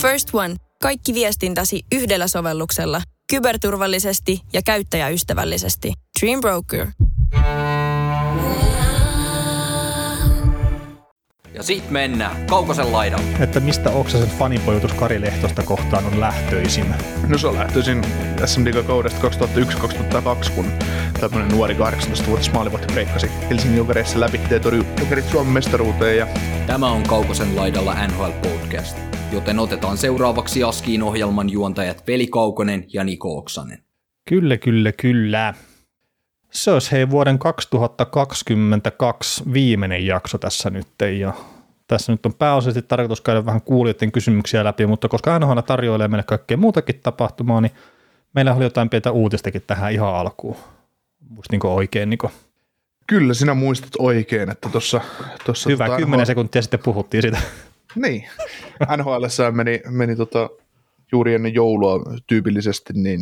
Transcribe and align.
First 0.00 0.28
One. 0.32 0.56
Kaikki 0.82 1.14
viestintäsi 1.14 1.82
yhdellä 1.92 2.28
sovelluksella. 2.28 3.02
Kyberturvallisesti 3.30 4.40
ja 4.52 4.62
käyttäjäystävällisesti. 4.62 5.92
Dream 6.20 6.40
Broker. 6.40 6.86
Ja 11.54 11.62
sit 11.62 11.90
mennään 11.90 12.46
Kaukosen 12.46 12.92
laidalle. 12.92 13.24
Että 13.40 13.60
mistä 13.60 13.90
Oksasen 13.90 14.28
fanipojutus 14.28 14.92
Kari 14.92 15.20
Lehtosta 15.20 15.62
kohtaan 15.62 16.06
on 16.06 16.20
lähtöisin? 16.20 16.94
No 17.28 17.38
se 17.38 17.46
on 17.46 17.54
lähtöisin 17.54 18.02
SM 18.44 18.64
kaudesta 18.86 19.28
2001-2002, 19.28 20.50
kun 20.50 20.72
tämmöinen 21.20 21.48
nuori 21.48 21.74
18-vuotias 21.74 22.52
maalivahti 22.52 22.92
breikkasi 22.92 23.30
Helsingin 23.50 23.78
Jokereissa 23.78 24.20
läpi 24.20 24.40
ja 24.50 24.60
torjui 24.60 24.86
Jokerit 25.00 25.28
Suomen 25.28 25.52
mestaruuteen. 25.52 26.16
Ja... 26.16 26.26
Tämä 26.66 26.90
on 26.90 27.02
Kaukosen 27.02 27.56
laidalla 27.56 28.06
NHL 28.06 28.30
Podcast, 28.42 29.09
joten 29.32 29.58
otetaan 29.58 29.98
seuraavaksi 29.98 30.64
Askiin 30.64 31.02
ohjelman 31.02 31.50
juontajat 31.50 32.06
Veli 32.06 32.26
Kaukonen 32.26 32.84
ja 32.92 33.04
Niko 33.04 33.38
Oksanen. 33.38 33.78
Kyllä, 34.28 34.56
kyllä, 34.56 34.92
kyllä. 34.92 35.54
Se 36.50 36.70
olisi 36.70 36.92
hei 36.92 37.10
vuoden 37.10 37.38
2022 37.38 39.52
viimeinen 39.52 40.06
jakso 40.06 40.38
tässä 40.38 40.70
nyt 40.70 40.86
ja 41.18 41.32
tässä 41.86 42.12
nyt 42.12 42.26
on 42.26 42.34
pääosasti 42.34 42.82
tarkoitus 42.82 43.20
käydä 43.20 43.46
vähän 43.46 43.62
kuulijoiden 43.62 44.12
kysymyksiä 44.12 44.64
läpi, 44.64 44.86
mutta 44.86 45.08
koska 45.08 45.38
NHL 45.38 45.58
tarjoilee 45.58 46.08
meille 46.08 46.24
kaikkea 46.24 46.56
muutakin 46.56 47.00
tapahtumaa, 47.02 47.60
niin 47.60 47.72
meillä 48.34 48.54
oli 48.54 48.64
jotain 48.64 48.90
pientä 48.90 49.10
uutistakin 49.10 49.62
tähän 49.66 49.92
ihan 49.92 50.14
alkuun. 50.14 50.56
Muistinko 51.28 51.74
oikein, 51.74 52.10
Niko? 52.10 52.30
Kyllä, 53.06 53.34
sinä 53.34 53.54
muistat 53.54 53.90
oikein, 53.98 54.50
että 54.50 54.68
tuossa... 54.68 55.00
Hyvä, 55.68 55.84
tota, 55.84 55.96
kymmenen 55.96 56.20
NHL... 56.20 56.26
sekuntia 56.26 56.62
sitten 56.62 56.80
puhuttiin 56.80 57.22
sitä. 57.22 57.38
Niin, 57.94 58.28
NHL 58.96 59.24
meni, 59.52 59.80
meni 59.90 60.16
tota, 60.16 60.50
juuri 61.12 61.34
ennen 61.34 61.54
joulua 61.54 62.00
tyypillisesti, 62.26 62.92
niin 62.92 63.20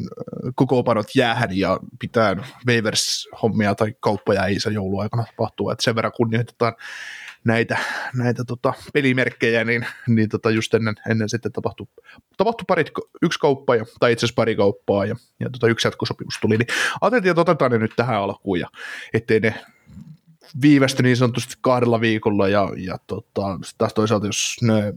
kokoonpanot 0.54 1.06
jäähän 1.14 1.58
ja 1.58 1.78
pitää 1.98 2.36
waivers-hommia 2.66 3.74
tai 3.74 3.94
kauppoja 4.00 4.46
ei 4.46 4.60
se 4.60 4.70
jouluaikana 4.70 5.24
tapahtua, 5.24 5.72
että 5.72 5.84
sen 5.84 5.94
verran 5.94 6.12
kunnioitetaan 6.16 6.74
näitä, 7.44 7.78
näitä 8.14 8.44
tota, 8.44 8.72
pelimerkkejä, 8.92 9.64
niin, 9.64 9.86
niin 10.06 10.28
tota 10.28 10.50
just 10.50 10.74
ennen, 10.74 10.94
ennen 11.10 11.28
sitten 11.28 11.52
tapahtui, 11.52 11.86
tapahtui 12.36 12.64
parit, 12.68 12.90
yksi 13.22 13.38
kauppa, 13.38 13.76
ja, 13.76 13.84
tai 14.00 14.12
itse 14.12 14.26
asiassa 14.26 14.36
pari 14.36 14.56
kauppaa, 14.56 15.06
ja, 15.06 15.16
ja 15.40 15.50
tota, 15.50 15.68
yksi 15.68 15.88
jatkosopimus 15.88 16.38
tuli, 16.40 16.56
niin 16.56 16.68
ajateltiin, 17.00 17.30
että 17.30 17.40
otetaan 17.40 17.70
ne 17.70 17.78
nyt 17.78 17.92
tähän 17.96 18.16
alkuun, 18.16 18.60
ja 18.60 18.68
ettei 19.14 19.40
ne 19.40 19.54
viivästy 20.62 21.02
niin 21.02 21.16
sanotusti 21.16 21.54
kahdella 21.60 22.00
viikolla, 22.00 22.48
ja, 22.48 22.68
ja 22.76 22.98
tota, 23.06 23.58
taas 23.78 23.94
toisaalta, 23.94 24.26
jos 24.26 24.56
ne 24.62 24.94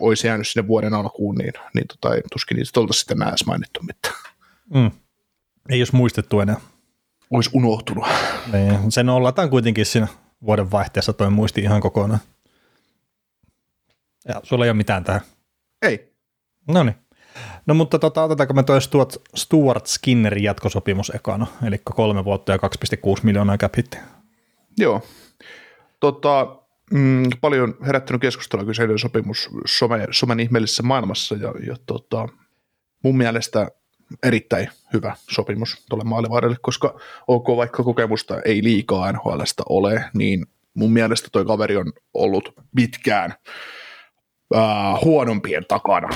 olisi 0.00 0.26
jäänyt 0.26 0.48
sinne 0.48 0.68
vuoden 0.68 0.94
alkuun, 0.94 1.34
niin, 1.34 1.52
niin 1.74 1.86
tota, 1.88 2.14
ei, 2.14 2.22
tuskin 2.32 2.56
niistä 2.56 2.80
oltaisiin 2.80 3.00
sitten 3.00 3.16
enää 3.16 3.28
edes 3.28 3.46
mainittu 3.46 3.80
mitään. 3.82 4.14
Mm. 4.74 4.90
Ei 5.68 5.78
jos 5.78 5.92
muistettu 5.92 6.40
enää. 6.40 6.56
Olisi 7.30 7.50
unohtunut. 7.52 8.06
Niin, 8.52 8.92
sen 8.92 9.08
ollataan 9.08 9.50
kuitenkin 9.50 9.86
siinä 9.86 10.08
vuoden 10.46 10.70
vaihteessa 10.70 11.12
toi 11.12 11.30
muisti 11.30 11.60
ihan 11.60 11.80
kokonaan. 11.80 12.20
Ja 14.28 14.40
sulla 14.42 14.64
ei 14.64 14.70
ole 14.70 14.76
mitään 14.76 15.04
tähän. 15.04 15.20
Ei. 15.82 16.14
No 16.68 16.82
niin. 16.82 16.94
No 17.66 17.74
mutta 17.74 17.98
tota, 17.98 18.22
otetaanko 18.22 18.54
me 18.54 18.62
toi 18.62 18.82
Stuart, 18.82 19.16
Stuart 19.34 19.86
Skinnerin 19.86 20.44
jatkosopimus 20.44 21.10
ekana, 21.14 21.46
eli 21.66 21.78
kolme 21.84 22.24
vuotta 22.24 22.52
ja 22.52 22.58
2,6 22.58 23.20
miljoonaa 23.22 23.58
cap 23.58 23.74
Joo. 24.78 25.02
Tota, 26.00 26.56
mm, 26.90 27.22
paljon 27.40 27.74
herättänyt 27.86 28.22
keskustelua 28.22 28.64
kyseinen 28.64 28.98
sopimus 28.98 29.50
some, 29.66 30.06
somen 30.10 30.40
ihmeellisessä 30.40 30.82
maailmassa 30.82 31.34
ja, 31.34 31.54
ja 31.66 31.76
tota, 31.86 32.28
mun 33.02 33.16
mielestä 33.16 33.68
erittäin 34.22 34.68
hyvä 34.92 35.16
sopimus 35.30 35.84
tuolle 35.88 36.04
maalivahdelle, 36.04 36.56
koska 36.60 37.00
ok, 37.26 37.48
vaikka 37.48 37.82
kokemusta 37.82 38.40
ei 38.44 38.62
liikaa 38.62 39.12
NHLstä 39.12 39.62
ole, 39.68 40.04
niin 40.14 40.46
mun 40.74 40.92
mielestä 40.92 41.28
toi 41.32 41.44
kaveri 41.44 41.76
on 41.76 41.92
ollut 42.14 42.54
pitkään 42.76 43.34
äh, 44.56 44.62
huonompien 45.04 45.64
takana, 45.68 46.08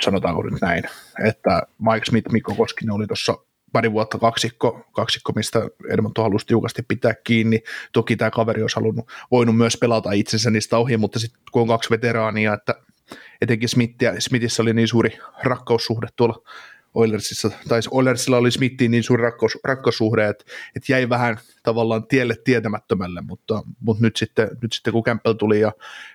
sanotaanko 0.00 0.42
nyt 0.42 0.60
näin, 0.60 0.84
että 1.28 1.62
Mike 1.78 2.04
Smith, 2.04 2.30
Mikko 2.32 2.54
Koskinen 2.54 2.94
oli 2.94 3.06
tuossa 3.06 3.38
pari 3.74 3.92
vuotta 3.92 4.18
kaksikko, 4.18 4.86
kaksikko 4.92 5.32
mistä 5.36 5.68
Edmonton 5.88 6.24
halusi 6.24 6.46
tiukasti 6.46 6.82
pitää 6.82 7.14
kiinni. 7.14 7.62
Toki 7.92 8.16
tämä 8.16 8.30
kaveri 8.30 8.62
olisi 8.62 8.76
halunnut, 8.76 9.08
voinut 9.30 9.56
myös 9.56 9.76
pelata 9.76 10.12
itsensä 10.12 10.50
niistä 10.50 10.78
ohi, 10.78 10.96
mutta 10.96 11.18
sitten 11.18 11.40
kun 11.52 11.62
on 11.62 11.68
kaksi 11.68 11.90
veteraania, 11.90 12.54
että 12.54 12.74
etenkin 13.40 13.68
Smithia, 13.68 14.20
Smithissä 14.20 14.62
oli 14.62 14.74
niin 14.74 14.88
suuri 14.88 15.18
rakkaussuhde 15.42 16.06
tuolla 16.16 16.42
Oilersissa, 16.94 17.50
tai 17.68 17.80
Oilersilla 17.90 18.36
oli 18.36 18.50
Smithiin 18.50 18.90
niin 18.90 19.02
suuri 19.02 19.22
rakkaus, 19.22 19.58
rakkaussuhde, 19.64 20.28
että, 20.28 20.44
että 20.76 20.92
jäi 20.92 21.08
vähän 21.08 21.38
tavallaan 21.62 22.06
tielle 22.06 22.36
tietämättömälle, 22.44 23.20
mutta, 23.20 23.62
mutta 23.80 24.02
nyt, 24.02 24.16
sitten, 24.16 24.48
nyt 24.62 24.72
sitten 24.72 24.92
kun 24.92 25.02
Campbell 25.02 25.34
tuli 25.34 25.60
ja 25.60 25.72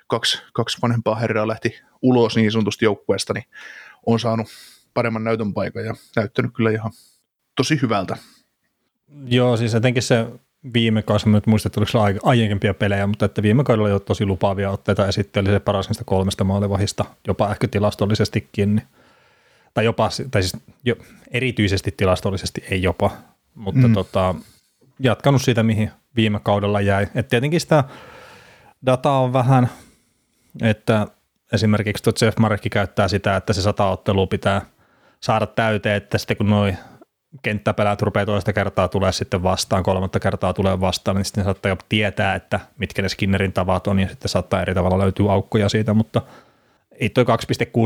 kaksi, 0.08 0.42
kaksi 0.54 0.78
vanhempaa 0.82 1.16
herraa 1.16 1.48
lähti 1.48 1.82
ulos 2.02 2.36
niin 2.36 2.52
sanotusti 2.52 2.86
joukkueesta, 2.86 3.34
niin 3.34 3.46
on 4.06 4.20
saanut 4.20 4.48
paremman 4.94 5.24
näytön 5.24 5.54
paikan 5.54 5.86
ja 5.86 5.96
näyttänyt 6.16 6.52
kyllä 6.56 6.72
ihan 6.72 6.92
tosi 7.60 7.82
hyvältä. 7.82 8.18
Joo, 9.26 9.58
siis 9.58 9.76
etenkin 9.76 10.04
se 10.04 10.26
viime 10.74 11.02
kausi, 11.02 11.30
nyt 11.30 11.48
muistan, 11.48 11.70
että 11.70 12.00
oliko 12.00 12.20
aiempia 12.24 12.74
pelejä, 12.74 13.08
mutta 13.08 13.26
että 13.26 13.44
viime 13.44 13.64
kaudella 13.64 13.86
oli 13.86 13.94
jo 13.94 14.00
tosi 14.00 14.26
lupaavia 14.26 14.72
otteita 14.72 15.04
oli 15.04 15.50
se 15.50 15.60
paras 15.60 15.90
niistä 15.90 16.04
kolmesta 16.04 16.44
maalivahista, 16.44 17.06
jopa 17.28 17.52
ehkä 17.52 17.68
tilastollisestikin. 17.68 18.76
Niin, 18.76 18.88
tai 19.74 19.86
jopa, 19.86 20.10
tai 20.32 20.44
siis 20.44 20.64
jo, 20.86 20.96
erityisesti 21.32 21.94
tilastollisesti 21.98 22.64
ei 22.72 22.84
jopa, 22.84 23.12
mutta 23.56 23.88
mm. 23.88 23.94
tota, 23.94 24.36
jatkanut 25.00 25.42
siitä, 25.42 25.64
mihin 25.64 25.92
viime 26.16 26.40
kaudella 26.40 26.82
jäi. 26.82 27.08
Et 27.16 27.28
tietenkin 27.28 27.62
sitä 27.62 27.84
dataa 28.86 29.20
on 29.20 29.34
vähän, 29.34 29.70
että 30.62 31.08
esimerkiksi 31.54 32.04
tuo 32.04 32.14
Jeff 32.22 32.38
Markki 32.38 32.70
käyttää 32.70 33.08
sitä, 33.08 33.36
että 33.36 33.54
se 33.54 33.62
sata 33.62 33.90
ottelua 33.90 34.28
pitää 34.28 34.62
saada 35.20 35.46
täyteen, 35.46 35.96
että 35.96 36.18
sitten 36.18 36.38
kun 36.38 36.50
noin 36.50 36.78
kenttäpelät 37.42 38.02
rupeaa 38.02 38.26
toista 38.26 38.54
kertaa 38.54 38.88
tulee 38.88 39.12
sitten 39.12 39.44
vastaan, 39.44 39.84
kolmatta 39.84 40.20
kertaa 40.20 40.54
tulee 40.54 40.80
vastaan, 40.80 41.18
niin 41.18 41.26
sitten 41.26 41.44
saattaa 41.44 41.70
jo 41.70 41.78
tietää, 41.90 42.36
että 42.36 42.60
mitkä 42.78 43.02
ne 43.02 43.10
Skinnerin 43.10 43.54
tavat 43.54 43.88
on, 43.88 44.00
ja 44.00 44.08
sitten 44.08 44.30
saattaa 44.30 44.62
eri 44.62 44.74
tavalla 44.74 44.98
löytyä 44.98 45.32
aukkoja 45.32 45.70
siitä, 45.70 45.94
mutta 45.94 46.22
ei 46.92 47.10
toi 47.10 47.24
2,6 47.24 47.30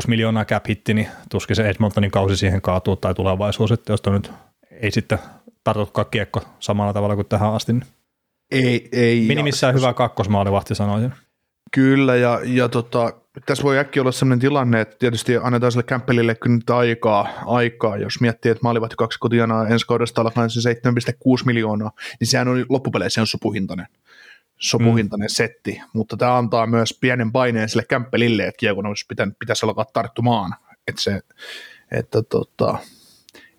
miljoonaa 0.08 0.46
cap 0.46 0.66
hitti, 0.70 0.94
niin 0.94 1.08
tuskin 1.30 1.56
se 1.56 1.70
Edmontonin 1.70 2.12
kausi 2.12 2.38
siihen 2.38 2.62
kaatuu 2.62 2.96
tai 2.96 3.14
tulevaisuus, 3.14 3.72
että 3.72 3.94
jos 3.94 4.02
nyt 4.06 4.32
ei 4.72 4.92
sitten 4.92 5.20
tartukaan 5.64 6.08
kiekko 6.12 6.42
samalla 6.60 6.94
tavalla 6.94 7.16
kuin 7.16 7.28
tähän 7.28 7.54
asti. 7.54 7.74
Niin 7.74 7.86
ei, 8.52 8.90
ei. 8.92 9.26
Minimissään 9.28 9.76
hyvä 9.76 9.94
kakkosmaalivahti 9.94 10.76
sanoisin. 10.76 11.14
Kyllä, 11.72 12.16
ja, 12.16 12.40
ja 12.44 12.70
tota, 12.70 13.14
tässä 13.46 13.64
voi 13.64 13.78
äkkiä 13.78 14.02
olla 14.02 14.12
sellainen 14.12 14.40
tilanne, 14.40 14.82
että 14.82 14.96
tietysti 15.00 15.38
annetaan 15.38 15.72
sille 15.72 15.84
Kämppelille 15.84 16.36
kyllä 16.36 16.56
nyt 16.56 16.70
aikaa, 16.70 17.28
aikaa, 17.46 17.98
jos 17.98 18.22
miettii, 18.22 18.52
että 18.52 18.64
maalivahti 18.64 18.96
kaksi 18.96 19.20
kotiana 19.20 19.68
ensi 19.68 19.88
kaudesta 19.88 20.22
alkaen 20.22 20.50
se 20.50 20.74
7,6 20.74 21.46
miljoonaa, 21.46 21.92
niin 22.20 22.28
sehän 22.28 22.48
on 22.48 22.66
loppupeleissä 22.70 23.22
on 23.22 23.28
sopuhintainen, 23.28 23.88
sopuhintainen 24.58 25.26
mm. 25.26 25.34
setti, 25.34 25.82
mutta 25.94 26.18
tämä 26.18 26.38
antaa 26.38 26.68
myös 26.68 26.98
pienen 27.02 27.32
paineen 27.32 27.70
sille 27.70 27.86
Kämppelille, 27.90 28.44
että 28.44 28.60
kiekon 28.60 28.86
olisi 28.86 29.06
pitäisi 29.40 29.66
alkaa 29.66 29.86
tarttumaan, 29.86 30.56
että 30.88 31.02
se, 31.02 31.22
että 31.92 32.24
tota, 32.24 32.78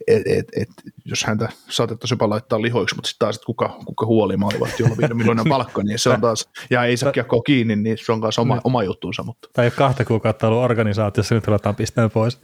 et, 0.06 0.22
et, 0.26 0.47
et, 0.56 0.69
jos 1.04 1.25
häntä 1.25 1.48
saatettaisiin 1.69 2.16
jopa 2.16 2.28
laittaa 2.28 2.62
lihoiksi, 2.62 2.94
mutta 2.94 3.09
sitten 3.09 3.26
taas, 3.26 3.37
että 3.37 3.47
kuka, 3.47 3.78
kuka 3.84 4.06
huoli 4.06 4.37
maalivahti, 4.37 4.82
jolla 4.82 4.97
viiden 4.97 5.16
miljoonan 5.16 5.47
palkka, 5.48 5.82
niin 5.82 5.98
se 5.98 6.10
on 6.10 6.20
taas, 6.20 6.48
ja 6.70 6.84
ei 6.84 6.97
saa 6.97 7.12
kiekkoa 7.12 7.42
kiinni, 7.42 7.76
niin 7.76 7.98
se 7.98 8.12
on 8.12 8.20
myös 8.20 8.38
oma, 8.38 8.60
oma 8.64 8.82
juttuunsa. 8.82 9.23
Mutta. 9.23 9.49
Tai 9.52 9.70
kahta 9.70 10.05
kuukautta 10.05 10.49
ollut 10.49 10.64
organisaatiossa, 10.64 11.34
nyt 11.34 11.49
aletaan 11.49 11.76
pistää 11.76 12.08
pois. 12.08 12.38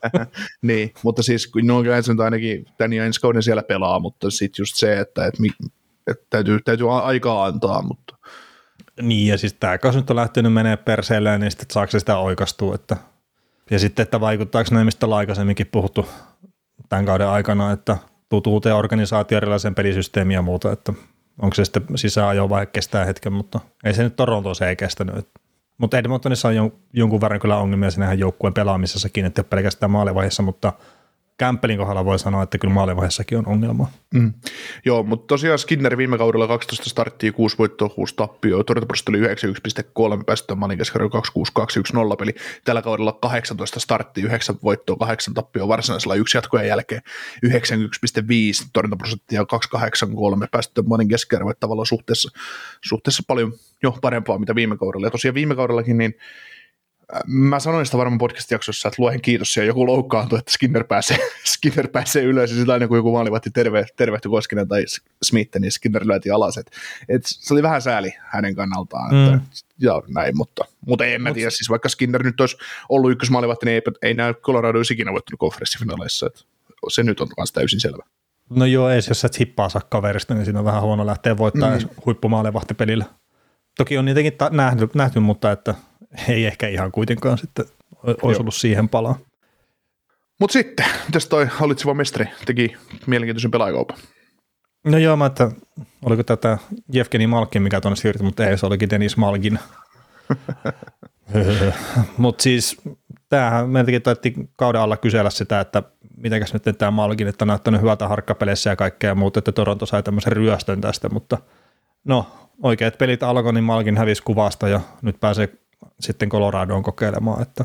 niin, 0.62 0.92
mutta 1.02 1.22
siis 1.22 1.52
no, 1.62 1.82
ainakin 2.24 2.66
tän 2.78 2.92
ja 2.92 3.04
ensi 3.04 3.20
kauden 3.20 3.42
siellä 3.42 3.62
pelaa, 3.62 3.98
mutta 3.98 4.30
sitten 4.30 4.62
just 4.62 4.76
se, 4.76 5.00
että, 5.00 5.26
että, 5.26 5.42
että 6.10 6.26
täytyy, 6.30 6.60
täytyy 6.64 6.96
aikaa 7.02 7.44
antaa, 7.44 7.82
mutta 7.82 8.14
niin, 9.02 9.26
ja 9.28 9.38
siis 9.38 9.52
tämä 9.52 9.78
kausi 9.78 9.98
nyt 9.98 10.10
on 10.10 10.16
lähtenyt 10.16 10.52
menee 10.52 10.76
perseelleen, 10.76 11.40
niin 11.40 11.50
sitten 11.50 11.66
saako 11.70 11.90
se 11.90 11.98
sitä 11.98 12.16
oikastua, 12.16 12.74
että 12.74 12.96
ja 13.70 13.78
sitten, 13.78 14.02
että 14.02 14.20
vaikuttaako 14.20 14.74
näin, 14.74 14.86
mistä 14.86 15.06
ollaan 15.06 15.18
aikaisemminkin 15.18 15.66
puhuttu 15.66 16.08
tämän 16.88 17.04
kauden 17.04 17.28
aikana, 17.28 17.72
että 17.72 17.96
tuut 18.28 18.46
uuteen 18.46 18.74
organisaatioon, 18.74 19.36
erilaisen 19.42 19.74
pelisysteemiin 19.74 20.34
ja 20.34 20.42
muuta, 20.42 20.72
että 20.72 20.92
onko 21.42 21.54
se 21.54 21.64
sitten 21.64 21.82
sisäänajo 21.94 22.48
vai 22.48 22.66
kestää 22.66 23.04
hetken, 23.04 23.32
mutta 23.32 23.60
ei 23.84 23.94
se 23.94 24.02
nyt 24.02 24.16
Torontossa 24.16 24.68
ei 24.68 24.76
kestänyt. 24.76 25.28
Mutta 25.78 25.98
Edmontonissa 25.98 26.48
on 26.48 26.72
jonkun 26.92 27.20
verran 27.20 27.40
kyllä 27.40 27.56
ongelmia 27.56 27.90
sinähän 27.90 28.18
joukkueen 28.18 28.54
pelaamisessakin, 28.54 29.24
että 29.24 29.44
pelkästään 29.44 29.90
maalivaiheessa, 29.90 30.42
mutta 30.42 30.72
Kämppelin 31.38 31.78
kohdalla 31.78 32.04
voi 32.04 32.18
sanoa, 32.18 32.42
että 32.42 32.58
kyllä 32.58 32.74
maalivaiheessakin 32.74 33.38
on 33.38 33.46
ongelma. 33.46 33.90
Mm. 34.14 34.32
Joo, 34.84 35.02
mutta 35.02 35.26
tosiaan 35.26 35.58
Skinner 35.58 35.96
viime 35.96 36.18
kaudella 36.18 36.46
12 36.46 36.90
starttia, 36.90 37.32
6 37.32 37.58
voittoa, 37.58 37.88
6 37.88 38.14
tappioa, 38.16 38.64
torjuntaprosentti 38.64 39.10
oli 39.10 40.16
91,3, 40.18 40.24
päästetään 40.26 40.58
maalin 40.58 40.78
keskiarvo 40.78 41.10
26210 41.10 42.16
peli. 42.18 42.34
Tällä 42.64 42.82
kaudella 42.82 43.12
18 43.12 43.80
starttia, 43.80 44.24
9 44.24 44.56
voittoa, 44.62 44.96
8 44.96 45.34
tappioa 45.34 45.68
varsinaisella 45.68 46.14
yksi 46.14 46.36
jatkojen 46.36 46.68
jälkeen 46.68 47.02
91,5 47.46 47.52
torjuntaprosenttia 48.72 49.40
ja 49.40 49.46
283 49.46 50.46
päästetään 50.50 50.88
maalin 50.88 51.08
että 51.14 51.60
tavallaan 51.60 51.86
suhteessa, 51.86 52.30
suhteessa 52.84 53.22
paljon 53.26 53.52
jo 53.82 53.98
parempaa 54.00 54.38
mitä 54.38 54.54
viime 54.54 54.76
kaudella. 54.76 55.06
Ja 55.06 55.10
tosiaan 55.10 55.34
viime 55.34 55.54
kaudellakin 55.54 55.98
niin 55.98 56.14
Mä 57.26 57.60
sanoin 57.60 57.86
sitä 57.86 57.98
varmaan 57.98 58.18
podcast-jaksossa, 58.18 58.88
että 58.88 59.02
luohen 59.02 59.20
kiitos 59.20 59.56
ja 59.56 59.64
joku 59.64 59.86
loukkaantui, 59.86 60.38
että 60.38 60.52
Skinner 60.52 60.84
pääsee, 60.84 61.18
Skinner 61.52 61.88
pääsee 61.88 62.22
ylös 62.22 62.50
ja 62.50 62.56
sitä 62.56 62.72
aina 62.72 62.88
kun 62.88 62.96
joku 62.96 63.12
maalivahti 63.12 63.50
terve, 63.50 63.86
tervehti 63.96 64.28
Koskinen 64.28 64.68
tai 64.68 64.84
Smith, 65.22 65.58
niin 65.58 65.72
Skinner 65.72 66.06
lyöti 66.06 66.30
alas. 66.30 66.58
Et, 66.58 66.70
et 67.08 67.22
se 67.24 67.54
oli 67.54 67.62
vähän 67.62 67.82
sääli 67.82 68.14
hänen 68.18 68.54
kannaltaan. 68.54 69.14
Mm. 69.14 69.34
Että, 69.34 69.48
ja 69.78 70.02
näin, 70.08 70.36
mutta, 70.36 70.64
mutta 70.86 71.04
en 71.04 71.22
mä 71.22 71.32
tiedä, 71.32 71.50
siis 71.50 71.70
vaikka 71.70 71.88
Skinner 71.88 72.22
nyt 72.22 72.40
olisi 72.40 72.56
ollut 72.88 73.10
ykkösmaalivahti, 73.10 73.66
niin 73.66 73.74
ei, 73.74 74.08
ei 74.08 74.14
näy 74.14 74.34
Colorado 74.34 74.78
olisi 74.78 74.94
ikinä 74.94 75.12
voittanut 75.12 75.38
konferenssifinaaleissa. 75.38 76.26
Että 76.26 76.40
se 76.88 77.02
nyt 77.02 77.20
on 77.20 77.28
myös 77.36 77.52
täysin 77.52 77.80
selvä. 77.80 78.04
No 78.50 78.66
joo, 78.66 78.90
ei 78.90 79.00
jos 79.08 79.20
sä 79.20 79.28
hippaa 79.40 79.68
saa 79.68 79.82
kaverista, 79.88 80.34
niin 80.34 80.44
siinä 80.44 80.58
on 80.58 80.64
vähän 80.64 80.82
huono 80.82 81.06
lähteä 81.06 81.36
voittaa 81.36 81.78
mm. 81.78 81.88
huippumaalevahtipelillä. 82.06 83.04
Toki 83.76 83.98
on 83.98 84.04
niitäkin 84.04 84.32
ta- 84.32 84.50
nähty, 84.50 84.88
nähty, 84.94 85.20
mutta 85.20 85.52
että 85.52 85.74
ei 86.28 86.46
ehkä 86.46 86.68
ihan 86.68 86.92
kuitenkaan 86.92 87.38
sitten 87.38 87.64
olisi 88.22 88.40
ollut 88.40 88.54
siihen 88.54 88.88
palaa. 88.88 89.18
Mutta 90.40 90.52
sitten, 90.52 90.86
mitäs 91.06 91.26
toi 91.26 91.46
hallitseva 91.50 91.94
mestari 91.94 92.26
teki 92.46 92.76
mielenkiintoisen 93.06 93.50
pelaajakaupan? 93.50 93.96
No 94.84 94.98
joo, 94.98 95.16
mä 95.16 95.26
että 95.26 95.50
oliko 96.04 96.22
tätä 96.22 96.58
Jevgeni 96.92 97.26
Malkin, 97.26 97.62
mikä 97.62 97.80
tuonne 97.80 97.96
siirtyi, 97.96 98.24
mutta 98.24 98.46
ei, 98.46 98.58
se 98.58 98.66
olikin 98.66 98.90
Dennis 98.90 99.16
Malkin. 99.16 99.58
mutta 102.18 102.42
siis 102.42 102.80
tämähän 103.28 103.68
meiltäkin 103.68 104.02
taidettiin 104.02 104.50
kauden 104.56 104.80
alla 104.80 104.96
kysellä 104.96 105.30
sitä, 105.30 105.60
että 105.60 105.82
mitenkäs 106.16 106.52
nyt 106.52 106.78
tämä 106.78 106.90
Malkin, 106.90 107.28
että 107.28 107.44
on 107.44 107.48
näyttänyt 107.48 107.80
hyvältä 107.80 108.08
harkkapeleissä 108.08 108.70
ja 108.70 108.76
kaikkea 108.76 109.14
muuta, 109.14 109.38
että 109.38 109.52
Toronto 109.52 109.86
sai 109.86 110.02
tämmöisen 110.02 110.32
ryöstön 110.32 110.80
tästä, 110.80 111.08
mutta 111.08 111.38
no 112.04 112.26
oikeat 112.62 112.98
pelit 112.98 113.22
alkoi, 113.22 113.52
niin 113.52 113.64
Malkin 113.64 113.96
hävisi 113.96 114.22
kuvasta 114.22 114.68
ja 114.68 114.80
nyt 115.02 115.20
pääsee 115.20 115.48
sitten 116.00 116.28
Coloradoon 116.28 116.82
kokeilemaan, 116.82 117.42
että 117.42 117.64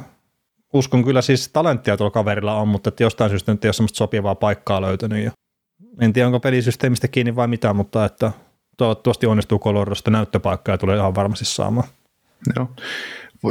uskon 0.74 1.04
kyllä 1.04 1.22
siis 1.22 1.50
talenttia 1.50 1.98
tuolla 1.98 2.12
kaverilla 2.12 2.56
on, 2.56 2.68
mutta 2.68 2.88
että 2.88 3.04
jostain 3.04 3.30
syystä 3.30 3.52
nyt 3.52 3.66
ei 3.66 3.68
ole 3.68 3.74
semmoista 3.74 3.98
sopivaa 3.98 4.36
paikkaa 4.36 4.82
löytynyt 4.82 5.24
ja 5.24 5.32
en 6.02 6.14
tiedä 6.14 6.28
onko 6.28 6.40
pelisysteemistä 6.40 7.08
kiinni 7.08 7.36
vai 7.36 7.48
mitä, 7.48 7.74
mutta 7.74 8.06
että 8.06 8.32
toivottavasti 8.78 9.28
onnistuu 9.28 9.60
Coloradosta 9.60 10.12
näyttöpaikkaa 10.12 10.74
ja 10.74 10.78
tulee 10.78 10.98
ihan 10.98 11.16
varmasti 11.16 11.46
saamaan. 11.46 11.88
Joo. 12.56 12.68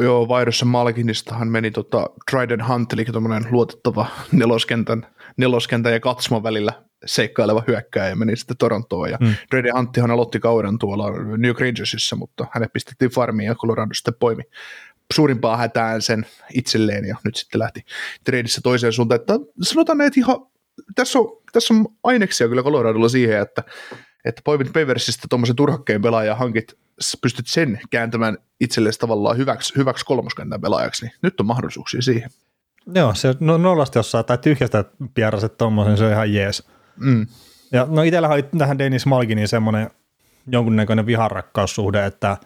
Joo, 0.03 0.29
vaihdossa 0.29 0.65
Malkinistahan 0.65 1.49
meni 1.49 1.71
tota 1.71 2.11
Trident 2.31 2.69
Hunt, 2.69 2.93
eli 2.93 3.05
luotettava 3.51 4.07
neloskentän, 4.33 5.07
neloskentän 5.37 5.93
ja 5.93 6.01
katsomon 6.01 6.43
välillä 6.43 6.73
seikkaileva 7.06 7.62
hyökkääjä 7.67 8.15
meni 8.15 8.37
sitten 8.37 8.56
Torontoon. 8.56 9.11
Ja 9.11 9.19
mm. 9.21 9.35
Trident 9.50 9.77
Hunttihan 9.77 10.11
aloitti 10.11 10.41
kauden 10.41 10.79
tuolla 10.79 11.11
New 11.37 11.55
Rangersissa, 11.61 12.17
mutta 12.17 12.47
hänet 12.50 12.73
pistettiin 12.73 13.11
farmiin 13.11 13.47
ja 13.47 13.55
Colorado 13.55 13.95
sitten 13.95 14.15
poimi 14.21 14.43
suurimpaa 15.15 15.56
hätään 15.56 16.03
sen 16.03 16.27
itselleen 16.55 17.05
ja 17.05 17.17
nyt 17.25 17.37
sitten 17.37 17.59
lähti 17.59 17.85
treidissä 18.25 18.61
toiseen 18.61 18.93
suuntaan. 18.93 19.21
Että 19.21 19.35
sanotaan, 19.62 20.00
että 20.00 20.21
ihan, 20.21 20.37
tässä, 20.95 21.19
on, 21.19 21.43
tässä 21.53 21.75
on 21.75 21.87
aineksia 22.05 22.49
kyllä 22.49 22.62
Coloradolla 22.62 23.09
siihen, 23.09 23.43
että, 23.43 23.62
että 24.25 24.43
poimit 24.45 24.73
Paversista 24.73 25.27
tuommoisen 25.31 25.56
turhakkeen 25.56 26.03
pelaajan 26.03 26.39
hankit 26.39 26.79
pystyt 27.23 27.47
sen 27.47 27.81
kääntämään 27.91 28.39
itselleen 28.61 28.95
tavallaan 28.99 29.37
hyväksi, 29.37 29.77
hyväksi 29.77 30.05
kolmoskentän 30.05 30.61
pelaajaksi, 30.61 31.06
niin 31.06 31.15
nyt 31.23 31.41
on 31.41 31.47
mahdollisuuksia 31.47 32.03
siihen. 32.03 32.31
Joo, 32.95 33.15
se 33.15 33.35
no, 33.41 33.59
nollasta 33.59 33.99
jos 33.99 34.11
saa 34.11 34.23
tai 34.23 34.39
tyhjästä 34.39 34.85
pieraset 35.15 35.56
tuommoisen, 35.59 35.97
se 35.97 36.05
on 36.05 36.12
ihan 36.12 36.33
jees. 36.33 36.69
Mm. 37.00 37.27
Ja 37.73 37.87
no 37.91 38.03
itsellä 38.03 38.29
oli 38.29 38.43
tähän 38.59 38.79
Dennis 38.79 39.06
Malginin 39.06 39.49
semmoinen 39.49 39.91
jonkunnäköinen 40.47 41.06
viharakkaussuhde, 41.06 42.06
että 42.06 42.37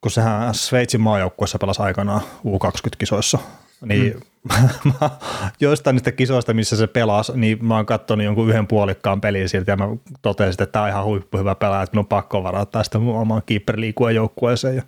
kun 0.00 0.10
sehän 0.10 0.54
Sveitsin 0.54 1.00
maajoukkuessa 1.00 1.58
pelasi 1.58 1.82
aikanaan 1.82 2.20
U20-kisoissa, 2.44 3.38
niin 3.84 4.20
mm. 4.44 4.92
joistain 5.60 5.94
niistä 5.94 6.12
kisoista, 6.12 6.54
missä 6.54 6.76
se 6.76 6.86
pelasi, 6.86 7.32
niin 7.34 7.64
mä 7.64 7.76
oon 7.76 7.86
katsonut 7.86 8.24
jonkun 8.24 8.48
yhden 8.48 8.66
puolikkaan 8.66 9.20
pelin 9.20 9.48
siltä 9.48 9.72
ja 9.72 9.76
mä 9.76 9.88
totesin, 10.22 10.50
että 10.50 10.66
tämä 10.66 10.82
on 10.82 10.88
ihan 10.88 11.04
huippuhyvä 11.04 11.54
pelaaja, 11.54 11.82
että 11.82 11.94
minun 11.94 12.04
on 12.04 12.08
pakko 12.08 12.42
varaa 12.42 12.66
tästä 12.66 12.98
mun 12.98 13.20
omaan 13.20 13.42
keeper 13.46 13.76
joukkueeseen 14.14 14.76
ja 14.76 14.82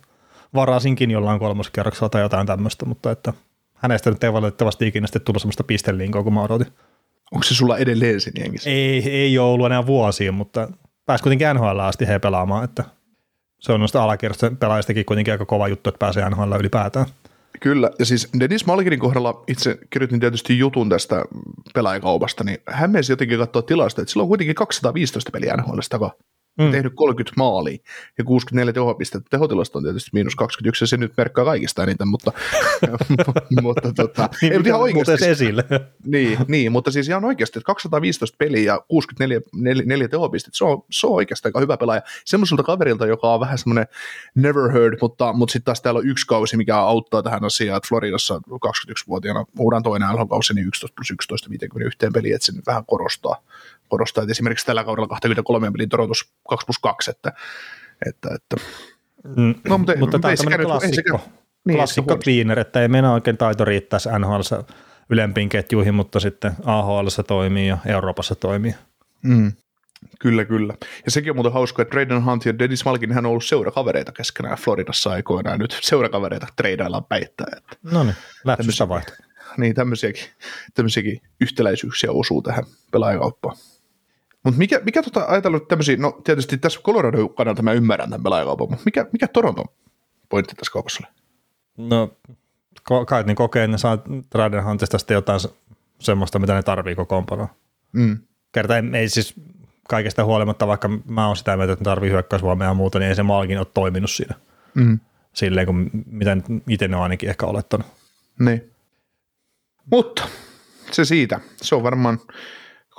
varasinkin 0.53 1.11
jollain 1.11 1.39
kolmoskierroksella 1.39 2.09
tai 2.09 2.21
jotain 2.21 2.47
tämmöistä, 2.47 2.85
mutta 2.85 3.11
että 3.11 3.33
hänestä 3.75 4.09
nyt 4.09 4.23
ei 4.23 4.33
valitettavasti 4.33 4.87
ikinä 4.87 5.07
sitten 5.07 5.21
tullut 5.21 5.41
semmoista 5.41 5.63
pistelinkoa, 5.63 6.23
kun 6.23 6.33
mä 6.33 6.41
odotin. 6.41 6.73
Onko 7.31 7.43
se 7.43 7.55
sulla 7.55 7.77
edelleen 7.77 8.21
sen 8.21 8.33
jengissä? 8.39 8.69
Ei, 8.69 9.09
ei 9.09 9.37
ole 9.37 9.51
ollut 9.51 9.65
enää 9.65 9.85
vuosiin, 9.85 10.33
mutta 10.33 10.71
pääsi 11.05 11.23
kuitenkin 11.23 11.47
NHL 11.53 11.79
asti 11.79 12.07
he 12.07 12.19
pelaamaan, 12.19 12.63
että 12.63 12.83
se 13.59 13.71
on 13.71 13.79
noista 13.79 14.03
alakierrosta 14.03 14.51
pelaajistakin 14.59 15.05
kuitenkin 15.05 15.31
aika 15.31 15.45
kova 15.45 15.67
juttu, 15.67 15.89
että 15.89 15.99
pääsee 15.99 16.29
NHL 16.29 16.53
ylipäätään. 16.59 17.05
Kyllä, 17.59 17.91
ja 17.99 18.05
siis 18.05 18.29
Dennis 18.39 18.65
Malkinin 18.65 18.99
kohdalla 18.99 19.43
itse 19.47 19.77
kirjoitin 19.89 20.19
tietysti 20.19 20.57
jutun 20.57 20.89
tästä 20.89 21.25
pelaajakaupasta, 21.73 22.43
niin 22.43 22.57
hän 22.67 22.91
jotenkin 23.09 23.39
katsoa 23.39 23.61
tilasta, 23.61 24.01
että 24.01 24.11
sillä 24.11 24.23
on 24.23 24.27
kuitenkin 24.27 24.55
215 24.55 25.31
peliä 25.31 25.57
NHL 25.57 25.79
takaa 25.89 26.11
mm. 26.59 26.71
tehnyt 26.71 26.93
30 26.95 27.33
maalia 27.37 27.77
ja 28.17 28.23
64 28.23 28.73
tehopistettä. 28.73 29.27
Tehotilasto 29.29 29.77
on 29.77 29.83
tietysti 29.83 30.09
miinus 30.13 30.35
21 30.35 30.83
ja 30.83 30.87
se 30.87 30.97
nyt 30.97 31.13
merkkaa 31.17 31.45
kaikista 31.45 31.83
eniten, 31.83 32.07
mutta, 32.07 32.31
mutta 33.61 33.93
tota, 33.93 34.29
niin, 34.41 34.53
ei, 34.53 34.59
ihan 34.65 34.81
oikeasti. 34.81 35.25
esille. 35.25 35.63
niin, 36.05 36.37
niin, 36.47 36.71
mutta 36.71 36.91
siis 36.91 37.09
ihan 37.09 37.25
oikeasti, 37.25 37.59
että 37.59 37.65
215 37.65 38.35
peliä 38.37 38.73
ja 38.73 38.81
64 38.87 39.85
4, 39.85 40.07
tehopistettä, 40.07 40.57
se 40.57 40.65
on, 40.65 40.83
se 40.91 41.07
on 41.07 41.13
oikeasti 41.13 41.47
aika 41.47 41.59
hyvä 41.59 41.77
pelaaja. 41.77 42.01
Semmoiselta 42.25 42.63
kaverilta, 42.63 43.05
joka 43.05 43.33
on 43.33 43.39
vähän 43.39 43.57
semmoinen 43.57 43.87
never 44.35 44.71
heard, 44.71 44.97
mutta, 45.01 45.33
mutta 45.33 45.51
sitten 45.53 45.65
taas 45.65 45.81
täällä 45.81 45.97
on 45.97 46.07
yksi 46.07 46.27
kausi, 46.27 46.57
mikä 46.57 46.77
auttaa 46.77 47.23
tähän 47.23 47.45
asiaan, 47.45 47.77
että 47.77 47.87
Floridassa 47.89 48.41
21-vuotiaana 48.51 49.45
uuden 49.59 49.83
toinen 49.83 50.09
LH-kausi, 50.09 50.53
niin 50.53 50.67
11 50.67 50.95
plus 50.95 51.11
11 51.11 51.49
51 51.49 51.97
peliä, 52.13 52.35
että 52.35 52.45
se 52.45 52.51
nyt 52.51 52.67
vähän 52.67 52.85
korostaa, 52.85 53.43
korostaa, 53.89 54.21
että 54.21 54.31
esimerkiksi 54.31 54.65
tällä 54.65 54.83
kaudella 54.83 55.07
23 55.07 55.71
pelin 55.71 55.89
Torontos 55.89 56.33
2 56.49 56.65
plus 56.65 56.79
2, 56.79 57.11
että, 57.11 57.33
että, 58.09 58.29
että 58.35 58.55
mm, 59.35 59.55
no, 59.63 59.77
mutta, 59.77 59.97
mutta 59.97 60.19
tämä 60.19 60.31
on 60.31 60.37
tämmöinen 60.37 60.65
klassikko, 60.67 61.21
niin, 61.65 61.77
klassikko 61.77 62.17
cleaner, 62.17 62.59
että 62.59 62.81
ei 62.81 62.87
mennä 62.87 63.13
oikein 63.13 63.37
taito 63.37 63.65
riittäisi 63.65 64.09
NHL 64.19 64.41
ylempiin 65.09 65.49
ketjuihin, 65.49 65.93
mutta 65.93 66.19
sitten 66.19 66.51
AHL 66.65 67.07
toimii 67.27 67.67
ja 67.67 67.77
Euroopassa 67.85 68.35
toimii. 68.35 68.75
Mm. 69.21 69.51
Kyllä, 70.19 70.45
kyllä. 70.45 70.73
Ja 71.05 71.11
sekin 71.11 71.31
on 71.31 71.35
muuten 71.35 71.53
hauska, 71.53 71.81
että 71.81 71.89
Braden 71.89 72.25
Hunt 72.25 72.45
ja 72.45 72.59
Dennis 72.59 72.85
Malkin 72.85 73.11
hän 73.11 73.25
on 73.25 73.29
ollut 73.29 73.45
seurakavereita 73.45 74.11
keskenään 74.11 74.57
Floridassa 74.57 75.11
aikoinaan. 75.11 75.59
Nyt 75.59 75.79
seurakavereita 75.81 76.47
treidaillaan 76.55 77.05
päittää. 77.05 77.47
No 77.83 78.03
niin, 78.03 78.15
läpsyssä 78.45 78.89
vaihto. 78.89 79.13
Niin, 79.57 79.75
tämmöisiäkin, 79.75 80.23
tämmöisiäkin 80.73 81.21
yhtäläisyyksiä 81.41 82.11
osuu 82.11 82.41
tähän 82.41 82.63
pelaajakauppaan. 82.91 83.57
Mutta 84.43 84.57
mikä, 84.57 84.81
mikä 84.85 85.03
tota, 85.03 85.25
ajatellut 85.27 85.67
tämmöisiä, 85.67 85.97
no 85.97 86.11
tietysti 86.23 86.57
tässä 86.57 86.79
Colorado 86.81 87.29
kannalta 87.29 87.61
mä 87.61 87.73
ymmärrän 87.73 88.09
tämän 88.09 88.23
pelaajakaupan, 88.23 88.69
mutta 88.69 88.85
mikä, 88.85 89.05
mikä 89.11 89.27
Toronton 89.27 89.65
pointti 90.29 90.55
tässä 90.55 90.71
kaupassa 90.71 91.03
oli? 91.03 91.13
No 91.89 92.17
kai 93.07 93.23
niin 93.23 93.35
kokee, 93.35 93.67
ne 93.67 93.77
saa 93.77 93.97
Trader 94.29 94.63
Huntista 94.63 94.97
sitten 94.97 95.15
jotain 95.15 95.39
semmoista, 95.99 96.39
mitä 96.39 96.53
ne 96.53 96.63
tarvii 96.63 96.95
kokoonpanoa. 96.95 97.47
Mm. 97.91 98.17
Kerta 98.51 98.77
ei, 98.77 98.83
ei 98.93 99.09
siis 99.09 99.33
kaikesta 99.87 100.23
huolimatta, 100.23 100.67
vaikka 100.67 100.89
mä 101.05 101.27
oon 101.27 101.37
sitä 101.37 101.57
mieltä, 101.57 101.73
että 101.73 101.83
ne 101.83 101.85
tarvii 101.85 102.11
hyökkäysvoimia 102.11 102.67
ja 102.67 102.73
muuta, 102.73 102.99
niin 102.99 103.09
ei 103.09 103.15
se 103.15 103.23
maalkin 103.23 103.57
ole 103.57 103.67
toiminut 103.73 104.11
siinä. 104.11 104.35
Mm. 104.73 104.99
Silleen, 105.33 105.65
kuin 105.65 105.91
miten 106.05 106.43
itse 106.69 106.87
ne 106.87 106.95
on 106.95 107.03
ainakin 107.03 107.29
ehkä 107.29 107.45
olettanut. 107.45 107.87
Niin. 108.39 108.71
Mutta 109.91 110.27
se 110.91 111.05
siitä. 111.05 111.39
Se 111.61 111.75
on 111.75 111.83
varmaan 111.83 112.19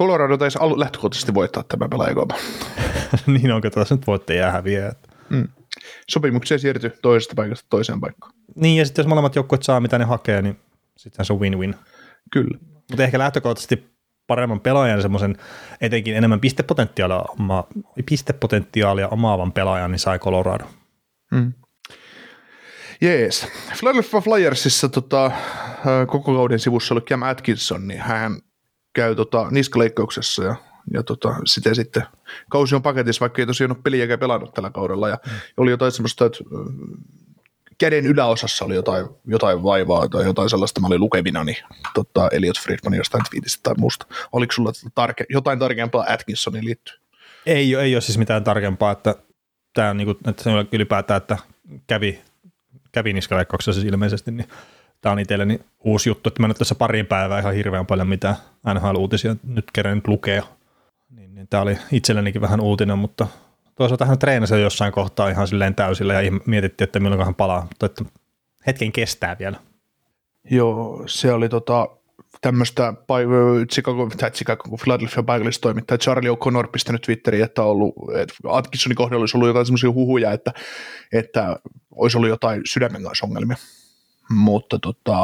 Colorado 0.01 0.37
taisi 0.37 0.59
lähtökohtaisesti 0.77 1.35
voittaa 1.35 1.63
tämän 1.63 1.91
pelaajakaupan. 1.91 2.39
niin 3.27 3.53
onko 3.53 3.71
tässä 3.71 3.95
nyt 3.95 4.07
voittajia 4.07 4.51
häviää. 4.51 4.93
Mm. 5.29 5.49
Sopimuksia 6.11 6.59
siirtyy 6.59 6.93
toisesta 7.03 7.35
paikasta 7.35 7.67
toiseen 7.71 8.01
paikkaan. 8.01 8.33
Niin, 8.55 8.77
ja 8.79 8.85
sitten 8.85 9.03
jos 9.03 9.09
molemmat 9.09 9.37
joukkueet 9.37 9.63
saa 9.63 9.81
mitä 9.81 9.99
ne 9.99 10.05
hakee, 10.05 10.43
niin 10.43 10.59
sitten 10.97 11.27
se 11.27 11.33
on 11.33 11.41
win-win. 11.41 11.75
Kyllä. 12.33 12.59
Mutta 12.91 13.03
ehkä 13.03 13.19
lähtökohtaisesti 13.19 13.91
paremman 14.27 14.61
pelaajan, 14.61 15.03
semmoisen 15.03 15.37
etenkin 15.81 16.17
enemmän 16.17 16.41
pistepotentiaalia, 16.41 17.25
oma, 17.41 17.65
pistepotentiaalia 18.07 19.09
omaavan 19.09 19.53
pelaajan, 19.53 19.91
niin 19.91 19.99
sai 19.99 20.19
Colorado. 20.19 20.65
Mm. 21.31 21.53
Jees. 23.01 23.47
Philadelphia 23.79 24.21
Flyersissa 24.21 24.89
tota, 24.89 25.31
koko 26.07 26.35
kauden 26.35 26.59
sivussa 26.59 26.95
oli 26.95 27.01
Cam 27.01 27.23
Atkinson, 27.23 27.89
niin 27.89 28.01
hän 28.01 28.41
käy 28.93 29.15
tota, 29.15 29.47
niskaleikkauksessa 29.51 30.45
ja, 30.45 30.57
ja 30.93 31.03
tota, 31.03 31.35
sitten, 31.45 31.75
sitten 31.75 32.03
kausi 32.51 32.75
on 32.75 32.83
paketissa, 32.83 33.21
vaikka 33.21 33.43
ei 33.43 33.47
tosiaan 33.47 33.73
ole 33.73 33.83
peliäkään 33.85 34.21
pelannut 34.21 34.55
tällä 34.55 34.71
kaudella 34.71 35.09
ja 35.09 35.19
mm. 35.27 35.33
oli 35.57 35.71
jotain 35.71 35.93
semmoista, 35.93 36.27
että 36.27 36.39
käden 37.79 38.07
yläosassa 38.07 38.65
oli 38.65 38.75
jotain, 38.75 39.07
jotain 39.27 39.63
vaivaa 39.63 40.09
tai 40.09 40.25
jotain 40.25 40.51
sellaista, 40.51 40.81
mä 40.81 40.87
olin 40.87 41.01
lukemina, 41.01 41.45
niin 41.45 41.57
tota, 41.95 42.29
Elliot 42.33 42.59
Friedman 42.59 42.95
jostain 42.95 43.25
twiitistä 43.31 43.61
tai 43.63 43.75
muusta. 43.79 44.07
Oliko 44.33 44.53
sulla 44.53 44.73
tarke, 44.95 45.25
jotain 45.29 45.59
tarkempaa 45.59 46.07
Atkinsonin 46.09 46.65
liittyen? 46.65 47.01
Ei, 47.47 47.75
ei 47.75 47.95
ole 47.95 48.01
siis 48.01 48.19
mitään 48.19 48.45
tarkempaa, 48.45 48.93
että 48.93 49.15
tämä 49.75 49.91
on 49.91 49.97
niin 49.97 50.07
kuin, 50.07 50.19
että 50.27 50.51
ylipäätään, 50.73 51.19
että 51.19 51.39
kävi, 51.87 52.21
kävi 52.93 53.13
niskaleikkauksessa 53.13 53.73
siis 53.73 53.93
ilmeisesti, 53.93 54.31
niin 54.31 54.49
tämä 55.01 55.13
on 55.13 55.19
itselleni 55.19 55.61
uusi 55.85 56.11
juttu, 56.11 56.29
että 56.29 56.43
mä 56.43 56.49
nyt 56.49 56.59
tässä 56.59 56.75
parin 56.75 57.07
päivää 57.07 57.39
ihan 57.39 57.55
hirveän 57.55 57.87
paljon 57.87 58.09
mitä 58.09 58.35
NHL-uutisia 58.75 59.37
nyt 59.47 59.65
kerran 59.73 60.03
lukea. 60.07 60.43
Niin, 61.11 61.35
niin 61.35 61.49
tämä 61.49 61.63
oli 61.63 61.79
itsellenikin 61.93 62.41
vähän 62.41 62.61
uutinen, 62.61 62.99
mutta 62.99 63.27
toisaalta 63.75 64.05
hän 64.05 64.19
treenasi 64.19 64.61
jossain 64.61 64.93
kohtaa 64.93 65.29
ihan 65.29 65.49
silleen 65.49 65.75
täysillä 65.75 66.23
ja 66.23 66.33
mietittiin, 66.47 66.87
että 66.87 67.01
milloin 67.01 67.25
hän 67.25 67.35
palaa, 67.35 67.61
mutta 67.61 67.87
että 67.87 68.05
hetken 68.67 68.93
kestää 68.93 69.37
vielä. 69.39 69.57
Joo, 70.51 71.03
se 71.07 71.33
oli 71.33 71.49
tota, 71.49 71.89
tämmöistä 72.41 72.95
Chicago, 73.73 74.11
Chicago 74.33 74.77
Philadelphia 74.77 75.23
paikallista 75.23 75.63
toimittaja 75.63 75.99
Charlie 75.99 76.31
O'Connor 76.31 76.69
pistänyt 76.73 77.03
Twitteriin, 77.03 77.45
että, 77.45 77.63
ollut, 77.63 77.95
että 78.19 78.35
Atkinsonin 78.49 78.97
kohdalla 78.97 79.23
olisi 79.23 79.37
ollut 79.37 79.49
jotain 79.49 79.67
semmoisia 79.67 79.91
huhuja, 79.91 80.33
että, 80.33 80.53
että 81.13 81.57
olisi 81.95 82.17
ollut 82.17 82.31
jotain 82.31 82.61
sydämen 82.65 83.03
kanssa 83.03 83.27
ongelmia. 83.27 83.57
Mutta 84.31 84.79
tota, 84.79 85.17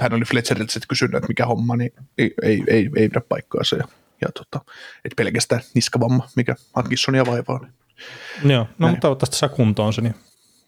hän 0.00 0.12
oli 0.12 0.24
Fletcheriltä 0.24 0.72
sitten 0.72 0.88
kysynyt, 0.88 1.14
että 1.14 1.28
mikä 1.28 1.46
homma, 1.46 1.76
niin 1.76 1.92
ei, 2.18 2.34
ei, 2.42 2.62
ei, 2.68 2.90
ei 2.96 3.08
pidä 3.08 3.20
paikkaansa. 3.28 3.76
Ja, 3.76 3.84
ja 4.20 4.28
tota, 4.34 4.64
että 5.04 5.16
pelkästään 5.16 5.60
niskavamma, 5.74 6.28
mikä 6.36 6.54
Atkinsonia 6.74 7.26
vaivaa. 7.26 7.58
Niin. 7.58 8.50
Joo, 8.52 8.66
no 8.78 8.88
mutta 8.88 9.00
toivottavasti 9.00 9.36
saa 9.36 9.48
kuntoon 9.48 9.92
se. 9.92 10.00
Niin. 10.00 10.14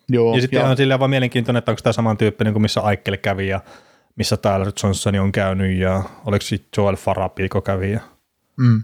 Joo, 0.09 0.35
ja 0.35 0.41
sitten 0.41 0.61
ja... 0.61 0.67
on 0.67 0.77
silleen 0.77 1.01
vaan 1.01 1.11
mielenkiintoinen, 1.11 1.59
että 1.59 1.73
onko 1.73 1.83
tämä 1.83 1.93
samantyyppinen 1.93 2.53
kuin 2.53 2.63
missä 2.63 2.81
Aikkele 2.81 3.17
kävi 3.17 3.49
ja 3.49 3.61
missä 4.17 4.37
Tyler 4.37 4.73
Johnson 4.83 5.15
on 5.15 5.33
käynyt 5.33 5.79
ja 5.79 6.03
oliko 6.25 6.43
sitten 6.43 6.83
Joel 6.83 6.97
Farapiko 6.97 7.61
kävi. 7.61 7.93
Ja, 7.93 8.01
mm. 8.57 8.83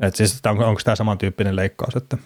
et 0.00 0.16
siis, 0.16 0.36
että 0.36 0.50
onko, 0.50 0.64
onko 0.64 0.80
tämä 0.84 0.96
samantyyppinen 0.96 1.56
leikkaus, 1.56 1.96
että 1.96 2.18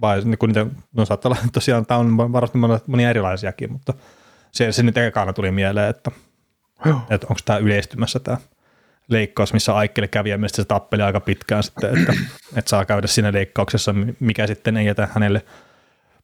vai 0.00 0.24
niin 0.24 0.38
kuin 0.38 0.48
niitä, 0.48 0.66
no 0.96 1.04
saattaa 1.04 1.30
olla, 1.32 1.40
tosiaan 1.52 1.86
tämä 1.86 2.00
on 2.00 2.16
varmasti 2.16 2.58
monia 2.86 3.10
erilaisiakin, 3.10 3.72
mutta 3.72 3.94
se, 4.52 4.72
se 4.72 4.82
nyt 4.82 4.96
ekana 4.96 5.32
tuli 5.32 5.50
mieleen, 5.50 5.90
että, 5.90 6.10
että 7.10 7.26
onko 7.30 7.40
tämä 7.44 7.58
yleistymässä 7.58 8.20
tämä 8.20 8.36
leikkaus, 9.08 9.52
missä 9.52 9.74
Aikkele 9.74 10.08
kävi 10.08 10.30
ja 10.30 10.38
se 10.46 10.64
tappeli 10.64 11.02
aika 11.02 11.20
pitkään 11.20 11.62
sitten, 11.62 11.98
että, 11.98 12.12
että 12.56 12.68
saa 12.68 12.84
käydä 12.84 13.06
siinä 13.06 13.32
leikkauksessa, 13.32 13.94
mikä 14.20 14.46
sitten 14.46 14.76
ei 14.76 14.86
jätä 14.86 15.08
hänelle 15.12 15.44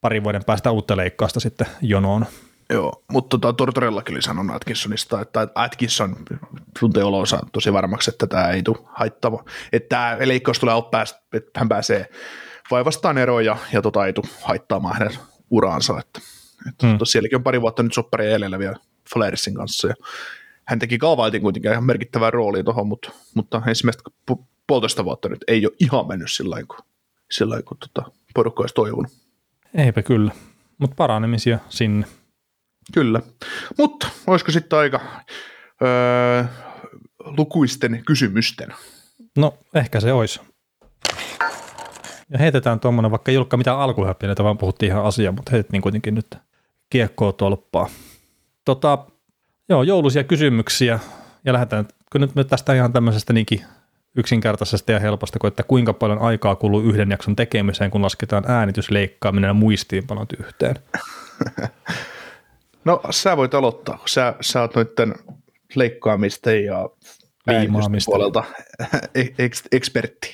parin 0.01 0.25
vuoden 0.25 0.45
päästä 0.45 0.71
uutta 0.71 0.97
leikkausta 0.97 1.41
sitten 1.41 1.67
jonoon. 1.81 2.27
Joo, 2.71 3.03
mutta 3.13 3.39
tota, 3.39 3.53
Tortorellakin 3.53 4.15
oli 4.15 4.23
sanonut 4.23 4.57
Atkinsonista, 4.57 5.21
että 5.21 5.49
Atkinson 5.55 6.17
tuntee 6.81 7.05
olonsa 7.05 7.39
tosi 7.53 7.73
varmaksi, 7.73 8.11
että 8.11 8.27
tämä 8.27 8.49
ei 8.49 8.63
tule 8.63 8.79
haittava. 8.85 9.45
Että 9.73 9.89
tämä 9.89 10.17
leikkaus 10.25 10.59
tulee 10.59 10.75
ottaa, 10.75 11.05
että 11.33 11.61
hän 11.61 11.69
pääsee 11.69 12.09
vaivastaan 12.71 13.19
eroon 13.19 13.45
ja, 13.45 13.57
ja 13.73 13.83
tota, 13.83 14.07
ei 14.07 14.13
tule 14.13 14.27
haittaamaan 14.43 14.95
hänen 14.99 15.19
uraansa. 15.51 15.99
Että, 15.99 16.21
että 16.69 16.87
hmm. 16.87 16.99
sielläkin 17.05 17.37
on 17.37 17.43
pari 17.43 17.61
vuotta 17.61 17.83
nyt 17.83 17.95
sopparia 17.95 18.31
jäljellä 18.31 18.59
vielä 18.59 18.77
Flairsin 19.15 19.55
kanssa 19.55 19.89
ja 19.89 19.95
hän 20.65 20.79
teki 20.79 20.99
kaavailtiin 20.99 21.43
kuitenkin 21.43 21.71
ihan 21.71 21.85
merkittävää 21.85 22.31
roolia 22.31 22.65
tuohon, 22.65 22.87
mutta, 22.87 23.11
mutta 23.35 23.63
ensimmäistä 23.67 24.03
pu- 24.31 24.45
puolitoista 24.67 25.05
vuotta 25.05 25.29
nyt 25.29 25.45
ei 25.49 25.67
ole 25.67 25.75
ihan 25.81 26.09
mennyt 26.09 26.33
sillä 26.33 26.51
lailla, 26.51 26.67
kun, 26.67 26.87
sillä 27.31 27.51
lailla, 27.51 27.67
kun 27.69 27.77
tota, 27.79 28.11
porukka 28.35 28.63
olisi 28.63 28.75
toivonut. 28.75 29.13
Eipä 29.75 30.03
kyllä, 30.03 30.33
mutta 30.79 30.97
paranemisia 30.97 31.59
sinne. 31.69 32.07
Kyllä, 32.95 33.21
mutta 33.79 34.09
olisiko 34.27 34.53
sitten 34.53 34.79
aika 34.79 35.01
öö, 35.83 36.45
lukuisten 37.25 38.03
kysymysten? 38.07 38.69
No 39.37 39.59
ehkä 39.75 40.01
se 40.01 40.13
olisi. 40.13 40.41
Ja 42.31 42.39
heitetään 42.39 42.81
tuommoinen, 42.81 43.11
vaikka 43.11 43.31
ei 43.31 43.37
ollutkaan 43.37 43.61
mitään 43.61 43.79
alkuhäppineitä, 43.79 44.45
vaan 44.45 44.59
puhuttiin 44.59 44.93
ihan 44.93 45.05
asiaa, 45.05 45.33
mutta 45.33 45.51
heitettiin 45.51 45.83
kuitenkin 45.83 46.15
nyt 46.15 46.27
kiekkoa 46.91 47.33
tolppaa. 47.33 47.89
Tota, 48.65 48.99
joo, 49.69 49.83
jouluisia 49.83 50.25
kysymyksiä 50.25 50.99
ja 51.45 51.53
lähdetään, 51.53 51.89
kun 52.13 52.21
nyt 52.21 52.35
me 52.35 52.45
tästä 52.45 52.75
ihan 52.75 52.93
tämmöisestä 52.93 53.33
niinkin 53.33 53.65
yksinkertaisesta 54.17 54.93
ja 54.93 55.01
helposta 55.01 55.39
kuin, 55.39 55.49
että 55.49 55.63
kuinka 55.63 55.93
paljon 55.93 56.19
aikaa 56.19 56.57
kuluu 56.57 56.81
yhden 56.81 57.11
jakson 57.11 57.37
tekemiseen, 57.37 57.91
kun 57.91 58.03
lasketaan 58.03 58.45
äänitysleikkaaminen 58.49 59.49
ja 59.49 59.55
muistiinpanot 59.55 60.33
yhteen. 60.33 60.77
No 62.85 63.01
sä 63.11 63.37
voit 63.37 63.55
aloittaa, 63.55 63.99
sä, 64.07 64.35
sä 64.41 64.61
oot 64.61 64.75
noiden 64.75 65.15
leikkaamista 65.75 66.51
ja 66.51 66.89
Viimaamista. 67.47 68.11
puolelta 68.11 68.45
eks, 69.39 69.65
ekspertti. 69.73 70.29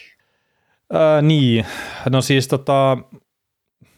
Ää, 0.92 1.22
niin, 1.22 1.66
no 2.10 2.20
siis 2.20 2.48
tota, 2.48 2.98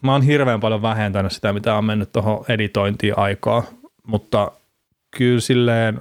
mä 0.05 0.13
oon 0.13 0.23
hirveän 0.23 0.61
paljon 0.61 0.83
vähentänyt 0.83 1.33
sitä, 1.33 1.53
mitä 1.53 1.75
on 1.75 1.85
mennyt 1.85 2.13
tuohon 2.13 2.45
editointiin 2.49 3.19
aikaa, 3.19 3.63
mutta 4.07 4.53
kyllä 5.17 5.41
silleen, 5.41 6.01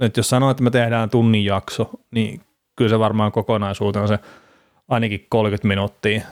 että 0.00 0.18
jos 0.18 0.28
sanoo, 0.28 0.50
että 0.50 0.62
me 0.62 0.70
tehdään 0.70 1.10
tunnin 1.10 1.44
jakso, 1.44 1.90
niin 2.10 2.40
kyllä 2.76 2.88
se 2.88 2.98
varmaan 2.98 3.32
kokonaisuutena 3.32 4.06
se 4.06 4.18
ainakin 4.88 5.26
30 5.28 5.68
minuuttia 5.68 6.22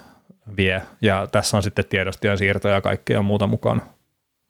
vie, 0.56 0.82
ja 1.02 1.28
tässä 1.32 1.56
on 1.56 1.62
sitten 1.62 1.84
tiedostoja, 1.84 2.36
siirtoja 2.36 2.74
ja 2.74 2.80
kaikkea 2.80 3.22
muuta 3.22 3.46
mukana 3.46 3.80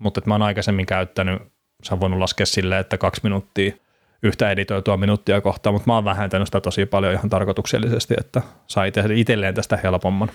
mutta 0.02 0.20
mä 0.24 0.34
oon 0.34 0.42
aikaisemmin 0.42 0.86
käyttänyt, 0.86 1.42
sä 1.84 2.00
voinut 2.00 2.18
laskea 2.18 2.46
silleen, 2.46 2.80
että 2.80 2.98
kaksi 2.98 3.20
minuuttia 3.24 3.72
yhtä 4.22 4.50
editoitua 4.50 4.96
minuuttia 4.96 5.40
kohtaan, 5.40 5.74
mutta 5.74 5.90
mä 5.90 5.94
oon 5.94 6.04
vähentänyt 6.04 6.48
sitä 6.48 6.60
tosi 6.60 6.86
paljon 6.86 7.12
ihan 7.12 7.30
tarkoituksellisesti, 7.30 8.14
että 8.18 8.42
sai 8.66 8.92
tehdä 8.92 9.14
itselleen 9.14 9.54
tästä 9.54 9.76
helpomman. 9.76 10.28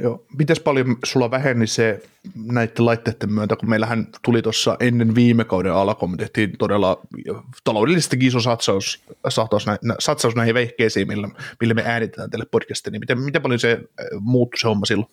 Joo. 0.00 0.24
Miten 0.38 0.56
paljon 0.64 0.96
sulla 1.04 1.30
väheni 1.30 1.66
se 1.66 2.02
näiden 2.34 2.86
laitteiden 2.86 3.32
myötä, 3.32 3.56
kun 3.56 3.70
meillähän 3.70 4.06
tuli 4.24 4.42
tuossa 4.42 4.76
ennen 4.80 5.14
viime 5.14 5.44
kauden 5.44 5.72
alkua, 5.72 6.08
me 6.08 6.16
tehtiin 6.16 6.52
todella 6.58 7.00
taloudellisesti 7.64 8.16
iso 8.20 8.40
satsaus, 8.40 9.04
satsaus, 9.28 9.66
satsaus 9.98 10.34
näihin 10.34 10.54
vehkeisiin, 10.54 11.08
millä, 11.08 11.28
millä 11.60 11.74
me 11.74 11.82
äänitetään 11.86 12.30
tälle 12.30 12.46
podcastiin, 12.50 12.92
niin 12.92 13.00
miten, 13.00 13.20
miten 13.20 13.42
paljon 13.42 13.60
se 13.60 13.72
äh, 13.72 14.06
muuttui 14.20 14.58
se 14.58 14.66
homma 14.68 14.86
silloin? 14.86 15.08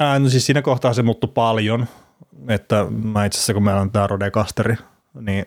Ää, 0.00 0.18
no 0.18 0.28
siis 0.28 0.46
siinä 0.46 0.62
kohtaa 0.62 0.92
se 0.92 1.02
muuttui 1.02 1.30
paljon, 1.34 1.86
että 2.48 2.86
mä 2.90 3.24
itse 3.24 3.36
asiassa 3.36 3.54
kun 3.54 3.64
meillä 3.64 3.80
on 3.80 3.90
tämä 3.90 4.06
Rodecasteri, 4.06 4.74
niin 5.20 5.46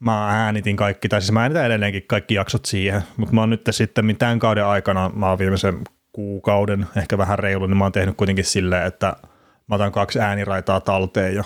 mä 0.00 0.44
äänitin 0.44 0.76
kaikki, 0.76 1.08
tai 1.08 1.20
siis 1.20 1.32
mä 1.32 1.42
äänitän 1.42 1.66
edelleenkin 1.66 2.04
kaikki 2.06 2.34
jaksot 2.34 2.64
siihen, 2.64 3.02
mutta 3.16 3.34
mä 3.34 3.40
oon 3.40 3.50
nyt 3.50 3.68
sitten 3.70 4.06
mitään 4.06 4.38
kauden 4.38 4.64
aikana, 4.64 5.10
mä 5.14 5.28
oon 5.28 5.38
viimeisen 5.38 5.78
kuukauden, 6.16 6.86
ehkä 6.96 7.18
vähän 7.18 7.38
reilu, 7.38 7.66
niin 7.66 7.76
mä 7.76 7.84
oon 7.84 7.92
tehnyt 7.92 8.16
kuitenkin 8.16 8.44
silleen, 8.44 8.86
että 8.86 9.16
mä 9.66 9.74
otan 9.74 9.92
kaksi 9.92 10.20
ääniraitaa 10.20 10.80
talteen 10.80 11.34
ja 11.34 11.44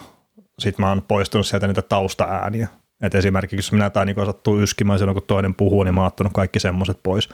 sitten 0.59 0.85
mä 0.85 0.89
oon 0.89 1.03
poistunut 1.09 1.47
sieltä 1.47 1.67
niitä 1.67 1.83
taustaääniä. 1.83 2.69
Et 3.03 3.15
esimerkiksi 3.15 3.57
jos 3.57 3.73
minä 3.73 3.91
tai 3.91 4.07
niin 4.07 4.27
sattuu 4.27 4.61
yskimään 4.61 4.99
silloin, 4.99 5.15
kun 5.15 5.27
toinen 5.27 5.55
puhuu, 5.55 5.83
niin 5.83 5.95
mä 5.95 6.01
oon 6.01 6.07
ottanut 6.07 6.33
kaikki 6.33 6.61
semmoiset 6.61 7.01
pois. 7.03 7.29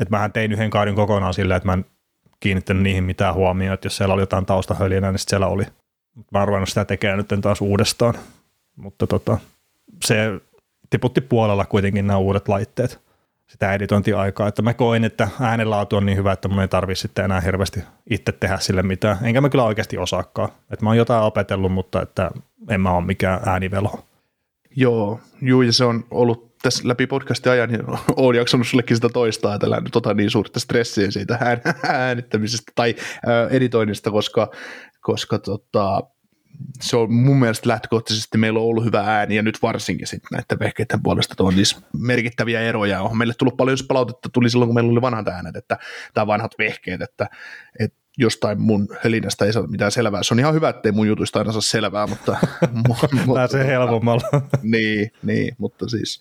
Et 0.00 0.10
mähän 0.10 0.32
tein 0.32 0.52
yhden 0.52 0.70
kauden 0.70 0.94
kokonaan 0.94 1.34
silleen, 1.34 1.56
että 1.56 1.68
mä 1.68 1.72
en 1.72 1.84
kiinnittänyt 2.40 2.82
niihin 2.82 3.04
mitään 3.04 3.34
huomioon, 3.34 3.74
että 3.74 3.86
jos 3.86 3.96
siellä 3.96 4.14
oli 4.14 4.22
jotain 4.22 4.46
taustahölinää, 4.46 5.12
niin 5.12 5.18
siellä 5.18 5.46
oli. 5.46 5.64
Mä 6.32 6.38
oon 6.38 6.48
ruvennut 6.48 6.68
sitä 6.68 6.84
tekemään 6.84 7.18
nyt 7.18 7.40
taas 7.40 7.60
uudestaan. 7.60 8.14
Mutta 8.76 9.06
tota, 9.06 9.38
se 10.04 10.40
tiputti 10.90 11.20
puolella 11.20 11.64
kuitenkin 11.64 12.06
nämä 12.06 12.18
uudet 12.18 12.48
laitteet 12.48 13.00
sitä 13.52 13.72
editointiaikaa, 13.72 14.48
että 14.48 14.62
mä 14.62 14.74
koin, 14.74 15.04
että 15.04 15.28
äänenlaatu 15.40 15.96
on 15.96 16.06
niin 16.06 16.18
hyvä, 16.18 16.32
että 16.32 16.48
mun 16.48 16.60
ei 16.60 16.68
tarvi 16.68 16.94
sitten 16.94 17.24
enää 17.24 17.40
hirveästi 17.40 17.80
itse 18.10 18.32
tehdä 18.32 18.58
sille 18.58 18.82
mitään. 18.82 19.18
Enkä 19.22 19.40
mä 19.40 19.48
kyllä 19.48 19.64
oikeasti 19.64 19.98
osaakaan. 19.98 20.48
Että 20.70 20.84
mä 20.84 20.90
oon 20.90 20.96
jotain 20.96 21.22
opetellut, 21.22 21.72
mutta 21.72 22.02
että 22.02 22.30
en 22.68 22.80
mä 22.80 22.90
ole 22.90 23.04
mikään 23.04 23.40
äänivelo. 23.46 24.04
Joo, 24.76 25.20
juu, 25.42 25.62
ja 25.62 25.72
se 25.72 25.84
on 25.84 26.04
ollut 26.10 26.58
tässä 26.62 26.88
läpi 26.88 27.06
podcastin 27.06 27.52
ajan, 27.52 27.68
niin 27.68 27.82
olen 28.16 28.38
jaksanut 28.38 28.66
sullekin 28.66 28.96
sitä 28.96 29.08
toistaa, 29.08 29.54
että 29.54 29.80
nyt 29.80 29.96
ota 29.96 30.14
niin 30.14 30.30
suurta 30.30 30.60
stressiä 30.60 31.10
siitä 31.10 31.38
äänittämisestä 31.88 32.72
tai 32.74 32.94
editoinnista, 33.50 34.10
koska 34.10 34.50
koska 35.00 35.38
tota, 35.38 36.02
se 36.80 36.96
on 36.96 37.12
mun 37.12 37.40
mielestä 37.40 37.68
lähtökohtaisesti 37.68 38.38
meillä 38.38 38.58
on 38.58 38.66
ollut 38.66 38.84
hyvä 38.84 39.00
ääni 39.00 39.36
ja 39.36 39.42
nyt 39.42 39.58
varsinkin 39.62 40.06
sitten 40.06 40.28
näiden 40.32 40.58
vehkeiden 40.58 41.02
puolesta 41.02 41.44
on 41.44 41.56
niissä 41.56 41.80
merkittäviä 41.98 42.60
eroja. 42.60 43.02
On 43.02 43.18
meille 43.18 43.34
tullut 43.38 43.56
paljon 43.56 43.78
palautetta 43.88 44.28
tuli 44.32 44.50
silloin, 44.50 44.68
kun 44.68 44.74
meillä 44.74 44.90
oli 44.90 45.00
vanhat 45.00 45.28
äänet, 45.28 45.56
että, 45.56 45.78
tai 46.14 46.26
vanhat 46.26 46.54
vehkeet, 46.58 47.02
että, 47.02 47.28
että 47.78 48.02
jostain 48.18 48.60
mun 48.60 48.88
helinästä 49.04 49.44
ei 49.44 49.52
saa 49.52 49.66
mitään 49.66 49.92
selvää. 49.92 50.22
Se 50.22 50.34
on 50.34 50.40
ihan 50.40 50.54
hyvä, 50.54 50.68
ettei 50.68 50.92
mun 50.92 51.08
jutuista 51.08 51.38
aina 51.38 51.52
saa 51.52 51.60
selvää, 51.60 52.06
mutta... 52.06 52.36
mutta 52.88 53.08
Pääsee 53.34 53.66
helpommalla. 53.66 54.42
niin, 54.62 55.10
niin, 55.22 55.54
mutta 55.58 55.88
siis 55.88 56.20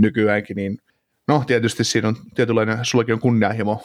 nykyäänkin 0.00 0.56
niin 0.56 0.78
No 1.28 1.42
tietysti 1.46 1.84
siinä 1.84 2.08
on 2.08 2.16
tietynlainen, 2.34 2.78
sullakin 2.82 3.14
on 3.14 3.20
kunnianhimo, 3.20 3.82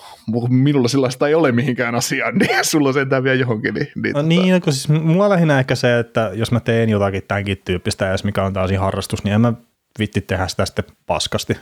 minulla 0.50 0.88
sellaista 0.88 1.28
ei 1.28 1.36
ole 1.36 1.52
mihinkään 1.52 1.96
asiaan, 1.96 2.36
niin 2.40 2.66
sulla 2.66 2.88
on 2.88 2.94
sentään 2.94 3.24
vielä 3.24 3.40
johonkin. 3.40 3.74
Niin, 3.74 3.88
niin, 3.96 4.14
no, 4.14 4.20
tota... 4.20 4.28
niin 4.28 4.62
kun 4.62 4.74
siis 4.74 4.90
mulla 4.90 5.30
lähinnä 5.30 5.60
ehkä 5.60 5.76
se, 5.76 6.00
että 6.00 6.32
jos 6.34 6.52
mä 6.52 6.60
teen 6.60 6.90
jotakin 6.90 7.24
tämänkin 7.28 7.62
tyyppistä, 7.66 8.06
ja 8.06 8.16
mikä 8.24 8.44
on 8.44 8.54
täysin 8.54 8.80
harrastus, 8.80 9.24
niin 9.24 9.34
en 9.34 9.42
mä 9.42 9.54
vitti 10.00 10.22
tehdä 10.22 10.48
sitä 10.48 10.66
sitten 10.66 10.86
paskasti. 11.06 11.58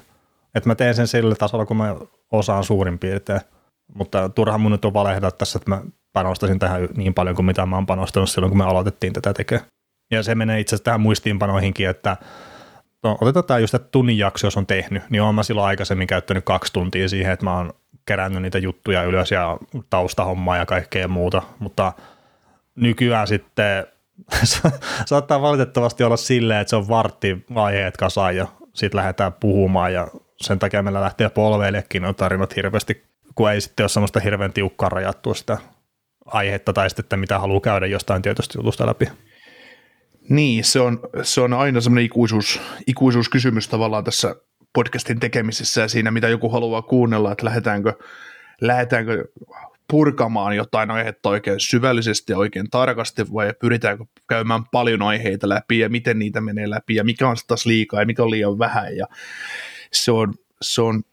Että 0.56 0.70
mä 0.70 0.76
teen 0.76 0.96
sen 0.96 1.08
sillä 1.08 1.36
tasolla, 1.36 1.66
kun 1.66 1.78
mä 1.78 1.96
osaan 2.32 2.64
suurin 2.64 3.00
piirtein. 3.00 3.42
Mutta 3.96 4.30
turha 4.30 4.58
mun 4.58 4.72
nyt 4.72 4.86
on 4.86 4.94
valehdata 4.94 5.38
tässä, 5.38 5.58
että 5.58 5.70
mä 5.70 5.82
panostasin 6.14 6.60
tähän 6.60 6.88
niin 6.98 7.14
paljon 7.14 7.36
kuin 7.36 7.46
mitä 7.46 7.66
mä 7.66 7.76
oon 7.76 7.86
panostanut 7.86 8.30
silloin, 8.30 8.52
kun 8.52 8.58
me 8.58 8.64
aloitettiin 8.64 9.14
tätä 9.14 9.34
tekemään. 9.34 9.68
Ja 10.12 10.24
se 10.24 10.36
menee 10.36 10.60
itse 10.60 10.76
asiassa 10.76 10.84
tähän 10.84 11.02
muistiinpanoihinkin, 11.02 11.90
että 11.90 12.18
no, 13.04 13.18
otetaan 13.22 13.62
just, 13.62 13.74
että 13.74 13.88
tunnin 13.92 14.18
jakso, 14.18 14.48
jos 14.48 14.58
on 14.58 14.68
tehnyt, 14.68 15.04
niin 15.10 15.22
olen 15.22 15.36
mä 15.36 15.44
silloin 15.44 15.68
aikaisemmin 15.68 16.08
käyttänyt 16.08 16.46
kaksi 16.46 16.74
tuntia 16.74 17.10
siihen, 17.10 17.34
että 17.34 17.46
mä 17.46 17.58
oon 17.58 17.74
kerännyt 18.06 18.42
niitä 18.42 18.58
juttuja 18.58 19.04
ylös 19.04 19.32
ja 19.32 19.58
taustahommaa 19.90 20.58
ja 20.58 20.66
kaikkea 20.66 21.08
muuta, 21.08 21.42
mutta 21.60 21.94
nykyään 22.76 23.28
sitten 23.28 23.86
saattaa 25.06 25.42
valitettavasti 25.42 26.04
olla 26.04 26.18
silleen, 26.18 26.62
että 26.62 26.70
se 26.70 26.76
on 26.76 26.88
vartti 26.88 27.46
aiheet 27.56 27.98
kasaan 27.98 28.36
ja 28.36 28.48
sitten 28.74 28.98
lähdetään 28.98 29.34
puhumaan 29.34 29.94
ja 29.94 30.08
sen 30.42 30.60
takia 30.60 30.84
meillä 30.84 31.02
lähtee 31.02 31.30
polveillekin 31.30 32.06
on 32.06 32.16
tarinat 32.16 32.56
hirveästi, 32.56 33.04
kun 33.36 33.52
ei 33.52 33.62
sitten 33.62 33.84
ole 33.84 33.90
semmoista 33.90 34.20
hirveän 34.20 34.54
tiukkaa 34.54 34.90
rajattua 34.90 35.34
sitä 35.34 35.58
aihetta 36.26 36.74
tai 36.74 36.90
sitten, 36.90 37.04
että 37.04 37.18
mitä 37.18 37.40
haluaa 37.40 37.62
käydä 37.62 37.86
jostain 37.86 38.22
tietysti 38.22 38.58
jutusta 38.58 38.86
läpi. 38.86 39.10
Niin, 40.30 40.64
se 40.64 40.80
on, 40.80 41.00
se 41.24 41.42
on 41.42 41.54
aina 41.54 41.82
semmoinen 41.82 42.06
ikuisuus, 42.06 42.62
ikuisuuskysymys 42.88 43.68
tavallaan 43.68 44.04
tässä 44.04 44.36
podcastin 44.74 45.20
tekemisessä 45.20 45.82
ja 45.82 45.88
siinä, 45.88 46.12
mitä 46.12 46.28
joku 46.30 46.50
haluaa 46.50 46.82
kuunnella, 46.82 47.32
että 47.32 47.46
lähdetäänkö, 47.46 47.94
lähdetäänkö 48.62 49.26
purkamaan 49.88 50.56
jotain 50.56 50.92
aihetta 50.92 51.30
oikein 51.30 51.60
syvällisesti 51.60 52.32
ja 52.32 52.38
oikein 52.38 52.70
tarkasti 52.70 53.34
vai 53.34 53.54
pyritäänkö 53.60 54.06
käymään 54.30 54.64
paljon 54.72 55.02
aiheita 55.02 55.50
läpi 55.50 55.80
ja 55.80 55.90
miten 55.90 56.20
niitä 56.20 56.42
menee 56.42 56.70
läpi 56.70 56.96
ja 56.96 57.04
mikä 57.04 57.28
on 57.28 57.36
taas 57.48 57.66
liikaa 57.66 58.00
ja 58.00 58.06
mikä 58.06 58.24
on 58.24 58.32
liian 58.32 58.60
vähän. 58.60 58.98
Ja 58.98 59.08
se 59.92 60.12
on, 60.12 60.34
se 60.62 60.82
on 60.82 61.04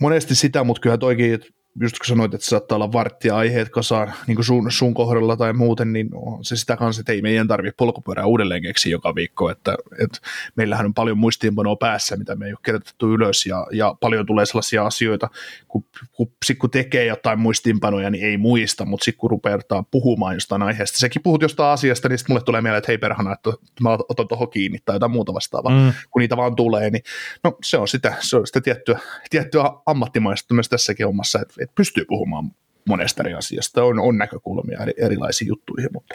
monesti 0.00 0.34
sitä, 0.34 0.64
mutta 0.64 0.80
kyllä 0.80 0.98
toikin, 0.98 1.34
että 1.34 1.46
just 1.80 1.98
kun 1.98 2.06
sanoit, 2.06 2.34
että 2.34 2.46
saattaa 2.46 2.76
olla 2.76 2.92
varttia 2.92 3.36
aiheet 3.36 3.68
kasaan 3.68 4.12
niin 4.26 4.34
kuin 4.34 4.44
sun, 4.44 4.72
sun 4.72 4.94
kohdalla 4.94 5.36
tai 5.36 5.52
muuten, 5.52 5.92
niin 5.92 6.08
on 6.14 6.44
se 6.44 6.56
sitä 6.56 6.76
kanssa, 6.76 7.00
että 7.00 7.12
ei 7.12 7.22
meidän 7.22 7.48
tarvitse 7.48 7.74
polkupyörää 7.76 8.26
uudelleen 8.26 8.62
keksiä 8.62 8.90
joka 8.90 9.14
viikko, 9.14 9.50
että, 9.50 9.74
että 9.98 10.18
meillähän 10.56 10.86
on 10.86 10.94
paljon 10.94 11.18
muistiinpanoa 11.18 11.76
päässä, 11.76 12.16
mitä 12.16 12.36
me 12.36 12.46
ei 12.46 12.52
ole 12.52 12.58
kirjoitettu 12.64 13.12
ylös 13.14 13.46
ja, 13.46 13.66
ja 13.72 13.94
paljon 14.00 14.26
tulee 14.26 14.46
sellaisia 14.46 14.86
asioita, 14.86 15.30
kun, 15.68 15.84
kun, 16.12 16.32
sit 16.44 16.58
kun 16.58 16.70
tekee 16.70 17.04
jotain 17.04 17.38
muistiinpanoja, 17.38 18.10
niin 18.10 18.24
ei 18.24 18.36
muista, 18.36 18.84
mutta 18.84 19.04
sitten 19.04 19.20
kun 19.20 19.30
rupeaa 19.30 19.84
puhumaan 19.90 20.34
jostain 20.34 20.62
aiheesta, 20.62 20.98
sekin 20.98 21.22
puhut 21.22 21.42
jostain 21.42 21.72
asiasta, 21.72 22.08
niin 22.08 22.18
sitten 22.18 22.34
mulle 22.34 22.44
tulee 22.44 22.60
mieleen, 22.60 22.78
että 22.78 22.90
hei 22.90 22.98
perhana, 22.98 23.32
että 23.32 23.50
mä 23.80 23.90
otan 24.08 24.28
tuohon 24.28 24.50
kiinni 24.50 24.78
tai 24.84 24.96
jotain 24.96 25.12
muuta 25.12 25.34
vastaavaa, 25.34 25.72
mm. 25.86 25.92
kun 26.10 26.20
niitä 26.20 26.36
vaan 26.36 26.56
tulee, 26.56 26.90
niin 26.90 27.02
no 27.44 27.56
se 27.64 27.78
on 27.78 27.88
sitä, 27.88 28.14
se 28.20 28.36
on 28.36 28.46
sitä 28.46 28.60
tiettyä, 28.60 28.98
tiettyä 29.30 29.62
ammattimaista 29.86 30.54
myös 30.54 30.68
tässäkin 30.68 31.06
omassa, 31.06 31.38
että 31.40 31.54
että 31.62 31.74
pystyy 31.74 32.04
puhumaan 32.04 32.50
monesta 32.88 33.22
eri 33.22 33.34
asiasta, 33.34 33.84
on, 33.84 33.98
on 33.98 34.18
näkökulmia 34.18 34.78
eri, 34.82 34.92
erilaisiin 34.96 35.48
juttuihin, 35.48 35.90
mutta, 35.92 36.14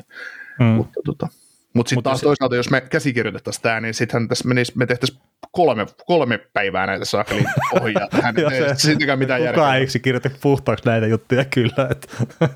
mm. 0.60 0.66
mutta 0.66 1.00
tota, 1.06 1.27
mutta 1.74 1.89
sitten 1.89 2.04
taas 2.04 2.20
se... 2.20 2.24
toisaalta, 2.24 2.56
jos 2.56 2.70
me 2.70 2.82
käsikirjoitettaisiin 2.82 3.63
tämä, 3.63 3.82
niin 3.82 3.94
sittenhän 3.94 4.27
tässä 4.27 4.48
menisi, 4.48 4.72
me 4.75 4.86
tehtäisiin 4.86 5.20
kolme, 5.51 5.86
kolme 6.06 6.38
päivää 6.38 6.88
näitä 6.88 7.06
saakeli 7.06 7.44
ohjaa 7.82 8.08
tähän. 8.08 8.36
Sittenkään 8.77 9.20
mitään 9.20 9.42
järkeä. 9.42 9.54
Kukaan 9.54 9.77
eikö 9.77 10.00
kirjoita 10.01 10.30
puhtaaksi 10.42 10.86
näitä 10.86 11.08
juttuja 11.08 11.46
kyllä. 11.46 11.89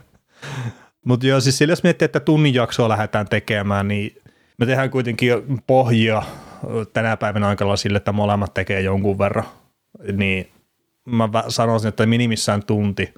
Mutta 1.06 1.28
joo, 1.28 1.40
siis 1.40 1.58
sillä 1.58 1.72
jos 1.72 1.84
miettii, 1.84 2.06
että 2.06 2.20
tunnin 2.20 2.54
jaksoa 2.54 2.90
lähdetään 2.90 3.28
tekemään, 3.28 3.88
niin 3.88 4.22
me 4.58 4.66
tehdään 4.66 4.90
kuitenkin 4.90 5.34
pohjia 5.68 6.24
tänä 6.94 7.18
päivänä 7.18 7.48
aikalla 7.48 7.76
sille, 7.76 7.98
että 7.98 8.12
molemmat 8.12 8.54
tekee 8.54 8.82
jonkun 8.82 9.18
verran. 9.18 9.46
Niin 10.14 10.52
mä 11.06 11.30
sanoisin, 11.48 11.90
että 11.90 12.06
minimissään 12.06 12.64
tunti 12.64 13.14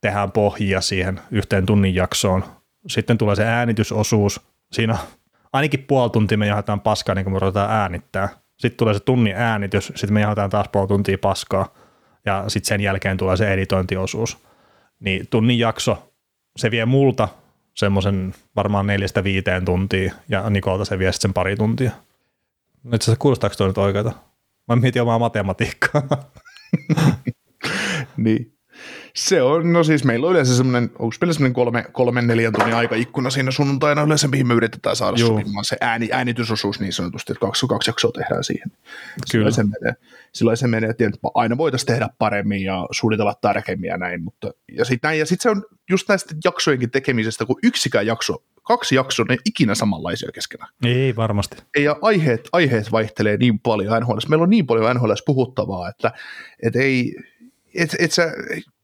tehdään 0.00 0.32
pohjia 0.32 0.80
siihen 0.80 1.20
yhteen 1.30 1.66
tunnin 1.66 1.94
jaksoon. 1.94 2.44
Sitten 2.88 3.18
tulee 3.18 3.36
se 3.36 3.44
äänitysosuus. 3.44 4.40
Siinä 4.72 4.98
ainakin 5.52 5.84
puoli 5.84 6.10
tuntia 6.10 6.38
me 6.38 6.46
jahataan 6.46 6.80
paskaa, 6.80 7.14
niin 7.14 7.24
kuin 7.24 7.34
me 7.34 7.38
ruvetaan 7.38 7.70
äänittää. 7.70 8.28
Sitten 8.56 8.76
tulee 8.76 8.94
se 8.94 9.00
tunnin 9.00 9.36
äänitys, 9.36 9.86
sitten 9.86 10.12
me 10.12 10.20
jahataan 10.20 10.50
taas 10.50 10.68
puoli 10.68 10.88
tuntia 10.88 11.18
paskaa. 11.18 11.74
Ja 12.26 12.44
sitten 12.48 12.68
sen 12.68 12.80
jälkeen 12.80 13.16
tulee 13.16 13.36
se 13.36 13.52
editointiosuus. 13.52 14.38
Niin 15.00 15.26
tunnin 15.30 15.58
jakso, 15.58 16.12
se 16.56 16.70
vie 16.70 16.84
multa 16.84 17.28
semmoisen 17.74 18.34
varmaan 18.56 18.86
neljästä 18.86 19.24
viiteen 19.24 19.64
tuntia, 19.64 20.12
ja 20.28 20.50
Nikolta 20.50 20.84
se 20.84 20.98
vie 20.98 21.12
sen 21.12 21.32
pari 21.32 21.56
tuntia. 21.56 21.90
Nyt 22.84 23.02
se 23.02 23.16
kuulostaako 23.18 23.56
tuo 23.56 23.66
nyt 23.66 23.78
oikeata? 23.78 24.12
Mä 24.68 24.76
mietin 24.76 25.02
omaa 25.02 25.18
matematiikkaa. 25.18 26.02
niin. 28.16 28.52
Se 29.14 29.42
on, 29.42 29.72
no 29.72 29.84
siis 29.84 30.04
meillä 30.04 30.26
on 30.26 30.32
yleensä 30.32 30.56
semmoinen, 30.56 30.90
onko 30.98 31.16
meillä 31.20 31.32
semmoinen 31.32 31.54
kolme, 31.54 31.84
kolme 31.92 32.22
neljän 32.22 32.52
tunnin 32.52 32.74
aikaikkuna 32.74 33.30
siinä 33.30 33.50
sunnuntaina 33.50 34.02
yleensä, 34.02 34.28
mihin 34.28 34.46
me 34.46 34.54
yritetään 34.54 34.96
saada 34.96 35.16
Joo. 35.16 35.28
sopimaan 35.28 35.64
se 35.64 35.76
ääni, 35.80 36.08
äänitysosuus 36.12 36.80
niin 36.80 36.92
sanotusti, 36.92 37.32
että 37.32 37.40
kaksi, 37.40 37.66
kaksi 37.66 37.90
jaksoa 37.90 38.12
tehdään 38.12 38.44
siihen. 38.44 38.70
Kyllä. 38.70 39.26
Silloin 39.26 39.52
se 39.52 39.62
menee, 39.62 39.94
silloin 40.32 40.56
se 40.56 40.66
menee 40.66 40.90
että 40.90 41.04
aina 41.34 41.56
voitaisiin 41.56 41.86
tehdä 41.86 42.08
paremmin 42.18 42.62
ja 42.62 42.86
suunnitella 42.90 43.34
tarkemmin 43.40 43.88
ja 43.88 43.96
näin, 43.96 44.22
mutta 44.22 44.50
ja 44.72 44.84
sitten 44.84 45.08
näin, 45.08 45.18
ja 45.18 45.26
sitten 45.26 45.42
se 45.42 45.50
on 45.50 45.64
just 45.90 46.08
näistä 46.08 46.34
jaksojenkin 46.44 46.90
tekemisestä, 46.90 47.46
kun 47.46 47.58
yksikään 47.62 48.06
jakso 48.06 48.42
kaksi 48.66 48.94
jaksoa, 48.94 49.26
ne 49.28 49.36
ikinä 49.44 49.74
samanlaisia 49.74 50.32
keskenään. 50.34 50.70
Ei 50.84 51.16
varmasti. 51.16 51.56
Ja 51.78 51.96
aiheet, 52.02 52.48
aiheet 52.52 52.92
vaihtelee 52.92 53.36
niin 53.36 53.60
paljon 53.60 54.00
NHL. 54.00 54.18
Meillä 54.28 54.42
on 54.42 54.50
niin 54.50 54.66
paljon 54.66 54.96
NHL 54.96 55.12
puhuttavaa, 55.26 55.88
että, 55.88 56.12
että 56.62 56.78
ei, 56.78 57.14
et, 57.74 57.96
et 57.98 58.12
sä, 58.12 58.32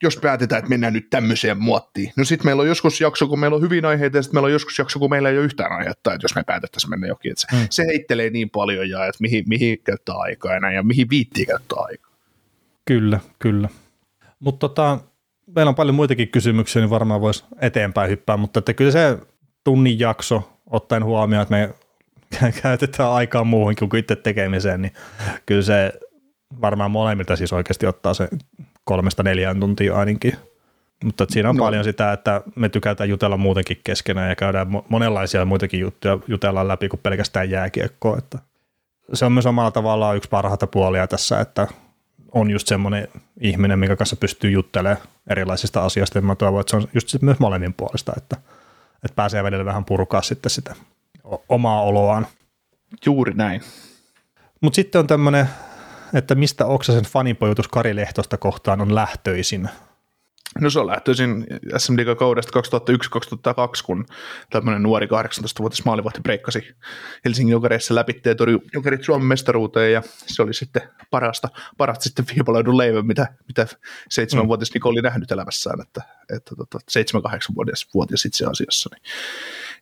jos 0.03 0.17
päätetään, 0.17 0.59
että 0.59 0.69
mennään 0.69 0.93
nyt 0.93 1.11
tämmöiseen 1.11 1.59
muottiin, 1.59 2.13
no 2.17 2.25
sitten 2.25 2.47
meillä 2.47 2.61
on 2.61 2.69
joskus 2.69 3.01
jakso, 3.01 3.29
kun 3.29 3.41
meillä 3.41 3.55
on 3.55 3.63
hyvin 3.63 3.85
aiheita, 3.85 4.19
ja 4.19 4.23
sitten 4.23 4.37
meillä 4.37 4.47
on 4.47 4.53
joskus 4.53 4.79
jakso, 4.79 4.99
kun 4.99 5.11
meillä 5.11 5.29
ei 5.29 5.37
ole 5.37 5.45
yhtään 5.45 5.73
aihetta, 5.73 6.15
että 6.15 6.25
jos 6.25 6.35
me 6.35 6.45
päätettäisiin 6.45 6.91
mennä 6.91 7.07
jokin, 7.07 7.33
että 7.33 7.41
se, 7.51 7.57
mm. 7.57 7.67
se 7.71 7.87
heittelee 7.87 8.31
niin 8.31 8.51
paljon, 8.51 8.89
ja 8.89 9.07
että 9.07 9.19
mihin, 9.21 9.45
mihin 9.49 9.79
käyttää 9.85 10.15
aikaa 10.15 10.53
ja, 10.53 10.61
näin, 10.61 10.75
ja 10.75 10.83
mihin 10.83 11.11
viittii 11.11 11.47
käyttää 11.47 11.79
aikaa. 11.79 12.13
Kyllä, 12.85 13.21
kyllä. 13.39 13.69
Mutta 14.41 14.69
tota, 14.69 14.99
meillä 15.57 15.69
on 15.69 15.75
paljon 15.75 15.95
muitakin 15.95 16.29
kysymyksiä, 16.29 16.83
niin 16.83 16.91
varmaan 16.91 17.21
voisi 17.21 17.45
eteenpäin 17.61 18.11
hyppää, 18.11 18.37
mutta 18.37 18.59
että 18.59 18.75
kyllä 18.75 18.91
se 18.91 19.19
tunnin 19.65 19.99
jakso, 19.99 20.59
ottaen 20.71 21.05
huomioon, 21.05 21.43
että 21.43 21.55
me 21.55 21.75
käytetään 22.63 23.11
aikaa 23.11 23.45
muuhun 23.45 23.75
kuin 23.77 24.01
itse 24.01 24.17
tekemiseen, 24.17 24.83
niin 24.83 24.93
kyllä 25.47 25.63
se 25.63 25.93
varmaan 26.61 26.91
molemmilta 26.91 27.37
siis 27.37 27.53
oikeasti 27.53 27.87
ottaa 27.87 28.15
se 28.15 28.29
kolmesta 28.85 29.23
neljään 29.23 29.61
tuntia 29.61 29.97
ainakin. 29.97 30.37
Mutta 31.05 31.27
siinä 31.29 31.51
on 31.51 31.57
no. 31.57 31.65
paljon 31.65 31.85
sitä, 31.85 32.13
että 32.13 32.43
me 32.57 32.69
tykätään 32.69 33.09
jutella 33.09 33.37
muutenkin 33.37 33.81
keskenään 33.85 34.29
ja 34.29 34.37
käydään 34.37 34.67
monenlaisia 34.89 35.45
muitakin 35.45 35.81
juttuja 35.81 36.19
jutellaan 36.29 36.69
läpi 36.69 36.89
kuin 36.89 37.01
pelkästään 37.03 37.51
jääkiekkoa. 37.51 38.19
Että 38.19 38.39
se 39.15 39.25
on 39.25 39.33
myös 39.33 39.47
omalla 39.47 39.71
tavallaan 39.71 40.17
yksi 40.17 40.29
parhaita 40.29 40.67
puolia 40.67 41.07
tässä, 41.07 41.41
että 41.41 41.69
on 42.33 42.51
just 42.51 42.67
semmoinen 42.67 43.09
ihminen, 43.41 43.79
minkä 43.79 43.97
kanssa 43.97 44.17
pystyy 44.17 44.51
juttelemaan 44.51 45.07
erilaisista 45.31 45.85
asioista. 45.85 46.19
Ja 46.19 46.23
mä 46.23 46.35
toivon, 46.35 46.61
että 46.61 46.71
se 46.71 46.77
on 46.77 46.89
just 46.95 47.23
myös 47.23 47.39
molemmin 47.39 47.75
puolesta, 47.75 48.13
että, 48.17 48.37
että 49.05 49.17
pääsee 49.17 49.43
välillä 49.43 49.65
vähän 49.65 49.85
purkaa 49.85 50.23
sitten 50.23 50.51
sitä 50.51 50.75
omaa 51.49 51.83
oloaan. 51.83 52.27
Juuri 53.07 53.35
näin. 53.35 53.63
Mutta 54.61 54.77
sitten 54.77 54.99
on 54.99 55.07
tämmöinen 55.07 55.49
että 56.15 56.35
mistä 56.35 56.67
Oksasen 56.67 57.05
fanipojutus 57.05 57.69
Kari 57.69 57.97
Lehtosta 57.97 58.37
kohtaan 58.37 58.81
on 58.81 58.95
lähtöisin? 58.95 59.69
No 60.61 60.71
se 60.71 60.81
on 60.81 60.87
lähtöisin 60.87 61.47
SM 61.79 61.95
kaudesta 62.19 62.61
2001-2002, 62.61 63.85
kun 63.85 64.07
tämmöinen 64.51 64.83
nuori 64.83 65.07
18-vuotias 65.07 65.85
maalivahti 65.85 66.21
breikkasi 66.21 66.75
Helsingin 67.25 67.53
Jokereissa 67.53 67.95
läpi 67.95 68.21
ja 68.25 68.35
torjui 68.35 68.61
Jokerit 68.73 69.05
Suomen 69.05 69.27
mestaruuteen 69.27 69.93
ja 69.93 70.03
se 70.27 70.43
oli 70.43 70.55
sitten 70.55 70.83
parasta, 71.11 71.49
parasta 71.77 72.03
sitten 72.03 72.25
viipaloidun 72.35 72.79
leivä, 72.79 73.03
mitä, 73.03 73.27
mitä 73.47 73.67
seitsemänvuotias 74.09 74.71
mm. 74.71 74.75
Niko 74.75 74.89
oli 74.89 75.03
nähnyt 75.03 75.33
elämässään, 75.33 75.81
että, 75.81 76.03
että 76.37 76.57
tota, 76.57 76.79
seitsemän-kahdeksanvuotias 76.89 77.89
vuotias 77.95 78.25
itse 78.25 78.47
asiassa. 78.47 78.91
Niin, 78.93 79.03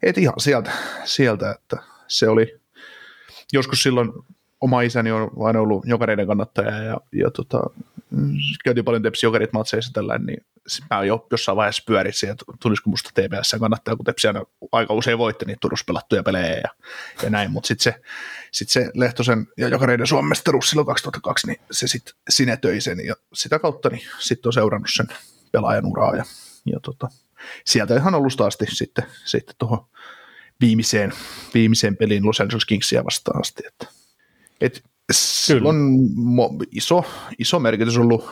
et 0.02 0.18
ihan 0.18 0.34
sieltä, 0.38 0.70
sieltä, 1.04 1.50
että 1.50 1.76
se 2.06 2.28
oli 2.28 2.60
joskus 3.52 3.82
silloin 3.82 4.12
oma 4.60 4.82
isäni 4.82 5.10
on 5.12 5.30
aina 5.46 5.60
ollut 5.60 5.86
jokareiden 5.86 6.26
kannattaja 6.26 6.82
ja, 6.82 7.00
ja 7.12 7.30
tota, 7.30 7.60
käytiin 8.64 8.84
paljon 8.84 9.02
tepsi 9.02 9.26
jokerit 9.26 9.52
matseissa 9.52 9.92
tällä, 9.92 10.18
niin 10.18 10.46
mä 10.90 11.04
jo 11.04 11.26
jossain 11.30 11.56
vaiheessa 11.56 11.82
pyörisin, 11.86 12.30
että 12.30 12.44
tulisiko 12.62 12.90
musta 12.90 13.10
TPS 13.14 13.56
kannattaa, 13.60 13.96
kun 13.96 14.04
Tepsi 14.04 14.26
aina 14.26 14.42
aika 14.72 14.94
usein 14.94 15.18
voitti 15.18 15.44
niitä 15.44 15.58
Turussa 15.60 15.84
pelattuja 15.86 16.22
pelejä 16.22 16.54
ja, 16.54 16.70
ja 17.22 17.30
näin, 17.30 17.50
mutta 17.50 17.66
sitten 17.66 17.92
se, 17.92 18.00
sit 18.52 18.68
se 18.68 18.90
Lehtosen 18.94 19.46
ja 19.56 19.68
Jokareiden 19.68 20.06
Suomen 20.06 20.28
mestaruus 20.28 20.70
silloin 20.70 20.86
2002, 20.86 21.46
niin 21.46 21.60
se 21.70 21.88
sitten 21.88 22.14
sinetöi 22.28 22.80
sen 22.80 23.06
ja 23.06 23.14
sitä 23.34 23.58
kautta 23.58 23.88
niin 23.88 24.02
sitten 24.18 24.48
on 24.48 24.52
seurannut 24.52 24.90
sen 24.94 25.06
pelaajan 25.52 25.86
uraa 25.86 26.16
ja, 26.16 26.24
ja 26.66 26.80
tota, 26.80 27.08
sieltä 27.66 27.96
ihan 27.96 28.14
alusta 28.14 28.46
asti 28.46 28.66
sitten, 28.68 29.04
sitten 29.24 29.54
tuohon 29.58 29.86
viimeiseen, 30.60 31.12
viimeiseen 31.54 31.96
peliin 31.96 32.26
Los 32.26 32.40
Angeles 32.40 32.64
Kingsia 32.64 33.04
vastaan 33.04 33.40
asti, 33.40 33.62
että 33.66 33.86
et 34.60 34.84
sillä 35.10 35.68
on 35.68 35.98
iso, 36.70 37.04
iso 37.38 37.58
merkitys 37.58 37.98
ollut 37.98 38.30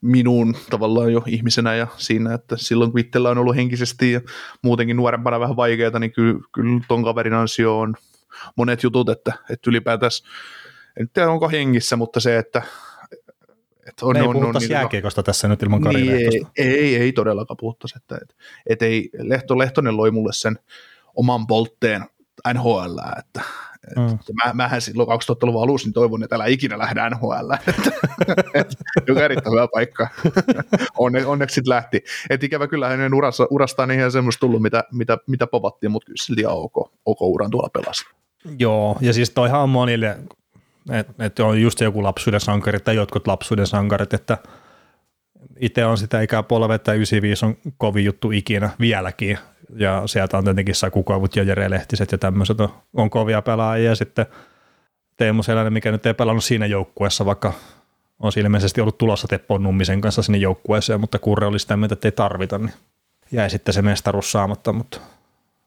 minuun 0.00 0.56
tavallaan 0.70 1.12
jo 1.12 1.22
ihmisenä 1.26 1.74
ja 1.74 1.86
siinä, 1.96 2.34
että 2.34 2.56
silloin 2.56 2.90
kun 2.90 3.00
itsellä 3.00 3.30
on 3.30 3.38
ollut 3.38 3.56
henkisesti 3.56 4.12
ja 4.12 4.20
muutenkin 4.62 4.96
nuorempana 4.96 5.40
vähän 5.40 5.56
vaikeaa, 5.56 5.98
niin 5.98 6.12
kyllä, 6.12 6.40
kyllä 6.52 6.80
ton 6.88 7.04
kaverin 7.04 7.34
ansio 7.34 7.78
on 7.78 7.94
monet 8.56 8.82
jutut, 8.82 9.08
että, 9.08 9.32
että 9.50 9.70
ylipäätään, 9.70 10.10
en 11.00 11.10
tiedä 11.12 11.30
onko 11.30 11.48
hengissä, 11.48 11.96
mutta 11.96 12.20
se, 12.20 12.38
että 12.38 12.62
että 13.88 14.06
on, 14.06 14.12
Me 14.12 14.20
ei 14.20 14.26
on, 14.26 14.36
on, 14.36 14.54
jääkiekosta 14.70 15.22
tässä 15.22 15.48
nyt 15.48 15.62
ilman 15.62 15.80
Kari 15.80 16.02
niin, 16.02 16.10
ei, 16.56 16.78
ei, 16.78 16.96
ei, 16.96 17.12
todellakaan 17.12 17.56
puhuttaisi, 17.56 17.94
että, 17.96 18.18
että, 18.22 18.34
että 18.66 18.84
ei, 18.84 19.10
Lehto, 19.18 19.58
Lehtonen 19.58 19.96
loi 19.96 20.10
mulle 20.10 20.32
sen 20.32 20.58
oman 21.16 21.46
poltteen 21.46 22.04
NHL, 22.54 22.98
että, 23.18 23.40
Mm. 23.96 24.18
Mä, 24.44 24.52
mähän 24.54 24.80
silloin 24.80 25.08
2000-luvun 25.08 25.62
alussa 25.62 25.86
niin 25.86 25.92
toivon, 25.92 26.22
että 26.22 26.36
älä 26.36 26.46
ikinä 26.46 26.78
lähde 26.78 27.00
NHL, 27.10 27.52
joka 29.06 29.24
erittäin 29.24 29.52
hyvä 29.52 29.68
paikka. 29.74 30.08
Onne, 30.98 31.26
onneksi 31.26 31.54
sitten 31.54 31.70
lähti. 31.70 32.04
Et 32.30 32.44
ikävä 32.44 32.66
kyllä 32.66 32.88
hänen 32.88 33.14
urassa, 33.14 33.46
urastaan 33.50 33.88
niin 33.88 33.98
ihan 33.98 34.12
semmoista 34.12 34.40
tullut, 34.40 34.62
mitä, 34.62 34.84
mitä, 34.92 35.18
mitä 35.26 35.46
povattiin, 35.46 35.90
mutta 35.90 36.06
kyllä 36.06 36.22
silti 36.24 36.46
ok, 36.46 36.90
ok 37.04 37.20
uran 37.20 37.50
tuolla 37.50 37.68
pelasi. 37.68 38.04
Joo, 38.58 38.96
ja 39.00 39.12
siis 39.12 39.30
toihan 39.30 39.60
on 39.60 39.68
monille, 39.68 40.18
että 40.90 41.24
et 41.24 41.38
on 41.38 41.62
just 41.62 41.80
joku 41.80 42.02
lapsuuden 42.02 42.40
sankari 42.40 42.80
tai 42.80 42.96
jotkut 42.96 43.26
lapsuuden 43.26 43.66
sankarit, 43.66 44.14
että 44.14 44.38
itse 45.60 45.84
on 45.84 45.98
sitä 45.98 46.20
ikäpolvea, 46.20 46.74
että 46.74 46.92
95 46.92 47.46
on 47.46 47.56
kovin 47.78 48.04
juttu 48.04 48.30
ikinä 48.30 48.70
vieläkin, 48.80 49.38
ja 49.74 50.02
sieltä 50.06 50.38
on 50.38 50.44
tietenkin 50.44 50.74
Sakukoivut 50.74 51.36
ja 51.36 51.42
Jere 51.42 51.70
Lehtiset 51.70 52.12
ja 52.12 52.18
tämmöiset. 52.18 52.60
On, 52.60 52.68
on 52.94 53.10
kovia 53.10 53.42
pelaajia 53.42 53.90
ja 53.90 53.96
sitten 53.96 54.26
Teemu 55.16 55.42
Selänen, 55.42 55.72
mikä 55.72 55.92
nyt 55.92 56.06
ei 56.06 56.14
pelannut 56.14 56.44
siinä 56.44 56.66
joukkueessa, 56.66 57.26
vaikka 57.26 57.52
on 58.20 58.32
ilmeisesti 58.36 58.80
ollut 58.80 58.98
tulossa 58.98 59.28
Teppo 59.28 59.58
Nummisen 59.58 60.00
kanssa 60.00 60.22
sinne 60.22 60.38
joukkueeseen, 60.38 61.00
mutta 61.00 61.18
Kurre 61.18 61.46
oli 61.46 61.58
sitä 61.58 61.76
mieltä, 61.76 61.92
että 61.92 62.08
ei 62.08 62.12
tarvita, 62.12 62.58
niin 62.58 62.72
jäi 63.32 63.50
sitten 63.50 63.74
se 63.74 63.82
mestaruus 63.82 64.32
saamatta, 64.32 64.72
mutta, 64.72 65.00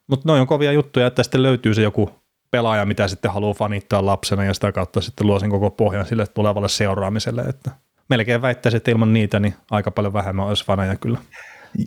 mutta 0.08 0.30
noin 0.30 0.42
on 0.42 0.48
kovia 0.48 0.72
juttuja, 0.72 1.08
että 1.08 1.24
sitten 1.24 1.44
löytyy 1.44 1.74
se 1.74 1.82
joku 1.82 2.10
pelaaja, 2.52 2.86
mitä 2.86 3.08
sitten 3.08 3.32
haluaa 3.32 3.54
fanittaa 3.54 4.06
lapsena 4.06 4.44
ja 4.44 4.54
sitä 4.54 4.72
kautta 4.72 5.02
sitten 5.02 5.28
luo 5.28 5.40
sen 5.40 5.50
koko 5.50 5.70
pohjan 5.70 6.06
sille 6.06 6.28
tulevalle 6.28 6.70
seuraamiselle, 6.70 7.42
että 7.42 7.72
melkein 8.10 8.42
väittäisin, 8.42 8.78
että 8.78 8.92
ilman 8.92 9.14
niitä 9.14 9.40
niin 9.40 9.56
aika 9.72 9.92
paljon 9.92 10.14
vähemmän 10.14 10.46
olisi 10.46 10.66
faneja 10.66 10.96
kyllä 10.96 11.20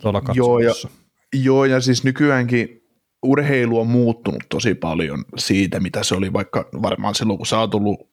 tuolla 0.01 0.21
Joo, 0.33 0.59
ja 0.59 0.73
Joo, 1.33 1.65
ja 1.65 1.81
siis 1.81 2.03
nykyäänkin 2.03 2.83
urheilu 3.23 3.79
on 3.79 3.87
muuttunut 3.87 4.43
tosi 4.49 4.75
paljon 4.75 5.25
siitä, 5.37 5.79
mitä 5.79 6.03
se 6.03 6.15
oli 6.15 6.33
vaikka 6.33 6.69
varmaan 6.81 7.15
silloin, 7.15 7.37
kun 7.37 7.47
sä 7.47 7.59
oot 7.59 7.75
ollut 7.75 8.09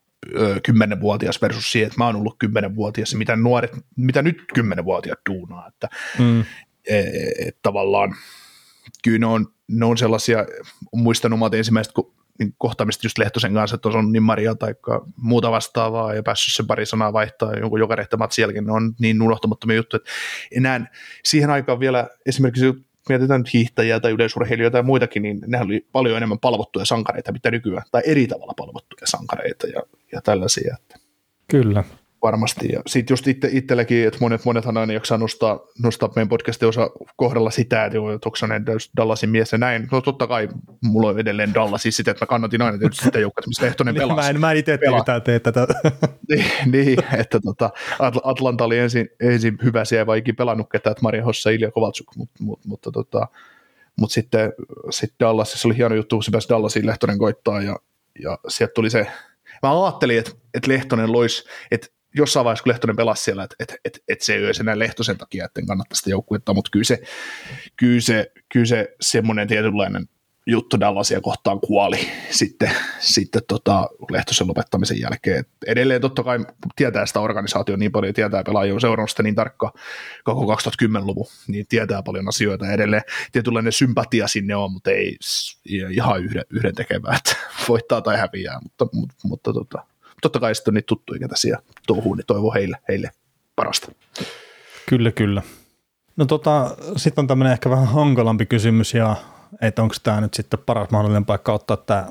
kymmenenvuotias 0.63 1.43
versus 1.43 1.73
siihen, 1.73 1.87
että 1.87 1.99
mä 1.99 2.07
oon 2.07 2.17
ollut 2.17 2.37
kymmenenvuotias, 2.39 3.15
mitä 3.15 3.37
nuoret, 3.37 3.73
mitä 3.97 4.23
nyt 4.23 4.45
kymmenenvuotiaat 4.55 5.19
duunaa, 5.31 5.69
että 5.69 5.89
mm. 6.19 6.41
et, 6.89 7.07
et, 7.47 7.59
tavallaan 7.63 8.15
kyllä 9.05 9.19
ne 9.19 9.27
on, 9.27 9.47
ne 9.69 9.85
on 9.85 9.99
sellaisia, 9.99 10.47
muistan 10.93 11.33
omat 11.33 11.55
ensimmäiset 11.55 11.95
niin 12.39 12.55
kohtaamista 12.59 13.07
just 13.07 13.19
Lehtosen 13.19 13.55
kanssa, 13.55 13.75
että 13.75 13.89
on 13.89 14.23
Maria 14.23 14.55
tai 14.55 14.75
muuta 15.17 15.51
vastaavaa 15.51 16.15
ja 16.15 16.23
päässyt 16.23 16.55
sen 16.55 16.67
pari 16.67 16.87
sanaa 16.87 17.13
vaihtaa 17.13 17.55
jonkun 17.55 17.81
joka 17.81 17.97
rehtämät 17.97 18.33
sielläkin, 18.33 18.65
ne 18.65 18.73
on 18.73 18.95
niin 19.01 19.23
unohtamattomia 19.23 19.77
juttuja, 19.77 19.97
että 19.97 20.11
enää 20.57 20.87
siihen 21.25 21.51
aikaan 21.51 21.81
vielä 21.81 22.09
esimerkiksi 22.27 22.67
mietitään 23.09 23.41
nyt 23.41 23.53
hiihtäjiä 23.53 24.01
tai 24.01 24.13
yleisurheilijoita 24.13 24.77
ja 24.77 24.83
muitakin, 24.83 25.23
niin 25.23 25.41
nehän 25.47 25.67
oli 25.67 25.87
paljon 25.93 26.17
enemmän 26.17 26.39
palvottuja 26.39 26.85
sankareita, 26.85 27.33
mitä 27.33 27.51
nykyään, 27.51 27.85
tai 27.91 28.03
eri 28.07 28.27
tavalla 28.27 28.55
palvottuja 28.57 29.07
sankareita 29.07 29.67
ja, 29.67 29.83
ja 30.13 30.21
tällaisia. 30.23 30.77
Kyllä 31.49 31.85
varmasti. 32.25 32.69
Ja 32.73 32.81
sitten 32.87 33.13
just 33.13 33.27
itse, 33.27 33.49
itselläkin, 33.53 34.07
että 34.07 34.19
monet, 34.21 34.45
monethan 34.45 34.77
aina 34.77 34.93
jaksaa 34.93 35.19
nostaa, 35.19 35.61
nostaa 35.83 36.11
meidän 36.17 36.29
podcastin 36.29 36.69
osa 36.69 36.91
kohdalla 37.17 37.51
sitä, 37.51 37.85
että, 37.85 37.99
että 38.15 38.29
onko 38.29 38.39
Dallasin 38.97 39.31
mies 39.31 39.53
ja 39.53 39.59
näin. 39.59 39.89
No 39.93 40.01
totta 40.01 40.27
kai 40.27 40.49
mulla 40.83 41.09
on 41.09 41.19
edelleen 41.19 41.55
Dallasin 41.55 41.93
sitä, 41.93 42.11
että 42.11 42.25
mä 42.25 42.27
kannatin 42.27 42.63
aina 42.63 42.79
tietysti 42.79 43.05
sitä 43.05 43.19
joukkoa, 43.19 43.45
missä 43.47 43.67
Lehtonen 43.67 43.95
pelasi. 43.95 44.21
mä 44.21 44.29
en, 44.29 44.41
mä 44.41 44.51
en 44.53 44.57
itse 44.57 44.79
tee 45.25 45.41
tätä. 45.41 45.67
niin, 46.31 46.45
niin, 46.67 46.99
että 47.19 47.41
tota, 47.41 47.71
Atlanta 48.25 48.65
oli 48.65 48.79
ensin, 48.79 49.09
ensin 49.21 49.59
hyvä, 49.65 49.85
siellä 49.85 50.03
ei 50.03 50.07
vaan 50.07 50.19
ikin 50.19 50.37
pelannut 50.37 50.71
ketään, 50.73 50.93
että 50.93 51.03
Maria 51.03 51.25
Hossa 51.25 51.51
ja 51.51 51.57
Ilja 51.57 51.71
Kovaltsuk, 51.71 52.07
mutta, 52.17 52.45
mutta, 52.45 52.69
mutta 52.69 52.91
tota, 52.93 53.29
mutta 53.97 54.15
sitten, 54.15 54.53
sitten 54.91 55.17
Dallasissa 55.21 55.69
oli 55.69 55.77
hieno 55.77 55.95
juttu, 55.95 56.17
kun 56.17 56.23
se 56.25 56.31
pääsi 56.31 56.49
Dallasiin 56.49 56.87
Lehtonen 56.87 57.19
koittaa 57.19 57.63
ja, 57.63 57.77
ja 58.23 58.39
sieltä 58.49 58.73
tuli 58.75 58.91
se, 58.91 59.07
mä 59.63 59.85
ajattelin, 59.85 60.19
että, 60.19 60.31
että 60.55 60.71
Lehtonen 60.71 61.13
loisi, 61.13 61.45
että 61.71 61.87
jossain 62.15 62.45
vaiheessa, 62.45 62.63
kun 62.63 62.71
Lehtonen 62.71 62.97
pelasi 62.97 63.23
siellä, 63.23 63.45
että 63.45 63.57
et, 63.61 63.75
et, 63.85 63.99
et 64.09 64.21
se 64.21 64.35
ei 64.35 64.45
ole 64.45 64.53
enää 64.61 64.79
Lehtosen 64.79 65.19
takia, 65.19 65.45
että 65.45 65.61
en 65.61 65.67
kannata 65.67 65.95
sitä 65.95 66.11
joukkuetta, 66.11 66.55
mutta 66.55 66.71
kyllä 66.73 66.85
se, 66.85 66.99
kyllä 67.77 68.01
se, 68.01 68.33
kyllä 68.53 68.67
se 68.67 68.95
semmoinen 69.01 69.49
tietynlainen 69.49 70.09
juttu 70.47 70.81
Dallasia 70.81 71.21
kohtaan 71.21 71.61
kuoli 71.61 71.99
sitten, 72.31 72.71
sitten 72.99 73.43
tota 73.49 73.89
Lehtosen 74.11 74.49
lopettamisen 74.49 75.01
jälkeen. 75.01 75.39
Et 75.39 75.49
edelleen 75.67 76.01
totta 76.01 76.23
kai 76.23 76.39
tietää 76.77 77.07
sitä 77.07 77.21
organisaatio 77.21 77.77
niin 77.77 77.93
paljon, 77.93 78.15
tietää 78.15 78.43
pelaajia 78.43 78.81
seurannut 78.81 79.11
sitä 79.11 79.23
niin 79.23 79.35
tarkka 79.35 79.73
koko 80.25 80.55
2010-luvun, 80.55 81.27
niin 81.49 81.67
tietää 81.69 82.03
paljon 82.03 82.29
asioita. 82.29 82.73
Edelleen 82.73 83.03
tietynlainen 83.33 83.73
sympatia 83.73 84.29
sinne 84.29 84.57
on, 84.57 84.73
mutta 84.73 84.91
ei 84.91 85.17
ihan 85.91 86.25
yhden, 86.25 86.45
yhden 86.51 86.75
tekevää, 86.75 87.17
että 87.17 87.37
voittaa 87.69 88.01
tai 88.01 88.17
häviää, 88.17 88.61
mutta, 88.63 88.87
mutta, 88.93 89.15
mutta 89.25 89.53
tota, 89.53 89.94
totta 90.25 90.41
kai 90.41 90.55
sitten 90.55 90.73
on 90.73 90.75
niitä 90.75 90.87
tuttuja, 90.87 91.19
ketä 91.19 91.37
siellä 91.37 91.63
touhuu, 91.87 92.15
niin 92.15 92.27
toivoo 92.27 92.53
heille, 92.53 92.79
heille 92.89 93.11
parasta. 93.57 93.93
Kyllä, 94.89 95.13
kyllä. 95.13 95.43
No 96.17 96.25
tota, 96.25 96.77
sitten 96.97 97.23
on 97.23 97.27
tämmöinen 97.27 97.53
ehkä 97.53 97.71
vähän 97.71 97.87
hankalampi 97.87 98.47
kysymys, 98.47 98.95
ja 98.95 99.17
että 99.61 99.83
onko 99.83 99.95
tämä 100.03 100.21
nyt 100.21 100.35
sitten 100.35 100.59
paras 100.67 100.91
mahdollinen 100.91 101.25
paikka 101.25 101.53
ottaa 101.53 101.77
tämä 101.77 102.07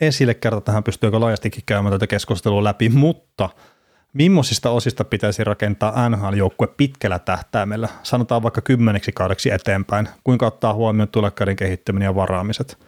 esille 0.00 0.34
kerta 0.34 0.60
tähän, 0.60 0.84
pystyykö 0.84 1.20
laajastikin 1.20 1.62
käymään 1.66 1.92
tätä 1.92 2.06
keskustelua 2.06 2.64
läpi, 2.64 2.88
mutta 2.88 3.48
millaisista 4.12 4.70
osista 4.70 5.04
pitäisi 5.04 5.44
rakentaa 5.44 6.08
NHL-joukkue 6.08 6.66
pitkällä 6.76 7.18
tähtäimellä, 7.18 7.88
sanotaan 8.02 8.42
vaikka 8.42 8.60
kymmeneksi 8.60 9.12
kaudeksi 9.12 9.50
eteenpäin, 9.50 10.08
kuinka 10.24 10.46
ottaa 10.46 10.74
huomioon 10.74 11.08
tulekkaiden 11.08 11.56
kehittäminen 11.56 12.06
ja 12.06 12.14
varaamiset? 12.14 12.78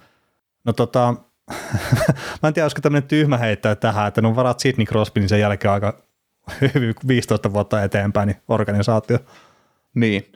No 0.65 0.73
tota, 0.73 1.15
mä 2.43 2.49
en 2.49 2.55
tiedä, 2.55 2.65
olisiko 2.65 2.81
tämmöinen 2.81 3.09
tyhmä 3.09 3.39
heittää 3.39 3.75
tähän, 3.75 4.09
että 4.09 4.23
no 4.23 4.37
varat 4.37 4.61
Sidney 4.61 4.87
Crosby, 4.87 5.21
niin 5.21 5.29
sen 5.29 5.41
jälkeen 5.41 5.73
aika 5.73 6.03
15 7.09 7.53
vuotta 7.53 7.83
eteenpäin 7.83 8.27
niin 8.27 8.37
organisaatio. 8.49 9.19
Niin. 9.95 10.33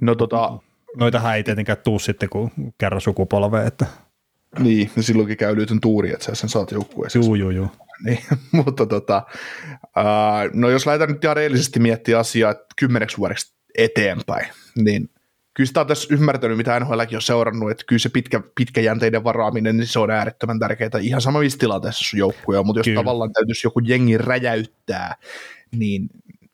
No 0.00 0.14
tota... 0.14 0.58
Noitahan 0.96 1.36
ei 1.36 1.42
tietenkään 1.42 1.78
tuu 1.84 1.98
sitten, 1.98 2.28
kun 2.28 2.50
kerran 2.78 3.00
sukupolve, 3.00 3.66
että... 3.66 3.86
Niin, 4.58 4.90
ja 4.96 5.02
silloinkin 5.02 5.36
käy 5.36 5.56
lyytyn 5.56 5.80
tuuri, 5.80 6.12
että 6.12 6.24
sä 6.24 6.34
sen 6.34 6.48
saat 6.48 6.70
joukkueeseen. 6.70 7.24
Juu, 7.24 7.34
juu, 7.34 7.50
juu. 7.50 7.68
Niin, 8.04 8.18
mutta 8.52 8.86
tota, 8.86 9.22
uh, 9.82 10.50
no 10.60 10.70
jos 10.70 10.86
lähdetään 10.86 11.10
nyt 11.12 11.24
ihan 11.24 11.36
reellisesti 11.36 11.80
miettiä 11.80 12.18
asiaa 12.18 12.54
kymmeneksi 12.76 13.18
vuodeksi 13.18 13.54
eteenpäin, 13.78 14.46
niin– 14.76 15.08
kyllä 15.54 15.68
sitä 15.68 15.80
on 15.80 15.86
tässä 15.86 16.14
ymmärtänyt, 16.14 16.56
mitä 16.56 16.80
NHLkin 16.80 17.16
on 17.16 17.22
seurannut, 17.22 17.70
että 17.70 17.84
kyllä 17.86 17.98
se 17.98 18.08
pitkä, 18.08 18.40
pitkäjänteinen 18.54 19.24
varaaminen, 19.24 19.76
niin 19.76 19.86
se 19.86 19.98
on 19.98 20.10
äärettömän 20.10 20.58
tärkeää 20.58 20.90
ihan 21.00 21.20
samassa 21.20 21.58
tilanteessa 21.58 22.04
sun 22.10 22.18
joukkuja, 22.18 22.62
mutta 22.62 22.80
jos 22.80 22.84
kyllä. 22.84 23.00
tavallaan 23.00 23.32
täytyisi 23.32 23.66
joku 23.66 23.80
jengi 23.80 24.18
räjäyttää, 24.18 25.16
niin 25.72 26.08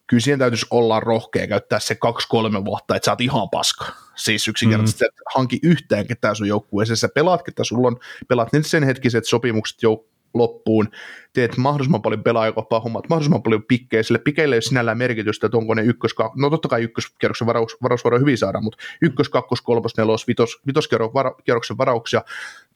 kyllä 0.06 0.20
siihen 0.20 0.38
täytyisi 0.38 0.66
olla 0.70 1.00
rohkea 1.00 1.46
käyttää 1.46 1.78
se 1.78 1.94
kaksi-kolme 1.94 2.64
vuotta, 2.64 2.96
että 2.96 3.04
sä 3.04 3.12
oot 3.12 3.20
ihan 3.20 3.50
paska. 3.50 3.86
Siis 4.16 4.48
yksinkertaisesti, 4.48 5.04
mm. 5.04 5.08
että 5.08 5.22
hanki 5.34 5.58
yhtään 5.62 6.06
ketään 6.06 6.36
sun 6.36 6.48
joukkueeseen, 6.48 6.96
sä 6.96 7.08
pelaat, 7.14 7.42
ketä 7.42 7.64
sulla 7.64 7.88
on, 7.88 7.98
pelaat 8.28 8.52
nyt 8.52 8.66
sen 8.66 8.84
hetkiset 8.84 9.24
sopimukset 9.24 9.78
jouk- 9.82 10.17
loppuun, 10.34 10.88
teet 11.32 11.56
mahdollisimman 11.56 12.02
paljon 12.02 12.22
pelaajakoppaa 12.22 12.80
hommat, 12.80 13.08
mahdollisimman 13.08 13.42
paljon 13.42 13.64
pikkejä, 13.68 14.02
sille 14.02 14.18
pikeille 14.18 14.54
ei 14.54 14.56
ole 14.56 14.62
sinällään 14.62 14.98
merkitystä, 14.98 15.46
että 15.46 15.56
onko 15.56 15.74
ne 15.74 15.82
ykkös, 15.82 16.14
no 16.36 16.50
totta 16.50 16.68
kai 16.68 16.82
ykköskierroksen 16.82 17.46
varaus, 17.46 17.76
varausvuoro 17.82 18.18
hyvin 18.18 18.38
saada, 18.38 18.60
mutta 18.60 18.78
ykkös, 19.02 19.28
kakkos, 19.28 19.60
kolmos, 19.60 19.96
nelos, 19.96 20.28
vitos, 20.28 20.60
vitoskierroksen 20.66 21.78
varauksia, 21.78 22.22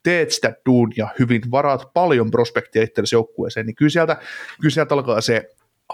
teet 0.03 0.31
sitä 0.31 0.55
duunia 0.67 1.09
hyvin, 1.19 1.43
varaat 1.51 1.93
paljon 1.95 2.31
prospektia 2.31 2.83
itsellesi 2.83 3.15
joukkueeseen, 3.15 3.67
niin 3.67 3.77
kyllä 3.77 3.91
sieltä, 3.91 4.17
kyllä 4.61 4.75
sieltä 4.75 4.95
alkaa 4.95 5.21
se 5.21 5.51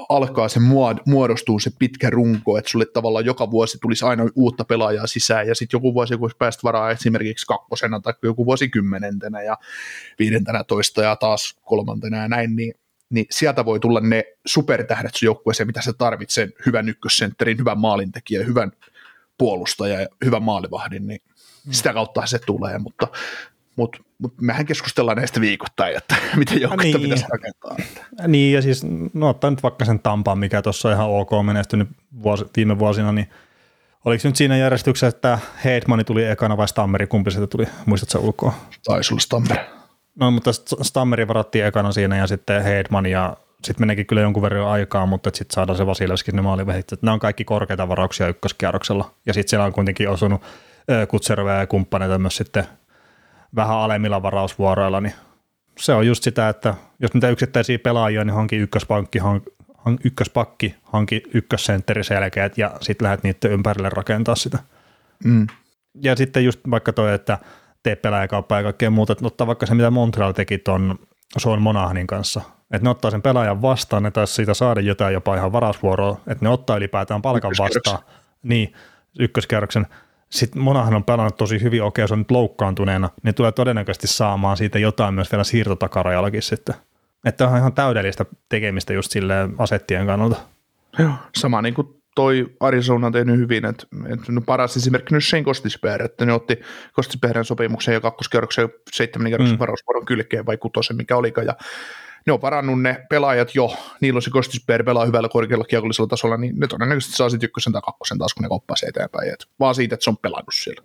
alkaa 0.08 0.48
se 0.48 0.60
muodostuu 1.06 1.58
se 1.58 1.70
pitkä 1.78 2.10
runko, 2.10 2.58
että 2.58 2.70
sulle 2.70 2.86
tavallaan 2.86 3.24
joka 3.24 3.50
vuosi 3.50 3.78
tulisi 3.82 4.04
aina 4.04 4.24
uutta 4.34 4.64
pelaajaa 4.64 5.06
sisään, 5.06 5.46
ja 5.46 5.54
sitten 5.54 5.78
joku 5.78 5.94
vuosi, 5.94 6.16
kun 6.16 6.30
päästä 6.38 6.60
varaa 6.62 6.90
esimerkiksi 6.90 7.46
kakkosena, 7.46 8.00
tai 8.00 8.14
joku 8.22 8.46
vuosi 8.46 8.68
kymmenentenä, 8.68 9.42
ja 9.42 9.58
viidentenä 10.18 10.64
toista, 10.64 11.02
ja 11.02 11.16
taas 11.16 11.56
kolmantena, 11.62 12.16
ja 12.16 12.28
näin, 12.28 12.56
niin, 12.56 12.74
niin 13.10 13.26
sieltä 13.30 13.64
voi 13.64 13.80
tulla 13.80 14.00
ne 14.00 14.24
supertähdet 14.46 15.14
sun 15.14 15.26
joukkueeseen, 15.26 15.66
mitä 15.66 15.82
se 15.82 15.92
tarvitsee, 15.92 16.48
hyvän 16.66 16.88
ykkössentterin, 16.88 17.58
hyvän 17.58 17.78
maalintekijän, 17.78 18.46
hyvän 18.46 18.72
puolustaja 19.38 20.00
ja 20.00 20.08
hyvän 20.24 20.42
maalivahdin, 20.42 21.06
niin 21.06 21.20
mm. 21.66 21.72
sitä 21.72 21.92
kautta 21.92 22.26
se 22.26 22.38
tulee, 22.38 22.78
mutta 22.78 23.08
mutta 23.78 23.98
mut 24.18 24.34
mehän 24.40 24.66
keskustellaan 24.66 25.16
näistä 25.16 25.40
viikoittain, 25.40 25.96
että 25.96 26.16
miten 26.36 26.60
joukkuetta 26.60 26.98
niin. 26.98 27.02
pitäisi 27.02 27.24
rakentaa. 27.32 27.76
Niin, 28.26 28.52
ja 28.54 28.62
siis 28.62 28.86
no 29.14 29.28
ottaa 29.28 29.50
nyt 29.50 29.62
vaikka 29.62 29.84
sen 29.84 30.00
Tampaan, 30.00 30.38
mikä 30.38 30.62
tuossa 30.62 30.88
on 30.88 30.94
ihan 30.94 31.10
ok 31.10 31.30
menestynyt 31.42 31.88
vuosi, 32.22 32.44
viime 32.56 32.78
vuosina, 32.78 33.12
niin 33.12 33.28
oliko 34.04 34.28
nyt 34.28 34.36
siinä 34.36 34.56
järjestyksessä, 34.56 35.06
että 35.06 35.38
Heidmani 35.64 36.04
tuli 36.04 36.24
ekana 36.24 36.56
vai 36.56 36.68
Stammeri, 36.68 37.06
kumpi 37.06 37.30
sieltä 37.30 37.46
tuli, 37.46 37.66
muistatko 37.86 38.18
ulkoa? 38.18 38.52
Taisi 38.84 39.14
olla 39.14 39.20
Stammeri. 39.20 39.60
No, 40.20 40.30
mutta 40.30 40.50
Stammeri 40.82 41.28
varattiin 41.28 41.64
ekana 41.64 41.92
siinä 41.92 42.16
ja 42.16 42.26
sitten 42.26 42.62
Heidman 42.62 43.06
ja 43.06 43.36
sitten 43.64 43.82
meneekin 43.82 44.06
kyllä 44.06 44.22
jonkun 44.22 44.42
verran 44.42 44.68
aikaa, 44.68 45.06
mutta 45.06 45.30
sitten 45.34 45.54
saadaan 45.54 45.76
se 45.78 45.86
Vasilevskin 45.86 46.36
ne 46.36 46.42
maalivehit. 46.42 46.86
Nämä 47.02 47.12
on 47.12 47.20
kaikki 47.20 47.44
korkeita 47.44 47.88
varauksia 47.88 48.28
ykköskierroksella. 48.28 49.10
Ja 49.26 49.34
sitten 49.34 49.50
siellä 49.50 49.66
on 49.66 49.72
kuitenkin 49.72 50.08
osunut 50.08 50.42
Kutserveja 51.08 51.58
ja 51.58 51.66
kumppaneita 51.66 52.18
myös 52.18 52.36
sitten 52.36 52.64
vähän 53.56 53.76
alemmilla 53.76 54.22
varausvuoroilla, 54.22 55.00
niin 55.00 55.14
se 55.78 55.92
on 55.92 56.06
just 56.06 56.22
sitä, 56.22 56.48
että 56.48 56.74
jos 57.00 57.14
niitä 57.14 57.28
yksittäisiä 57.28 57.78
pelaajia, 57.78 58.24
niin 58.24 58.34
hanki 58.34 58.56
ykköspankki, 58.56 59.18
hanki, 59.18 59.50
ykköspakki, 60.04 60.74
hanki 60.82 61.22
ykkössentteri 61.34 62.04
selkeät 62.04 62.58
ja 62.58 62.72
sitten 62.80 63.04
lähdet 63.04 63.22
niiden 63.22 63.50
ympärille 63.50 63.88
rakentaa 63.88 64.34
sitä. 64.34 64.58
Mm. 65.24 65.46
Ja 66.02 66.16
sitten 66.16 66.44
just 66.44 66.60
vaikka 66.70 66.92
toi, 66.92 67.14
että 67.14 67.38
tee 67.82 67.96
pelaajakauppaa 67.96 68.58
ja 68.58 68.62
kaikkea 68.62 68.90
muuta, 68.90 69.12
että 69.12 69.26
ottaa 69.26 69.46
vaikka 69.46 69.66
se, 69.66 69.74
mitä 69.74 69.90
Montreal 69.90 70.32
teki 70.32 70.58
tuon 70.58 70.98
Sean 71.38 71.62
Monahnin 71.62 72.06
kanssa, 72.06 72.40
että 72.70 72.84
ne 72.84 72.90
ottaa 72.90 73.10
sen 73.10 73.22
pelaajan 73.22 73.62
vastaan, 73.62 74.02
ne 74.02 74.10
taisi 74.10 74.34
siitä 74.34 74.54
saada 74.54 74.80
jotain 74.80 75.14
jopa 75.14 75.36
ihan 75.36 75.52
varausvuoroa, 75.52 76.20
että 76.26 76.44
ne 76.44 76.48
ottaa 76.48 76.76
ylipäätään 76.76 77.22
palkan 77.22 77.52
vastaan. 77.58 77.98
Niin, 78.42 78.72
ykköskerroksen 79.18 79.86
sitten 80.30 80.62
Monahan 80.62 80.94
on 80.94 81.04
pelannut 81.04 81.36
tosi 81.36 81.62
hyvin, 81.62 81.82
okei, 81.82 82.08
se 82.08 82.14
on 82.14 82.18
nyt 82.18 82.30
loukkaantuneena, 82.30 83.10
niin 83.22 83.34
tulee 83.34 83.52
todennäköisesti 83.52 84.06
saamaan 84.06 84.56
siitä 84.56 84.78
jotain 84.78 85.14
myös 85.14 85.32
vielä 85.32 85.44
siirtotakarajallakin 85.44 86.42
sitten. 86.42 86.74
Että 87.24 87.48
on 87.48 87.56
ihan 87.56 87.72
täydellistä 87.72 88.24
tekemistä 88.48 88.92
just 88.92 89.10
sille 89.10 89.34
asettien 89.58 90.06
kannalta. 90.06 90.36
Joo, 90.98 91.12
sama 91.36 91.62
niin 91.62 91.74
kuin 91.74 91.98
toi 92.14 92.46
Arizona 92.60 93.06
on 93.06 93.12
tehnyt 93.12 93.38
hyvin, 93.38 93.64
että, 93.64 93.86
että 94.12 94.32
no 94.32 94.40
paras 94.40 94.76
esimerkki 94.76 95.14
nyt 95.14 95.24
Shane 95.24 95.44
Kostispäärä, 95.44 96.04
että 96.04 96.26
ne 96.26 96.32
otti 96.32 96.60
Kostispäärän 96.92 97.44
sopimuksen 97.44 97.94
ja 97.94 98.00
kakkoskerroksen 98.00 98.68
seitsemän 98.92 99.30
kerroksen 99.30 99.56
mm. 99.56 99.60
varausvuoron 99.60 100.06
kylkeen 100.06 100.46
vai 100.46 100.56
kutosen, 100.56 100.96
mikä 100.96 101.16
olikaan, 101.16 101.46
ja 101.46 101.54
ne 102.28 102.32
on 102.32 102.40
parannut 102.40 102.82
ne 102.82 103.06
pelaajat 103.08 103.54
jo, 103.54 103.76
niillä 104.00 104.18
on 104.18 104.22
se 104.22 104.30
Kostisberg 104.30 104.84
pelaa 104.84 105.04
hyvällä 105.04 105.28
korkealla 105.28 105.64
kiekollisella 105.64 106.08
tasolla, 106.08 106.36
niin 106.36 106.60
ne 106.60 106.66
todennäköisesti 106.66 107.16
saa 107.16 107.30
sitten 107.30 107.46
ykkösen 107.46 107.72
tai 107.72 107.82
kakkosen 107.82 108.18
taas, 108.18 108.34
kun 108.34 108.42
ne 108.42 108.48
koppaa 108.48 108.76
eteenpäin, 108.88 109.32
et 109.32 109.46
vaan 109.60 109.74
siitä, 109.74 109.94
että 109.94 110.04
se 110.04 110.10
on 110.10 110.16
pelannut 110.16 110.54
siellä. 110.54 110.82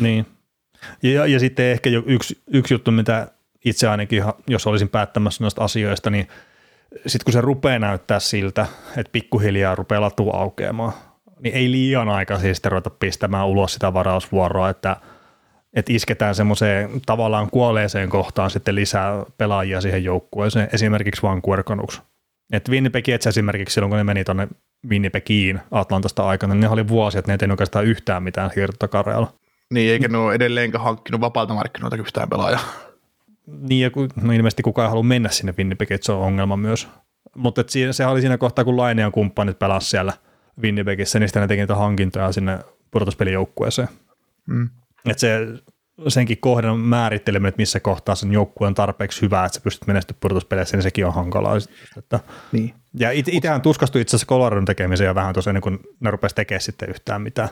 Niin, 0.00 0.26
ja, 1.02 1.26
ja 1.26 1.40
sitten 1.40 1.66
ehkä 1.66 1.90
yksi, 2.06 2.40
yksi 2.46 2.74
juttu, 2.74 2.90
mitä 2.90 3.28
itse 3.64 3.88
ainakin, 3.88 4.24
jos 4.46 4.66
olisin 4.66 4.88
päättämässä 4.88 5.44
noista 5.44 5.64
asioista, 5.64 6.10
niin 6.10 6.28
sitten 7.06 7.24
kun 7.24 7.32
se 7.32 7.40
rupeaa 7.40 7.78
näyttää 7.78 8.20
siltä, 8.20 8.66
että 8.96 9.12
pikkuhiljaa 9.12 9.74
rupeaa 9.74 10.00
latu 10.00 10.30
aukeamaan, 10.30 10.92
niin 11.40 11.54
ei 11.54 11.70
liian 11.70 12.08
aikaisin 12.08 12.54
sitten 12.54 12.72
ruveta 12.72 12.90
pistämään 12.90 13.46
ulos 13.46 13.72
sitä 13.72 13.94
varausvuoroa, 13.94 14.70
että– 14.70 14.96
että 15.74 15.92
isketään 15.92 16.34
semmoiseen 16.34 16.90
tavallaan 17.06 17.50
kuolleeseen 17.50 18.08
kohtaan 18.08 18.50
sitten 18.50 18.74
lisää 18.74 19.24
pelaajia 19.38 19.80
siihen 19.80 20.04
joukkueeseen, 20.04 20.68
esimerkiksi 20.72 21.22
Vancouver 21.22 21.62
Canucks. 21.62 22.02
Että 22.52 22.72
Winnipeg 22.72 23.08
Jets 23.08 23.26
esimerkiksi 23.26 23.74
silloin, 23.74 23.90
kun 23.90 23.96
ne 23.96 24.04
meni 24.04 24.24
tuonne 24.24 24.48
Winnipegiin 24.88 25.60
Atlantasta 25.70 26.26
aikana, 26.26 26.54
niin 26.54 26.60
ne 26.60 26.68
oli 26.68 26.88
vuosi, 26.88 27.18
että 27.18 27.28
ne 27.28 27.34
ei 27.34 27.38
tehnyt 27.38 27.52
oikeastaan 27.52 27.84
yhtään 27.84 28.22
mitään 28.22 28.50
siirtokareella. 28.54 29.32
Niin, 29.74 29.92
eikä 29.92 30.08
ne 30.08 30.18
ole 30.18 30.34
edelleenkään 30.34 30.84
hankkinut 30.84 31.20
vapaalta 31.20 31.54
markkinoilta 31.54 31.96
yhtään 31.96 32.28
pelaajaa. 32.28 32.60
Niin, 33.46 33.82
ja 33.82 33.90
no 34.22 34.32
ilmeisesti 34.32 34.62
kukaan 34.62 34.86
ei 34.86 34.88
halua 34.88 35.02
mennä 35.02 35.28
sinne 35.28 35.54
Winnipegiin, 35.58 35.94
että 35.94 36.06
se 36.06 36.12
on 36.12 36.20
ongelma 36.20 36.56
myös. 36.56 36.88
Mutta 37.36 37.64
se 37.90 38.06
oli 38.06 38.20
siinä 38.20 38.38
kohtaa, 38.38 38.64
kun 38.64 38.76
Laine 38.76 39.02
ja 39.02 39.10
kumppanit 39.10 39.58
pelasivat 39.58 39.90
siellä 39.90 40.12
Winnipegissä, 40.62 41.18
niin 41.18 41.28
sitten 41.28 41.40
ne 41.40 41.48
teki 41.48 41.60
niitä 41.60 41.74
hankintoja 41.74 42.32
sinne 42.32 42.58
pudotuspelijoukkueeseen. 42.90 43.88
Mm. 44.46 44.68
Että 45.06 45.20
se, 45.20 45.46
senkin 46.08 46.38
kohdan 46.40 46.78
määritteleminen, 46.78 47.48
että 47.48 47.60
missä 47.62 47.80
kohtaa 47.80 48.14
sen 48.14 48.32
joukkue 48.32 48.66
on 48.66 48.74
tarpeeksi 48.74 49.22
hyvä, 49.22 49.44
että 49.44 49.56
sä 49.56 49.60
pystyt 49.60 49.86
menestyä 49.86 50.16
pudotuspeleissä, 50.20 50.76
niin 50.76 50.82
sekin 50.82 51.06
on 51.06 51.14
hankalaa. 51.14 51.56
Että, 51.98 52.20
niin. 52.52 52.74
Ja 52.94 53.10
it, 53.10 53.28
itsehän 53.28 53.62
tuskastui 53.62 54.00
itse 54.00 54.16
asiassa 54.16 54.26
Coloradon 54.26 54.64
tekemiseen 54.64 55.08
jo 55.08 55.14
vähän 55.14 55.32
tuossa 55.32 55.50
ennen 55.50 55.62
kuin 55.62 55.78
ne 56.00 56.10
rupesi 56.10 56.34
tekemään 56.34 56.60
sitten 56.60 56.90
yhtään 56.90 57.22
mitään. 57.22 57.48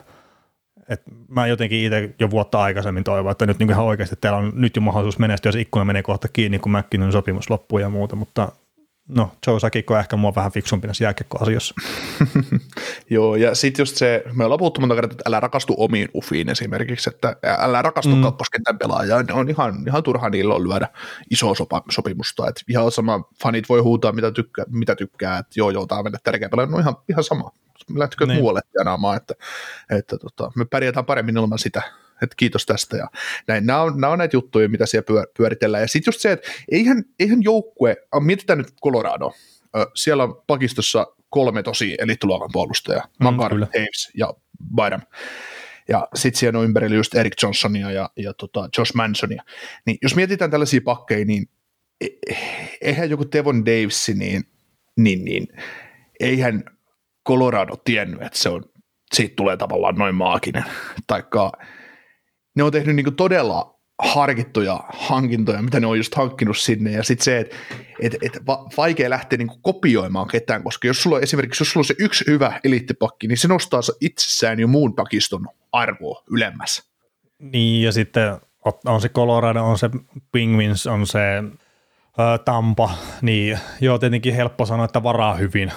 Et 0.89 1.01
mä 1.27 1.47
jotenkin 1.47 1.85
itse 1.85 2.15
jo 2.19 2.29
vuotta 2.29 2.61
aikaisemmin 2.61 3.03
toivon, 3.03 3.31
että 3.31 3.45
nyt 3.45 3.59
niin 3.59 3.69
ihan 3.69 3.85
oikeasti 3.85 4.15
teillä 4.21 4.37
on 4.37 4.51
nyt 4.55 4.75
jo 4.75 4.81
mahdollisuus 4.81 5.19
menestyä, 5.19 5.49
jos 5.49 5.55
ikkuna 5.55 5.85
menee 5.85 6.03
kohta 6.03 6.27
kiinni, 6.27 6.59
kun 6.59 6.77
McKinnon 6.77 7.11
sopimus 7.11 7.49
loppuu 7.49 7.79
ja 7.79 7.89
muuta, 7.89 8.15
mutta 8.15 8.51
no 9.09 9.31
Joe 9.47 9.59
Sakiko 9.59 9.97
ehkä 9.97 10.15
mua 10.15 10.35
vähän 10.35 10.51
fiksumpi 10.51 10.87
näissä 10.87 11.03
jääkiekkoasioissa. 11.03 11.75
Joo, 13.09 13.35
ja 13.35 13.55
sitten 13.55 13.81
just 13.81 13.95
se, 13.95 14.23
me 14.33 14.45
ollaan 14.45 14.59
puhuttu 14.59 14.81
monta 14.81 14.95
kertaa, 14.95 15.11
että 15.11 15.23
älä 15.27 15.39
rakastu 15.39 15.75
omiin 15.77 16.09
ufiin 16.15 16.49
esimerkiksi, 16.49 17.09
että 17.09 17.35
älä 17.59 17.81
rakastu 17.81 18.15
mm. 18.15 18.21
kakkoskentän 18.21 18.77
pelaajaan, 18.77 19.25
on 19.31 19.49
ihan, 19.49 19.75
ihan 19.87 20.03
turha 20.03 20.29
niillä 20.29 20.55
on 20.55 20.69
lyödä 20.69 20.87
iso 21.31 21.55
sopa, 21.55 21.83
sopimusta, 21.89 22.47
että 22.47 22.61
ihan 22.67 22.91
sama, 22.91 23.23
fanit 23.43 23.69
voi 23.69 23.79
huutaa 23.79 24.11
mitä 24.11 24.31
tykkää, 24.31 24.65
mitä 24.69 24.95
tykkää 24.95 25.37
että 25.37 25.59
joo 25.59 25.69
joo, 25.69 25.85
tämä 25.85 25.99
on 25.99 26.05
mennä 26.05 26.19
tärkeä 26.23 26.49
pelaaja, 26.49 26.69
no 26.69 26.79
ihan, 26.79 26.95
ihan 27.09 27.23
sama, 27.23 27.51
lähtikö 27.95 28.25
niin. 28.25 28.39
muualle 28.39 28.61
tienaamaan, 28.71 29.17
että, 29.17 29.33
että 29.89 30.17
tota, 30.17 30.51
me 30.55 30.65
pärjätään 30.65 31.05
paremmin 31.05 31.37
ilman 31.37 31.59
sitä, 31.59 31.81
että 32.21 32.35
kiitos 32.37 32.65
tästä 32.65 32.97
ja 32.97 33.07
näin. 33.47 33.65
Nämä 33.65 33.81
on, 33.81 34.01
nämä 34.01 34.13
on 34.13 34.19
näitä 34.19 34.35
juttuja, 34.35 34.69
mitä 34.69 34.85
siellä 34.85 35.25
pyöritellään. 35.37 35.81
Ja 35.83 35.87
sitten 35.87 36.11
just 36.11 36.19
se, 36.19 36.31
että 36.31 36.51
eihän, 36.71 37.03
eihän 37.19 37.43
joukkue, 37.43 37.97
mietitään 38.19 38.57
nyt 38.57 38.73
Colorado, 38.83 39.31
siellä 39.95 40.23
on 40.23 40.43
pakistossa 40.47 41.07
kolme 41.29 41.63
tosi 41.63 41.95
elituluokan 41.99 42.49
puolustajaa, 42.53 43.07
mm, 43.19 43.23
Makar, 43.23 43.51
Taves 43.51 44.11
ja 44.17 44.33
Byram. 44.75 45.01
Ja 45.89 46.07
sitten 46.15 46.39
siellä 46.39 46.59
on 46.59 46.65
ympärillä 46.65 46.95
just 46.95 47.15
Eric 47.15 47.33
Johnsonia 47.43 47.91
ja, 47.91 48.09
ja 48.17 48.33
tota 48.33 48.69
Josh 48.77 48.95
Mansonia. 48.95 49.43
Niin 49.85 49.97
jos 50.01 50.15
mietitään 50.15 50.51
tällaisia 50.51 50.81
pakkeja, 50.85 51.25
niin 51.25 51.49
e, 52.01 52.07
eihän 52.81 53.09
joku 53.09 53.25
Devon 53.31 53.65
Davis, 53.65 54.11
niin, 54.15 54.43
niin, 54.97 55.25
niin 55.25 55.47
eihän 56.19 56.63
Colorado 57.27 57.75
tiennyt, 57.75 58.21
että 58.21 58.39
se 58.39 58.49
on, 58.49 58.63
siitä 59.13 59.35
tulee 59.35 59.57
tavallaan 59.57 59.95
noin 59.95 60.15
maaginen. 60.15 60.63
Taikka 61.07 61.51
ne 62.59 62.63
on 62.63 62.71
tehnyt 62.71 62.95
niin 62.95 63.15
todella 63.15 63.79
harkittuja 63.99 64.83
hankintoja, 64.89 65.61
mitä 65.61 65.79
ne 65.79 65.87
on 65.87 65.97
just 65.97 66.15
hankkinut 66.15 66.57
sinne, 66.57 66.91
ja 66.91 67.03
sitten 67.03 67.23
se, 67.25 67.39
että 67.39 67.55
et, 67.99 68.15
et 68.21 68.45
va, 68.47 68.69
vaikea 68.77 69.09
lähteä 69.09 69.37
niin 69.37 69.61
kopioimaan 69.61 70.27
ketään, 70.27 70.63
koska 70.63 70.87
jos 70.87 71.03
sulla 71.03 71.15
on 71.15 71.23
esimerkiksi, 71.23 71.61
jos 71.61 71.71
sulla 71.71 71.81
on 71.81 71.85
se 71.85 71.95
yksi 71.99 72.25
hyvä 72.27 72.59
eliittipakki, 72.63 73.27
niin 73.27 73.37
se 73.37 73.47
nostaa 73.47 73.81
itsessään 74.01 74.59
jo 74.59 74.67
muun 74.67 74.95
pakiston 74.95 75.47
arvoa 75.71 76.23
ylemmäs. 76.31 76.83
Niin, 77.39 77.83
ja 77.83 77.91
sitten 77.91 78.37
on 78.85 79.01
se 79.01 79.09
Colorado, 79.09 79.63
on 79.63 79.77
se 79.77 79.89
Penguins, 80.31 80.87
on 80.87 81.07
se 81.07 81.19
ää, 82.17 82.37
Tampa, 82.37 82.89
niin 83.21 83.59
joo, 83.81 83.99
tietenkin 83.99 84.35
helppo 84.35 84.65
sanoa, 84.65 84.85
että 84.85 85.03
varaa 85.03 85.33
hyvin, 85.33 85.71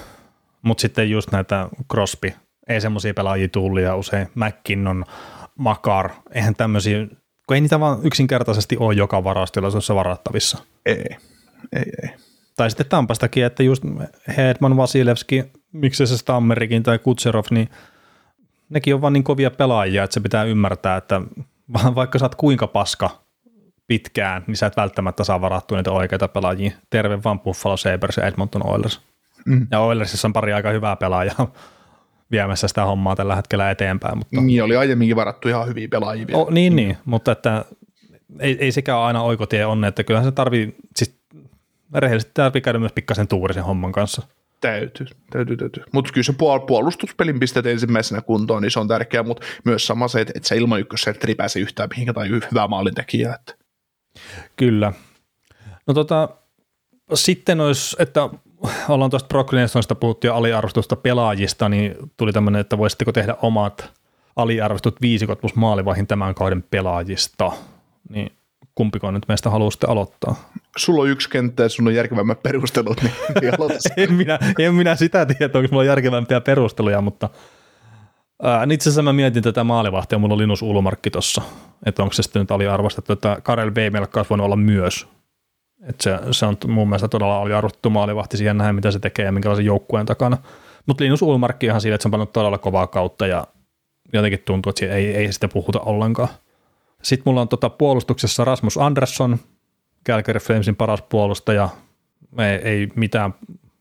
mutta 0.63 0.83
sitten 0.83 1.11
just 1.11 1.33
näitä 1.33 1.69
Crosby, 1.91 2.33
ei 2.69 2.81
semmoisia 2.81 3.15
pelaajia 3.15 3.49
tullia 3.49 3.97
usein, 3.97 4.29
McKinnon, 4.35 5.05
Makar, 5.63 6.11
eihän 6.33 6.55
tämmöisiä, 6.55 7.07
kun 7.47 7.55
ei 7.55 7.61
niitä 7.61 7.81
vaan 7.81 7.99
yksinkertaisesti 8.03 8.77
ole 8.77 8.95
joka 8.95 9.25
varastotilaisuudessa 9.25 9.95
varattavissa. 9.95 10.59
Ei, 10.87 11.05
ei, 11.73 11.85
ei. 12.03 12.11
Tai 12.57 12.71
sitten 12.71 12.87
Tampastakin, 12.89 13.45
että 13.45 13.63
just 13.63 13.85
Hedman, 14.37 14.77
Vasilevski, 14.77 15.45
miksei 15.73 16.07
se 16.07 16.17
Stammerikin 16.17 16.83
tai 16.83 16.99
Kutserov, 16.99 17.45
niin 17.51 17.69
nekin 18.69 18.95
on 18.95 19.01
vaan 19.01 19.13
niin 19.13 19.25
kovia 19.25 19.51
pelaajia, 19.51 20.05
että 20.05 20.15
se 20.15 20.21
pitää 20.21 20.45
ymmärtää, 20.45 20.97
että 20.97 21.21
vaikka 21.95 22.19
sä 22.19 22.25
oot 22.25 22.35
kuinka 22.35 22.67
paska 22.67 23.11
pitkään, 23.87 24.45
niin 24.47 24.57
sä 24.57 24.67
et 24.67 24.77
välttämättä 24.77 25.25
saa 25.25 25.41
varattua 25.41 25.79
niitä 25.79 25.93
oikeita 25.93 26.29
pelaajia. 26.29 26.71
Terve 26.91 27.19
vaan 27.25 27.41
Buffalo 27.41 27.77
Sabres 27.77 28.17
ja 28.17 28.27
Edmonton 28.27 28.67
Oilers. 28.67 29.01
Mm. 29.47 29.67
Ja 29.71 29.81
Oilersissa 29.81 30.29
on 30.29 30.33
pari 30.33 30.53
aika 30.53 30.71
hyvää 30.71 30.97
pelaajaa 30.97 31.47
viemässä 32.33 32.69
sitä 32.69 32.85
hommaa 32.85 33.17
tällä 33.17 33.37
hetkellä 33.37 33.71
eteenpäin. 33.71 34.19
Mutta... 34.19 34.41
Niin, 34.41 34.63
oli 34.63 34.77
aiemminkin 34.77 35.17
varattu 35.17 35.49
ihan 35.49 35.69
hyviä 35.69 35.89
pelaajia. 35.89 36.27
Oh, 36.33 36.51
niin, 36.51 36.77
niin, 36.77 36.97
mutta 37.05 37.33
että 37.33 37.65
ei, 38.41 38.57
ei 38.61 38.73
sekään 38.73 38.99
aina 38.99 39.23
oikotie 39.23 39.67
onne, 39.67 39.89
että 39.89 40.05
kyllähän 40.05 40.29
se 40.29 40.33
tarvii, 40.33 40.77
siis 40.97 41.21
rehellisesti 41.95 42.33
tarvii 42.35 42.61
käydä 42.61 42.79
myös 42.79 42.93
pikkasen 42.93 43.29
tuuri 43.29 43.55
sen 43.55 43.65
homman 43.65 43.93
kanssa. 43.93 44.23
Täytyy, 44.61 45.07
täytyy, 45.31 45.57
täytyy. 45.57 45.85
Mutta 45.93 46.13
kyllä 46.13 46.25
se 46.25 46.33
puol- 46.33 46.67
puolustuspelin 46.67 47.41
pisteet 47.41 47.67
ensimmäisenä 47.67 48.21
kuntoon, 48.21 48.63
niin 48.63 48.71
se 48.71 48.81
on 48.81 48.89
tärkeää, 48.89 49.23
mutta 49.23 49.47
myös 49.65 49.87
sama 49.87 50.09
se, 50.09 50.21
että 50.21 50.33
et 50.37 50.45
sä 50.45 50.55
ilman 50.55 50.81
ykkössä 50.81 51.11
et 51.11 51.25
ripääse 51.25 51.61
yhtään 51.61 51.89
mihinkä 51.89 52.13
tai 52.13 52.29
hyvää 52.29 52.69
maalintekijää. 52.69 53.35
Että. 53.35 53.55
Kyllä. 54.57 54.93
No 55.87 55.95
tota, 55.95 56.29
sitten 57.15 57.61
olisi, 57.61 57.97
että 57.99 58.29
ollaan 58.89 59.11
tuosta 59.11 59.29
Brocklinsonista 59.29 59.95
puhuttu 59.95 60.27
jo 60.27 60.35
aliarvostusta 60.35 60.97
pelaajista, 60.97 61.69
niin 61.69 61.95
tuli 62.17 62.33
tämmöinen, 62.33 62.61
että 62.61 62.79
voisitteko 62.79 63.13
tehdä 63.13 63.37
omat 63.43 63.93
aliarvostut 64.37 65.01
viisikot 65.01 65.41
plus 65.41 65.55
maalivahin 65.55 66.07
tämän 66.07 66.35
kauden 66.35 66.63
pelaajista, 66.63 67.53
niin 68.09 68.33
kumpiko 68.75 69.11
nyt 69.11 69.29
meistä 69.29 69.51
haluaa 69.51 69.71
sitten 69.71 69.91
aloittaa? 69.91 70.35
Sulla 70.77 71.03
on 71.03 71.09
yksi 71.09 71.31
kenttä 71.31 71.63
ja 71.63 71.69
sun 71.69 71.87
on 71.87 71.95
järkevämmät 71.95 72.43
perustelut, 72.43 73.03
niin, 73.03 73.15
niin 73.41 73.55
en, 73.97 74.13
minä, 74.13 74.39
en 74.59 74.75
minä 74.75 74.97
sitä 74.97 75.27
tiedä, 75.27 75.59
onko 75.59 75.69
mulla 75.71 75.85
järkevämpiä 75.85 76.41
perusteluja, 76.41 77.01
mutta 77.01 77.29
ää, 78.43 78.67
itse 78.71 78.89
asiassa 78.89 79.03
mä 79.03 79.13
mietin 79.13 79.43
tätä 79.43 79.65
maalivahtia, 79.65 80.19
mulla 80.19 80.35
on 80.35 80.39
Linus 80.39 80.63
Ulmarkki 80.63 81.11
tuossa, 81.11 81.43
että 81.87 82.03
onko 82.03 82.13
se 82.13 82.23
sitten 82.23 82.41
nyt 82.41 82.51
aliarvostettu, 82.51 83.13
että 83.13 83.39
Karel 83.43 83.75
Veimelkka 83.75 84.21
olisi 84.21 84.31
voinut 84.31 84.45
olla 84.45 84.57
myös. 84.57 85.07
Että 85.83 86.03
se, 86.03 86.19
se, 86.31 86.47
on 86.47 86.57
mun 86.67 86.89
mielestä 86.89 87.09
todella 87.09 87.39
aliarvostettu 87.39 87.91
maalivahti 87.91 88.37
siihen 88.37 88.59
nähdä, 88.59 88.73
mitä 88.73 88.91
se 88.91 88.99
tekee 88.99 89.25
ja 89.25 89.33
minkälaisen 89.33 89.65
joukkueen 89.65 90.07
takana. 90.07 90.39
Mutta 90.87 91.05
Linus 91.05 91.23
Ulmarkki 91.23 91.67
ihan 91.67 91.81
siitä, 91.81 91.95
että 91.95 92.03
se 92.03 92.09
on 92.09 92.11
pannut 92.11 92.33
todella 92.33 92.59
kovaa 92.59 92.87
kautta 92.87 93.27
ja 93.27 93.47
jotenkin 94.13 94.43
tuntuu, 94.45 94.71
että 94.71 94.95
ei, 94.95 95.15
ei 95.15 95.33
sitä 95.33 95.49
puhuta 95.49 95.81
ollenkaan. 95.81 96.29
Sitten 97.03 97.23
mulla 97.31 97.41
on 97.41 97.49
tota 97.49 97.71
puolustuksessa 97.71 98.45
Rasmus 98.45 98.79
Andersson, 98.79 99.39
Calgary 100.09 100.41
Flamesin 100.41 100.77
paras 100.77 101.03
puolustaja. 101.03 101.69
Ei, 102.39 102.71
ei 102.71 102.89
mitään 102.95 103.35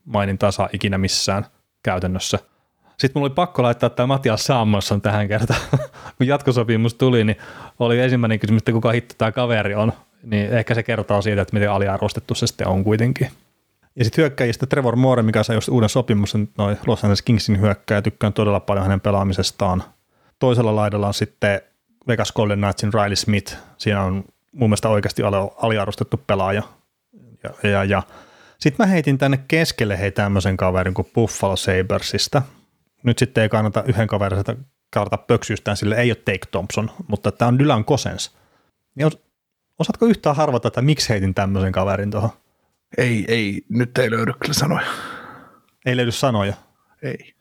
mainintaa 0.04 0.50
saa 0.50 0.68
ikinä 0.72 0.98
missään 0.98 1.46
käytännössä. 1.82 2.38
Sitten 2.98 3.20
mulla 3.20 3.26
oli 3.26 3.34
pakko 3.34 3.62
laittaa 3.62 3.90
tämä 3.90 4.06
Matias 4.06 4.44
Saammasson 4.44 5.02
tähän 5.02 5.28
kertaan. 5.28 5.60
Kun 6.18 6.26
jatkosopimus 6.26 6.94
tuli, 6.94 7.24
niin 7.24 7.36
oli 7.78 8.00
ensimmäinen 8.00 8.38
kysymys, 8.38 8.60
että 8.60 8.72
kuka 8.72 8.92
hitto 8.92 9.14
tämä 9.18 9.32
kaveri 9.32 9.74
on. 9.74 9.92
Niin 10.22 10.52
ehkä 10.52 10.74
se 10.74 10.82
kertoo 10.82 11.22
siitä, 11.22 11.42
että 11.42 11.54
miten 11.54 11.70
aliarvostettu 11.70 12.34
se 12.34 12.46
sitten 12.46 12.68
on 12.68 12.84
kuitenkin. 12.84 13.30
Ja 13.96 14.04
sitten 14.04 14.22
hyökkäjistä 14.22 14.66
Trevor 14.66 14.96
Moore, 14.96 15.22
mikä 15.22 15.42
sai 15.42 15.56
just 15.56 15.68
uuden 15.68 15.88
sopimuksen, 15.88 16.48
noin 16.58 16.78
Los 16.86 17.04
Angeles 17.04 17.22
Kingsin 17.22 17.60
hyökkäjä, 17.60 18.02
tykkään 18.02 18.32
todella 18.32 18.60
paljon 18.60 18.84
hänen 18.84 19.00
pelaamisestaan. 19.00 19.82
Toisella 20.38 20.76
laidalla 20.76 21.06
on 21.06 21.14
sitten 21.14 21.60
Vegas 22.08 22.32
Golden 22.32 22.58
Knightsin 22.58 22.92
Riley 22.92 23.16
Smith. 23.16 23.56
Siinä 23.78 24.02
on 24.02 24.24
mun 24.52 24.68
mielestä 24.68 24.88
oikeasti 24.88 25.22
aliarvostettu 25.56 26.16
pelaaja. 26.26 26.62
Ja, 27.42 27.70
ja, 27.70 27.84
ja. 27.84 28.02
Sitten 28.58 28.86
mä 28.86 28.92
heitin 28.92 29.18
tänne 29.18 29.40
keskelle 29.48 29.98
hei 29.98 30.12
tämmöisen 30.12 30.56
kaverin 30.56 30.94
kuin 30.94 31.08
Buffalo 31.14 31.56
Sabersista. 31.56 32.42
Nyt 33.02 33.18
sitten 33.18 33.42
ei 33.42 33.48
kannata 33.48 33.82
yhden 33.86 34.06
kaverin 34.06 34.44
kaarta 34.90 35.16
pöksyystään, 35.16 35.76
sille 35.76 35.94
ei 35.94 36.10
ole 36.10 36.16
Take 36.16 36.46
Thompson, 36.50 36.90
mutta 37.08 37.32
tämä 37.32 37.48
on 37.48 37.58
Dylan 37.58 37.84
Kosens. 37.84 38.36
Niin 38.94 39.10
osaatko 39.78 40.06
yhtään 40.06 40.36
harvata, 40.36 40.68
että 40.68 40.82
miksi 40.82 41.08
heitin 41.08 41.34
tämmöisen 41.34 41.72
kaverin 41.72 42.10
tuohon? 42.10 42.30
Ei, 42.98 43.24
ei, 43.28 43.64
nyt 43.68 43.98
ei 43.98 44.10
löydy 44.10 44.32
kyllä 44.32 44.54
sanoja. 44.54 44.86
Ei 45.86 45.96
löydy 45.96 46.12
sanoja? 46.12 46.54
Ei. 47.02 47.34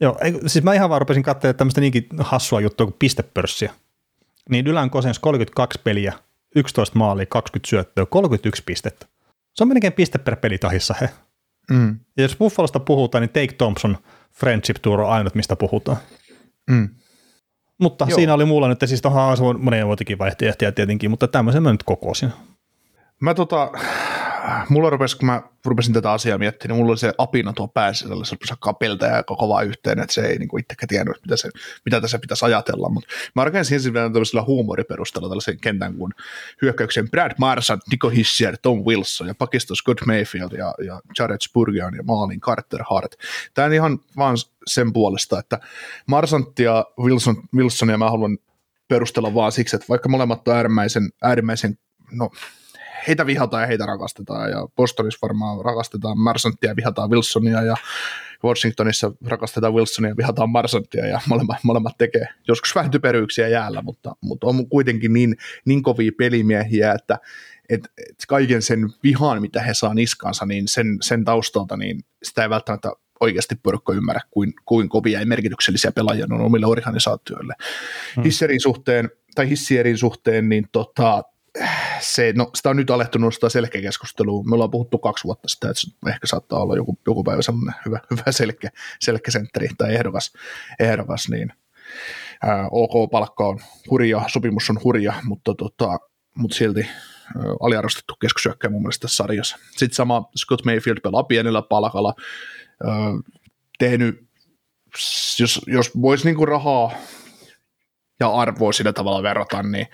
Joo, 0.00 0.18
ei, 0.20 0.32
siis 0.46 0.64
mä 0.64 0.74
ihan 0.74 0.90
vaan 0.90 1.00
rupesin 1.00 1.22
katsoa 1.22 1.52
tämmöistä 1.52 1.80
niinkin 1.80 2.06
hassua 2.18 2.60
juttua 2.60 2.86
kuin 2.86 2.96
pistepörssiä. 2.98 3.72
Niin 4.50 4.64
Dylan 4.64 4.90
Kosens 4.90 5.18
32 5.18 5.80
peliä, 5.84 6.12
11 6.56 6.98
maalia, 6.98 7.26
20 7.26 7.68
syöttöä, 7.68 8.06
31 8.06 8.62
pistettä. 8.66 9.06
Se 9.54 9.64
on 9.64 9.68
melkein 9.68 9.92
piste 9.92 10.18
per 10.18 10.36
peli 10.36 10.58
tahissa 10.58 10.94
he. 11.00 11.10
Mm. 11.70 11.98
Ja 12.16 12.22
jos 12.22 12.36
Buffalosta 12.36 12.80
puhutaan, 12.80 13.22
niin 13.22 13.28
Take 13.30 13.52
Thompson 13.58 13.98
Friendship 14.32 14.76
Tour 14.82 15.00
on 15.00 15.10
ainut, 15.10 15.34
mistä 15.34 15.56
puhutaan. 15.56 15.98
Mm. 16.70 16.88
Mutta 17.80 18.06
Joo. 18.08 18.16
siinä 18.16 18.34
oli 18.34 18.44
mulla 18.44 18.68
nyt, 18.68 18.78
siis 18.84 19.02
tuohon 19.02 19.62
monen 19.62 19.86
muitakin 19.86 20.18
vaihtoehtoja 20.18 20.72
tietenkin, 20.72 21.10
mutta 21.10 21.28
tämmöisen 21.28 21.62
mä 21.62 21.72
nyt 21.72 21.82
kokosin. 21.82 22.32
Mä 23.20 23.34
tota, 23.34 23.70
mulla 24.68 24.90
rupesi, 24.90 25.16
kun 25.16 25.26
mä 25.26 25.42
rupesin 25.64 25.94
tätä 25.94 26.12
asiaa 26.12 26.38
miettimään, 26.38 26.72
niin 26.72 26.82
mulla 26.82 26.92
oli 26.92 26.98
se 26.98 27.12
apina 27.18 27.52
tuo 27.52 27.68
päässä, 27.68 28.08
se 28.08 28.14
rupesi 28.14 28.54
kapelta 28.60 29.06
ja 29.06 29.22
kovaa 29.22 29.62
yhteen, 29.62 29.98
että 29.98 30.14
se 30.14 30.26
ei 30.26 30.38
niin 30.38 30.58
itsekään 30.58 30.88
tiennyt, 30.88 31.16
mitä, 31.24 31.36
se, 31.36 31.48
mitä 31.84 32.00
tässä 32.00 32.18
pitäisi 32.18 32.44
ajatella, 32.44 32.88
mutta 32.88 33.10
mä 33.34 33.44
rakensin 33.44 33.74
ensin 33.74 33.92
vielä 33.92 34.10
tällaisella 34.10 34.44
huumoriperusteella 34.44 35.28
tällaisen 35.28 35.60
kentän 35.60 35.94
kuin 35.94 36.12
hyökkäyksen 36.62 37.10
Brad 37.10 37.32
Marsant, 37.38 37.82
Nico 37.90 38.08
Hissier, 38.08 38.56
Tom 38.62 38.84
Wilson 38.84 39.26
ja 39.26 39.34
pakisto 39.34 39.74
Scott 39.74 40.06
Mayfield 40.06 40.52
ja, 40.52 40.74
ja 40.86 41.00
Jared 41.18 41.40
Spurgeon 41.40 41.94
ja 41.96 42.02
maalin 42.02 42.40
Carter 42.40 42.80
Hart. 42.90 43.16
Tämä 43.54 43.66
on 43.66 43.72
ihan 43.72 43.98
vaan 44.16 44.36
sen 44.66 44.92
puolesta, 44.92 45.38
että 45.38 45.60
Marsant 46.06 46.58
ja 46.58 46.86
Wilson, 47.00 47.42
Wilsonia 47.54 47.98
mä 47.98 48.10
haluan 48.10 48.38
perustella 48.88 49.34
vaan 49.34 49.52
siksi, 49.52 49.76
että 49.76 49.86
vaikka 49.88 50.08
molemmat 50.08 50.48
on 50.48 50.54
äärimmäisen, 50.54 51.10
äärimmäisen 51.22 51.78
no, 52.12 52.30
heitä 53.08 53.26
vihataan 53.26 53.62
ja 53.62 53.66
heitä 53.66 53.86
rakastetaan, 53.86 54.50
ja 54.50 54.68
Bostonissa 54.76 55.18
varmaan 55.22 55.64
rakastetaan 55.64 56.18
Marsanttia, 56.18 56.76
vihataan 56.76 57.10
Wilsonia, 57.10 57.62
ja 57.62 57.76
Washingtonissa 58.44 59.12
rakastetaan 59.26 59.74
Wilsonia 59.74 60.10
ja 60.10 60.16
vihataan 60.16 60.50
Marsanttia, 60.50 61.06
ja 61.06 61.20
molemmat, 61.28 61.56
molemmat 61.62 61.98
tekee 61.98 62.26
joskus 62.48 62.74
vähän 62.74 62.90
typeryyksiä 62.90 63.48
jäällä, 63.48 63.82
mutta, 63.82 64.16
mutta 64.20 64.46
on 64.46 64.68
kuitenkin 64.68 65.12
niin, 65.12 65.36
niin 65.64 65.82
kovia 65.82 66.12
pelimiehiä, 66.18 66.92
että 66.92 67.18
et, 67.68 67.80
et 67.98 68.16
kaiken 68.28 68.62
sen 68.62 68.88
vihan, 69.02 69.40
mitä 69.40 69.62
he 69.62 69.74
saa 69.74 69.94
niskansa, 69.94 70.46
niin 70.46 70.68
sen, 70.68 70.98
sen 71.00 71.24
taustalta, 71.24 71.76
niin 71.76 72.04
sitä 72.22 72.42
ei 72.42 72.50
välttämättä 72.50 72.92
oikeasti 73.20 73.54
porukka 73.62 73.92
ymmärrä, 73.92 74.20
kuin, 74.30 74.52
kuin 74.64 74.88
kovia 74.88 75.20
ja 75.20 75.26
merkityksellisiä 75.26 75.92
pelaajia 75.92 76.26
on 76.30 76.40
omille 76.40 76.66
organisaatioille. 76.66 77.54
Hmm. 78.16 78.24
Hisserin 78.24 78.60
suhteen, 78.60 79.10
tai 79.34 79.48
hissierin 79.48 79.98
suhteen, 79.98 80.48
niin 80.48 80.66
tota, 80.72 81.22
se, 82.00 82.32
no, 82.36 82.50
sitä 82.54 82.70
on 82.70 82.76
nyt 82.76 82.90
alettu 82.90 83.18
nostaa 83.18 83.50
selkeäkeskusteluun. 83.50 84.48
Me 84.48 84.54
ollaan 84.54 84.70
puhuttu 84.70 84.98
kaksi 84.98 85.24
vuotta 85.24 85.48
sitä, 85.48 85.70
että 85.70 86.10
ehkä 86.10 86.26
saattaa 86.26 86.62
olla 86.62 86.76
joku, 86.76 86.98
joku 87.06 87.24
päivä 87.24 87.42
semmoinen 87.42 87.74
hyvä, 87.86 88.00
hyvä 88.10 88.32
selkeä, 88.32 88.70
selkeäsentteri 89.00 89.68
tai 89.78 89.94
ehdokas, 89.94 90.32
ehdokas 90.80 91.28
niin 91.28 91.52
ää, 92.42 92.68
OK 92.70 93.10
palkka 93.10 93.48
on 93.48 93.58
hurja, 93.90 94.22
sopimus 94.26 94.70
on 94.70 94.80
hurja, 94.84 95.14
mutta, 95.24 95.54
tota, 95.54 95.98
mutta 96.34 96.56
silti 96.56 96.88
aliarvostettu 97.60 98.14
keskusyökkäjä 98.20 98.70
mun 98.70 98.82
mielestä 98.82 99.00
tässä 99.00 99.16
sarjassa. 99.16 99.56
Sitten 99.70 99.96
sama 99.96 100.30
Scott 100.38 100.64
Mayfield 100.64 101.00
pelaa 101.00 101.24
pienellä 101.24 101.62
palkalla, 101.62 102.14
ää, 102.86 102.94
tehnyt, 103.78 104.28
jos, 105.40 105.60
jos 105.66 105.90
voisi 106.02 106.24
niinku 106.24 106.46
rahaa 106.46 106.92
ja 108.20 108.28
arvoa 108.28 108.72
sillä 108.72 108.92
tavalla 108.92 109.22
verrata, 109.22 109.62
niin 109.62 109.86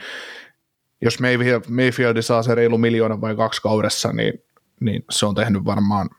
jos 1.02 1.18
Mayfield 1.68 2.22
saa 2.22 2.42
se 2.42 2.54
reilu 2.54 2.78
miljoona 2.78 3.20
vai 3.20 3.36
kaksi 3.36 3.62
kaudessa, 3.62 4.12
niin, 4.12 4.32
niin 4.80 5.04
se 5.10 5.26
on 5.26 5.34
tehnyt 5.34 5.64
varmaan 5.64 6.10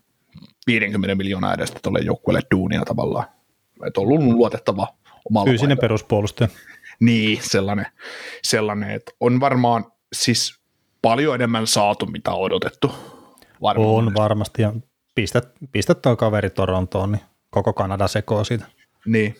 50 0.67 1.15
miljoonaa 1.15 1.53
edestä 1.53 1.79
tuolle 1.83 1.99
joukkueelle 1.99 2.41
duunia 2.51 2.81
tavallaan. 2.85 3.25
Että 3.87 4.01
on 4.01 4.07
ollut 4.07 4.23
luotettava 4.23 4.87
omalla 5.29 5.45
Fyysinen 5.45 5.77
peruspuolustaja. 5.77 6.49
Niin, 6.99 7.39
sellainen, 7.41 7.85
sellainen, 8.43 8.91
että 8.91 9.11
on 9.19 9.39
varmaan 9.39 9.85
siis 10.13 10.59
paljon 11.01 11.35
enemmän 11.35 11.67
saatu, 11.67 12.05
mitä 12.05 12.31
on 12.31 12.41
odotettu. 12.41 12.91
Varmaan. 13.61 13.89
On 13.89 14.13
varmasti, 14.13 14.61
ja 14.61 14.73
pistä, 15.15 15.41
pistä 15.71 15.95
tuo 15.95 16.15
kaveri 16.15 16.49
Torontoon, 16.49 17.11
niin 17.11 17.21
koko 17.49 17.73
Kanada 17.73 18.07
sekoo 18.07 18.43
siitä. 18.43 18.65
Niin. 19.05 19.35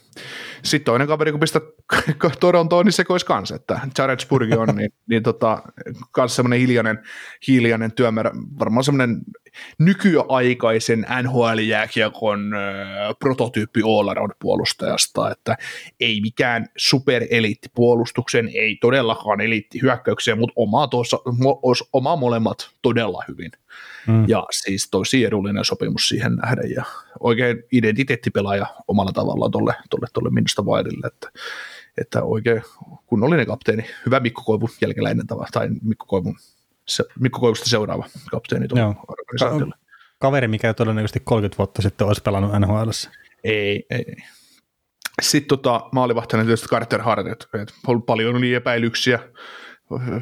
Sitten 0.63 0.85
toinen 0.85 1.07
kaveri, 1.07 1.31
kun 1.31 1.39
pistät 1.39 1.63
Torontoon, 2.39 2.85
niin 2.85 2.93
se 2.93 3.03
kois 3.03 3.23
kanssa, 3.23 3.55
että 3.55 3.79
Jared 3.97 4.19
Spurgi 4.19 4.53
on 4.53 4.75
niin, 4.75 4.93
niin 5.09 5.23
tota, 5.23 5.61
kans 6.11 6.35
semmoinen 6.35 6.59
hiljainen, 6.59 6.99
hiljainen 7.47 7.91
työmäärä, 7.91 8.31
varmaan 8.59 8.83
semmoinen 8.83 9.21
nykyaikaisen 9.79 11.05
NHL-jääkiekon 11.23 12.53
äh, 12.53 13.15
prototyyppi 13.19 13.81
all 13.85 14.27
puolustajasta, 14.39 15.31
että 15.31 15.57
ei 15.99 16.21
mikään 16.21 16.65
supereliittipuolustuksen, 16.77 18.49
ei 18.53 18.77
todellakaan 18.81 19.41
eliittihyökkäyksiä, 19.41 20.35
mutta 20.35 20.53
omaa, 20.55 20.87
tuossa, 20.87 21.17
omaa 21.93 22.15
molemmat 22.15 22.69
todella 22.81 23.23
hyvin. 23.27 23.51
Mm. 24.07 24.25
Ja 24.27 24.47
siis 24.51 24.89
tosi 24.91 25.25
edullinen 25.25 25.65
sopimus 25.65 26.09
siihen 26.09 26.35
nähden 26.35 26.71
ja 26.71 26.83
oikein 27.19 27.63
identiteettipelaaja 27.71 28.65
omalla 28.87 29.11
tavallaan 29.11 29.51
tolle, 29.51 29.75
tolle, 29.89 30.07
tolle 30.13 30.29
minusta 30.29 30.61
Wildille, 30.61 31.07
että, 31.07 31.31
että 32.01 32.23
oikein 32.23 32.61
kunnollinen 33.05 33.45
kapteeni, 33.45 33.85
hyvä 34.05 34.19
Mikko 34.19 34.41
Koivun 34.41 34.69
jälkeläinen 34.81 35.27
tai 35.51 35.67
Mikko, 35.81 36.05
Koivun, 36.05 36.35
se, 36.87 37.03
Mikko 37.19 37.39
Koivusta 37.39 37.69
seuraava 37.69 38.05
kapteeni 38.31 38.67
tuolla 38.67 38.95
organisaatiolla. 39.07 39.75
Ka- 39.75 39.81
kaveri, 40.19 40.47
mikä 40.47 40.73
todennäköisesti 40.73 41.19
30 41.19 41.57
vuotta 41.57 41.81
sitten 41.81 42.07
olisi 42.07 42.21
pelannut 42.21 42.51
NHL. 42.59 42.89
Ei, 43.43 43.85
ei, 43.89 44.05
ei. 44.07 44.15
Sitten 45.21 45.47
tota, 45.47 45.89
maalivahtajana 45.91 46.45
tietysti 46.45 46.67
Carter 46.67 47.01
Hart, 47.01 47.27
että, 47.27 47.45
että 47.61 47.73
paljon 48.05 48.35
oli 48.35 48.53
epäilyksiä, 48.53 49.19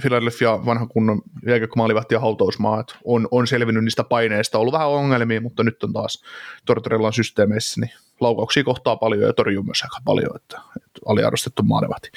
Philadelphia 0.01 0.65
vanha 0.65 0.85
kunnon 0.85 1.21
jääkiekkomaalivahti 1.45 2.15
ja 2.15 2.19
hautausmaa, 2.19 2.79
että 2.79 2.95
on, 3.03 3.27
on 3.31 3.47
selvinnyt 3.47 3.83
niistä 3.83 4.03
paineista, 4.03 4.59
ollut 4.59 4.71
vähän 4.71 4.89
ongelmia, 4.89 5.41
mutta 5.41 5.63
nyt 5.63 5.83
on 5.83 5.93
taas 5.93 6.23
Tortorellan 6.65 7.13
systeemeissä, 7.13 7.81
niin 7.81 7.91
laukauksia 8.19 8.63
kohtaa 8.63 8.95
paljon 8.95 9.27
ja 9.27 9.33
torjuu 9.33 9.63
myös 9.63 9.83
aika 9.83 9.97
paljon, 10.05 10.35
että, 10.35 10.61
että 10.75 10.99
aliarvostettu 11.05 11.63
maalivahti. 11.63 12.09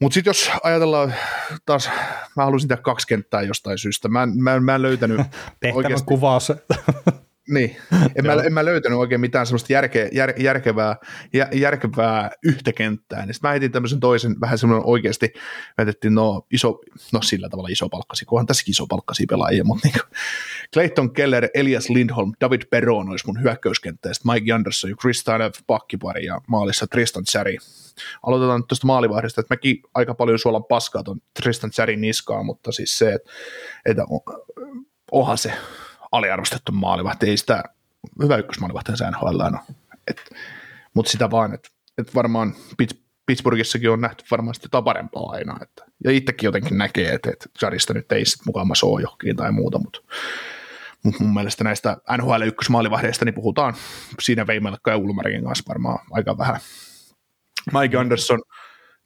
Mutta 0.00 0.14
sitten 0.14 0.30
jos 0.30 0.50
ajatellaan 0.62 1.14
taas, 1.66 1.90
mä 2.36 2.44
haluaisin 2.44 2.68
tehdä 2.68 2.82
kaksi 2.82 3.06
kenttää 3.06 3.42
jostain 3.42 3.78
syystä. 3.78 4.08
Mä 4.08 4.22
en, 4.22 4.42
mä 4.42 4.60
mä 4.60 4.74
en 4.74 4.82
löytänyt 4.82 5.20
Tehtävän 5.60 5.76
oikeasti, 5.76 6.06
kuvaus. 6.06 6.52
niin, 7.48 7.76
en, 8.16 8.26
mä, 8.26 8.32
en 8.32 8.52
mä 8.52 8.64
löytänyt 8.64 8.98
oikein 8.98 9.20
mitään 9.20 9.46
semmoista 9.46 9.72
järke, 9.72 10.08
jär, 10.12 10.32
järkevää, 10.40 10.96
jär, 11.32 11.54
järkevää 11.54 12.30
yhtä 12.44 12.72
kenttää. 12.72 13.26
Niin 13.26 13.34
sitten 13.34 13.50
mä 13.50 13.54
etin 13.54 13.72
tämmöisen 13.72 14.00
toisen, 14.00 14.40
vähän 14.40 14.58
semmoinen 14.58 14.86
oikeasti, 14.86 15.32
väitettiin, 15.78 16.14
no, 16.14 16.46
iso, 16.52 16.80
no 17.12 17.22
sillä 17.22 17.48
tavalla 17.48 17.68
iso 17.68 17.88
palkkasi, 17.88 18.24
kunhan 18.24 18.46
tässäkin 18.46 18.72
iso 18.72 18.86
palkkasi 18.86 19.26
pelaajia, 19.26 19.64
mutta 19.64 19.88
niin 19.88 20.02
Clayton 20.74 21.12
Keller, 21.12 21.48
Elias 21.54 21.90
Lindholm, 21.90 22.32
David 22.40 22.62
Perron 22.70 23.08
olisi 23.08 23.26
mun 23.26 23.42
hyökkäyskenttä, 23.42 24.08
ja 24.08 24.14
sitten 24.14 24.32
Mike 24.32 24.52
Anderson 24.52 24.90
ja 24.90 24.96
Chris 24.96 25.24
Tanev 25.24 25.52
pakkipari 25.66 26.24
ja 26.24 26.40
maalissa 26.48 26.86
Tristan 26.86 27.24
Cherry. 27.24 27.56
Aloitetaan 28.22 28.60
nyt 28.60 28.68
tuosta 28.68 28.86
maalivahdista, 28.86 29.40
että 29.40 29.54
mäkin 29.54 29.82
aika 29.94 30.14
paljon 30.14 30.38
suolan 30.38 30.64
paskaa 30.64 31.02
ton 31.02 31.20
Tristan 31.42 31.70
Cherryn 31.70 32.00
niskaa, 32.00 32.42
mutta 32.42 32.72
siis 32.72 32.98
se, 32.98 33.12
että, 33.12 33.30
että 33.86 34.04
onhan 35.12 35.38
se 35.38 35.52
aliarvostettu 36.12 36.72
maalivahti, 36.72 37.30
ei 37.30 37.36
sitä 37.36 37.62
hyvä 38.22 38.36
ykkösmaalivahti 38.36 38.96
se 38.96 39.10
NHL 39.10 39.40
on. 39.40 39.58
Mutta 40.94 41.10
sitä 41.10 41.30
vaan, 41.30 41.54
että 41.54 41.68
et 41.98 42.14
varmaan 42.14 42.54
Pittsburghissakin 43.26 43.90
on 43.90 44.00
nähty 44.00 44.24
varmaan 44.30 44.54
jotain 44.62 44.84
parempaa 44.84 45.30
aina. 45.30 45.58
Että, 45.62 45.84
ja 46.04 46.10
itsekin 46.10 46.46
jotenkin 46.46 46.78
näkee, 46.78 47.14
että, 47.14 47.30
että 47.30 47.48
Jarista 47.62 47.94
nyt 47.94 48.12
ei 48.12 48.24
sitten 48.24 48.46
mukamassa 48.46 48.86
ole 48.86 49.02
johonkin 49.02 49.36
tai 49.36 49.52
muuta, 49.52 49.78
mutta 49.78 50.00
mut 51.04 51.20
mun 51.20 51.34
mielestä 51.34 51.64
näistä 51.64 51.96
NHL 52.18 52.42
ykkösmaalivahdeista 52.42 53.24
niin 53.24 53.34
puhutaan 53.34 53.74
siinä 54.20 54.46
Veimelkka 54.46 54.90
ja 54.90 54.96
Ulmarkin 54.96 55.44
kanssa 55.44 55.64
varmaan 55.68 55.98
aika 56.10 56.38
vähän. 56.38 56.60
Mike 57.72 57.96
Anderson, 57.96 58.42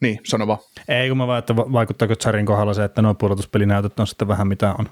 niin, 0.00 0.20
sano 0.24 0.46
vaan. 0.46 0.58
Ei, 0.88 1.08
kun 1.08 1.18
mä 1.18 1.26
vaan, 1.26 1.38
että 1.38 1.56
vaikuttaako 1.56 2.14
Charin 2.14 2.46
kohdalla 2.46 2.74
se, 2.74 2.84
että 2.84 3.02
nuo 3.02 3.14
pudotuspelinäytöt 3.14 4.00
on 4.00 4.06
sitten 4.06 4.28
vähän 4.28 4.48
mitä 4.48 4.74
on. 4.78 4.88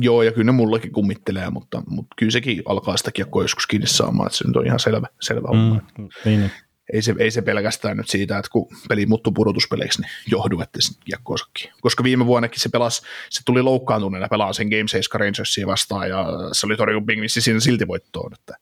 Joo, 0.00 0.22
ja 0.22 0.32
kyllä 0.32 0.44
ne 0.44 0.52
mullakin 0.52 0.92
kummittelee, 0.92 1.50
mutta, 1.50 1.82
mutta 1.86 2.14
kyllä 2.18 2.30
sekin 2.30 2.62
alkaa 2.66 2.96
sitä 2.96 3.12
kiekkoa 3.12 3.44
joskus 3.44 3.66
kiinni 3.66 3.86
saamaan, 3.86 4.26
että 4.26 4.38
se 4.38 4.46
nyt 4.46 4.56
on 4.56 4.66
ihan 4.66 4.80
selvä, 4.80 5.06
selvä 5.20 5.48
mm, 5.52 5.80
niin, 5.98 6.40
niin. 6.40 6.50
Ei, 6.92 7.02
se, 7.02 7.14
ei 7.18 7.30
se 7.30 7.42
pelkästään 7.42 7.96
nyt 7.96 8.08
siitä, 8.08 8.38
että 8.38 8.50
kun 8.52 8.68
peli 8.88 9.06
muuttuu 9.06 9.32
pudotuspeleiksi, 9.32 10.00
niin 10.00 10.10
johdu, 10.26 10.60
että 10.60 10.78
se 10.82 10.94
kiekkoasakin. 11.04 11.70
Koska 11.80 12.04
viime 12.04 12.26
vuonnakin 12.26 12.60
se 12.60 12.68
pelasi, 12.68 13.02
se 13.30 13.40
tuli 13.44 13.62
loukkaantuneena 13.62 14.28
pelaa 14.28 14.52
sen 14.52 14.68
Game 14.68 14.88
7 14.88 15.20
Rangersia 15.20 15.66
vastaan, 15.66 16.08
ja 16.08 16.26
se 16.52 16.66
oli 16.66 16.76
torjunut 16.76 17.06
siinä 17.28 17.60
silti 17.60 17.88
voittoon, 17.88 18.32
että, 18.32 18.56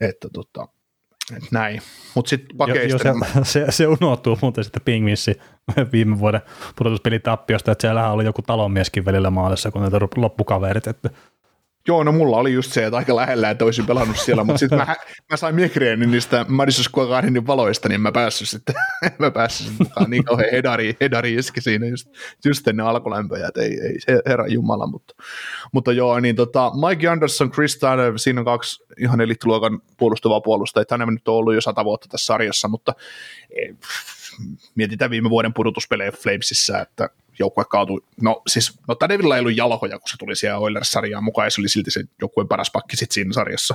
että 0.00 0.28
tota, 0.32 0.68
et 1.36 1.42
näin. 1.50 1.82
Mutta 2.14 2.28
sitten 2.28 2.56
pakeista... 2.56 3.08
Jo, 3.08 3.14
jo, 3.14 3.44
se, 3.44 3.44
se, 3.44 3.72
se, 3.72 3.86
unohtuu 3.86 4.38
muuten 4.42 4.64
sitten 4.64 4.82
Pingmissi 4.84 5.40
viime 5.92 6.18
vuoden 6.18 6.40
pudotuspelitappiosta, 6.76 7.72
että 7.72 7.82
siellähän 7.82 8.12
oli 8.12 8.24
joku 8.24 8.42
talonmieskin 8.42 9.04
välillä 9.04 9.30
maalissa, 9.30 9.70
kun 9.70 9.82
ne 9.82 9.88
loppukaverit. 10.16 10.86
Että 10.86 11.10
Joo, 11.88 12.04
no 12.04 12.12
mulla 12.12 12.36
oli 12.36 12.52
just 12.52 12.72
se, 12.72 12.86
että 12.86 12.96
aika 12.96 13.16
lähellä, 13.16 13.50
että 13.50 13.64
olisin 13.64 13.86
pelannut 13.86 14.16
siellä, 14.16 14.44
mutta 14.44 14.58
sitten 14.58 14.78
mä, 14.78 14.96
mä, 15.30 15.36
sain 15.36 15.54
migreenin 15.54 16.10
niistä 16.10 16.46
Madison 16.48 16.84
Square 16.84 17.08
Gardenin 17.08 17.46
valoista, 17.46 17.88
niin 17.88 18.00
mä 18.00 18.12
päässyt 18.12 18.48
sitten, 18.48 18.74
mä 19.18 19.30
päässyt 19.30 19.72
mukaan. 19.78 20.10
Niin 20.10 20.24
kauhean 20.24 20.50
hedari, 20.52 20.96
hedari 21.00 21.34
iski 21.34 21.60
siinä 21.60 21.86
just, 21.86 22.08
just 22.44 22.68
ennen 22.68 22.86
alkulämpöjä, 22.86 23.46
että 23.46 23.62
ei, 23.62 23.80
ei 23.80 24.00
se 24.00 24.22
herra 24.26 24.46
jumala, 24.46 24.86
mutta, 24.86 25.14
mutta 25.72 25.92
joo, 25.92 26.20
niin 26.20 26.36
tota, 26.36 26.72
Mike 26.88 27.08
Anderson, 27.08 27.50
Chris 27.50 27.78
Tanner, 27.78 28.18
siinä 28.18 28.40
on 28.40 28.44
kaksi 28.44 28.84
ihan 28.98 29.20
elittiluokan 29.20 29.80
puolustavaa 29.96 30.40
puolusta, 30.40 30.80
että 30.80 30.98
hän 30.98 31.08
nyt 31.08 31.28
on 31.28 31.34
ollut 31.34 31.54
jo 31.54 31.60
sata 31.60 31.84
vuotta 31.84 32.08
tässä 32.08 32.26
sarjassa, 32.26 32.68
mutta 32.68 32.92
ei, 33.50 33.74
mietitään 34.74 35.10
viime 35.10 35.30
vuoden 35.30 35.54
pudotuspelejä 35.54 36.12
Flamesissa, 36.12 36.80
että 36.80 37.10
joukkue 37.38 37.64
kaatui, 37.64 38.00
no 38.22 38.42
siis, 38.46 38.78
no 38.88 38.94
Tadevilla 38.94 39.36
ei 39.36 39.40
ollut 39.40 39.56
jalkoja, 39.56 39.98
kun 39.98 40.08
se 40.08 40.16
tuli 40.18 40.36
siellä 40.36 40.58
Oilers-sarjaan 40.58 41.24
mukaan, 41.24 41.46
ja 41.46 41.50
se 41.50 41.60
oli 41.60 41.68
silti 41.68 41.90
se 41.90 42.04
joukkueen 42.20 42.48
paras 42.48 42.70
pakki 42.70 42.96
sitten 42.96 43.14
siinä 43.14 43.32
sarjassa. 43.32 43.74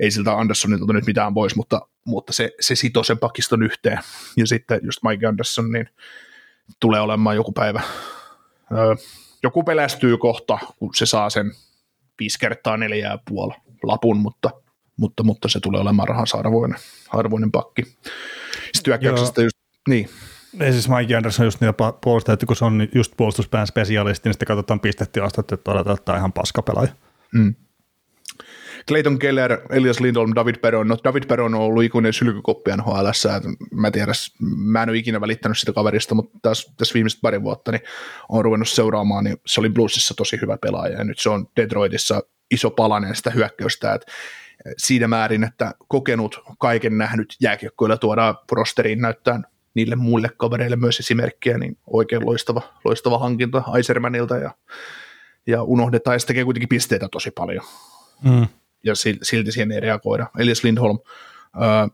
Ei 0.00 0.10
siltä 0.10 0.32
Anderssonilta 0.32 0.92
nyt 0.92 1.06
mitään 1.06 1.34
pois, 1.34 1.56
mutta, 1.56 1.80
mutta 2.04 2.32
se, 2.32 2.50
se 2.60 2.74
sitoo 2.74 3.04
sen 3.04 3.18
pakiston 3.18 3.62
yhteen. 3.62 3.98
Ja 4.36 4.46
sitten 4.46 4.80
just 4.82 4.98
Mike 5.02 5.26
Anderson, 5.26 5.72
niin 5.72 5.88
tulee 6.80 7.00
olemaan 7.00 7.36
joku 7.36 7.52
päivä. 7.52 7.82
Öö, 8.72 8.94
joku 9.42 9.62
pelästyy 9.62 10.18
kohta, 10.18 10.58
kun 10.78 10.94
se 10.94 11.06
saa 11.06 11.30
sen 11.30 11.52
viisi 12.18 12.38
kertaa 12.38 12.76
neljä 12.76 13.08
ja 13.08 13.18
puoli 13.28 13.54
lapun, 13.82 14.16
mutta, 14.16 14.50
mutta, 14.96 15.22
mutta 15.22 15.48
se 15.48 15.60
tulee 15.60 15.80
olemaan 15.80 16.08
rahansa 16.08 16.38
arvoinen, 16.38 16.78
arvoinen 17.08 17.52
pakki. 17.52 17.82
Sitten 18.72 18.90
hyökkäyksestä 18.90 19.42
just, 19.42 19.56
niin. 19.88 20.08
Ei 20.60 20.72
siis 20.72 20.88
Mike 20.88 21.16
Anderson 21.16 21.46
just 21.46 21.60
niitä 21.60 21.92
puolustajia, 22.00 22.34
että 22.34 22.46
kun 22.46 22.56
se 22.56 22.64
on 22.64 22.88
just 22.94 23.12
puolustuspään 23.16 23.66
spesialisti, 23.66 24.28
niin 24.28 24.34
sitten 24.34 24.46
katsotaan 24.46 24.80
pistetilastot, 24.80 25.52
että 25.52 25.64
todetaan, 25.64 25.94
että 25.94 26.04
tämä 26.04 26.14
on 26.14 26.20
ihan 26.20 26.32
paskapelaaja. 26.32 26.92
Mm. 27.34 27.54
Clayton 28.88 29.18
Keller, 29.18 29.60
Elias 29.70 30.00
Lindholm, 30.00 30.32
David 30.34 30.56
Peron. 30.56 30.88
No 30.88 30.96
David 31.04 31.24
Peron 31.26 31.54
on 31.54 31.60
ollut 31.60 31.84
ikuinen 31.84 32.12
sylkykoppi 32.12 32.70
nhl 32.70 33.06
Mä, 33.72 33.90
tiedä, 33.90 34.12
mä 34.56 34.82
en 34.82 34.88
ole 34.88 34.98
ikinä 34.98 35.20
välittänyt 35.20 35.58
sitä 35.58 35.72
kaverista, 35.72 36.14
mutta 36.14 36.38
tässä, 36.42 36.72
tässä 36.76 36.94
viimeiset 36.94 37.20
pari 37.20 37.42
vuotta 37.42 37.72
niin 37.72 37.82
on 38.28 38.44
ruvennut 38.44 38.68
seuraamaan, 38.68 39.24
niin 39.24 39.36
se 39.46 39.60
oli 39.60 39.68
Bluesissa 39.68 40.14
tosi 40.14 40.38
hyvä 40.42 40.58
pelaaja 40.58 40.98
ja 40.98 41.04
nyt 41.04 41.18
se 41.18 41.30
on 41.30 41.46
Detroitissa 41.56 42.22
iso 42.50 42.70
palanen 42.70 43.16
sitä 43.16 43.30
hyökkäystä, 43.30 43.94
että 43.94 44.12
siinä 44.78 45.08
määrin, 45.08 45.44
että 45.44 45.74
kokenut, 45.88 46.40
kaiken 46.58 46.98
nähnyt 46.98 47.36
jääkiekkoilla 47.40 47.96
tuodaan 47.96 48.34
rosteriin 48.52 49.00
näyttää 49.00 49.40
niille 49.74 49.96
muille 49.96 50.30
kavereille 50.36 50.76
myös 50.76 50.98
esimerkkiä, 50.98 51.58
niin 51.58 51.78
oikein 51.86 52.26
loistava, 52.26 52.62
loistava 52.84 53.18
hankinta 53.18 53.62
Aisermanilta 53.66 54.36
ja, 54.36 54.50
ja 55.46 55.62
unohdetaan, 55.62 56.14
ja 56.14 56.18
se 56.18 56.26
tekee 56.26 56.44
kuitenkin 56.44 56.68
pisteitä 56.68 57.08
tosi 57.12 57.30
paljon. 57.30 57.64
Mm. 58.24 58.46
Ja 58.84 58.94
silti 59.22 59.52
siihen 59.52 59.72
ei 59.72 59.80
reagoida. 59.80 60.26
Elias 60.38 60.64
Lindholm, 60.64 60.98
ää, 61.60 61.88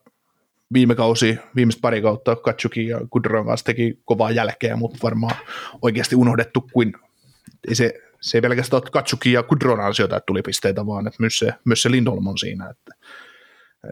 viime 0.73 0.95
kausi, 0.95 1.39
viimeiset 1.57 1.81
pari 1.81 2.03
kautta 2.03 2.37
Katsuki 2.37 2.89
ja 2.89 3.01
Kudron 3.11 3.47
kanssa 3.47 3.67
teki 3.67 3.99
kovaa 4.05 4.31
jälkeä, 4.31 4.77
mutta 4.77 4.99
varmaan 5.03 5.37
oikeasti 5.83 6.17
unohdettu 6.17 6.69
kuin 6.73 6.93
ei 7.69 7.75
se, 7.75 7.95
se 8.21 8.39
ei 8.39 8.43
pelkästään 8.43 8.83
ole 8.83 8.91
Katsuki 8.91 9.33
ja 9.33 9.43
Kudron 9.43 9.81
ansiota, 9.81 10.17
että 10.17 10.27
tuli 10.27 10.43
pisteitä, 10.43 10.87
vaan 10.87 11.07
että 11.07 11.17
myös 11.21 11.39
se, 11.39 11.55
myös 11.65 11.83
se 11.83 11.91
Lindholm 11.91 12.27
on 12.27 12.39
siinä. 12.39 12.71
Että, 12.71 12.95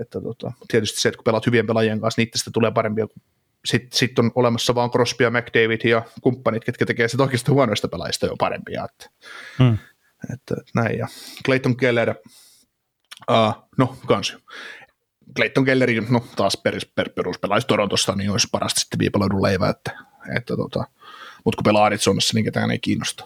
että 0.01 0.20
tota, 0.20 0.53
tietysti 0.68 1.01
se, 1.01 1.09
että 1.09 1.16
kun 1.16 1.24
pelaat 1.24 1.47
hyvien 1.47 1.66
pelaajien 1.66 2.01
kanssa, 2.01 2.20
niistä 2.20 2.51
tulee 2.53 2.70
parempia 2.70 3.07
kuin 3.07 3.22
sitten 3.65 3.99
sit 3.99 4.19
on 4.19 4.31
olemassa 4.35 4.75
vaan 4.75 4.91
Crosby 4.91 5.25
ja 5.25 5.31
McDavid 5.31 5.81
ja 5.85 6.03
kumppanit, 6.21 6.65
ketkä 6.65 6.87
tekee 6.87 7.09
sitten 7.09 7.25
oikeasti 7.25 7.51
huonoista 7.51 7.89
pelaajista 7.89 8.27
jo 8.27 8.37
parempia. 8.39 8.85
Että, 8.85 9.11
hmm. 9.59 9.79
että, 10.33 10.55
näin. 10.75 10.99
Ja 10.99 11.07
Clayton 11.45 11.77
Keller, 11.77 12.15
uh, 13.31 13.69
no 13.79 13.97
kans. 14.07 14.37
Clayton 15.37 15.65
Kellerin, 15.65 16.07
no 16.11 16.25
taas 16.37 16.57
per, 16.57 16.75
per, 16.95 17.11
peruspelaajista 17.11 17.69
Torontosta, 17.69 18.15
niin 18.15 18.31
olisi 18.31 18.49
parasta 18.53 18.81
sitten 18.81 18.99
viipaloidun 18.99 19.43
leivä, 19.43 19.69
että, 19.69 19.91
että 20.37 20.57
tota, 20.57 20.85
mutta 21.45 21.57
kun 21.57 21.65
pelaa 21.65 21.85
Arizonassa, 21.85 22.35
niin 22.35 22.45
ketään 22.45 22.71
ei 22.71 22.79
kiinnosta. 22.79 23.25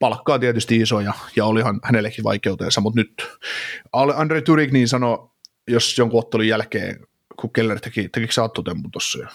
Palkkaa 0.00 0.38
tietysti 0.38 0.76
iso 0.76 1.00
ja, 1.00 1.12
ja 1.36 1.44
olihan 1.44 1.80
hänellekin 1.82 2.24
vaikeutensa, 2.24 2.80
mutta 2.80 3.00
nyt 3.00 3.28
Andre 3.92 4.42
Turik 4.42 4.72
niin 4.72 4.88
sanoi, 4.88 5.30
jos 5.68 5.98
jonkun 5.98 6.18
ottelun 6.18 6.48
jälkeen 6.48 7.06
kun 7.36 7.52
Keller 7.52 7.80
teki, 7.80 8.08
tekikö 8.08 8.32
se 8.32 8.40
Atto-tempun 8.40 8.90
tuossa 8.90 9.18
jo? 9.18 9.26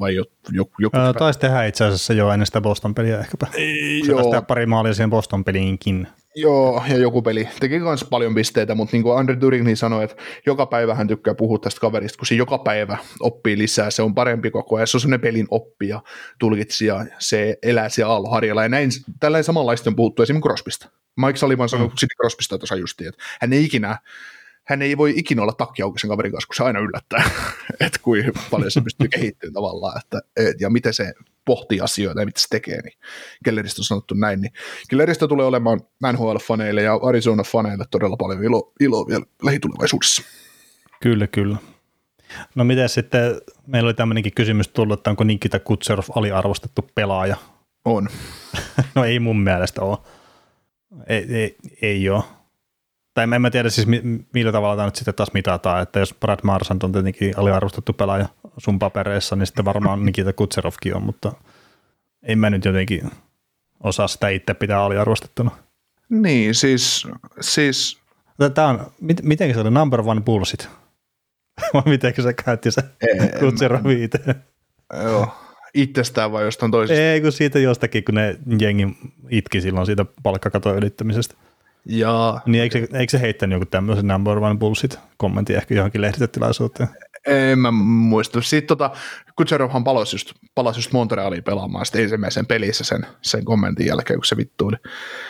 Vai 0.00 0.14
jo, 0.14 0.24
joku, 0.50 0.72
joku 0.78 0.96
öö, 0.96 1.12
taisi 1.12 1.38
tehdä 1.38 1.64
itse 1.64 1.84
asiassa 1.84 2.12
jo 2.12 2.30
ennen 2.30 2.46
sitä 2.46 2.60
Boston-peliä 2.60 3.20
ehkäpä. 3.20 3.46
Ei, 3.54 4.02
se 4.06 4.12
taisi 4.12 4.46
pari 4.48 4.66
maalia 4.66 4.94
siihen 4.94 5.10
Boston-peliinkin. 5.10 6.06
Joo, 6.34 6.82
ja 6.88 6.96
joku 6.96 7.22
peli 7.22 7.48
teki 7.60 7.78
myös 7.78 8.04
paljon 8.04 8.34
pisteitä, 8.34 8.74
mutta 8.74 8.96
niin 8.96 9.02
kuin 9.02 9.18
Andre 9.18 9.36
Turing 9.36 9.64
niin 9.64 9.76
sanoi, 9.76 10.04
että 10.04 10.16
joka 10.46 10.66
päivä 10.66 10.94
hän 10.94 11.08
tykkää 11.08 11.34
puhua 11.34 11.58
tästä 11.58 11.80
kaverista, 11.80 12.18
kun 12.18 12.26
se 12.26 12.34
joka 12.34 12.58
päivä 12.58 12.98
oppii 13.20 13.58
lisää, 13.58 13.90
se 13.90 14.02
on 14.02 14.14
parempi 14.14 14.50
koko 14.50 14.76
ajan, 14.76 14.86
se 14.86 14.96
on 14.96 15.00
sellainen 15.00 15.20
pelin 15.20 15.46
oppija, 15.50 16.02
tulkitsija, 16.38 17.06
se 17.18 17.58
elää 17.62 17.88
siellä 17.88 18.14
alharjalla, 18.14 18.62
ja 18.62 18.68
näin, 18.68 18.90
tällainen 19.20 19.44
samanlaista 19.44 19.90
on 19.90 19.96
puhuttu 19.96 20.22
esimerkiksi 20.22 20.48
Crosbysta. 20.48 20.88
Mike 21.16 21.36
Sullivan 21.36 21.68
sanoi 21.68 21.86
mm. 21.86 21.92
Sidney 21.96 22.16
Crosbysta 22.22 22.58
tuossa 22.58 22.76
justiin, 22.76 23.08
että 23.08 23.22
hän 23.40 23.52
ei 23.52 23.64
ikinä 23.64 23.98
hän 24.64 24.82
ei 24.82 24.96
voi 24.96 25.12
ikinä 25.16 25.42
olla 25.42 25.52
takki 25.52 25.82
auki 25.82 25.98
sen 25.98 26.10
kaverin 26.10 26.32
kanssa, 26.32 26.46
kun 26.46 26.56
se 26.56 26.64
aina 26.64 26.78
yllättää, 26.78 27.30
että 27.86 27.98
kuinka 28.02 28.40
paljon 28.50 28.70
se 28.70 28.80
pystyy 28.80 29.08
kehittymään 29.08 29.54
tavallaan, 29.54 30.00
että, 30.00 30.20
et, 30.36 30.60
ja 30.60 30.70
miten 30.70 30.94
se 30.94 31.12
pohtii 31.44 31.80
asioita 31.80 32.20
ja 32.20 32.26
mitä 32.26 32.40
se 32.40 32.48
tekee, 32.50 32.82
niin 32.82 32.98
Kelleristä 33.44 33.80
on 33.80 33.84
sanottu 33.84 34.14
näin, 34.14 34.40
niin 34.40 34.52
Kelleristä 34.88 35.28
tulee 35.28 35.46
olemaan 35.46 35.80
NHL-faneille 36.12 36.82
ja 36.82 36.94
Arizona-faneille 36.94 37.84
todella 37.90 38.16
paljon 38.16 38.44
ilo, 38.44 38.72
iloa 38.80 39.06
vielä 39.06 39.24
lähitulevaisuudessa. 39.42 40.22
Kyllä, 41.02 41.26
kyllä. 41.26 41.56
No 42.54 42.64
miten 42.64 42.88
sitten, 42.88 43.40
meillä 43.66 43.86
oli 43.86 43.94
tämmöinenkin 43.94 44.34
kysymys 44.34 44.68
tullut, 44.68 45.00
että 45.00 45.10
onko 45.10 45.24
Nikita 45.24 45.58
Kutserov 45.58 46.04
aliarvostettu 46.14 46.90
pelaaja. 46.94 47.36
On. 47.84 48.08
no 48.94 49.04
ei 49.04 49.18
mun 49.18 49.40
mielestä 49.40 49.82
ole. 49.82 49.98
Ei, 51.06 51.26
ei, 51.34 51.56
ei 51.82 52.08
ole. 52.08 52.22
Tai 53.14 53.28
en 53.34 53.42
mä 53.42 53.50
tiedä 53.50 53.70
siis 53.70 53.86
millä 54.34 54.52
tavalla 54.52 54.76
tämä 54.76 54.86
nyt 54.86 54.96
sitten 54.96 55.14
taas 55.14 55.32
mitataan, 55.34 55.82
että 55.82 55.98
jos 55.98 56.14
Brad 56.20 56.38
Marsant 56.42 56.84
on 56.84 56.92
tietenkin 56.92 57.38
aliarvostettu 57.38 57.92
pelaaja 57.92 58.28
sun 58.58 58.78
papereissa, 58.78 59.36
niin 59.36 59.46
sitten 59.46 59.64
varmaan 59.64 60.06
Nikita 60.06 60.32
Kutserovkin 60.32 60.96
on, 60.96 61.02
mutta 61.02 61.32
en 62.22 62.38
mä 62.38 62.50
nyt 62.50 62.64
jotenkin 62.64 63.10
osaa 63.80 64.08
sitä 64.08 64.28
itse 64.28 64.54
pitää 64.54 64.84
aliarvostettuna. 64.84 65.50
Niin, 66.08 66.54
siis... 66.54 67.08
siis... 67.40 68.02
Tämä 68.54 68.68
on, 68.68 68.92
miten 69.22 69.54
se 69.54 69.60
oli 69.60 69.70
number 69.70 70.00
one 70.00 70.20
bullshit? 70.20 70.68
Vai 71.74 71.82
miten 71.86 72.14
se 72.22 72.32
käytti 72.32 72.70
se 72.70 72.82
Kutserov 73.40 73.86
itse? 73.86 74.18
Joo, 75.02 75.28
itsestään 75.74 76.32
vai 76.32 76.44
jostain 76.44 76.72
toisesta? 76.72 77.02
Ei, 77.02 77.20
kun 77.20 77.32
siitä 77.32 77.58
jostakin, 77.58 78.04
kun 78.04 78.14
ne 78.14 78.38
jengi 78.60 78.96
itki 79.30 79.60
silloin 79.60 79.86
siitä 79.86 80.04
palkkakaton 80.22 80.76
ylittämisestä. 80.76 81.34
Jaa. 81.86 82.40
Niin 82.46 82.62
eikö 82.62 82.78
se, 82.78 82.98
eikö 82.98 83.10
se 83.10 83.20
heittänyt 83.20 83.56
joku 83.56 83.66
tämmöisen 83.66 84.06
number 84.06 84.38
one 84.38 84.58
bullshit 84.58 84.98
kommentin 85.16 85.56
ehkä 85.56 85.74
johonkin 85.74 86.00
lehdistötilaisuuteen? 86.00 86.88
En 87.26 87.58
mä 87.58 87.70
muista. 87.70 88.42
Sitten 88.42 88.66
tota, 88.66 88.90
Kutserovhan 89.36 89.84
palasi 89.84 90.14
just, 90.14 90.32
palasi 90.54 90.78
just 90.78 90.92
Montrealiin 90.92 91.42
pelaamaan 91.42 91.86
sitten 91.86 92.02
ensimmäisen 92.02 92.46
pelissä 92.46 92.84
sen, 92.84 93.06
sen 93.22 93.44
kommentin 93.44 93.86
jälkeen, 93.86 94.18
kun 94.18 94.24
se 94.24 94.36
vittuili 94.36 94.76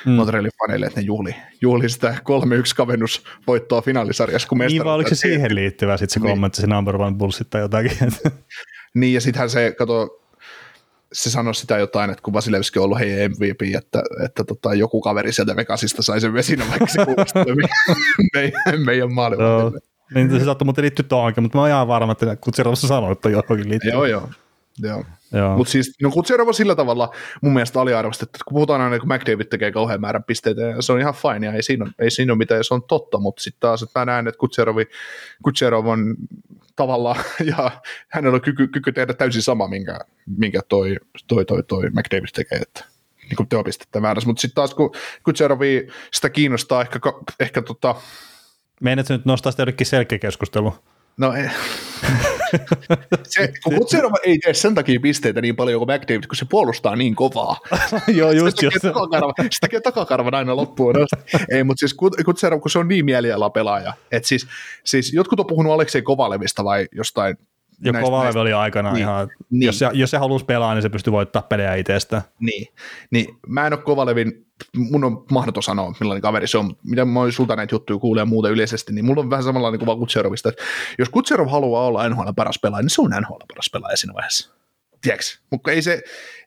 mm. 0.07 0.13
Montrealin 0.13 0.51
faneille, 0.63 0.87
että 0.87 1.01
ne 1.01 1.07
juhli, 1.07 1.35
juhli 1.61 1.89
sitä 1.89 2.11
3-1 2.11 2.15
kavennusvoittoa 2.77 3.83
finaalisarjassa. 3.83 4.49
Kun 4.49 4.59
niin, 4.59 4.85
vai 4.85 4.95
oliko 4.95 5.09
se 5.09 5.15
siihen 5.15 5.55
liittyvä 5.55 5.97
sitten 5.97 6.15
se 6.15 6.21
niin. 6.21 6.31
kommentti, 6.31 6.61
se 6.61 6.67
number 6.67 6.97
one 6.97 7.17
bullshit 7.17 7.51
tai 7.51 7.61
jotakin? 7.61 7.99
niin, 8.95 9.15
ja 9.15 9.21
sittenhän 9.21 9.51
se, 9.51 9.75
kato, 9.79 10.22
se 11.13 11.31
sanoi 11.31 11.55
sitä 11.55 11.79
jotain, 11.79 12.11
että 12.11 12.23
kun 12.23 12.33
Vasilevski 12.33 12.79
on 12.79 12.85
ollut 12.85 12.99
heidän 12.99 13.31
MVP, 13.31 13.75
että, 13.77 14.03
että 14.25 14.45
tota, 14.45 14.75
joku 14.75 15.01
kaveri 15.01 15.33
sieltä 15.33 15.57
Vegasista 15.57 16.03
sai 16.03 16.21
sen 16.21 16.33
vesinä, 16.33 16.65
vaikka 16.71 16.87
se 16.87 17.05
kuulostaa 17.05 17.45
meidän, 18.35 18.85
meidän 18.87 19.13
maalivahdille. 19.13 19.81
Niin 20.15 20.31
se 20.31 20.45
saattoi 20.45 20.65
muuten 20.65 20.83
liittyä 20.83 21.05
tuohonkin, 21.09 21.43
mutta 21.43 21.59
mä 21.59 21.63
oon 21.63 21.71
ihan 21.71 21.89
varma, 21.89 22.13
että 22.13 22.37
Kutserovassa 22.37 22.89
sanoi, 22.89 23.13
että 23.13 23.31
johonkin 23.31 23.69
liittyy. 23.69 23.91
Joo, 23.91 24.05
joo. 24.05 24.29
Joo. 24.79 25.05
Joo. 25.33 25.57
Mutta 25.57 25.71
siis 25.71 25.97
no 26.03 26.11
Kutserov 26.11 26.53
sillä 26.53 26.75
tavalla 26.75 27.15
mun 27.43 27.53
mielestä 27.53 27.81
aliarvostettu, 27.81 28.37
että 28.37 28.45
kun 28.45 28.55
puhutaan 28.55 28.81
aina, 28.81 28.99
kun 28.99 29.09
McDavid 29.09 29.45
tekee 29.45 29.73
kauhean 29.73 30.01
määrän 30.01 30.25
pisteitä, 30.25 30.61
ja 30.61 30.83
se 30.83 30.93
on 30.93 31.01
ihan 31.01 31.15
fine, 31.15 31.47
ja 31.47 31.53
ei 31.53 31.63
siinä, 31.63 31.87
ei 31.99 32.11
siinä 32.11 32.33
ole 32.33 32.39
mitään, 32.39 32.65
se 32.65 32.75
on 32.75 32.83
totta, 32.83 33.19
mutta 33.19 33.43
sitten 33.43 33.61
taas, 33.61 33.83
että 33.83 34.01
mä 34.01 34.05
näen, 34.05 34.29
että 34.29 34.39
Kutserov, 34.39 34.77
Kutserov 35.43 35.87
on 35.87 36.17
tavallaan, 36.77 37.25
ja 37.57 37.71
hänellä 38.09 38.35
on 38.35 38.41
kyky, 38.41 38.69
kyky 38.69 38.93
tehdä 38.93 39.15
täysin 39.15 39.43
sama, 39.43 39.69
minkä, 39.69 40.01
minkä 40.37 40.61
toi, 40.69 40.97
toi, 41.27 41.45
toi, 41.45 41.63
toi 41.63 41.91
McDavid 41.91 42.29
tekee, 42.35 42.59
että 42.59 42.85
niin 43.23 43.37
kuin 43.37 43.49
teopistettä 43.49 44.01
määrässä, 44.01 44.29
mutta 44.29 44.41
sitten 44.41 44.55
taas 44.55 44.75
kun 44.75 44.95
Kutserovi 45.25 45.89
sitä 46.13 46.31
kiinnostaa 46.31 46.81
ehkä, 46.81 46.99
ehkä 47.41 47.63
tota, 47.63 47.95
Meinaat 48.83 49.09
nyt 49.09 49.25
nostaa 49.25 49.53
sitä 49.53 49.63
jollekin 49.63 49.87
selkeäkeskustelu? 49.87 50.75
No 51.17 51.33
ei. 51.33 51.49
se, 53.23 53.53
kun 53.65 53.75
Kutserova 53.75 54.17
ei 54.25 54.39
tee 54.39 54.55
sen 54.55 54.75
takia 54.75 55.01
pisteitä 55.01 55.41
niin 55.41 55.57
paljon 55.57 55.81
kuin 55.81 55.97
McDavid, 55.97 56.27
kun 56.27 56.37
se 56.37 56.45
puolustaa 56.45 56.97
niin 56.97 57.15
kovaa. 57.15 57.57
Joo, 58.19 58.31
just 58.31 58.57
sitä 58.59 58.67
just. 58.67 58.83
Takakarva, 58.83 59.33
tekee 59.61 59.81
takakarvan 59.81 60.35
aina 60.35 60.57
loppuun 60.57 60.95
Ei, 61.53 61.65
mutta 61.65 61.81
siis 61.81 61.95
Kutserova, 62.25 62.61
kun 62.61 62.71
se 62.71 62.79
on 62.79 62.89
niin 62.89 63.05
mieliala 63.05 63.51
pelaaja, 63.51 63.93
että 64.11 64.29
siis, 64.29 64.47
siis 64.85 65.13
jotkut 65.13 65.41
on 65.41 65.47
puhunut 65.47 65.73
Aleksei 65.73 66.03
Kovalevista 66.03 66.65
vai 66.65 66.89
jostain 66.93 67.37
ja 67.85 67.93
Kovalev 67.93 68.37
oli 68.37 68.53
aikana 68.53 68.93
niin, 68.93 69.01
ihan, 69.01 69.29
niin. 69.51 69.67
jos, 69.67 69.79
se, 69.79 69.91
jos 69.93 70.11
se 70.11 70.19
halusi 70.19 70.45
pelaa, 70.45 70.75
niin 70.75 70.83
se 70.83 70.89
pystyy 70.89 71.13
voittamaan 71.13 71.49
pelejä 71.49 71.75
itsestä. 71.75 72.23
Niin, 72.41 72.69
niin 73.11 73.37
mä 73.47 73.67
en 73.67 73.73
ole 73.73 73.83
Kovalevin, 73.83 74.47
mun 74.77 75.05
on 75.05 75.25
mahdoton 75.31 75.63
sanoa, 75.63 75.95
millainen 76.01 76.23
kaveri 76.23 76.47
se 76.47 76.59
on, 76.59 76.77
mitä 76.83 77.05
mä 77.05 77.21
oon 77.21 77.33
sulta 77.33 77.57
näitä 77.57 77.75
juttuja 77.75 77.99
kuulee 77.99 78.25
muuten 78.25 78.53
yleisesti, 78.53 78.93
niin 78.93 79.05
mulla 79.05 79.21
on 79.21 79.31
vähän 79.31 79.45
samanlainen 79.45 79.81
kuva 79.81 79.97
Kutserovista, 79.97 80.49
että 80.49 80.63
jos 80.99 81.09
Kutserov 81.09 81.49
haluaa 81.49 81.87
olla 81.87 82.09
NHL 82.09 82.31
paras 82.37 82.59
pelaaja, 82.59 82.83
niin 82.83 82.91
se 82.91 83.03
on 83.03 83.11
NHL 83.11 83.45
paras 83.49 83.71
pelaaja 83.73 83.97
siinä 83.97 84.15
vaiheessa. 84.15 84.55
Tiedätkö? 85.01 85.27
Mutta 85.51 85.71
ei 85.71 85.83
se, 85.83 86.03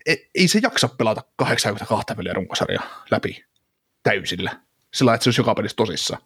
ei, 0.05 0.29
ei 0.35 0.47
se 0.47 0.59
jaksa 0.63 0.89
pelata 0.97 1.23
82 1.35 2.15
peliä 2.15 2.33
runkosarjaa 2.33 3.03
läpi 3.11 3.45
täysillä, 4.03 4.51
sillä 4.93 5.13
että 5.13 5.23
se 5.23 5.27
olisi 5.27 5.41
joka 5.41 5.55
pelissä 5.55 5.75
tosissaan. 5.75 6.21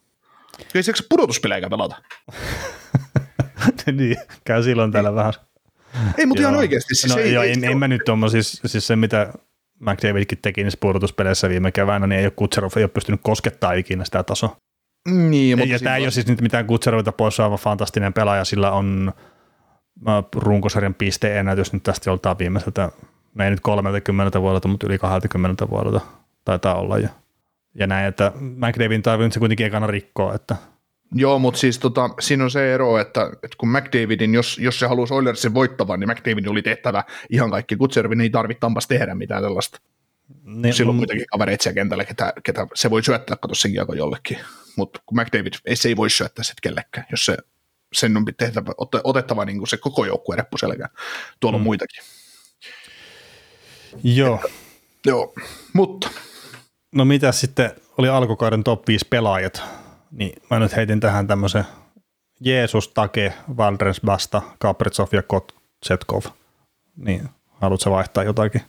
Ei 0.74 0.82
se 0.82 0.90
jaksa 0.90 1.04
pudotuspelejä 1.08 1.70
pelata. 1.70 1.96
niin, 3.92 4.16
käy 4.44 4.62
silloin 4.62 4.92
täällä 4.92 5.14
vähän. 5.14 5.32
Ei, 6.18 6.26
mutta 6.26 6.42
ihan 6.42 6.56
oikeasti. 6.56 6.94
Siis 6.94 7.14
no, 7.14 7.22
ei, 7.22 7.32
joo, 7.32 7.42
ei, 7.42 7.52
en, 7.52 7.64
en 7.64 7.78
mä 7.78 7.88
nyt 7.88 8.08
ole, 8.08 8.30
siis, 8.30 8.60
siis 8.66 8.86
se 8.86 8.96
mitä 8.96 9.32
McDavidkin 9.80 10.38
teki 10.42 10.62
niissä 10.62 10.78
pudotuspeleissä 10.80 11.48
viime 11.48 11.72
keväänä, 11.72 12.06
niin 12.06 12.18
ei 12.18 12.26
ole 12.26 12.32
Kutserov 12.36 12.70
ei 12.76 12.82
ole 12.82 12.90
pystynyt 12.90 13.20
koskettaa 13.22 13.72
ikinä 13.72 14.04
sitä 14.04 14.22
tasoa. 14.22 14.56
Niin, 15.08 15.58
mutta 15.58 15.72
ja 15.72 15.78
tämä 15.78 15.96
ei 15.96 16.04
ole 16.04 16.10
siis 16.10 16.26
nyt 16.26 16.40
mitään 16.40 16.66
Kutserovilta 16.66 17.12
pois 17.12 17.36
saava 17.36 17.56
fantastinen 17.56 18.12
pelaaja, 18.12 18.44
sillä 18.44 18.70
on 18.70 19.12
runkosarjan 20.36 20.94
pisteennätys 20.94 21.72
nyt 21.72 21.82
tästä 21.82 22.10
joltain 22.10 22.38
viimeiseltä, 22.38 22.90
me 23.34 23.44
ei 23.44 23.50
nyt 23.50 23.60
30 23.60 24.40
vuodelta, 24.40 24.68
mutta 24.68 24.86
yli 24.86 24.98
20 24.98 25.70
vuodelta 25.70 26.00
taitaa 26.44 26.74
olla. 26.74 26.98
Ja, 26.98 27.08
ja 27.74 27.86
näin, 27.86 28.06
että 28.06 28.32
McDavidin 28.40 29.02
tarvitsee 29.02 29.34
se 29.34 29.38
kuitenkin 29.38 29.66
ekana 29.66 29.86
rikkoa, 29.86 30.34
että 30.34 30.56
Joo, 31.14 31.38
mutta 31.38 31.60
siis 31.60 31.78
tota, 31.78 32.10
siinä 32.20 32.44
on 32.44 32.50
se 32.50 32.74
ero, 32.74 32.98
että, 32.98 33.30
että 33.42 33.56
kun 33.58 33.68
McDavidin, 33.68 34.34
jos, 34.34 34.58
jos 34.58 34.78
se 34.78 34.86
halusi 34.86 35.14
Oilersin 35.14 35.54
voittavan, 35.54 36.00
niin 36.00 36.10
McDavidin 36.10 36.50
oli 36.50 36.62
tehtävä 36.62 37.04
ihan 37.30 37.50
kaikki. 37.50 37.76
Kutservin 37.76 38.20
ei 38.20 38.30
tarvitse 38.30 38.60
Tampas 38.60 38.86
tehdä 38.86 39.14
mitään 39.14 39.42
tällaista. 39.42 39.80
Niin, 40.44 40.74
Silloin 40.74 40.96
mm. 40.96 40.98
kuitenkin 40.98 41.26
kavereita 41.26 41.62
siellä 41.62 41.74
kentällä, 41.74 42.04
ketä, 42.04 42.32
ketä 42.42 42.66
se 42.74 42.90
voi 42.90 43.02
syöttää, 43.02 43.36
kato 43.36 43.54
sen 43.54 43.72
kiekon 43.72 43.98
jollekin. 43.98 44.38
Mutta 44.76 45.00
kun 45.06 45.20
McDavid, 45.20 45.52
ei, 45.64 45.76
se 45.76 45.88
ei 45.88 45.96
voi 45.96 46.10
syöttää 46.10 46.42
sitten 46.42 46.62
kellekään, 46.62 47.06
jos 47.10 47.26
se, 47.26 47.36
sen 47.92 48.16
on 48.16 48.24
tehtävä, 48.36 48.72
otettava 49.04 49.44
niin 49.44 49.58
kuin 49.58 49.68
se 49.68 49.76
koko 49.76 50.04
joukkue 50.04 50.36
reppu 50.36 50.58
selkään. 50.58 50.90
Tuolla 51.40 51.58
mm. 51.58 51.60
on 51.60 51.64
muitakin. 51.64 52.04
Joo. 54.04 54.34
Että, 54.34 54.48
joo, 55.06 55.34
mutta. 55.72 56.10
No 56.94 57.04
mitä 57.04 57.32
sitten 57.32 57.70
oli 57.98 58.08
alkukauden 58.08 58.64
top 58.64 58.88
5 58.88 59.06
pelaajat? 59.10 59.62
Niin 60.10 60.42
mä 60.50 60.58
nyt 60.58 60.76
heitin 60.76 61.00
tähän 61.00 61.26
tämmöisen 61.26 61.64
Jeesus, 62.40 62.88
Take, 62.88 63.34
Valdrens, 63.56 64.00
Basta, 64.06 64.42
Kapritsov 64.58 65.08
ja 65.12 65.22
Kotsetkov. 65.22 66.22
Niin, 66.96 67.28
haluatko 67.50 67.90
vaihtaa 67.90 68.24
jotakin? 68.24 68.62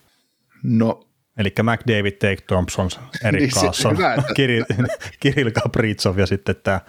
No. 0.63 1.07
Eli 1.37 1.53
McDavid, 1.63 2.11
Take 2.11 2.43
Thompson, 2.47 2.89
Erik 3.23 3.41
niin, 3.41 3.51
Kaasson, 3.53 3.97
Kirill, 4.35 4.65
Kirill 5.19 5.51
Kapritsov 5.51 6.17
ja 6.17 6.27
sitten 6.27 6.55
tämä 6.63 6.79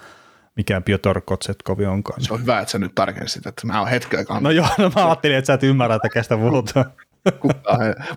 mikä 0.55 0.81
Piotr 0.81 1.21
Kotsetkov 1.21 1.79
onkaan. 1.79 2.21
Se 2.21 2.33
on 2.33 2.41
hyvä, 2.41 2.59
että 2.59 2.71
sä 2.71 2.79
nyt 2.79 2.95
tarkensit, 2.95 3.47
että 3.47 3.67
mä 3.67 3.79
oon 3.79 3.89
hetken 3.89 4.25
No 4.41 4.51
joo, 4.51 4.67
no 4.77 4.91
mä 4.95 5.05
ajattelin, 5.05 5.37
että 5.37 5.47
sä 5.47 5.53
et 5.53 5.63
ymmärrä, 5.63 5.95
että 5.95 6.09
kestä 6.09 6.37
puhutaan. 6.37 6.85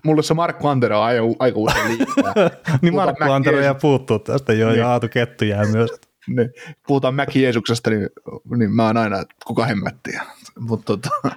Mulle 0.05 0.23
se 0.23 0.33
Markku 0.33 0.67
Antero 0.67 1.01
on 1.01 1.35
aika 1.39 1.59
usein 1.59 1.87
liikaa. 1.87 2.33
niin 2.81 2.95
Markku 2.95 3.31
Antero 3.31 3.59
jää 3.59 3.73
puuttuu 3.73 4.19
tästä 4.19 4.53
jo, 4.53 4.69
niin. 4.69 4.79
ja 4.79 4.89
Aatu 4.89 5.07
Kettu 5.09 5.45
jää 5.45 5.65
myös 5.65 5.89
niin, 6.27 6.53
puhutaan 6.87 7.15
Mäki 7.15 7.41
Jeesuksesta, 7.41 7.89
niin, 7.89 8.09
niin 8.57 8.71
mä 8.71 8.85
oon 8.85 8.97
aina, 8.97 9.19
että 9.19 9.35
kuka 9.45 9.65
hemmettiä. 9.65 10.23
Mutta 10.59 10.85
tota, 10.97 11.35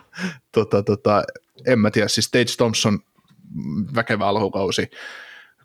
tota, 0.53 0.83
tota, 0.83 1.23
en 1.67 1.79
mä 1.79 1.91
tiedä, 1.91 2.09
siis 2.09 2.27
Stage 2.27 2.57
Thompson, 2.57 2.99
väkevä 3.95 4.27
alkukausi. 4.27 4.91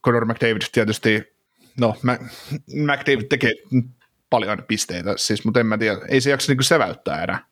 Conor 0.03 0.25
McDavid 0.25 0.61
tietysti, 0.71 1.23
no 1.79 1.95
McDavid 2.67 3.27
tekee 3.29 3.51
paljon 4.29 4.63
pisteitä, 4.67 5.13
siis, 5.17 5.45
mutta 5.45 5.59
en 5.59 5.65
mä 5.65 5.77
tiedä, 5.77 5.97
ei 6.09 6.21
se 6.21 6.29
jaksa 6.29 6.51
niinku 6.51 6.63
säväyttää 6.63 7.23
enää. 7.23 7.45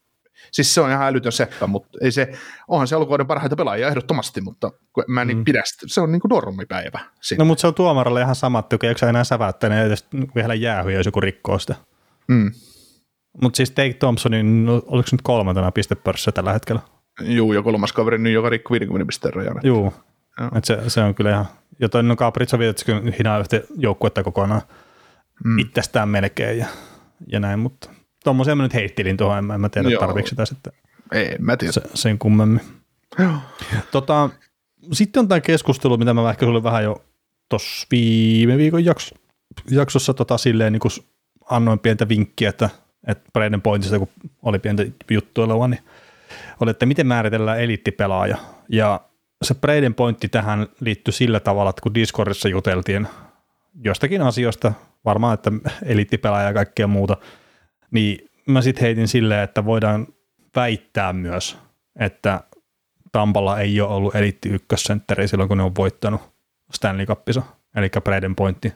Siis 0.51 0.73
se 0.73 0.81
on 0.81 0.89
ihan 0.89 1.07
älytön 1.07 1.31
seppä, 1.31 1.67
mutta 1.67 1.97
ei 2.01 2.11
se, 2.11 2.31
onhan 2.67 2.87
se 2.87 2.95
alkukauden 2.95 3.27
parhaita 3.27 3.55
pelaajia 3.55 3.87
ehdottomasti, 3.87 4.41
mutta 4.41 4.71
mä 5.07 5.21
en 5.21 5.27
niin 5.27 5.37
mm. 5.37 5.43
pidä 5.43 5.61
sitä. 5.65 5.85
Se 5.87 6.01
on 6.01 6.11
niin 6.11 6.19
kuin 6.19 6.29
normipäivä. 6.29 6.99
Sitten. 7.21 7.37
No 7.37 7.45
mutta 7.45 7.61
se 7.61 7.67
on 7.67 7.73
tuomaralle 7.73 8.21
ihan 8.21 8.35
sama, 8.35 8.59
että 8.59 8.77
ei 8.83 9.09
enää 9.09 9.23
säväyttää, 9.23 9.69
niin 9.69 9.81
edes 9.81 10.07
vielä 10.35 10.53
jäähyä, 10.53 10.93
jos 10.93 11.05
joku 11.05 11.21
rikkoo 11.21 11.59
sitä. 11.59 11.75
Mm. 12.27 12.51
Mutta 13.41 13.57
siis 13.57 13.71
Take 13.71 13.93
Thompsonin, 13.93 14.65
no, 14.65 14.81
oliko 14.85 15.07
se 15.07 15.15
nyt 15.15 15.21
kolmantena 15.21 15.71
pistepörssissä 15.71 16.31
tällä 16.31 16.53
hetkellä? 16.53 16.81
Juu, 17.21 17.53
ja 17.53 17.61
kolmas 17.61 17.93
kaveri 17.93 18.17
nyt, 18.17 18.33
joka 18.33 18.49
rikkoi 18.49 18.79
50 18.79 19.07
pisteen 19.07 19.33
rajan. 19.33 19.59
Juu, 19.63 19.93
Et 20.57 20.65
se, 20.65 20.79
se, 20.87 21.01
on 21.01 21.15
kyllä 21.15 21.31
ihan, 21.31 21.45
ja 21.79 21.89
toinen 21.89 22.07
no 22.07 22.15
Caprizzo 22.15 22.57
että 22.61 22.83
hinaa 23.17 23.39
yhtä 23.39 23.61
joukkuetta 23.77 24.23
kokonaan 24.23 24.61
mm. 25.45 25.59
itsestään 25.59 26.09
melkein 26.09 26.57
ja, 26.57 26.65
ja 27.27 27.39
näin, 27.39 27.59
mutta 27.59 27.89
tuommoisia 28.23 28.55
mä 28.55 28.63
nyt 28.63 28.73
heittelin 28.73 29.17
tuohon, 29.17 29.37
en, 29.37 29.51
en 29.51 29.61
mä 29.61 29.69
tiedä 29.69 29.89
tarvitse 29.99 30.29
sitä 30.29 30.45
sitten 30.45 30.73
ei, 31.13 31.35
mä 31.39 31.57
tiedä. 31.57 31.71
Se, 31.71 31.81
sen 31.93 32.19
kummemmin. 32.19 32.61
Joo. 33.19 33.33
Tota, 33.91 34.29
sitten 34.91 35.19
on 35.19 35.27
tämä 35.27 35.41
keskustelu, 35.41 35.97
mitä 35.97 36.13
mä 36.13 36.29
ehkä 36.29 36.45
sulle 36.45 36.63
vähän 36.63 36.83
jo 36.83 37.03
tuossa 37.49 37.87
viime 37.91 38.57
viikon 38.57 38.85
jaksossa, 38.85 39.15
jaksossa 39.71 40.13
tota, 40.13 40.37
silleen 40.37 40.73
niin 40.73 40.79
kuin 40.79 40.91
annoin 41.49 41.79
pientä 41.79 42.09
vinkkiä, 42.09 42.49
että, 42.49 42.69
että 43.07 43.29
Braden 43.33 43.61
Pointista, 43.61 43.99
kun 43.99 44.09
oli 44.41 44.59
pientä 44.59 44.85
juttua 45.11 45.67
niin 45.67 45.79
oli, 46.59 46.71
että 46.71 46.85
miten 46.85 47.07
määritellään 47.07 47.61
eliittipelaaja. 47.61 48.37
Ja 48.69 49.01
se 49.41 49.53
Braden 49.53 49.93
pointti 49.93 50.29
tähän 50.29 50.67
liittyy 50.79 51.11
sillä 51.11 51.39
tavalla, 51.39 51.69
että 51.69 51.81
kun 51.81 51.93
Discordissa 51.93 52.49
juteltiin 52.49 53.07
jostakin 53.83 54.21
asioista, 54.21 54.73
varmaan 55.05 55.33
että 55.33 55.51
eliittipelaaja 55.85 56.47
ja 56.47 56.53
kaikkea 56.53 56.87
muuta, 56.87 57.17
niin 57.93 58.29
mä 58.45 58.61
sitten 58.61 58.81
heitin 58.81 59.07
silleen, 59.07 59.43
että 59.43 59.65
voidaan 59.65 60.07
väittää 60.55 61.13
myös, 61.13 61.57
että 61.99 62.43
Tampalla 63.11 63.59
ei 63.59 63.81
ole 63.81 63.93
ollut 63.93 64.15
eliitti 64.15 64.49
ykkössentteri 64.49 65.27
silloin, 65.27 65.47
kun 65.47 65.57
ne 65.57 65.63
on 65.63 65.75
voittanut 65.75 66.21
Stanley 66.73 67.05
Cupissa, 67.05 67.41
eli 67.75 67.89
Braden 68.03 68.35
pointti, 68.35 68.73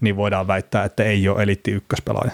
niin 0.00 0.16
voidaan 0.16 0.46
väittää, 0.46 0.84
että 0.84 1.04
ei 1.04 1.28
ole 1.28 1.42
eliitti 1.42 1.70
ykköspelaaja 1.70 2.30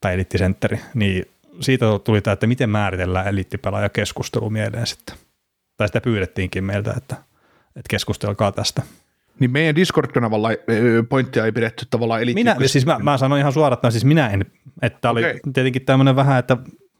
tai 0.00 0.14
eliittisentteri. 0.14 0.80
Niin 0.94 1.24
siitä 1.60 1.86
tuli 2.04 2.20
tämä, 2.20 2.32
että 2.32 2.46
miten 2.46 2.70
määritellään 2.70 3.26
eliittipelaaja 3.26 3.88
keskustelu 3.88 4.50
mieleen 4.50 4.86
sitten. 4.86 5.16
Tai 5.76 5.88
sitä 5.88 6.00
pyydettiinkin 6.00 6.64
meiltä, 6.64 6.94
että, 6.96 7.16
että 7.66 7.88
keskustelkaa 7.90 8.52
tästä. 8.52 8.82
Niin 9.40 9.50
meidän 9.50 9.76
Discord-kanavalla 9.76 10.48
pointtia 11.08 11.44
ei 11.44 11.52
pidetty 11.52 11.86
tavallaan 11.90 12.22
eli... 12.22 12.34
Minä, 12.34 12.56
siis 12.66 12.86
mä, 12.86 12.98
mä 12.98 13.18
sanoin 13.18 13.40
ihan 13.40 13.52
suoraan, 13.52 13.72
että 13.72 13.90
siis 13.90 14.04
minä 14.04 14.28
en, 14.28 14.44
että 14.82 15.10
oli 15.10 15.20
okay. 15.20 15.40
tietenkin 15.54 15.84
tämmöinen 15.84 16.16
vähän, 16.16 16.38
että 16.38 16.56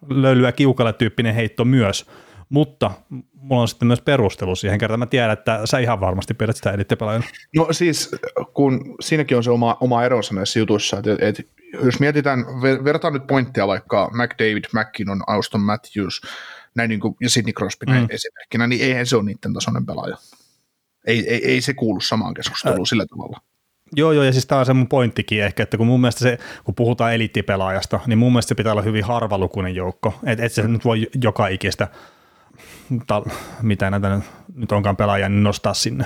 löylyä 0.09 0.53
kiukalle 0.53 0.93
tyyppinen 0.93 1.35
heitto 1.35 1.64
myös, 1.64 2.07
mutta 2.49 2.91
mulla 3.35 3.62
on 3.62 3.68
sitten 3.68 3.89
myös 3.89 4.01
perustelu 4.01 4.57
siihen 4.57 4.78
kertaan. 4.78 4.99
Mä 4.99 5.07
tiedän, 5.07 5.30
että 5.30 5.61
sä 5.64 5.78
ihan 5.78 6.01
varmasti 6.01 6.35
pidät 6.35 6.57
sitä 6.57 6.70
elittipelaajana. 6.70 7.24
No 7.57 7.68
siis, 7.70 8.11
kun 8.55 8.95
siinäkin 9.01 9.37
on 9.37 9.45
se 9.45 9.51
oma, 9.51 9.76
oma 9.80 10.05
eronsa 10.05 10.35
näissä 10.35 10.59
jutuissa, 10.59 10.99
että, 10.99 11.16
että 11.20 11.43
jos 11.85 12.01
mietitään, 12.01 12.45
vertaan 12.85 13.12
nyt 13.12 13.26
pointtia 13.26 13.66
vaikka 13.66 14.11
McDavid, 14.12 14.64
McKinnon, 14.72 15.22
Auston 15.26 15.61
Matthews 15.61 16.20
näin 16.74 16.89
niin 16.89 17.01
kuin, 17.01 17.14
ja 17.20 17.30
Sidney 17.30 17.53
Crosby 17.53 17.87
mm. 17.87 18.07
esimerkkinä, 18.11 18.66
niin 18.66 18.83
eihän 18.83 19.07
se 19.07 19.16
ole 19.16 19.24
niiden 19.24 19.55
tasoinen 19.55 19.87
pelaaja. 19.87 20.16
Ei, 21.07 21.28
ei, 21.28 21.46
ei 21.46 21.61
se 21.61 21.74
kuulu 21.74 22.00
samaan 22.00 22.34
keskusteluun 22.34 22.80
äh. 22.80 22.88
sillä 22.88 23.07
tavalla. 23.07 23.40
Joo, 23.96 24.12
joo, 24.12 24.24
ja 24.24 24.32
siis 24.32 24.46
tämä 24.46 24.59
on 24.59 24.66
se 24.66 24.72
mun 24.72 24.88
pointtikin 24.88 25.42
ehkä, 25.42 25.62
että 25.62 25.76
kun 25.76 25.86
mun 25.86 26.00
mielestä 26.00 26.20
se, 26.20 26.38
kun 26.64 26.74
puhutaan 26.74 27.14
eliittipelaajasta, 27.14 28.00
niin 28.07 28.18
mun 28.18 28.32
mielestä 28.32 28.48
se 28.48 28.55
pitää 28.55 28.72
olla 28.72 28.82
hyvin 28.82 29.05
harvalukuinen 29.05 29.74
joukko, 29.74 30.14
että 30.26 30.44
et 30.44 30.53
se 30.53 30.68
nyt 30.68 30.84
voi 30.84 31.09
joka 31.22 31.48
ikistä, 31.48 31.88
ta, 33.07 33.22
mitä 33.62 33.90
näitä 33.90 34.20
nyt 34.55 34.72
onkaan 34.72 34.96
pelaajia, 34.96 35.28
niin 35.28 35.42
nostaa 35.42 35.74
sinne. 35.74 36.05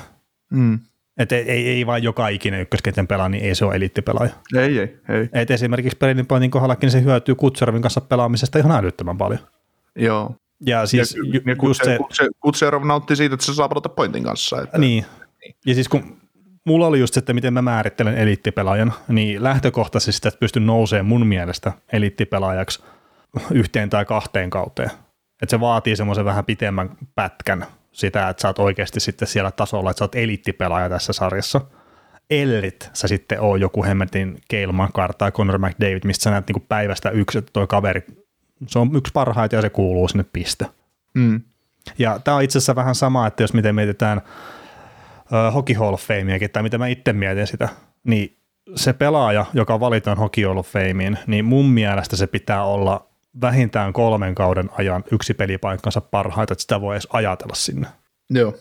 Mm. 0.51 0.79
Että 1.19 1.37
ei, 1.37 1.51
ei, 1.51 1.69
ei 1.69 1.87
vain 1.87 2.03
joka 2.03 2.29
ikinen 2.29 2.61
ykköskentän 2.61 3.07
pelaa, 3.07 3.29
niin 3.29 3.45
ei 3.45 3.55
se 3.55 3.65
ole 3.65 3.75
eliittipelaaja. 3.75 4.33
Ei, 4.57 4.79
ei, 4.79 4.99
ei. 5.09 5.29
Et 5.33 5.51
esimerkiksi 5.51 5.99
Braden 5.99 6.27
Pointin 6.27 6.51
kohdallakin 6.51 6.91
se 6.91 7.03
hyötyy 7.03 7.35
Kutservin 7.35 7.83
kanssa 7.83 8.01
pelaamisesta 8.01 8.59
ihan 8.59 8.73
älyttömän 8.73 9.19
paljon. 9.19 9.41
Joo. 9.97 10.35
Ja 10.61 10.87
siis 10.87 11.15
ja, 11.15 11.23
ju, 11.25 11.41
ja 11.47 11.57
just 11.63 11.85
se, 11.85 11.99
se, 12.13 12.29
Kutserov 12.41 12.85
nautti 12.85 13.17
siitä, 13.17 13.35
että 13.35 13.47
se 13.47 13.55
saa 13.55 13.69
pelata 13.69 13.89
pointin 13.89 14.25
kanssa. 14.25 14.63
Että, 14.63 14.79
niin. 14.79 15.05
niin. 15.41 15.57
Ja 15.67 15.75
siis 15.75 15.89
kun 15.89 16.17
mulla 16.65 16.87
oli 16.87 17.01
just 17.01 17.15
se, 17.15 17.19
että 17.19 17.33
miten 17.33 17.53
mä 17.53 17.63
määrittelen 17.63 18.19
eliittipelaajan, 18.19 18.93
niin 19.09 19.43
lähtökohtaisesti 19.43 20.29
että 20.29 20.41
pystyn 20.41 20.67
nousemaan 20.67 21.07
mun 21.07 21.27
mielestä 21.27 21.73
eliittipelaajaksi 21.93 22.83
yhteen 23.51 23.91
tai 23.91 24.05
kahteen 24.05 24.51
kauteen. 24.51 24.91
Että 25.43 25.51
se 25.51 25.61
vaatii 25.61 25.97
semmoisen 25.97 26.25
vähän 26.25 26.45
pitemmän 26.45 26.91
pätkän 27.15 27.67
sitä, 27.93 28.29
että 28.29 28.41
sä 28.41 28.49
oot 28.49 28.59
oikeasti 28.59 29.01
sitten 29.01 29.29
siellä 29.29 29.51
tasolla, 29.51 29.91
että 29.91 29.99
sä 29.99 30.05
oot 30.05 30.15
eliittipelaaja 30.15 30.89
tässä 30.89 31.13
sarjassa. 31.13 31.61
Ellit 32.31 32.91
sä 32.93 33.09
sitten 33.09 33.41
oo 33.41 33.57
joku 33.57 33.85
hemmetin 33.85 34.39
Makar 34.73 35.15
tai 35.15 35.33
Conor 35.33 35.59
McDavid, 35.59 36.05
mistä 36.05 36.23
sä 36.23 36.31
näet 36.31 36.47
niinku 36.47 36.67
päivästä 36.69 37.11
yksi, 37.11 37.39
että 37.39 37.51
toi 37.53 37.67
kaveri, 37.67 38.05
se 38.67 38.79
on 38.79 38.97
yksi 38.97 39.13
parhaita 39.13 39.55
ja 39.55 39.63
se 39.63 39.71
kuuluu 39.71 40.09
sinne 40.09 40.25
piste. 40.33 40.67
Mm. 41.15 41.41
Ja 41.99 42.19
tämä 42.19 42.37
on 42.37 42.43
itse 42.43 42.59
asiassa 42.59 42.77
vähän 42.77 42.95
sama, 42.95 43.27
että 43.27 43.43
jos 43.43 43.53
miten 43.53 43.75
mietitään 43.75 44.19
uh, 44.19 45.55
Hockey 45.55 45.77
Hall 45.77 45.95
of 45.95 46.03
Fameakin, 46.03 46.51
tai 46.51 46.63
mitä 46.63 46.79
mä 46.79 46.87
itse 46.87 47.13
mietin 47.13 47.47
sitä, 47.47 47.69
niin 48.05 48.37
se 48.75 48.93
pelaaja, 48.93 49.47
joka 49.55 49.81
valitaan 49.81 50.19
Hockey 50.19 50.45
Hall 50.45 50.59
of 50.59 50.69
Fameen, 50.69 51.19
niin 51.27 51.45
mun 51.45 51.67
mielestä 51.67 52.17
se 52.17 52.27
pitää 52.27 52.65
olla 52.65 53.07
vähintään 53.41 53.93
kolmen 53.93 54.35
kauden 54.35 54.71
ajan 54.79 55.05
yksi 55.13 55.35
pelipaikkansa 55.35 56.01
parhaita, 56.01 56.53
että 56.53 56.63
sitä 56.63 56.81
voi 56.81 56.95
edes 56.95 57.09
ajatella 57.13 57.55
sinne. 57.55 57.87
Joo. 58.31 58.55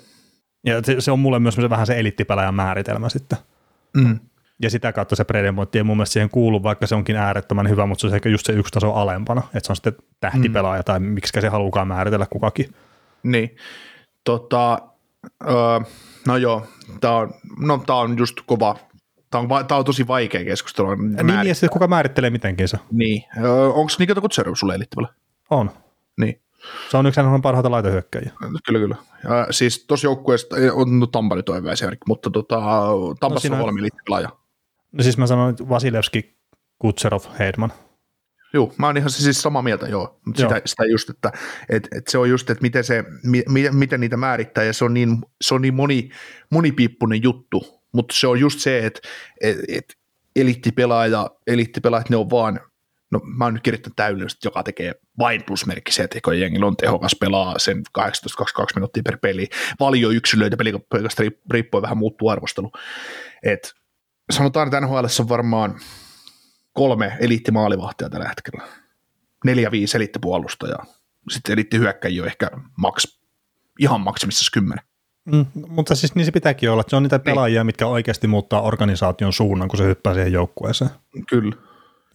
Ja 0.65 0.81
se, 0.83 1.01
se 1.01 1.11
on 1.11 1.19
mulle 1.19 1.39
myös 1.39 1.57
vähän 1.69 1.87
se 1.87 1.99
elittipelaajan 1.99 2.55
määritelmä 2.55 3.09
sitten. 3.09 3.37
Mm. 3.93 4.19
Ja 4.62 4.70
sitä 4.70 4.93
kautta 4.93 5.16
se 5.16 5.24
predemointi 5.24 5.78
ei 5.78 5.84
mun 5.84 5.97
mielestä 5.97 6.14
siihen 6.14 6.30
kuulu, 6.30 6.64
vaikka 6.64 6.88
se 6.88 6.95
onkin 6.95 7.16
äärettömän 7.16 7.70
hyvä, 7.70 7.86
mutta 7.86 8.01
se 8.01 8.08
on 8.08 8.16
ehkä 8.16 8.30
just 8.30 8.45
se 8.45 8.53
yksi 8.53 8.72
taso 8.72 8.93
alempana, 8.93 9.41
että 9.45 9.60
se 9.68 9.72
on 9.72 9.76
sitten 9.76 9.95
tähtipelaaja 10.20 10.82
mm. 10.82 10.86
tai 10.86 10.99
miksi 10.99 11.41
se 11.41 11.49
halukaan 11.49 11.88
määritellä 11.88 12.26
kukakin. 12.30 12.76
Niin, 13.24 13.56
tota, 14.24 14.80
öö, 15.49 15.80
no 16.28 16.38
joo, 16.38 16.68
tämä 17.01 17.16
on, 17.16 17.34
no, 17.60 17.84
tää 17.86 17.95
on 17.95 18.18
just 18.18 18.36
kova 18.45 18.76
Tämä 19.32 19.58
on, 19.60 19.66
tämä 19.68 19.80
on 19.80 19.86
tosi 19.86 20.08
vaikea 20.08 20.43
keskustelu. 20.43 20.95
Niin, 20.95 21.47
ja 21.47 21.56
sitten 21.56 21.70
kuka 21.70 21.88
määrittelee 21.88 22.30
mitenkin 22.30 22.68
se. 22.68 22.78
Niin. 22.91 23.24
Onko 23.74 23.91
Nikita 23.99 24.22
Kutserov 24.22 24.56
sulle 24.56 24.76
elittävällä? 24.76 25.14
On. 25.49 25.72
Niin. 26.20 26.41
Se 26.91 26.97
on 26.97 27.06
yksi 27.06 27.20
on 27.20 27.41
parhaita 27.41 27.72
laitohyökkäjiä. 27.72 28.32
Kyllä, 28.66 28.80
kyllä. 28.80 28.95
Ja 29.24 29.47
siis 29.51 29.86
tuossa 29.88 30.08
joukkueesta 30.08 30.56
on 30.74 30.99
no, 30.99 31.08
Tampa 31.08 31.36
nyt 31.36 31.49
on 31.49 31.70
esimerkki, 31.70 32.03
mutta 32.08 32.30
tota, 32.30 32.62
Tampassa 33.20 33.49
no, 33.49 33.56
on 33.56 33.62
kolme 33.62 33.80
eliittipelaaja. 33.80 34.30
No 34.95 35.03
siis 35.03 35.17
mä 35.17 35.27
sanoin 35.27 35.55
Vasilevski, 35.69 36.37
Kutserov, 36.79 37.21
Heidman. 37.39 37.73
Joo, 38.53 38.73
mä 38.77 38.85
oon 38.85 38.97
ihan 38.97 39.09
siis 39.09 39.41
samaa 39.41 39.61
mieltä, 39.61 39.87
joo. 39.87 40.19
Mutta 40.25 40.41
joo. 40.41 40.49
Sitä, 40.49 40.61
sitä 40.65 40.85
just, 40.85 41.09
että 41.09 41.31
et, 41.69 41.87
et 41.95 42.07
se 42.07 42.17
on 42.17 42.29
just, 42.29 42.49
että 42.49 42.61
miten, 42.61 42.83
se, 42.83 43.03
mi, 43.23 43.43
miten 43.71 43.99
niitä 43.99 44.17
määrittää, 44.17 44.63
ja 44.63 44.73
se 44.73 44.85
on 44.85 44.93
niin, 44.93 45.17
se 45.41 45.53
on 45.53 45.61
niin 45.61 45.73
moni, 45.73 46.09
monipiippunen 46.51 47.23
juttu, 47.23 47.81
mutta 47.93 48.15
se 48.17 48.27
on 48.27 48.39
just 48.39 48.59
se, 48.59 48.85
että 48.85 48.99
et, 49.41 49.57
et 49.67 49.85
eliittipelaaja, 50.35 51.29
eliittipelaajat, 51.47 52.09
ne 52.09 52.15
on 52.15 52.29
vaan, 52.29 52.59
no 53.11 53.21
mä 53.37 53.45
oon 53.45 53.53
nyt 53.53 53.63
kirjoittanut 53.63 53.95
täydellisesti, 53.95 54.47
joka 54.47 54.63
tekee 54.63 54.95
vain 55.19 55.43
plusmerkkisiä 55.43 56.05
että 56.05 56.19
kun 56.23 56.39
jengillä 56.39 56.65
on 56.65 56.77
tehokas, 56.77 57.15
pelaa 57.19 57.59
sen 57.59 57.83
18-22 57.99 58.01
minuuttia 58.75 59.03
per 59.03 59.17
peli, 59.21 59.47
valio 59.79 60.09
yksilöitä, 60.09 60.57
pelikaupasta 60.57 61.23
riippuen 61.51 61.81
vähän 61.81 61.97
muuttuu 61.97 62.29
arvostelu. 62.29 62.71
Et 63.43 63.73
sanotaan, 64.30 64.67
että 64.67 64.82
NHL 64.82 65.05
on 65.19 65.30
varmaan 65.30 65.80
kolme 66.73 67.17
eliittimaalivahtia 67.19 68.09
tällä 68.09 68.28
hetkellä. 68.28 68.67
Neljä, 69.45 69.71
viisi 69.71 69.97
eliittipuolustajaa. 69.97 70.86
Sitten 71.30 71.53
eliittihyökkäjiä 71.53 72.21
on 72.21 72.28
ehkä 72.28 72.51
maks, 72.78 73.19
ihan 73.80 74.01
maksimissaan 74.01 74.49
kymmenen. 74.53 74.86
Mm, 75.26 75.45
mutta 75.67 75.95
siis 75.95 76.15
niin 76.15 76.26
se 76.26 76.32
pitääkin 76.32 76.71
olla, 76.71 76.82
että 76.82 76.89
se 76.89 76.95
on 76.95 77.03
niitä 77.03 77.17
niin. 77.17 77.23
pelaajia, 77.23 77.59
niin. 77.59 77.65
mitkä 77.65 77.88
oikeasti 77.88 78.28
muuttaa 78.28 78.61
organisaation 78.61 79.34
suunnan, 79.34 79.67
kun 79.67 79.78
se 79.78 79.84
hyppää 79.84 80.13
siihen 80.13 80.34
joukkueeseen. 80.34 80.91
Kyllä. 81.30 81.55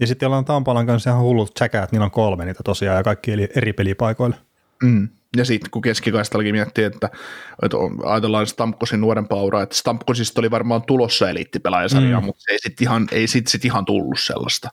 Ja 0.00 0.06
sitten 0.06 0.26
ollaan 0.26 0.44
Tampalan 0.44 0.86
kanssa 0.86 1.10
ihan 1.10 1.22
hullut 1.22 1.56
säkää, 1.58 1.82
että 1.82 1.94
niillä 1.94 2.04
on 2.04 2.10
kolme 2.10 2.44
niitä 2.44 2.62
tosiaan 2.64 2.96
ja 2.96 3.02
kaikki 3.02 3.32
eri 3.56 3.72
pelipaikoille. 3.72 4.36
Mm. 4.82 5.08
Ja 5.36 5.44
sitten 5.44 5.70
kun 5.70 5.82
keskikaistallakin 5.82 6.54
miettii, 6.54 6.84
että, 6.84 7.10
että 7.62 7.76
ajatellaan 8.04 8.46
Stamkosin 8.46 9.00
nuorempaa 9.00 9.42
uraa, 9.42 9.62
että 9.62 9.76
Stamkosista 9.76 10.40
oli 10.40 10.50
varmaan 10.50 10.82
tulossa 10.82 11.30
eliittipelaajasarjaa, 11.30 12.20
mm. 12.20 12.26
mutta 12.26 12.44
ei 12.50 12.58
sitten 12.58 12.84
ihan, 12.84 13.08
ei 13.12 13.26
sit, 13.26 13.46
sit 13.46 13.64
ihan 13.64 13.84
tullut 13.84 14.20
sellaista. 14.20 14.70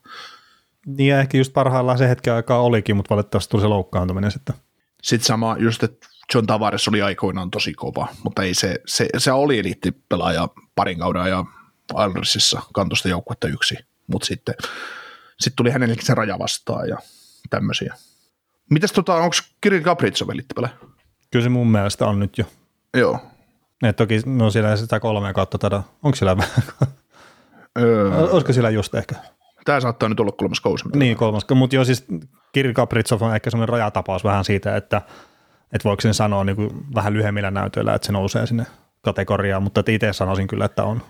Niin 0.86 1.10
ja 1.10 1.20
ehkä 1.20 1.38
just 1.38 1.54
parhaillaan 1.54 1.98
se 1.98 2.10
hetken 2.10 2.34
aikaa 2.34 2.62
olikin, 2.62 2.96
mutta 2.96 3.16
valitettavasti 3.16 3.52
tuli 3.52 3.62
se 3.62 3.68
loukkaantuminen 3.68 4.32
sitten. 4.32 4.56
Sitten 5.04 5.26
sama 5.26 5.56
just, 5.60 5.84
että 5.84 6.08
John 6.34 6.48
Tavares 6.48 6.88
oli 6.88 7.02
aikoinaan 7.02 7.52
tosi 7.52 7.74
kova, 7.74 8.08
mutta 8.24 8.44
ei 8.44 8.54
se, 8.54 8.76
se, 8.86 9.08
se 9.18 9.32
oli 9.32 9.60
eliittipelaaja 9.60 10.48
parin 10.76 11.00
kauden 11.00 11.30
ja 11.30 11.46
Islandersissa 11.92 12.62
kantosta 12.74 13.10
joukkuetta 13.10 13.48
yksi, 13.48 13.76
mutta 14.08 14.26
sitten 14.26 14.56
sit 15.40 15.54
tuli 15.56 15.70
hänellekin 15.70 16.06
se 16.06 16.16
raja 16.16 16.40
vastaan 16.40 16.90
ja 16.90 16.98
tämmöisiä. 17.50 17.96
Mitäs 18.70 18.92
tota, 18.92 19.16
onko 19.16 19.36
Kirill 19.62 19.84
Gabritsov 19.84 20.30
eliittipelaaja? 20.30 20.76
Kyllä 21.32 21.44
se 21.44 21.50
mun 21.50 21.72
mielestä 21.72 22.08
on 22.08 22.20
nyt 22.20 22.38
jo. 22.38 22.46
Joo. 22.98 23.20
Et 23.84 23.96
toki 23.96 24.22
no 24.26 24.50
siellä 24.50 24.76
sitä 24.76 25.00
kolme 25.00 25.34
kautta 25.34 25.58
tätä, 25.58 25.84
onko 26.04 26.16
siellä 26.16 26.38
vähän? 26.38 26.64
Öö. 27.80 28.30
Olisiko 28.32 28.54
siellä 28.54 28.70
just 28.70 28.96
ehkä? 28.96 29.16
Tämä 29.66 29.80
saattaa 29.80 30.10
nyt 30.10 30.20
olla 30.20 30.32
kolmas 30.32 30.62
kausi. 30.62 30.86
Niin, 30.96 31.18
kolmas, 31.18 31.46
mutta 31.56 31.76
joo 31.76 31.86
siis 31.86 32.06
Kirill 32.52 32.74
Gabritsov 32.74 33.22
on 33.22 33.36
ehkä 33.36 33.50
semmoinen 33.50 33.70
rajatapaus 33.70 34.24
vähän 34.24 34.46
siitä, 34.46 34.76
että– 34.76 35.02
että 35.74 35.90
voiko 35.90 36.02
sen 36.02 36.14
sanoa 36.14 36.44
niin 36.44 36.56
kuin 36.56 36.86
vähän 36.96 37.14
lyhyemmillä 37.14 37.52
näytöillä, 37.52 37.94
että 37.94 38.06
se 38.06 38.12
nousee 38.12 38.48
sinne 38.48 38.66
kategoriaan, 39.02 39.64
mutta 39.64 39.84
itse 39.88 40.14
sanoisin 40.14 40.48
kyllä, 40.48 40.66
että 40.66 40.84
on. 40.84 41.02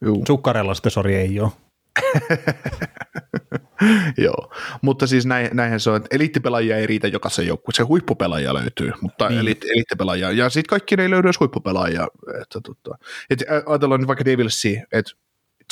Juu. 0.00 0.24
Sukkarella 0.26 0.74
sitten 0.74 0.92
sori 0.92 1.14
ei 1.14 1.40
ole. 1.40 1.52
Joo, 4.24 4.52
mutta 4.82 5.06
siis 5.06 5.26
näin, 5.26 5.48
näinhän 5.52 5.80
se 5.80 5.90
on, 5.90 5.96
että 5.96 6.16
eliittipelaajia 6.16 6.76
ei 6.76 6.86
riitä 6.86 7.08
jokaisen 7.08 7.46
joukkueen, 7.46 7.74
se 7.74 7.82
huippupelaajia 7.82 8.54
löytyy, 8.54 8.92
mutta 9.00 9.28
niin. 9.28 9.40
elit, 9.40 9.64
eliittipelaajia, 9.64 10.30
ja 10.30 10.50
sitten 10.50 10.68
kaikki 10.68 10.94
ei 10.98 11.10
löydy 11.10 11.28
edes 11.28 11.40
huippupelaajia. 11.40 12.08
Että, 12.42 12.60
tota, 12.60 12.98
että 13.30 13.44
ajatellaan 13.66 14.00
nyt 14.00 14.08
vaikka 14.08 14.24
Devilsia, 14.24 14.82
että 14.92 15.12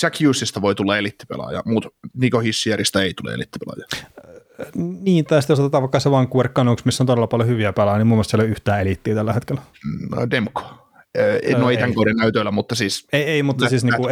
Jack 0.03 0.21
Hughesista 0.21 0.63
voi 0.63 0.75
tulla 0.75 0.97
eliittipelaaja, 0.97 1.63
mutta 1.65 1.89
Niko 2.15 2.41
Hissieristä 2.41 3.03
ei 3.03 3.15
tule 3.15 3.35
eliittipelaaja. 3.35 3.87
Niin, 4.77 5.25
tai 5.25 5.43
sitten 5.43 5.53
jos 5.53 5.61
otetaan 5.61 5.83
vaikka 5.83 6.01
se 6.01 6.11
Vancouver 6.11 6.49
Canucks, 6.49 6.85
missä 6.85 7.03
on 7.03 7.07
todella 7.07 7.27
paljon 7.27 7.49
hyviä 7.49 7.73
pelaajia, 7.73 7.99
niin 7.99 8.07
mun 8.07 8.17
mielestä 8.17 8.31
siellä 8.31 8.43
ei 8.43 8.47
ole 8.47 8.51
yhtään 8.51 8.81
eliittiä 8.81 9.15
tällä 9.15 9.33
hetkellä. 9.33 9.63
No, 10.11 10.31
Demko. 10.31 10.63
no 11.59 11.71
ei 11.71 11.77
ei. 11.77 11.81
tämän 11.81 11.95
kauden 11.95 12.17
näytöillä, 12.17 12.51
mutta 12.51 12.75
siis 12.75 13.09
Ei, 13.13 13.23
ei 13.23 13.43
mutta 13.43 13.69
siis 13.69 13.85
niinku, 13.85 14.09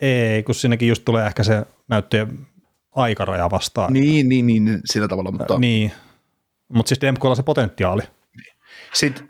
ei, 0.00 0.42
kun 0.42 0.54
siinäkin 0.54 0.88
just 0.88 1.04
tulee 1.04 1.26
ehkä 1.26 1.42
se 1.42 1.66
näyttöjen 1.88 2.46
aikaraja 2.94 3.50
vastaan. 3.50 3.92
Niin, 3.92 4.28
niin, 4.28 4.46
niin, 4.46 4.80
sillä 4.84 5.08
tavalla, 5.08 5.30
mutta 5.30 5.58
Niin. 5.58 5.92
Mutta 6.68 6.88
siis 6.88 7.00
Demkolla 7.00 7.32
on 7.32 7.36
se 7.36 7.42
potentiaali. 7.42 8.02
sitten 8.92 9.26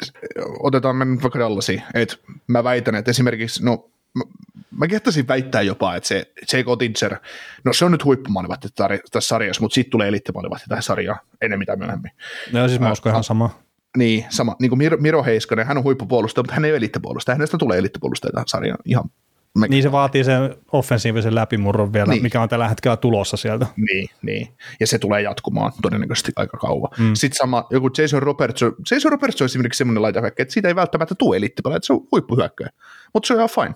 otetaan 0.62 0.96
me 0.96 1.04
nyt 1.04 1.22
vaikka 1.22 1.38
Dallasiin, 1.38 1.82
että 1.94 2.16
mä 2.46 2.64
väitän, 2.64 2.94
että 2.94 3.10
esimerkiksi, 3.10 3.64
no 3.64 3.90
mä, 4.14 4.24
mä 4.70 4.86
kehtasin 4.86 5.28
väittää 5.28 5.62
jopa, 5.62 5.96
että 5.96 6.08
se 6.08 6.32
Jake 6.52 6.70
Otinger, 6.70 7.16
no 7.64 7.72
se 7.72 7.84
on 7.84 7.92
nyt 7.92 8.04
huippumaalivahti 8.04 8.68
tässä 9.10 9.28
sarjassa, 9.28 9.62
mutta 9.62 9.74
sitten 9.74 9.90
tulee 9.90 10.08
elittimaalivahti 10.08 10.64
tähän 10.68 10.82
sarjaan 10.82 11.20
enemmän 11.40 11.66
tai 11.66 11.76
myöhemmin. 11.76 12.10
No 12.52 12.68
siis 12.68 12.80
mä 12.80 12.92
uskon 12.92 13.10
ihan 13.10 13.24
sama. 13.24 13.58
Niin, 13.96 14.26
sama, 14.28 14.56
niin 14.60 14.68
kuin 14.68 14.78
Miro, 14.78 14.96
Miro 15.00 15.24
Heiskanen, 15.24 15.66
hän 15.66 15.78
on 15.78 15.84
huippupuolustaja, 15.84 16.42
mutta 16.42 16.54
hän 16.54 16.64
ei 16.64 16.70
ole 16.70 16.76
elittipuolustaja, 16.76 17.34
hänestä 17.34 17.58
tulee 17.58 17.78
elittipuolustaja 17.78 18.32
tähän 18.32 18.48
sarjaan 18.48 18.78
ihan 18.84 19.10
me, 19.56 19.68
Niin 19.68 19.82
se 19.82 19.92
vaatii 19.92 20.24
sen 20.24 20.56
offensiivisen 20.72 21.34
läpimurron 21.34 21.92
vielä, 21.92 22.12
Niin. 22.12 22.22
mikä 22.22 22.40
on 22.42 22.48
tällä 22.48 22.68
hetkellä 22.68 22.96
tulossa 22.96 23.36
sieltä. 23.36 23.66
Niin, 23.76 24.08
niin, 24.22 24.48
ja 24.80 24.86
se 24.86 24.98
tulee 24.98 25.22
jatkumaan 25.22 25.72
todennäköisesti 25.82 26.32
aika 26.36 26.56
kauan. 26.58 26.90
Mm. 26.98 27.14
Sitten 27.14 27.38
sama, 27.38 27.66
joku 27.70 27.90
Jason 27.98 28.22
Robertson, 28.22 28.72
Jason 28.90 29.12
Robertson 29.12 29.44
on 29.44 29.46
esimerkiksi 29.46 29.78
semmoinen 29.78 30.02
laitahyökkäjä, 30.02 30.42
että 30.44 30.52
siitä 30.54 30.68
ei 30.68 30.76
välttämättä 30.76 31.14
tule 31.14 31.36
eliittipelaaja, 31.36 31.76
että 31.76 31.86
se 31.86 31.92
on 31.92 32.00
huippuhyökkäjä, 32.12 32.70
mutta 33.14 33.26
se 33.26 33.32
on 33.34 33.38
ihan 33.40 33.48
fine. 33.48 33.74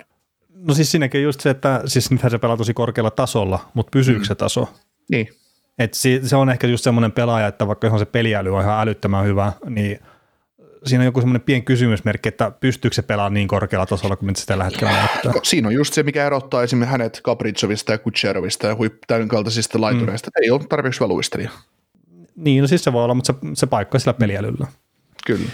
No 0.68 0.74
siis 0.74 0.90
siinäkin 0.90 1.22
just 1.22 1.40
se, 1.40 1.50
että 1.50 1.82
siis 1.86 2.10
nythän 2.10 2.30
se 2.30 2.38
pelaa 2.38 2.56
tosi 2.56 2.74
korkealla 2.74 3.10
tasolla, 3.10 3.70
mutta 3.74 3.90
pysyykö 3.90 4.20
mm. 4.20 4.24
se 4.24 4.34
taso? 4.34 4.68
Niin, 5.10 5.28
Et 5.78 5.94
si- 5.94 6.20
se 6.24 6.36
on 6.36 6.50
ehkä 6.50 6.66
just 6.66 6.84
semmoinen 6.84 7.12
pelaaja, 7.12 7.46
että 7.46 7.66
vaikka 7.66 7.86
ihan 7.86 7.98
se 7.98 8.04
peliäly 8.04 8.54
on 8.56 8.62
ihan 8.62 8.80
älyttömän 8.80 9.24
hyvä, 9.24 9.52
niin 9.68 9.98
siinä 10.86 11.02
on 11.02 11.06
joku 11.06 11.20
semmoinen 11.20 11.40
pieni 11.40 11.62
kysymysmerkki, 11.62 12.28
että 12.28 12.50
pystyykö 12.50 12.94
se 12.94 13.02
pelaamaan 13.02 13.34
niin 13.34 13.48
korkealla 13.48 13.86
tasolla 13.86 14.16
kuin 14.16 14.26
mitä 14.26 14.40
se 14.40 14.46
tällä 14.46 14.64
hetkellä 14.64 14.92
näyttää. 14.92 15.32
Siinä 15.42 15.68
on 15.68 15.74
just 15.74 15.94
se, 15.94 16.02
mikä 16.02 16.26
erottaa 16.26 16.62
esimerkiksi 16.62 16.92
hänet 16.92 17.20
Kapritsovista 17.22 17.92
ja 17.92 17.98
Kutserovista 17.98 18.66
ja 18.66 18.74
huip- 18.74 18.98
tämän 19.06 19.28
kaltaisista 19.28 19.80
laitureista. 19.80 20.30
Mm. 20.30 20.42
Ei 20.42 20.50
ole 20.50 20.60
tarpeeksi 20.68 21.00
valuistelija. 21.00 21.50
Niin, 22.36 22.60
no 22.62 22.68
siis 22.68 22.84
se 22.84 22.92
voi 22.92 23.04
olla, 23.04 23.14
mutta 23.14 23.32
se, 23.32 23.38
se 23.54 23.66
paikka 23.66 23.98
sillä 23.98 24.14
peliälyllä. 24.14 24.66
Kyllä. 25.26 25.50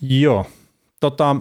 Joo. 0.00 0.46
Tota, 1.00 1.36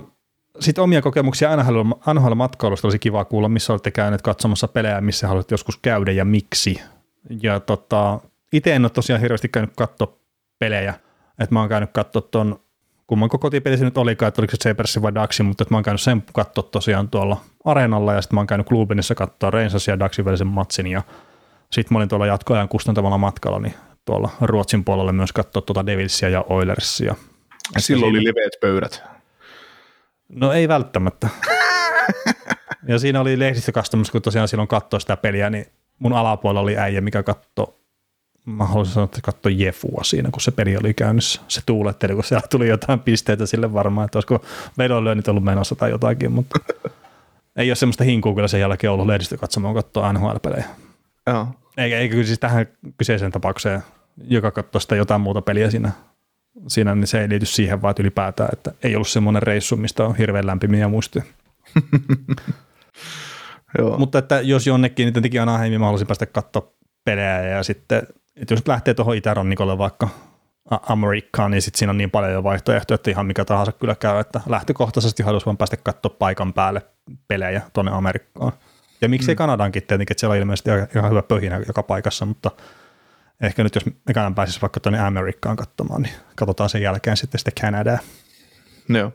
sitten 0.60 0.84
omia 0.84 1.02
kokemuksia 1.02 1.56
NHL, 1.56 1.82
NHL-matkailusta 2.14 2.86
olisi 2.86 3.00
kiva 3.00 3.26
kuulla, 3.26 3.50
missä 3.50 3.74
olette 3.74 3.92
käyneet 3.92 4.22
katsomassa 4.22 4.68
pelejä, 4.68 5.02
missä 5.02 5.28
haluatte 5.28 5.54
joskus 5.54 5.78
käydä 5.82 6.12
ja 6.12 6.26
miksi. 6.26 6.82
Ja 7.42 7.60
tota, 7.60 8.20
itse 8.54 8.76
en 8.76 8.86
ole 8.86 8.90
tosiaan 8.90 9.22
hirveästi 9.22 9.50
käynyt 9.50 9.72
katsoa 9.76 10.18
pelejä. 10.60 10.94
että 11.40 11.56
mä 11.56 11.60
oon 11.60 11.70
käynyt 11.70 11.92
katsoa 11.92 12.22
ton, 12.22 12.60
kumman 13.12 13.30
kotipeli 13.30 13.78
se 13.78 13.86
nyt 13.86 13.98
olikaan, 13.98 14.28
että 14.28 14.42
oliko 14.42 14.52
se 14.52 14.70
Sabres 14.70 15.02
vai 15.02 15.14
Daxi, 15.16 15.44
mutta 15.44 15.64
että 15.64 15.74
mä 15.74 15.78
oon 15.78 15.84
käynyt 15.84 16.02
sen 16.02 16.24
katsoa 16.34 16.64
tosiaan 16.64 17.10
tuolla 17.10 17.38
areenalla 17.66 18.14
ja 18.14 18.22
sitten 18.22 18.36
mä 18.36 18.40
oon 18.40 18.48
käynyt 18.48 18.68
Klubinissa 18.68 19.16
katsoa 19.16 19.52
Rangers 19.52 19.88
ja 19.88 20.00
Daxin 20.00 20.26
välisen 20.26 20.48
matsin 20.48 20.88
ja 20.88 21.02
sitten 21.72 21.96
mä 21.96 22.00
olin 22.00 22.10
tuolla 22.10 22.26
jatkoajan 22.26 22.70
kustantamalla 22.70 23.18
matkalla, 23.18 23.60
niin 23.60 23.74
tuolla 24.06 24.30
Ruotsin 24.42 24.84
puolelle 24.84 25.12
myös 25.12 25.32
katsoa 25.32 25.62
tuota 25.62 25.86
Devilsia 25.86 26.30
ja 26.30 26.46
Oilersia. 26.50 27.16
Silloin 27.78 28.10
oli 28.10 28.18
siinä- 28.18 28.30
leveät 28.30 28.54
pöydät. 28.62 29.04
No 30.30 30.54
ei 30.54 30.68
välttämättä. 30.68 31.30
ja 32.88 33.00
siinä 33.00 33.22
oli 33.22 33.40
lehdistökastamassa, 33.40 34.12
kun 34.12 34.22
tosiaan 34.22 34.48
silloin 34.48 34.68
katsoi 34.68 35.02
sitä 35.02 35.18
peliä, 35.18 35.50
niin 35.50 35.66
mun 36.00 36.14
alapuolella 36.14 36.62
oli 36.62 36.78
äijä, 36.78 37.02
mikä 37.02 37.24
katsoi, 37.24 37.74
mä 38.52 38.66
haluaisin 38.66 38.94
sanoa, 38.94 39.06
että 39.06 39.20
katsoi 39.24 39.60
Jefua 39.60 40.04
siinä, 40.04 40.30
kun 40.32 40.42
se 40.42 40.52
peli 40.52 40.78
oli 40.78 40.94
käynnissä. 40.94 41.42
Se 41.48 41.62
tuuletteli, 41.66 42.14
kun 42.14 42.24
siellä 42.24 42.48
tuli 42.48 42.68
jotain 42.68 43.00
pisteitä 43.00 43.46
sille 43.46 43.74
varmaan, 43.74 44.06
että 44.06 44.18
olisiko 44.18 44.46
vedonlyönnit 44.78 45.28
ollut 45.28 45.44
menossa 45.44 45.76
tai 45.76 45.90
jotakin, 45.90 46.32
mutta 46.32 46.60
ei 47.56 47.70
ole 47.70 47.76
semmoista 47.76 48.04
hinkua 48.04 48.36
kyllä 48.36 48.48
sen 48.48 48.60
jälkeen 48.60 48.92
ollut 48.92 49.08
lehdistökatsomaan 49.08 49.76
katsoa 49.76 50.14
NHL-pelejä. 50.14 50.66
Joo. 51.28 51.48
Eikä, 51.78 52.00
eikä 52.00 52.24
siis 52.24 52.40
tähän 52.40 52.68
kyseiseen 52.98 53.32
tapaukseen, 53.32 53.84
joka 54.28 54.52
katsoi 54.52 54.82
sitä 54.82 54.96
jotain 54.96 55.22
muuta 55.22 55.42
peliä 55.42 55.72
siinä, 55.72 55.92
siinä, 56.68 56.96
niin 56.96 57.08
se 57.08 57.22
ei 57.22 57.30
liity 57.30 57.46
siihen 57.46 57.82
vaan 57.82 57.92
että 57.92 58.04
ylipäätään, 58.04 58.50
että 58.54 58.72
ei 58.84 58.96
ollut 58.96 59.08
semmoinen 59.08 59.44
reissu, 59.44 59.78
mistä 59.78 60.04
on 60.04 60.16
hirveän 60.16 60.48
lämpimiä 60.48 60.88
muistoja. 60.88 61.26
Joo. 63.78 63.98
Mutta 63.98 64.20
että 64.20 64.42
jos 64.42 64.68
jonnekin, 64.68 65.06
niin 65.06 65.14
tietenkin 65.14 65.42
Anaheimiin 65.42 65.82
mä 65.82 65.86
haluaisin 65.86 66.08
päästä 66.08 66.26
katsoa 66.26 66.72
pelejä 67.06 67.42
ja 67.42 67.64
sitten, 67.64 68.08
että 68.36 68.54
jos 68.54 68.68
lähtee 68.68 68.94
tuohon 68.94 69.16
Itärannikolle 69.16 69.78
vaikka 69.78 70.10
Amerikkaan, 70.82 71.52
niin 71.52 71.62
sitten 71.62 71.80
siinä 71.80 71.90
on 71.90 71.98
niin 71.98 72.12
paljon 72.12 72.32
jo 72.32 72.44
vaihtoehtoja, 72.44 72.96
että 72.96 73.12
ihan 73.12 73.26
mikä 73.26 73.46
tahansa 73.46 73.72
kyllä 73.72 73.96
käy, 73.96 74.20
että 74.20 74.42
lähtökohtaisesti 74.46 75.24
haluaisin 75.24 75.46
vaan 75.46 75.58
päästä 75.58 75.78
katsoa 75.78 76.16
paikan 76.20 76.54
päälle 76.54 76.82
pelejä 77.28 77.62
tuonne 77.74 77.92
Amerikkaan. 77.92 78.52
Ja 79.02 79.10
miksei 79.10 79.36
mm. 79.36 79.38
Kanadankin 79.38 79.84
tietenkin, 79.84 80.14
että 80.14 80.20
siellä 80.20 80.34
on 80.34 80.40
ilmeisesti 80.40 80.70
ihan- 80.70 80.88
ihan 80.96 81.10
hyvä 81.10 81.22
pöhinä 81.22 81.62
joka 81.68 81.84
paikassa, 81.84 82.26
mutta 82.26 82.52
ehkä 83.42 83.64
nyt 83.64 83.76
jos 83.76 83.86
mekään 84.08 84.36
pääsisi 84.36 84.62
vaikka 84.62 84.80
tuonne 84.80 85.00
Amerikkaan 85.00 85.56
katsomaan, 85.56 86.02
niin 86.02 86.14
katsotaan 86.36 86.70
sen 86.70 86.82
jälkeen 86.82 87.18
sitten 87.18 87.40
sitä 87.40 87.52
Kanadaa. 87.62 87.98
Joo. 88.90 89.12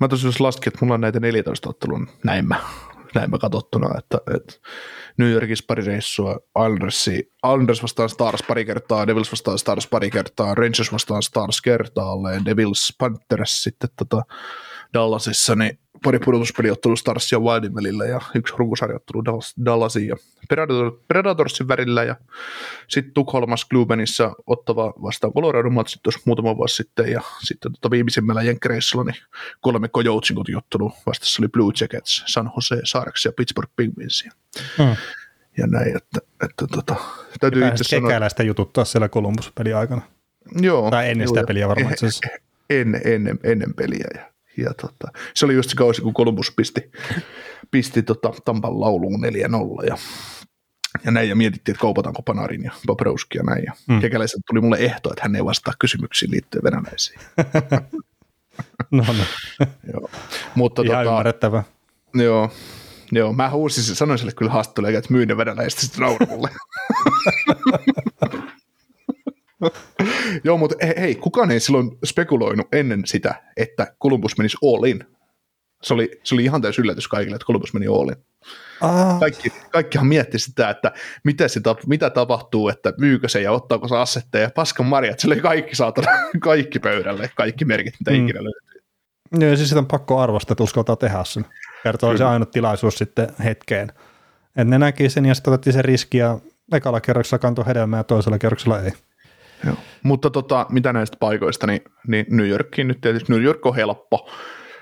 Mä 0.00 0.08
tosiaan 0.08 0.28
jos 0.28 0.40
laskin, 0.40 0.68
että 0.68 0.84
mulla 0.84 0.94
on 0.94 1.00
näitä 1.00 1.20
14 1.20 1.70
ottelun 1.70 2.08
näin 2.24 2.48
mä, 2.48 2.60
näin 3.14 3.30
mä 3.30 3.38
katsottuna, 3.38 3.98
että, 3.98 4.18
että 4.36 4.52
New 5.18 5.30
Yorkissa 5.30 5.64
pari 5.68 5.84
reissua, 5.84 6.36
Islandersi, 6.58 7.32
Islanders 7.46 7.82
vastaan 7.82 8.08
Stars 8.08 8.42
pari 8.48 8.64
kertaa, 8.64 9.06
Devils 9.06 9.32
vastaan 9.32 9.58
Stars 9.58 9.86
pari 9.86 10.10
kertaa, 10.10 10.54
Rangers 10.54 10.92
vastaan 10.92 11.22
Stars 11.22 11.60
kertaalleen, 11.60 12.44
Devils 12.44 12.94
Panthers 12.98 13.62
sitten 13.62 13.90
tota 13.96 14.22
Dallasissa, 14.94 15.54
niin 15.54 15.78
pari 16.04 16.18
pudotuspeliottelu 16.18 16.96
Stars 16.96 17.32
ja 17.32 17.38
Wildin 17.38 17.74
välillä 17.74 18.04
ja 18.04 18.20
yksi 18.34 18.54
runkosarjoittelu 18.56 19.24
Dallas, 19.24 19.54
Dallasin 19.64 20.08
ja 20.08 20.16
Predator, 20.48 20.98
Predatorsin 21.08 21.68
välillä 21.68 22.04
ja 22.04 22.16
sitten 22.88 23.14
Tukholmas 23.14 23.64
Klubenissa 23.64 24.32
ottava 24.46 24.92
vastaan 25.02 25.32
Colorado 25.32 25.70
matsit 25.70 26.02
tuossa 26.02 26.20
muutama 26.24 26.56
vuosi 26.56 26.76
sitten 26.76 27.12
ja 27.12 27.20
sitten 27.44 27.72
tota 27.72 27.90
viimeisimmällä 27.90 28.42
jenkkereissulla 28.42 29.04
niin 29.04 29.22
kolme 29.60 29.88
Coyotesin 29.88 30.36
kotiottelu 30.36 30.92
vastassa 31.06 31.42
oli 31.42 31.48
Blue 31.48 31.72
Jackets, 31.80 32.24
San 32.26 32.50
Jose 32.56 32.80
Sharks 32.84 33.24
ja 33.24 33.32
Pittsburgh 33.36 33.72
Penguins 33.76 34.24
ja, 34.24 34.32
Hmm. 34.78 34.96
ja 35.58 35.66
näin, 35.66 35.96
että, 35.96 36.20
että 36.44 36.66
tota, 36.72 36.94
täytyy 37.40 37.68
itse 37.68 37.84
sanoa, 37.84 38.08
kekäläistä 38.08 38.42
jututtaa 38.42 38.84
siellä 38.84 39.08
Columbus-peli 39.08 39.72
aikana. 39.72 40.02
joo, 40.60 40.90
Tai 40.90 41.10
ennen 41.10 41.24
joo, 41.24 41.34
sitä 41.34 41.46
peliä 41.46 41.68
varmaan 41.68 41.92
itse 41.92 42.06
asiassa. 42.06 42.28
ennen, 42.70 43.00
ennen, 43.04 43.38
ennen 43.42 43.74
peliä. 43.74 44.06
Ja, 44.14 44.29
ja 44.62 44.74
tota, 44.74 45.08
se 45.34 45.44
oli 45.44 45.54
just 45.54 45.70
se 45.70 45.76
kausi, 45.76 46.02
kun 46.02 46.14
Columbus 46.14 46.52
pisti, 46.56 46.90
pisti 47.70 48.02
tota 48.02 48.32
Tampan 48.44 48.80
lauluun 48.80 49.20
4-0 49.82 49.86
ja, 49.86 49.96
ja 51.04 51.10
näin, 51.10 51.28
ja 51.28 51.36
mietittiin, 51.36 51.72
että 51.72 51.80
kaupataanko 51.80 52.22
Panarin 52.22 52.64
ja 52.64 52.72
Bobrovski 52.86 53.38
ja 53.38 53.44
näin. 53.44 53.64
Ja 53.64 53.72
mm. 53.88 54.00
Kekäläiseltä 54.00 54.42
tuli 54.46 54.60
mulle 54.60 54.76
ehto, 54.78 55.10
että 55.10 55.22
hän 55.22 55.36
ei 55.36 55.44
vastaa 55.44 55.74
kysymyksiin 55.78 56.30
liittyen 56.30 56.64
venäläisiin. 56.64 57.20
No, 58.90 59.04
no. 59.08 59.24
joo. 59.92 60.10
Mutta 60.54 60.82
ihan 60.82 61.04
tota, 61.04 61.10
ymmärrettävää. 61.10 61.62
joo, 62.14 62.50
joo, 63.12 63.32
mä 63.32 63.50
huusin, 63.50 63.84
sanoin 63.84 64.18
sille 64.18 64.32
kyllä 64.32 64.52
haastatteluja, 64.52 64.98
että 64.98 65.12
myyn 65.12 65.28
ne 65.28 65.36
venäläistä 65.36 65.80
sitten 65.80 66.00
nauroi 66.00 66.28
mulle. 66.28 66.48
Joo, 70.44 70.58
mutta 70.58 70.76
hei, 70.98 71.14
kukaan 71.14 71.50
ei 71.50 71.60
silloin 71.60 71.98
spekuloinut 72.04 72.68
ennen 72.72 73.02
sitä, 73.06 73.34
että 73.56 73.94
Columbus 74.02 74.38
menisi 74.38 74.56
all 74.64 74.84
in. 74.84 75.04
Se 75.82 75.94
oli, 75.94 76.10
se 76.24 76.34
oli 76.34 76.44
ihan 76.44 76.62
täys 76.62 76.78
yllätys 76.78 77.08
kaikille, 77.08 77.34
että 77.36 77.46
Columbus 77.46 77.74
meni 77.74 77.86
all 77.86 78.08
in. 78.08 78.16
Ah, 78.80 79.20
Kaikki, 79.20 79.52
kaikkihan 79.70 80.06
mietti 80.06 80.38
sitä, 80.38 80.70
että 80.70 80.92
mitä, 81.24 81.48
se, 81.48 81.60
mitä 81.86 82.10
tapahtuu, 82.10 82.68
että 82.68 82.92
myykö 82.98 83.28
se 83.28 83.40
ja 83.40 83.52
ottaako 83.52 83.88
se 83.88 83.96
assetteja. 83.96 84.50
Paskan 84.54 84.86
marjat, 84.86 85.20
se 85.20 85.26
oli 85.26 85.40
kaikki 85.40 85.76
saatana, 85.76 86.08
kaikki 86.40 86.78
pöydälle, 86.78 87.30
kaikki 87.36 87.64
merkit, 87.64 87.94
mitä 87.98 88.10
Mm. 88.10 88.16
ikinä 88.24 88.44
löytyy. 88.44 88.82
Joo, 89.40 89.56
siis 89.56 89.68
sitä 89.68 89.78
on 89.78 89.86
pakko 89.86 90.18
arvostaa, 90.20 90.52
että 90.52 90.62
uskaltaa 90.64 90.96
tehdä 90.96 91.24
sen. 91.24 91.44
Kertoo 91.82 92.16
se 92.16 92.24
ainut 92.24 92.50
tilaisuus 92.50 92.94
sitten 92.98 93.28
hetkeen. 93.44 93.92
Et 94.56 94.68
ne 94.68 94.78
näki 94.78 95.08
sen 95.10 95.26
ja 95.26 95.34
sitten 95.34 95.52
otettiin 95.52 95.74
se 95.74 95.82
riski 95.82 96.18
ja 96.18 96.38
ekalla 96.72 97.00
kerroksella 97.00 97.38
kantoi 97.38 97.66
hedelmää 97.66 98.00
ja 98.00 98.04
toisella 98.04 98.38
kerroksella 98.38 98.80
ei. 98.82 98.92
Joo. 99.66 99.76
Mutta 100.02 100.30
tota, 100.30 100.66
mitä 100.68 100.92
näistä 100.92 101.16
paikoista, 101.20 101.66
niin, 101.66 101.80
niin 102.06 102.26
New 102.30 102.48
Yorkiin 102.48 102.88
nyt 102.88 103.00
tietysti, 103.00 103.32
New 103.32 103.42
York 103.42 103.66
on 103.66 103.74
helppo. 103.74 104.30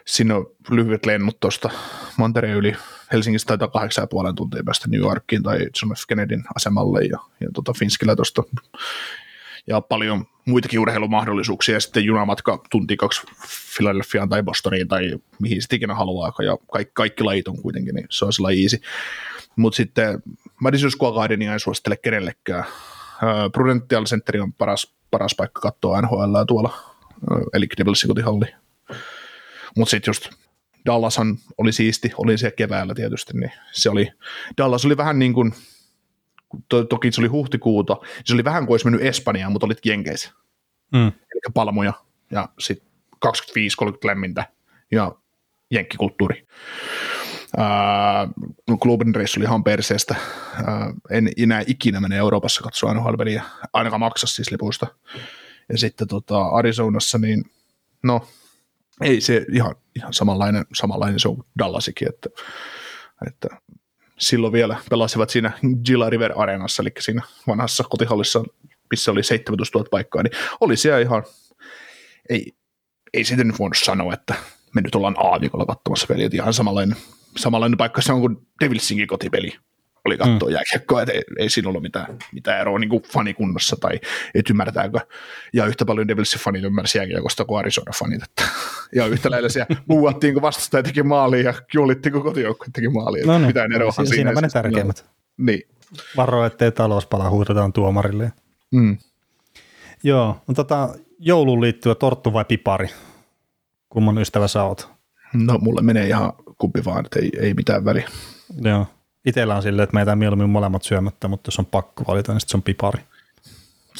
Siinä 0.06 0.36
on 0.36 0.46
lyhyet 0.70 1.06
lennot 1.06 1.40
tuosta 1.40 1.70
mantereen 2.18 2.56
yli. 2.56 2.76
Helsingistä 3.12 3.48
taitaa 3.48 3.68
kahdeksan 3.68 4.02
ja 4.02 4.06
puolen 4.06 4.34
tuntia 4.34 4.62
päästä 4.64 4.88
New 4.88 5.00
Yorkiin 5.00 5.42
tai 5.42 5.58
John 5.58 5.94
F. 5.94 6.02
Kennedyn 6.08 6.44
asemalle 6.56 7.04
ja, 7.04 7.18
ja 7.40 7.48
tota 7.54 7.72
Finskillä 7.78 8.16
tuosta. 8.16 8.42
Ja 9.66 9.80
paljon 9.80 10.26
muitakin 10.46 10.80
urheilumahdollisuuksia 10.80 11.74
ja 11.74 11.80
sitten 11.80 12.04
junamatka 12.04 12.62
tunti 12.70 12.96
kaksi 12.96 13.22
Philadelphiaan 13.76 14.28
tai 14.28 14.42
Bostoniin 14.42 14.88
tai 14.88 15.10
mihin 15.40 15.62
sitten 15.62 15.76
ikinä 15.76 15.94
haluaa. 15.94 16.32
Ja 16.44 16.56
kaikki, 16.72 16.92
kaikki 16.94 17.24
lajit 17.24 17.48
on 17.48 17.62
kuitenkin, 17.62 17.94
niin 17.94 18.06
se 18.10 18.24
on 18.24 18.32
sillä 18.32 18.50
easy. 18.50 18.80
Mutta 19.56 19.76
sitten 19.76 20.22
Madison 20.60 20.90
Square 20.90 21.14
Gardenia 21.14 21.52
ei 21.52 21.60
suosittele 21.60 21.96
kenellekään. 21.96 22.64
Ö, 23.22 23.50
Prudential 23.52 24.04
Center 24.04 24.42
on 24.42 24.52
paras, 24.52 24.94
paras 25.10 25.34
paikka 25.34 25.60
katsoa 25.60 26.00
NHL 26.02 26.42
tuolla, 26.48 26.78
ö, 27.30 27.34
eli 27.52 27.66
Devilsin 27.78 28.08
kotihalli. 28.08 28.46
Mutta 29.76 29.90
sitten 29.90 30.08
just 30.10 30.30
Dallashan 30.86 31.38
oli 31.58 31.72
siisti, 31.72 32.10
oli 32.18 32.38
se 32.38 32.50
keväällä 32.50 32.94
tietysti, 32.94 33.32
niin 33.38 33.52
se 33.72 33.90
oli, 33.90 34.10
Dallas 34.58 34.84
oli 34.84 34.96
vähän 34.96 35.18
niin 35.18 35.32
kuin, 35.32 35.54
to, 36.68 36.84
toki 36.84 37.12
se 37.12 37.20
oli 37.20 37.28
huhtikuuta, 37.28 37.96
se 38.24 38.34
oli 38.34 38.44
vähän 38.44 38.66
kuin 38.66 38.74
olisi 38.74 38.86
mennyt 38.86 39.02
Espanjaan, 39.06 39.52
mutta 39.52 39.66
olit 39.66 39.86
Jenkeissä, 39.86 40.30
Mm. 40.92 41.06
eli 41.06 41.40
palmuja, 41.54 41.92
ja 42.30 42.48
sitten 42.58 42.88
25-30 43.26 43.28
lämmintä, 44.04 44.44
ja 44.90 45.12
jenkkikulttuuri. 45.70 46.46
Klubin 48.82 49.14
reissu 49.14 49.40
oli 49.40 49.44
ihan 49.44 49.64
perseestä. 49.64 50.14
En 51.10 51.28
enää 51.36 51.62
ikinä 51.66 52.00
mene 52.00 52.16
Euroopassa 52.16 52.62
katsoa 52.62 52.94
nhl 52.94 53.14
ainakaan 53.72 54.00
maksa 54.00 54.26
siis 54.26 54.50
lipuista. 54.50 54.86
Ja 55.68 55.78
sitten 55.78 56.08
tota, 56.08 56.42
Arizonassa, 56.46 57.18
niin 57.18 57.44
no, 58.02 58.28
ei 59.00 59.20
se 59.20 59.46
ihan, 59.52 59.74
ihan 59.96 60.14
samanlainen, 60.14 60.64
samanlainen 60.74 61.20
se 61.20 61.28
on 61.28 61.44
Dallasikin, 61.58 62.08
että, 62.08 62.28
että 63.26 63.48
silloin 64.18 64.52
vielä 64.52 64.76
pelasivat 64.90 65.30
siinä 65.30 65.52
Gila 65.84 66.10
River 66.10 66.32
Arenassa, 66.36 66.82
eli 66.82 66.90
siinä 67.00 67.22
vanhassa 67.46 67.84
kotihallissa, 67.90 68.44
missä 68.90 69.10
oli 69.10 69.22
17 69.22 69.78
000 69.78 69.88
paikkaa, 69.90 70.22
niin 70.22 70.32
oli 70.60 70.76
siellä 70.76 71.00
ihan, 71.00 71.22
ei, 72.28 72.52
ei 73.14 73.24
sitä 73.24 73.44
nyt 73.44 73.58
voinut 73.58 73.78
sanoa, 73.84 74.14
että 74.14 74.34
me 74.74 74.80
nyt 74.80 74.94
ollaan 74.94 75.16
aavikolla 75.18 75.66
katsomassa 75.66 76.06
peliä, 76.06 76.28
ihan 76.32 76.54
samanlainen, 76.54 76.96
samanlainen 77.38 77.78
paikka 77.78 78.02
se 78.02 78.12
on 78.12 78.20
kuin 78.20 78.36
Devilsinkin 78.60 79.08
kotipeli 79.08 79.52
oli 80.08 80.16
katsoa 80.16 80.48
mm. 80.48 80.54
jääkiekkoa, 80.54 81.02
että 81.02 81.12
ei, 81.12 81.22
ei 81.38 81.50
siinä 81.50 81.68
ollut 81.68 81.82
mitään, 81.82 82.18
mitään 82.32 82.60
eroa 82.60 82.78
niin 82.78 82.88
kuin 82.88 83.02
fanikunnassa 83.02 83.76
tai 83.80 84.00
et 84.34 84.50
ymmärtääkö. 84.50 84.98
Ja 85.52 85.66
yhtä 85.66 85.84
paljon 85.84 86.08
Devilsin 86.08 86.40
fanit 86.40 86.64
ymmärsi 86.64 86.98
jääkiekosta 86.98 87.44
kuin 87.44 87.58
Arizona-fanit. 87.58 88.22
Että, 88.22 88.44
ja 88.98 89.06
yhtä 89.06 89.30
lailla 89.30 89.48
siellä 89.48 89.76
muuattiin, 89.88 90.34
kun 90.34 90.42
vastustaja 90.42 90.82
teki 90.82 91.02
maaliin 91.02 91.44
ja 91.44 91.54
juhlittiin, 91.74 92.12
kun 92.12 92.22
kotijoukkue 92.22 92.66
teki 92.72 92.88
maaliin. 92.88 93.26
No 93.26 93.38
niin, 93.38 93.46
mitään 93.46 93.72
eroa 93.72 93.92
siinä, 93.92 94.10
siinäpä 94.10 94.40
ne 94.40 94.48
tärkeimmät. 94.48 95.06
Niin. 95.36 95.62
Varo, 96.16 96.44
ettei 96.44 96.72
talouspala 96.72 97.30
huudetaan 97.30 97.72
tuomarille. 97.72 98.32
Mm. 98.70 98.98
Joo, 100.02 100.36
no 100.46 100.54
tota, 100.54 100.88
jouluun 101.18 101.60
liittyvä 101.60 101.94
torttu 101.94 102.32
vai 102.32 102.44
pipari? 102.44 102.88
Kumman 103.88 104.18
ystävä 104.18 104.48
sä 104.48 104.62
oot? 104.62 104.88
No 105.34 105.58
mulle 105.58 105.82
menee 105.82 106.06
ihan 106.06 106.32
kumpi 106.58 106.84
vaan, 106.84 107.04
että 107.06 107.18
ei, 107.18 107.30
ei 107.40 107.54
mitään 107.54 107.84
väliä. 107.84 108.08
Joo. 108.60 108.86
Itellä 109.24 109.56
on 109.56 109.62
silleen, 109.62 109.84
että 109.84 109.94
meitä 109.94 110.16
mieluummin 110.16 110.50
molemmat 110.50 110.82
syömättä, 110.82 111.28
mutta 111.28 111.48
jos 111.48 111.58
on 111.58 111.66
pakko 111.66 112.04
valita, 112.08 112.32
niin 112.32 112.40
sitten 112.40 112.50
se 112.50 112.56
on 112.56 112.62
pipari. 112.62 113.02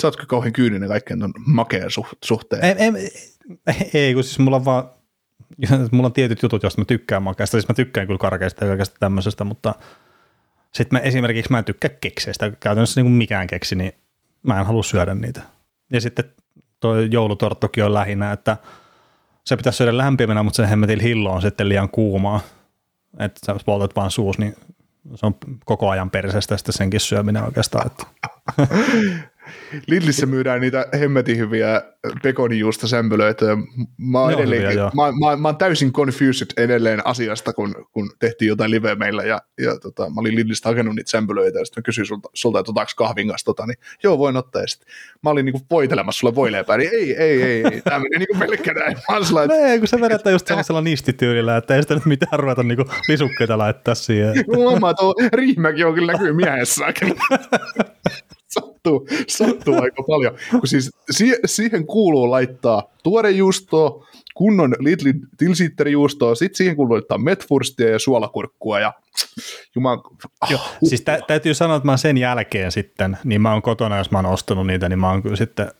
Sä 0.01 0.07
ootko 0.07 0.23
kauhean 0.29 0.53
kyyninen 0.53 0.89
kaikkeen 0.89 1.21
ton 1.21 1.33
makeen 1.47 1.91
suhteen? 2.25 2.65
Ei, 2.65 2.75
ei, 2.79 3.11
ei, 3.95 4.15
kun 4.15 4.25
siis 4.25 4.39
mulla 4.39 4.57
on 4.57 4.65
vaan, 4.65 4.91
mulla 5.93 6.07
on 6.07 6.13
tietyt 6.13 6.43
jutut, 6.43 6.63
joista 6.63 6.81
mä 6.81 6.85
tykkään 6.85 7.23
makeasta. 7.23 7.57
Siis 7.57 7.69
mä 7.69 7.75
tykkään 7.75 8.07
kyllä 8.07 8.19
karkeasta 8.19 8.65
ja 8.65 8.69
kaikesta 8.69 8.97
tämmöisestä, 9.01 9.45
mutta 9.45 9.75
sitten 10.73 10.99
mä 10.99 11.01
esimerkiksi 11.01 11.53
mä 11.53 11.59
en 11.59 11.65
tykkää 11.65 11.91
kekseistä. 12.01 12.53
Käytännössä 12.61 13.01
niin 13.01 13.07
kuin 13.07 13.19
mikään 13.19 13.47
keksi, 13.47 13.77
niin 13.77 13.93
mä 14.43 14.61
en 14.61 14.67
halua 14.67 14.83
syödä 14.83 15.15
niitä. 15.15 15.43
Ja 15.93 16.01
sitten 16.01 16.25
toi 16.81 17.09
joulutorttokin 17.11 17.85
on 17.85 17.95
lähinnä, 17.95 18.33
että 18.33 18.57
se 19.49 19.57
pitäisi 19.57 19.77
syödä 19.77 19.97
lämpimänä, 19.97 20.43
mutta 20.43 20.57
se 20.57 20.71
hemmetin 20.71 21.01
hillo 21.01 21.33
on 21.33 21.43
sitten 21.43 21.69
liian 21.69 21.89
kuumaa. 21.89 22.41
Että 23.19 23.41
sä 23.47 23.57
poltat 23.65 23.97
vaan 23.97 24.11
suus, 24.11 24.39
niin 24.39 24.57
se 25.15 25.27
on 25.27 25.35
koko 25.65 25.89
ajan 25.89 26.11
perseestä 26.11 26.57
sitten 26.57 26.73
senkin 26.73 27.01
syöminen 27.01 27.45
oikeastaan. 27.45 27.87
Että. 27.87 28.07
Lidlissä 29.87 30.27
myydään 30.27 30.61
niitä 30.61 30.87
hemmetin 31.01 31.37
hyviä 31.37 31.83
pekonijuusta 32.23 32.89
sämpylöitä. 32.89 33.47
Mä 33.97 34.21
oon, 34.21 34.33
edelleen, 34.33 34.63
hyviä, 34.63 34.83
mä, 34.85 35.13
mä, 35.27 35.37
mä, 35.37 35.49
oon 35.49 35.57
täysin 35.57 35.93
confused 35.93 36.47
edelleen 36.57 37.07
asiasta, 37.07 37.53
kun, 37.53 37.75
kun 37.93 38.11
tehtiin 38.19 38.49
jotain 38.49 38.71
live 38.71 38.95
meillä 38.95 39.23
ja, 39.23 39.43
ja 39.61 39.79
tota, 39.79 40.11
mä 40.11 40.21
olin 40.21 40.35
Lidlistä 40.35 40.69
hakenut 40.69 40.95
niitä 40.95 41.11
sämpylöitä 41.11 41.59
ja 41.59 41.65
sitten 41.65 41.81
mä 41.81 41.85
kysyin 41.85 42.07
sulta, 42.07 42.29
sulta 42.35 42.59
että 42.59 42.71
otaanko 42.71 42.93
kahvin 42.97 43.29
kanssa 43.29 43.45
tota, 43.45 43.67
niin 43.67 43.79
joo 44.03 44.19
voin 44.19 44.37
ottaa. 44.37 44.63
Ja 44.63 44.69
sit 44.69 44.83
mä 45.23 45.31
olin 45.31 45.45
niinku 45.45 45.61
voitelemassa 45.71 46.19
sulle 46.21 46.35
voileipää, 46.35 46.77
niin 46.77 46.91
ei, 46.93 47.17
ei, 47.17 47.43
ei, 47.43 47.65
ei. 47.73 47.81
tämä 47.81 47.99
meni 47.99 48.19
niinku 48.19 48.39
pelkkä 48.39 48.73
näin. 48.73 48.97
Mä 49.11 49.25
sillä, 49.25 49.43
että... 49.43 49.57
No 49.57 49.65
ei, 49.65 49.79
kun 49.79 49.89
se 49.89 50.01
vedetään 50.01 50.33
just 50.33 50.47
sellaisella 50.47 50.81
nistityylillä, 50.81 51.57
että 51.57 51.77
ei 51.77 51.83
sitä 51.83 51.95
nyt 51.95 52.07
mitään 52.07 52.41
ruveta 52.41 52.63
niinku 52.63 52.85
lisukkeita 53.09 53.59
laittaa 53.59 53.95
siihen. 53.95 54.45
Huomaa, 54.57 54.95
tuo 54.95 55.15
riihmäkin 55.33 55.87
on 55.87 55.95
kyllä 55.95 56.13
näkyy 56.13 56.33
miehessä 56.33 56.85
sattuu, 58.61 59.09
sattuu 59.29 59.75
aika 59.83 60.03
paljon. 60.03 60.35
Kun 60.51 60.69
siis 60.69 60.91
siihen 61.47 61.87
kuuluu 61.87 62.31
laittaa 62.31 62.83
tuorejuustoa, 63.03 64.07
kunnon 64.35 64.75
Lidlin 64.79 65.21
tilsitterijuustoa, 65.37 66.35
sitten 66.35 66.57
siihen 66.57 66.77
kuuluu 66.77 66.95
laittaa 66.95 67.19
metfurstia 67.19 67.89
ja 67.89 67.99
suolakurkkua 67.99 68.81
ja 68.81 68.93
juman... 69.75 69.99
Oh, 69.99 70.51
Joo, 70.51 70.61
siis 70.85 71.01
tä- 71.01 71.21
täytyy 71.27 71.55
sanoa, 71.55 71.77
että 71.77 71.87
mä 71.87 71.97
sen 71.97 72.17
jälkeen 72.19 72.73
sitten, 72.73 73.19
niin 73.25 73.41
mä 73.41 73.53
oon 73.53 73.63
kotona, 73.63 73.99
jos 73.99 74.11
mä 74.11 74.19
oon 74.19 74.27
ostanut 74.27 74.67
niitä, 74.67 74.89
niin 74.89 74.99
mä 74.99 75.11
oon 75.11 75.23
kyllä 75.23 75.37
sitten 75.37 75.71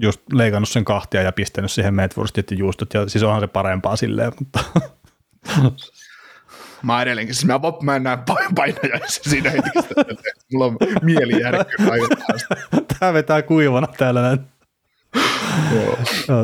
just 0.00 0.20
leikannut 0.32 0.68
sen 0.68 0.84
kahtia 0.84 1.22
ja 1.22 1.32
pistänyt 1.32 1.70
siihen 1.70 1.94
metfurstit 1.94 2.50
ja 2.50 2.56
juustot, 2.56 2.94
ja 2.94 3.08
siis 3.08 3.24
onhan 3.24 3.40
se 3.40 3.46
parempaa 3.46 3.96
silleen, 3.96 4.32
mutta 4.38 4.60
mä 6.82 7.02
edelleenkin, 7.02 7.34
siis 7.34 7.46
mä, 7.46 7.60
mä 7.82 7.96
en 7.96 8.02
näe 8.02 8.18
painajaisia 8.54 9.24
siinä 9.24 9.50
hetkessä, 9.50 9.94
mulla 10.52 10.66
on 10.66 10.76
mieli 11.02 11.40
järkkyä 11.40 11.86
Tämä 12.98 13.12
vetää 13.12 13.42
kuivana 13.42 13.86
täällä 13.86 14.22
näin. 14.22 14.40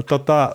tota, 0.08 0.54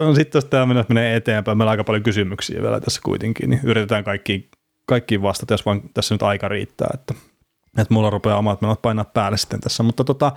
no, 0.00 0.14
sitten 0.14 0.38
jos 0.38 0.44
tämä 0.44 0.66
menee 0.88 1.16
eteenpäin, 1.16 1.58
meillä 1.58 1.68
on 1.68 1.72
aika 1.72 1.84
paljon 1.84 2.02
kysymyksiä 2.02 2.62
vielä 2.62 2.80
tässä 2.80 3.00
kuitenkin, 3.04 3.50
niin 3.50 3.60
yritetään 3.64 4.04
kaikkiin, 4.04 4.50
kaikkiin 4.86 5.22
vastata, 5.22 5.54
jos 5.54 5.66
vaan 5.66 5.82
tässä 5.94 6.14
nyt 6.14 6.22
aika 6.22 6.48
riittää, 6.48 6.88
että, 6.94 7.14
että 7.78 7.94
mulla 7.94 8.10
rupeaa 8.10 8.38
omat 8.38 8.60
menot 8.60 8.82
painaa 8.82 9.04
päälle 9.04 9.38
sitten 9.38 9.60
tässä, 9.60 9.82
mutta 9.82 10.04
tota, 10.04 10.32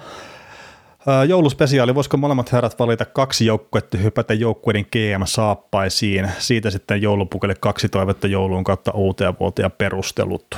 Jouluspesiaali, 1.28 1.96
voisiko 1.96 2.18
molemmat 2.18 2.52
herrat 2.52 2.80
valita 2.80 3.06
kaksi 3.06 3.46
joukkuetta 3.46 3.98
hypätä 3.98 4.34
joukkueiden 4.34 4.86
GM-saappaisiin, 4.92 6.32
siitä 6.38 6.72
sitten 6.72 7.02
joulupukelle 7.02 7.56
kaksi 7.56 7.90
toivetta 7.90 8.28
jouluun 8.28 8.64
kautta 8.64 8.92
uuteen 8.92 9.34
vuoteen 9.40 9.66
ja 9.66 9.70
perustelut. 9.70 10.58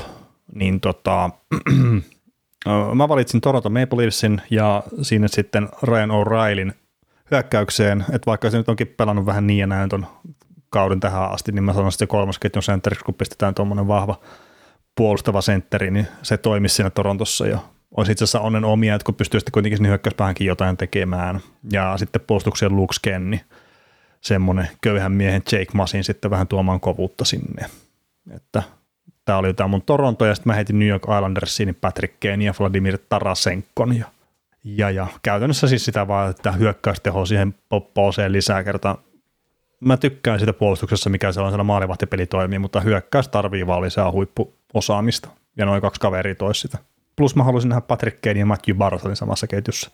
Niin 0.56 0.80
tota, 0.80 1.30
mä 2.94 3.08
valitsin 3.08 3.42
Toronto 3.42 3.70
Maple 3.70 4.02
Leafsin 4.02 4.42
ja 4.50 4.84
siinä 5.02 5.28
sitten 5.28 5.70
Ryan 5.84 6.10
O'Reillyn 6.10 6.74
hyökkäykseen, 7.32 8.06
että 8.14 8.26
vaikka 8.26 8.50
se 8.50 8.58
nyt 8.58 8.70
onkin 8.70 8.88
pelannut 8.88 9.26
vähän 9.26 9.48
niin 9.48 9.60
ja 9.60 9.68
näin 9.68 9.90
ton 9.90 10.08
kauden 10.70 11.00
tähän 11.00 11.32
asti, 11.32 11.52
niin 11.52 11.64
mä 11.64 11.74
sanon 11.74 11.92
sitten 11.92 12.08
kolmas 12.08 12.40
ketjun 12.40 12.64
sentteriksi, 12.64 13.06
kun 13.06 13.14
pistetään 13.14 13.56
tuommoinen 13.56 13.88
vahva 13.88 14.20
puolustava 14.96 15.42
sentteri, 15.42 15.92
niin 15.92 16.08
se 16.24 16.38
toimisi 16.38 16.76
siinä 16.76 16.90
Torontossa 16.90 17.48
jo 17.48 17.60
olisi 17.98 18.12
itse 18.12 18.24
asiassa 18.24 18.40
onnen 18.40 18.66
omia, 18.66 18.96
että 18.96 19.06
kun 19.06 19.16
pystyy 19.16 19.40
sitten 19.40 19.52
kuitenkin 19.52 19.78
sinne 19.78 19.90
hyökkäyspäähänkin 19.90 20.48
jotain 20.48 20.78
tekemään. 20.78 21.40
Ja 21.72 21.98
sitten 21.98 22.22
puolustuksen 22.28 22.76
Luke 22.76 22.94
Skenni, 22.94 23.42
semmoinen 24.22 24.70
köyhän 24.82 25.12
miehen 25.12 25.42
Jake 25.52 25.72
Masin 25.74 26.04
sitten 26.04 26.32
vähän 26.32 26.48
tuomaan 26.48 26.80
kovuutta 26.80 27.26
sinne. 27.26 27.66
Että 28.36 28.64
tämä 29.26 29.38
oli 29.38 29.54
tämä 29.54 29.68
mun 29.68 29.82
Toronto, 29.82 30.26
ja 30.26 30.36
sitten 30.36 30.50
mä 30.50 30.56
heitin 30.56 30.80
New 30.80 30.88
York 30.88 31.04
Islandersiin 31.04 31.78
Patrick 31.82 32.20
Kane 32.20 32.46
ja 32.46 32.54
Vladimir 32.60 32.98
Tarasenkon. 33.10 33.98
Ja, 33.98 34.06
ja, 34.64 34.90
ja 34.90 35.08
käytännössä 35.22 35.68
siis 35.68 35.86
sitä 35.86 36.08
vaan, 36.08 36.30
että 36.30 36.52
hyökkäysteho 36.52 37.26
siihen 37.26 37.56
poppooseen 37.70 38.32
lisää 38.32 38.64
kertaa. 38.64 38.98
Mä 39.80 39.98
tykkään 39.98 40.40
sitä 40.40 40.54
puolustuksessa, 40.54 41.10
mikä 41.10 41.32
se 41.32 41.42
on 41.42 41.50
siellä 41.50 41.64
maalivahtipeli 41.64 42.26
toimii, 42.26 42.60
mutta 42.60 42.82
hyökkäys 42.82 43.28
tarvii 43.28 43.68
vaan 43.68 43.82
lisää 43.82 44.12
huippuosaamista. 44.12 45.30
Ja 45.58 45.66
noin 45.66 45.82
kaksi 45.82 46.02
kaveria 46.02 46.36
toisi 46.36 46.62
sitä. 46.62 46.78
Plus 47.18 47.36
mä 47.36 47.44
haluaisin 47.44 47.70
nähdä 47.70 47.82
Patrick 47.82 48.22
Kane 48.22 48.40
ja 48.40 48.46
Matthew 48.46 48.78
Bartonin 48.78 49.16
samassa 49.16 49.48
ketjussa. 49.48 49.92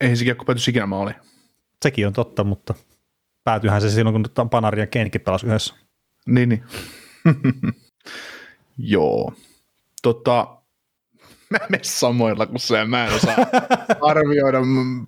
Ei 0.00 0.16
se 0.16 0.24
kiekko 0.24 0.44
pääty 0.44 0.60
ikinä 0.68 0.86
maali. 0.86 1.12
Sekin 1.82 2.06
on 2.06 2.12
totta, 2.12 2.44
mutta 2.44 2.74
päätyyhän 3.44 3.80
se 3.80 3.90
silloin, 3.90 4.24
kun 4.34 4.48
Panari 4.50 4.80
ja 4.80 4.86
Kanekin 4.86 5.20
pelasi 5.20 5.46
yhdessä. 5.46 5.74
Niin, 6.26 6.48
niin. 6.48 6.64
Joo. 8.78 9.32
Tota, 10.02 10.56
mä 11.50 11.58
en 11.58 11.66
mene 11.68 11.84
samoilla 11.84 12.46
kuin 12.46 12.60
se, 12.60 12.84
mä 12.84 13.06
en 13.06 13.14
osaa 13.14 13.36
arvioida. 14.10 14.58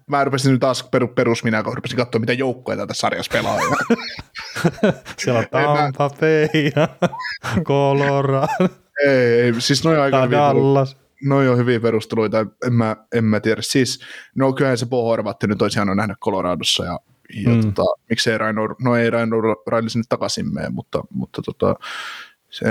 Mä 0.07 0.25
rupesin 0.25 0.53
nyt 0.53 0.61
taas 0.61 0.83
peru, 0.83 1.09
perus 1.09 1.45
minä, 1.45 1.63
kun 1.63 1.75
rupesin 1.75 1.97
katsoa, 1.97 2.19
mitä 2.19 2.33
joukkoja 2.33 2.87
tässä 2.87 3.01
sarjassa 3.01 3.33
pelaa. 3.33 3.59
Siellä 5.19 5.39
on 5.39 5.47
Tampa 5.51 6.11
Bay 6.11 6.71
ja 6.77 6.89
Colorado. 7.63 8.69
Ei, 9.07 9.61
siis 9.61 9.85
noin 9.85 10.01
aika 10.01 10.31
Dallas 10.31 11.06
no 11.25 11.37
on 11.37 11.59
hyviä 11.59 11.81
perusteluita, 11.81 12.47
en 12.67 12.73
mä, 12.73 12.97
en 13.13 13.25
mä 13.25 13.41
tiedä. 13.41 13.63
Siis, 13.63 14.01
no 14.35 14.53
kyllähän 14.53 14.79
se 14.79 14.87
Bo 14.87 15.17
nyt 15.47 15.63
olisi 15.63 15.79
hienoa 15.79 15.95
nähdä 15.95 16.15
Coloradossa 16.25 16.85
ja, 16.85 17.01
ja 17.45 17.51
mm. 17.51 17.61
tota, 17.61 17.83
miksei 18.11 18.39
Raino, 18.39 18.63
no 18.83 18.97
ei 18.97 19.11
Raino 19.11 19.37
Raili 19.67 19.91
sinne 19.91 20.05
takaisin 20.09 20.55
mene, 20.55 20.69
mutta, 20.69 21.05
mutta 21.11 21.43
tota, 21.43 21.75
se, 22.51 22.67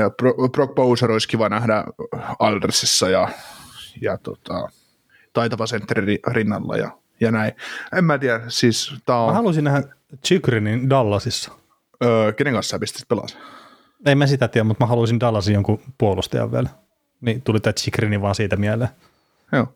Brock 0.52 0.76
Bowser 0.76 1.12
olisi 1.12 1.28
kiva 1.28 1.50
nähdä 1.50 1.84
Aldersissa 2.39 3.10
ja, 3.10 3.30
ja 4.02 4.18
tota, 4.18 4.70
taitava 5.34 5.68
sentteri 5.68 6.20
rinnalla 6.28 6.78
ja, 6.78 6.91
ja 7.20 7.32
näin. 7.32 7.54
En 7.98 8.06
mä 8.06 8.18
tiedä, 8.18 8.41
siis 8.48 8.93
tää 9.06 9.20
on... 9.20 9.30
Mä 9.30 9.36
haluaisin 9.36 9.64
nähdä 9.64 9.84
Chikrinin 10.26 10.89
Dallasissa. 10.89 11.52
Öö, 12.04 12.34
kenen 12.34 12.54
kanssa 12.54 12.70
sä 12.70 12.80
pistit 12.80 13.08
pelasi? 13.08 13.38
Ei 14.06 14.16
mä 14.16 14.28
sitä 14.28 14.48
tiedä, 14.48 14.64
mutta 14.64 14.84
mä 14.84 14.88
haluaisin 14.88 15.20
Dallasin 15.20 15.54
jonkun 15.54 15.80
puolustajan 15.98 16.52
vielä. 16.52 16.70
Niin 17.22 17.41
tuli 17.41 17.59
tämä 17.59 17.74
Chikrini 17.74 18.22
vaan 18.22 18.36
siitä 18.36 18.55
mieleen. 18.55 18.89
Joo. 19.51 19.68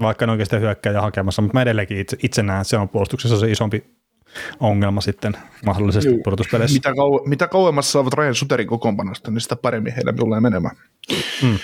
Vaikka 0.00 0.24
en 0.24 0.30
oikeasti 0.30 0.60
hyökkääjä 0.60 1.00
hakemassa, 1.00 1.42
mutta 1.42 1.54
mä 1.58 1.62
edelleenkin 1.62 1.98
itse, 1.98 2.16
itse 2.22 2.42
näen, 2.42 2.60
että 2.60 2.70
se 2.70 2.76
on 2.76 2.88
puolustuksessa 2.88 3.38
se 3.38 3.50
isompi 3.50 3.84
ongelma 4.60 5.00
sitten 5.00 5.36
mahdollisesti 5.66 6.10
Juu. 6.10 6.22
pudotuspeleissä. 6.24 6.74
Mitä, 6.74 6.90
kau- 6.90 7.28
mitä 7.28 7.48
kauemmas 7.48 7.92
saavat 7.92 8.14
Ryan 8.14 8.34
Suterin 8.34 8.66
kokoonpanosta, 8.68 9.30
niin 9.30 9.40
sitä 9.40 9.56
paremmin 9.56 9.94
heillä 9.94 10.12
tulee 10.12 10.40
menemään. 10.40 10.76
Mm. 11.42 11.58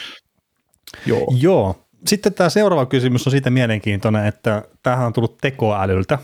Joo. 1.06 1.26
Joo. 1.40 1.84
Sitten 2.06 2.34
tämä 2.34 2.50
seuraava 2.50 2.86
kysymys 2.86 3.26
on 3.26 3.30
siitä 3.30 3.50
mielenkiintoinen, 3.50 4.26
että 4.26 4.62
tämähän 4.82 5.06
on 5.06 5.12
tullut 5.12 5.38
tekoälyltä 5.38 6.18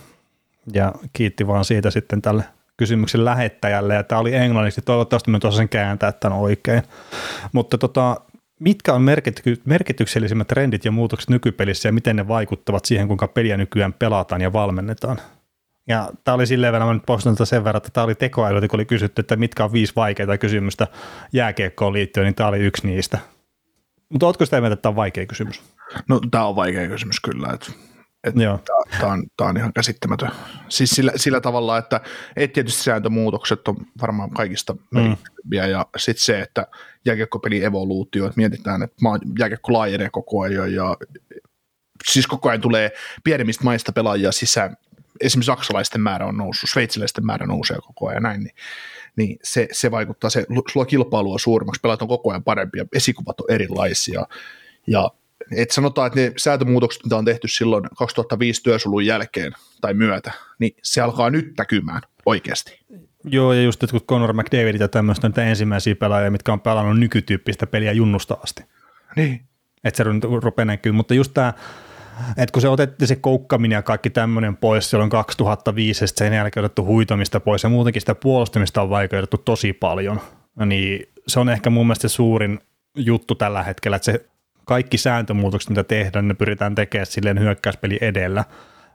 ja 0.72 0.92
kiitti 1.12 1.46
vaan 1.46 1.64
siitä 1.64 1.90
sitten 1.90 2.22
tälle 2.22 2.44
kysymyksen 2.76 3.24
lähettäjälle 3.24 3.94
ja 3.94 4.02
tämä 4.02 4.20
oli 4.20 4.34
englanniksi, 4.34 4.82
toivottavasti 4.82 5.30
mä 5.30 5.38
sen 5.56 5.68
kääntää 5.68 6.12
tämän 6.12 6.38
oikein. 6.38 6.82
Mutta 7.52 7.78
tota, 7.78 8.20
mitkä 8.58 8.94
on 8.94 9.02
merkity- 9.02 9.62
merkityksellisimmät 9.64 10.48
trendit 10.48 10.84
ja 10.84 10.92
muutokset 10.92 11.30
nykypelissä 11.30 11.88
ja 11.88 11.92
miten 11.92 12.16
ne 12.16 12.28
vaikuttavat 12.28 12.84
siihen, 12.84 13.06
kuinka 13.06 13.28
peliä 13.28 13.56
nykyään 13.56 13.92
pelataan 13.92 14.40
ja 14.40 14.52
valmennetaan? 14.52 15.18
Ja 15.88 16.10
tämä 16.24 16.34
oli 16.34 16.46
silleen 16.46 16.72
verran, 16.72 16.88
mä 16.88 16.94
nyt 16.94 17.06
postan 17.06 17.34
tätä 17.34 17.44
sen 17.44 17.64
verran, 17.64 17.76
että 17.76 17.90
tämä 17.92 18.04
oli 18.04 18.14
tekoäly, 18.14 18.68
kun 18.68 18.76
oli 18.76 18.84
kysytty, 18.84 19.20
että 19.20 19.36
mitkä 19.36 19.64
on 19.64 19.72
viisi 19.72 19.92
vaikeita 19.96 20.38
kysymystä 20.38 20.86
jääkiekkoon 21.32 21.92
liittyen, 21.92 22.24
niin 22.24 22.34
tämä 22.34 22.48
oli 22.48 22.58
yksi 22.58 22.86
niistä. 22.86 23.18
Mutta 24.08 24.26
ootko 24.26 24.44
sitä 24.44 24.60
mieltä, 24.60 24.74
että 24.74 24.82
tämä 24.82 24.90
on 24.90 24.96
vaikea 24.96 25.26
kysymys? 25.26 25.62
No 26.08 26.20
tämä 26.30 26.46
on 26.46 26.56
vaikea 26.56 26.88
kysymys 26.88 27.20
kyllä, 27.20 27.52
että. 27.54 27.72
Tämä 29.00 29.12
on, 29.12 29.24
tää 29.36 29.46
on 29.46 29.56
ihan 29.56 29.72
käsittämätön. 29.72 30.30
Siis 30.68 30.90
sillä, 30.90 31.12
sillä 31.16 31.40
tavalla, 31.40 31.78
että 31.78 32.00
et 32.36 32.52
tietysti 32.52 32.82
sääntömuutokset 32.82 33.68
on 33.68 33.76
varmaan 34.02 34.30
kaikista 34.30 34.76
merkittäviä 34.90 35.66
ja 35.66 35.86
sitten 35.96 36.24
se, 36.24 36.40
että 36.40 36.66
jääkiekkopelin 37.04 37.64
evoluutio, 37.64 38.26
että 38.26 38.36
mietitään, 38.36 38.82
että 38.82 38.96
maa- 39.00 39.18
jääkiekko 39.38 39.72
laajenee 39.72 40.10
koko 40.10 40.40
ajan 40.40 40.74
ja 40.74 40.96
siis 42.12 42.26
koko 42.26 42.48
ajan 42.48 42.60
tulee 42.60 42.92
pienemmistä 43.24 43.64
maista 43.64 43.92
pelaajia 43.92 44.32
sisään. 44.32 44.76
Esimerkiksi 45.20 45.46
saksalaisten 45.46 46.00
määrä 46.00 46.26
on 46.26 46.36
noussut, 46.36 46.70
sveitsiläisten 46.70 47.26
määrä 47.26 47.46
nousee 47.46 47.76
koko 47.86 48.08
ajan 48.08 48.22
näin, 48.22 48.42
niin, 48.44 48.54
niin 49.16 49.38
se, 49.42 49.68
se, 49.72 49.90
vaikuttaa, 49.90 50.30
se 50.30 50.46
luo 50.74 50.84
kilpailua 50.84 51.38
suuremmaksi, 51.38 51.80
pelaajat 51.80 52.02
on 52.02 52.08
koko 52.08 52.30
ajan 52.30 52.44
parempia, 52.44 52.84
esikuvat 52.92 53.40
on 53.40 53.50
erilaisia 53.50 54.26
ja 54.86 55.10
et 55.56 55.70
sanotaan, 55.70 56.06
että 56.06 56.20
ne 56.20 56.32
säätömuutokset, 56.36 57.04
mitä 57.04 57.16
on 57.16 57.24
tehty 57.24 57.48
silloin 57.48 57.84
2005 57.98 58.62
työsulun 58.62 59.06
jälkeen 59.06 59.52
tai 59.80 59.94
myötä, 59.94 60.32
niin 60.58 60.76
se 60.82 61.00
alkaa 61.00 61.30
nyt 61.30 61.52
näkymään 61.58 62.02
oikeasti. 62.26 62.80
Joo, 63.24 63.52
ja 63.52 63.62
just, 63.62 63.82
että 63.82 63.92
kun 63.92 64.06
Conor 64.06 64.32
McDavid 64.32 64.80
ja 64.80 64.88
tämmöistä 64.88 65.28
niitä 65.28 65.44
ensimmäisiä 65.44 65.94
pelaajia, 65.94 66.30
mitkä 66.30 66.52
on 66.52 66.60
pelannut 66.60 66.98
nykytyyppistä 66.98 67.66
peliä 67.66 67.92
junnusta 67.92 68.36
asti. 68.42 68.64
Niin. 69.16 69.40
Että 69.84 69.96
se 69.96 70.04
rupeaa 70.42 70.64
näkyy, 70.64 70.92
mutta 70.92 71.14
just 71.14 71.34
tämä, 71.34 71.54
että 72.36 72.52
kun 72.52 72.62
se 72.62 72.68
otettiin 72.68 73.08
se 73.08 73.16
koukkaminen 73.16 73.76
ja 73.76 73.82
kaikki 73.82 74.10
tämmöinen 74.10 74.56
pois 74.56 74.90
silloin 74.90 75.10
2005, 75.10 76.04
ja 76.04 76.08
sen 76.08 76.32
jälkeen 76.32 76.64
otettu 76.64 76.84
huitomista 76.84 77.40
pois, 77.40 77.62
ja 77.62 77.68
muutenkin 77.68 78.02
sitä 78.02 78.14
puolustamista 78.14 78.82
on 78.82 78.90
vaikeutettu 78.90 79.38
tosi 79.38 79.72
paljon, 79.72 80.20
niin 80.66 81.08
se 81.26 81.40
on 81.40 81.48
ehkä 81.48 81.70
mun 81.70 81.86
mielestä 81.86 82.08
se 82.08 82.14
suurin 82.14 82.60
juttu 82.94 83.34
tällä 83.34 83.62
hetkellä, 83.62 83.96
että 83.96 84.12
se 84.12 84.26
kaikki 84.68 84.98
sääntömuutokset, 84.98 85.70
mitä 85.70 85.84
tehdään, 85.84 86.28
ne 86.28 86.34
pyritään 86.34 86.74
tekemään 86.74 87.06
silleen 87.06 87.40
hyökkäyspeli 87.40 87.98
edellä, 88.00 88.44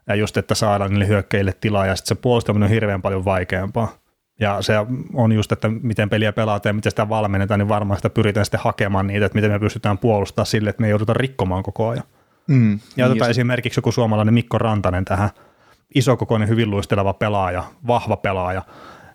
ja 0.06 0.14
just, 0.14 0.36
että 0.36 0.54
saadaan 0.54 0.90
niille 0.90 1.08
hyökkäjille 1.08 1.52
tilaa, 1.60 1.86
ja 1.86 1.96
sitten 1.96 2.16
se 2.16 2.22
puolustaminen 2.22 2.66
on 2.66 2.70
hirveän 2.70 3.02
paljon 3.02 3.24
vaikeampaa. 3.24 3.92
Ja 4.40 4.62
se 4.62 4.74
on 5.14 5.32
just, 5.32 5.52
että 5.52 5.68
miten 5.68 6.10
peliä 6.10 6.32
pelataan 6.32 6.70
ja 6.70 6.74
miten 6.74 6.92
sitä 6.92 7.08
valmennetaan, 7.08 7.60
niin 7.60 7.68
varmaan 7.68 7.98
sitä 7.98 8.10
pyritään 8.10 8.46
sitten 8.46 8.60
hakemaan 8.60 9.06
niitä, 9.06 9.26
että 9.26 9.36
miten 9.36 9.50
me 9.50 9.58
pystytään 9.58 9.98
puolustamaan 9.98 10.46
sille, 10.46 10.70
että 10.70 10.80
me 10.80 10.86
ei 10.86 10.90
jouduta 10.90 11.14
rikkomaan 11.14 11.62
koko 11.62 11.88
ajan. 11.88 12.04
Mm. 12.48 12.78
Ja 12.96 13.06
otetaan 13.06 13.30
esimerkiksi 13.30 13.78
joku 13.78 13.92
suomalainen 13.92 14.34
Mikko 14.34 14.58
Rantanen 14.58 15.04
tähän, 15.04 15.30
isokokoinen, 15.94 16.48
hyvin 16.48 16.70
luisteleva 16.70 17.12
pelaaja, 17.12 17.64
vahva 17.86 18.16
pelaaja, 18.16 18.62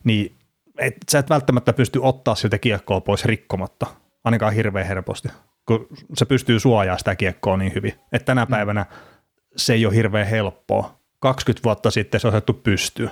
niin 0.04 0.36
et, 0.78 0.96
sä 1.12 1.20
et 1.20 1.30
välttämättä 1.30 1.74
pysty 1.74 2.00
ottaa 2.04 2.36
siltä 2.36 2.58
kiekkoa 2.58 3.02
pois 3.02 3.26
rikkomatta, 3.26 3.88
ainakaan 4.24 4.54
hirveän 4.54 4.88
helposti, 4.88 5.30
kun 5.70 5.88
se 6.14 6.26
pystyy 6.26 6.60
suojaamaan 6.60 7.00
sitä 7.00 7.16
kiekkoa 7.16 7.58
niin 7.58 7.76
hyvin, 7.76 7.94
että 8.12 8.26
tänä 8.26 8.46
päivänä 8.46 8.86
se 9.56 9.74
ei 9.74 9.86
ole 9.86 9.96
hirveän 9.96 10.28
helppoa. 10.28 11.00
20 11.20 11.64
vuotta 11.64 11.92
sitten 11.92 12.20
se 12.20 12.28
on 12.28 12.34
otettu 12.34 12.54
pystyyn. 12.54 13.10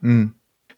Mm. 0.00 0.30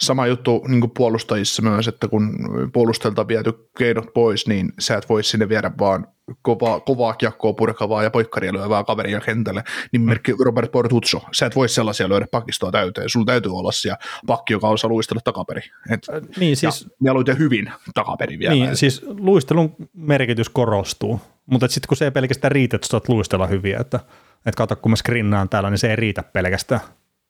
Sama 0.03 0.27
juttu 0.27 0.65
niin 0.69 0.91
puolustajissa 0.91 1.63
myös, 1.63 1.89
että 1.89 2.09
kun 2.09 2.37
puolustajilta 2.73 3.21
on 3.21 3.29
viety 3.29 3.53
keinot 3.79 4.15
pois, 4.15 4.47
niin 4.47 4.73
sä 4.79 4.97
et 4.97 5.09
voi 5.09 5.25
sinne 5.25 5.49
viedä 5.49 5.71
vaan 5.79 6.07
kovaa, 6.43 6.81
kovaa 6.81 7.15
kiekkoa 7.15 7.53
purkavaa 7.53 8.03
ja 8.03 8.11
poikkaria 8.11 8.53
lyövää 8.53 8.85
kaveria 8.85 9.21
kentälle. 9.21 9.65
Nimimerkki 9.93 10.35
Robert 10.45 10.73
Portuzzo. 10.73 11.21
Sä 11.33 11.47
et 11.47 11.57
voi 11.57 11.69
sellaisia 11.69 12.09
löydä 12.09 12.27
pakistoa 12.31 12.71
täyteen. 12.71 13.09
Sulla 13.09 13.27
täytyy 13.27 13.53
olla 13.53 13.73
siellä 13.73 13.99
pakki, 14.27 14.53
joka 14.53 14.69
osaa 14.69 14.91
luistella 14.91 15.21
takaperi. 15.25 15.61
Et, 15.91 16.07
Niin 16.37 16.57
siis, 16.57 16.83
ja 16.83 16.91
mieluiten 17.01 17.39
hyvin 17.39 17.73
takaperi 17.95 18.39
vielä. 18.39 18.55
niin, 18.55 18.77
siis 18.77 19.03
luistelun 19.07 19.77
merkitys 19.93 20.49
korostuu, 20.49 21.21
mutta 21.47 21.69
sitten 21.69 21.89
kun 21.89 21.97
se 21.97 22.05
ei 22.05 22.11
pelkästään 22.11 22.53
riitä, 22.53 22.77
että 22.77 22.89
sä 22.89 23.01
luistella 23.09 23.47
hyviä, 23.47 23.79
että, 23.81 24.01
että 24.47 24.57
kato 24.57 24.77
kun 24.77 24.93
mä 24.93 24.97
skrinnaan 24.97 25.49
täällä, 25.49 25.71
niin 25.71 25.79
se 25.79 25.91
ei 25.91 25.97
riitä 25.97 26.23
pelkästään. 26.23 26.81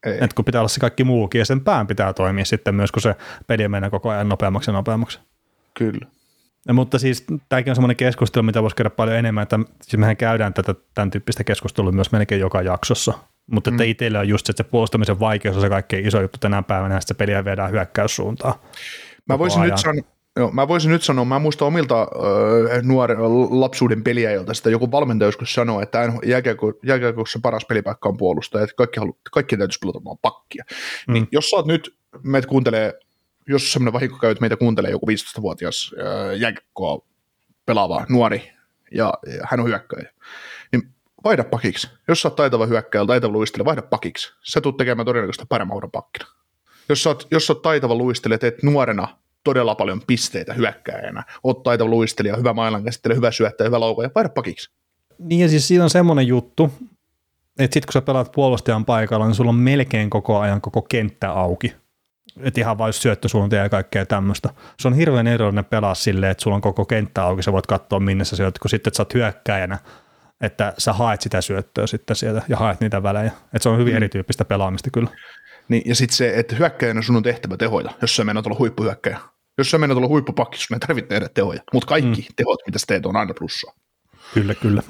Ei. 0.06 0.12
Että 0.12 0.34
kun 0.34 0.44
pitää 0.44 0.60
olla 0.60 0.68
se 0.68 0.80
kaikki 0.80 1.04
muukin 1.04 1.38
ja 1.38 1.44
sen 1.44 1.60
pään 1.60 1.86
pitää 1.86 2.12
toimia 2.12 2.44
sitten 2.44 2.74
myös, 2.74 2.92
kun 2.92 3.02
se 3.02 3.16
peli 3.46 3.68
menee 3.68 3.90
koko 3.90 4.10
ajan 4.10 4.28
nopeammaksi 4.28 4.70
ja 4.70 4.72
nopeammaksi. 4.72 5.20
Kyllä. 5.74 6.06
Ja, 6.68 6.74
mutta 6.74 6.98
siis 6.98 7.24
tämäkin 7.48 7.70
on 7.70 7.76
semmoinen 7.76 7.96
keskustelu, 7.96 8.42
mitä 8.42 8.62
voisi 8.62 8.76
käydä 8.76 8.90
paljon 8.90 9.16
enemmän, 9.16 9.42
että 9.42 9.58
siis 9.82 9.98
mehän 9.98 10.16
käydään 10.16 10.54
tätä, 10.54 10.74
tämän 10.94 11.10
tyyppistä 11.10 11.44
keskustelua 11.44 11.92
myös 11.92 12.12
melkein 12.12 12.40
joka 12.40 12.62
jaksossa. 12.62 13.12
Mutta 13.50 13.70
että 13.70 13.84
itsellä 13.84 14.20
on 14.20 14.28
just 14.28 14.46
se, 14.46 14.50
että 14.50 14.62
se 14.62 14.68
puolustamisen 14.70 15.20
vaikeus 15.20 15.56
on 15.56 15.62
se 15.62 15.68
kaikkein 15.68 16.06
iso 16.06 16.20
juttu 16.20 16.38
tänä 16.38 16.62
päivänä, 16.62 16.94
ja 16.94 17.00
sitten 17.00 17.14
se 17.14 17.18
peliä 17.18 17.44
viedään 17.44 17.70
hyökkäyssuuntaan. 17.70 18.54
Mä 19.28 19.38
voisin, 19.38 19.62
nyt 19.62 19.78
sanoa, 19.78 20.02
joo, 20.36 20.50
mä 20.50 20.68
voisin 20.68 20.90
nyt 20.90 21.02
sanoa, 21.02 21.24
mä 21.24 21.38
muistan 21.38 21.68
omilta 21.68 22.08
öö, 22.24 22.82
nuoren 22.82 23.18
lapsuuden 23.60 24.04
peliäjiltä 24.04 24.54
sitä 24.54 24.70
joku 24.70 24.90
valmentaja 24.90 25.28
joskus 25.28 25.54
sanoi, 25.54 25.82
että 25.82 26.12
jääkiekossa 26.82 27.38
paras 27.42 27.64
pelipaikka 27.64 28.08
on 28.08 28.16
puolustaja, 28.16 28.64
että 28.64 28.76
kaikki, 28.76 29.00
halu, 29.00 29.18
kaikki 29.32 29.56
täytyisi 29.56 29.78
pelata 29.78 30.04
vaan 30.04 30.18
pakkia. 30.22 30.64
Mm. 31.08 31.12
Niin 31.12 31.28
jos 31.32 31.50
sä 31.50 31.56
oot 31.56 31.66
nyt, 31.66 31.96
meitä 32.22 32.48
kuuntelee, 32.48 32.98
jos 33.48 33.72
semmoinen 33.72 33.92
vahinko 33.92 34.18
käy, 34.18 34.30
että 34.30 34.40
meitä 34.40 34.56
kuuntelee 34.56 34.90
joku 34.90 35.06
15-vuotias 35.06 35.94
öö, 35.98 36.34
jääkiekkoa 36.34 37.06
pelaava 37.66 38.06
nuori 38.08 38.52
ja, 38.92 39.14
ja 39.26 39.46
hän 39.50 39.60
on 39.60 39.66
hyökkäjä, 39.66 40.12
niin 40.72 40.82
vaihda 41.24 41.44
pakiksi. 41.44 41.90
Jos 42.08 42.22
sä 42.22 42.28
oot 42.28 42.36
taitava 42.36 42.66
hyökkäjä, 42.66 43.06
taitava 43.06 43.32
luistelija, 43.32 43.64
vaihda 43.64 43.82
pakiksi. 43.82 44.32
Sä 44.42 44.60
tulet 44.60 44.76
tekemään 44.76 45.06
todennäköisesti 45.06 45.46
paremman 45.48 45.76
uran 45.76 45.90
pakkina 45.90 46.26
jos 46.88 47.02
sä 47.02 47.10
oot, 47.10 47.26
jos 47.30 47.46
sä 47.46 47.52
oot 47.52 47.62
taitava 47.62 47.94
luistelija, 47.94 48.38
teet 48.38 48.62
nuorena 48.62 49.08
todella 49.44 49.74
paljon 49.74 50.00
pisteitä 50.06 50.54
hyökkääjänä, 50.54 51.24
oot 51.42 51.62
taitava 51.62 51.90
luistelija, 51.90 52.36
hyvä 52.36 52.52
mailankäsittely, 52.52 53.14
hyvä 53.14 53.30
syöttäjä, 53.30 53.68
hyvä 53.68 53.80
vaihda 53.80 54.28
pakiksi. 54.28 54.70
Niin 55.18 55.40
ja 55.40 55.48
siis 55.48 55.68
siinä 55.68 55.84
on 55.84 55.90
semmoinen 55.90 56.26
juttu, 56.26 56.72
että 57.58 57.74
sitten 57.74 57.86
kun 57.86 57.92
sä 57.92 58.00
pelaat 58.02 58.32
puolustajan 58.32 58.84
paikalla, 58.84 59.26
niin 59.26 59.34
sulla 59.34 59.48
on 59.48 59.54
melkein 59.54 60.10
koko 60.10 60.38
ajan 60.38 60.60
koko 60.60 60.82
kenttä 60.82 61.30
auki. 61.30 61.74
Että 62.40 62.60
ihan 62.60 62.78
vain 62.78 62.92
syöttösuuntia 62.92 63.62
ja 63.62 63.68
kaikkea 63.68 64.06
tämmöistä. 64.06 64.50
Se 64.80 64.88
on 64.88 64.94
hirveän 64.94 65.26
edullinen 65.26 65.64
pelaa 65.64 65.94
silleen, 65.94 66.32
että 66.32 66.42
sulla 66.42 66.56
on 66.56 66.60
koko 66.60 66.84
kenttä 66.84 67.22
auki, 67.22 67.42
sä 67.42 67.52
voit 67.52 67.66
katsoa 67.66 68.00
minne 68.00 68.24
sä 68.24 68.36
syöt, 68.36 68.58
kun 68.58 68.70
sitten 68.70 68.90
että 68.90 68.96
sä 68.96 69.02
oot 69.02 69.14
hyökkäjänä, 69.14 69.78
että 70.40 70.74
sä 70.78 70.92
haet 70.92 71.20
sitä 71.20 71.40
syöttöä 71.40 71.86
sitten 71.86 72.16
sieltä 72.16 72.42
ja 72.48 72.56
haet 72.56 72.80
niitä 72.80 73.02
välejä. 73.02 73.30
Että 73.44 73.62
se 73.62 73.68
on 73.68 73.78
hyvin 73.78 73.92
mm. 73.92 73.96
erityyppistä 73.96 74.44
pelaamista 74.44 74.90
kyllä. 74.90 75.10
Niin, 75.68 75.82
ja 75.86 75.94
sitten 75.94 76.16
se, 76.16 76.32
että 76.36 76.56
hyökkäjänä 76.56 77.02
sun 77.02 77.16
on 77.16 77.22
tehtävä 77.22 77.56
tehoja, 77.56 77.90
jos 78.02 78.16
sä 78.16 78.24
meinaat 78.24 78.46
olla 78.46 78.58
huippuhyökkäjä. 78.58 79.18
Jos 79.58 79.70
sä 79.70 79.78
meinaat 79.78 79.96
olla 79.96 80.08
huippupakki, 80.08 80.58
sun 80.58 80.74
ei 80.74 80.80
tarvitse 80.80 81.08
tehdä 81.08 81.28
tehoja. 81.28 81.62
Mutta 81.72 81.86
kaikki 81.86 82.20
mm. 82.20 82.34
tehot, 82.36 82.58
mitä 82.66 82.78
sä 82.78 82.84
teet, 82.88 83.06
on 83.06 83.16
aina 83.16 83.34
plussaa. 83.38 83.72
Kyllä, 84.34 84.54
kyllä. 84.54 84.82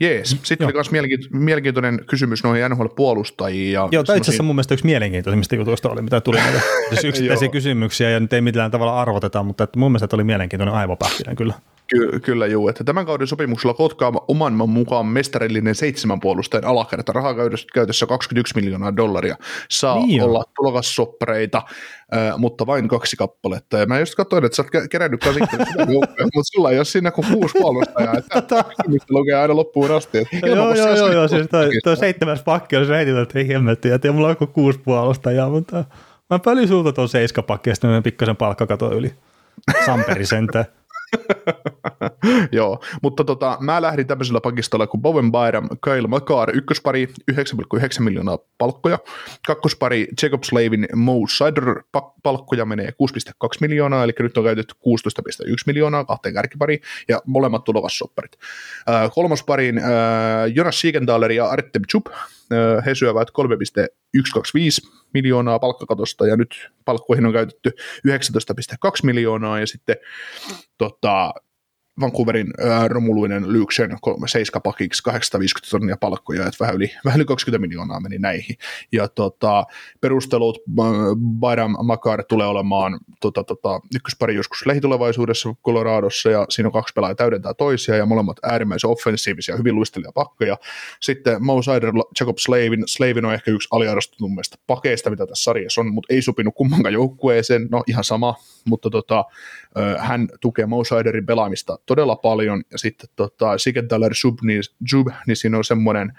Jees. 0.00 0.30
Sitten 0.30 0.64
Joo. 0.64 0.68
oli 0.68 0.74
myös 0.74 0.90
mielenkiintoinen, 0.90 1.42
mielenkiintoinen 1.42 2.00
kysymys 2.06 2.44
noihin 2.44 2.70
NHL-puolustajiin. 2.70 3.72
Ja 3.72 3.88
Joo, 3.90 4.04
tämä 4.04 4.16
itse 4.16 4.30
asiassa 4.30 4.42
mun 4.42 4.56
mielestä 4.56 4.74
yksi 4.74 4.86
mielenkiintoisimmista 4.86 5.54
jutuista 5.54 5.88
oli, 5.88 6.02
mitä 6.02 6.20
tuli 6.20 6.36
näitä 6.36 6.60
siis 6.88 7.04
yksittäisiä 7.04 7.48
kysymyksiä 7.48 8.10
ja 8.10 8.20
nyt 8.20 8.32
ei 8.32 8.40
millään 8.40 8.70
tavalla 8.70 9.00
arvoteta, 9.00 9.42
mutta 9.42 9.64
että 9.64 9.78
mun 9.78 9.92
mielestä 9.92 10.16
oli 10.16 10.24
mielenkiintoinen 10.24 10.74
aivopähkinä 10.74 11.34
kyllä. 11.34 11.54
Ky- 11.86 12.20
kyllä 12.20 12.46
juu, 12.46 12.68
että 12.68 12.84
tämän 12.84 13.06
kauden 13.06 13.26
sopimuksella 13.26 13.74
Kotka 13.74 14.06
on 14.06 14.20
oman 14.28 14.52
mukaan 14.68 15.06
mestarillinen 15.06 15.74
seitsemän 15.74 16.20
puolustajan 16.20 16.64
alakerta 16.64 17.12
rahaa 17.12 17.34
käytössä 17.74 18.06
21 18.06 18.54
miljoonaa 18.56 18.96
dollaria. 18.96 19.36
Saa 19.70 20.06
Niin 20.06 20.22
olla 20.22 20.44
tulokassoppareita, 20.56 21.62
äh, 22.16 22.38
mutta 22.38 22.66
vain 22.66 22.88
kaksi 22.88 23.16
kappaletta. 23.16 23.78
Ja 23.78 23.86
mä 23.86 23.98
just 23.98 24.14
katsoin, 24.14 24.44
että 24.44 24.56
sä 24.56 24.62
oot 24.62 24.88
kerännyt 24.90 25.20
käsittelyä 25.20 25.86
mutta 26.34 26.40
sulla 26.54 26.70
ei 26.70 26.78
ole 26.78 26.84
siinä 26.84 27.10
kuin 27.10 27.26
kuusi 27.32 27.58
puolustajaa. 27.58 28.14
Että 28.36 28.64
kysymystä 28.76 29.14
lukee 29.14 29.34
aina 29.34 29.56
loppuun 29.56 29.83
asti. 29.90 30.18
Että 30.18 30.46
Joo, 30.46 30.74
joo, 30.74 30.96
joo, 30.96 31.12
joo, 31.12 31.28
siis 31.28 31.46
toi, 31.50 31.70
toi 31.84 31.96
seitsemäs 31.96 32.42
pakki 32.42 32.76
oli 32.76 32.86
se 32.86 32.96
heti, 32.96 33.10
että 33.10 33.38
ei 33.38 33.48
hemmetty, 33.48 33.88
ja 33.88 34.12
mulla 34.12 34.28
on 34.28 34.48
kuusi 34.48 34.78
puolustajaa, 34.78 35.50
mutta 35.50 35.84
Mä 36.30 36.38
pölin 36.38 36.68
sulta 36.68 36.92
tuon 36.92 37.08
seiskapakki 37.08 37.70
ja 37.70 37.74
sitten 37.74 38.02
pikkasen 38.02 38.36
palkkakato 38.36 38.92
yli. 38.92 39.14
Samperi 39.86 40.26
sentään. 40.26 40.64
Joo, 42.52 42.80
mutta 43.02 43.24
tota, 43.24 43.56
mä 43.60 43.82
lähdin 43.82 44.06
tämmöisellä 44.06 44.40
pakistolla 44.40 44.86
kuin 44.86 45.02
Bowen 45.02 45.32
Byram, 45.32 45.68
Kyle 45.84 46.08
McCarr, 46.08 46.56
ykköspari 46.56 47.08
9,9 47.32 48.00
miljoonaa 48.00 48.38
palkkoja, 48.58 48.98
kakkospari 49.46 50.08
Jacob 50.22 50.42
Slavin 50.42 50.88
Mo 50.94 51.14
Sider 51.28 51.82
palkkoja 52.22 52.64
menee 52.64 52.88
6,2 52.88 52.92
miljoonaa, 53.60 54.04
eli 54.04 54.12
nyt 54.18 54.38
on 54.38 54.44
käytetty 54.44 54.74
16,1 54.74 55.54
miljoonaa 55.66 56.04
kahteen 56.04 56.34
kärkipariin, 56.34 56.80
ja 57.08 57.22
molemmat 57.26 57.64
tulevassopparit. 57.64 58.32
Äh, 58.88 59.10
kolmospariin 59.14 59.78
äh, 59.78 59.84
Jonas 60.54 60.80
Siegenthaler 60.80 61.32
ja 61.32 61.46
Artem 61.46 61.82
Chup, 61.92 62.06
äh, 62.06 62.14
he 62.86 62.94
syövät 62.94 63.30
3,125 63.30 64.82
miljoonaa 65.14 65.58
palkkakatosta, 65.58 66.26
ja 66.26 66.36
nyt 66.36 66.70
palkkoihin 66.84 67.26
on 67.26 67.32
käytetty 67.32 67.70
19,2 68.08 68.90
miljoonaa, 69.02 69.60
ja 69.60 69.66
sitten 69.66 69.96
tota, 70.78 71.34
Vancouverin 72.00 72.50
ää, 72.58 72.88
romuluinen 72.88 73.52
Lyksen 73.52 73.98
seiskapakiksi 74.26 75.02
850 75.02 75.70
tonnia 75.70 75.96
palkkoja, 75.96 76.46
että 76.46 76.56
vähän 76.60 76.74
yli, 76.74 76.90
vähän 77.04 77.18
yli 77.18 77.24
20 77.24 77.66
miljoonaa 77.66 78.00
meni 78.00 78.18
näihin. 78.18 78.56
Ja 78.92 79.08
tota, 79.08 79.64
perustelut 80.00 80.58
Bayram 81.40 81.76
Makar 81.82 82.24
tulee 82.24 82.46
olemaan 82.46 83.00
tota, 83.20 83.44
tota, 83.44 83.80
ykköspari 83.96 84.34
joskus 84.34 84.66
lähitulevaisuudessa 84.66 85.54
Coloradossa, 85.64 86.30
ja 86.30 86.46
siinä 86.48 86.68
on 86.68 86.72
kaksi 86.72 86.94
pelaajaa 86.94 87.14
täydentää 87.14 87.54
toisia, 87.54 87.96
ja 87.96 88.06
molemmat 88.06 88.36
äärimmäisen 88.42 88.90
offensiivisia, 88.90 89.56
hyvin 89.56 89.74
luistelija 89.74 90.12
pakkoja. 90.12 90.56
Sitten 91.00 91.44
Mo 91.44 91.62
Sider, 91.62 91.92
Jacob 92.20 92.38
Slavin, 92.38 92.84
Slavin 92.86 93.24
on 93.24 93.34
ehkä 93.34 93.50
yksi 93.50 93.68
aliarvostettu 93.70 94.28
mielestä 94.28 94.56
pakeista, 94.66 95.10
mitä 95.10 95.26
tässä 95.26 95.44
sarjassa 95.44 95.80
on, 95.80 95.94
mutta 95.94 96.14
ei 96.14 96.22
sopinut 96.22 96.54
kummankaan 96.54 96.92
joukkueeseen, 96.92 97.68
no 97.70 97.82
ihan 97.86 98.04
sama, 98.04 98.34
mutta 98.64 98.90
tota, 98.90 99.24
hän 99.98 100.28
tukee 100.40 100.66
Mo 100.66 100.84
Siderin 100.84 101.26
pelaamista 101.26 101.78
todella 101.86 102.16
paljon, 102.16 102.62
ja 102.72 102.78
sitten 102.78 103.08
tota, 103.16 103.58
Sigenthaler 103.58 104.14
Zub, 104.14 104.38
niin, 104.42 104.62
siinä 105.36 105.58
on 105.58 105.64
semmoinen 105.64 106.12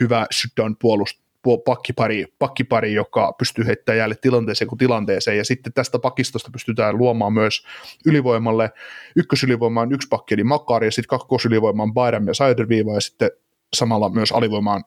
hyvä 0.00 0.26
shutdown 0.32 0.76
puolustus, 0.76 1.30
pakkipari, 1.64 2.26
pakkipari, 2.38 2.94
joka 2.94 3.32
pystyy 3.38 3.66
heittämään 3.66 3.98
jälleen 3.98 4.20
tilanteeseen 4.20 4.68
kuin 4.68 4.78
tilanteeseen, 4.78 5.38
ja 5.38 5.44
sitten 5.44 5.72
tästä 5.72 5.98
pakistosta 5.98 6.50
pystytään 6.52 6.98
luomaan 6.98 7.32
myös 7.32 7.66
ylivoimalle, 8.06 8.70
ykkösylivoimaan 9.16 9.92
yksi 9.92 10.08
pakki, 10.08 10.34
eli 10.34 10.44
Makari, 10.44 10.86
ja 10.86 10.90
sitten 10.90 11.08
kakkosylivoimaan 11.08 11.94
Bayram 11.94 12.26
ja 12.26 12.34
Siderviiva, 12.34 12.94
ja 12.94 13.00
sitten 13.00 13.30
samalla 13.74 14.08
myös 14.08 14.32
alivoimaan 14.32 14.84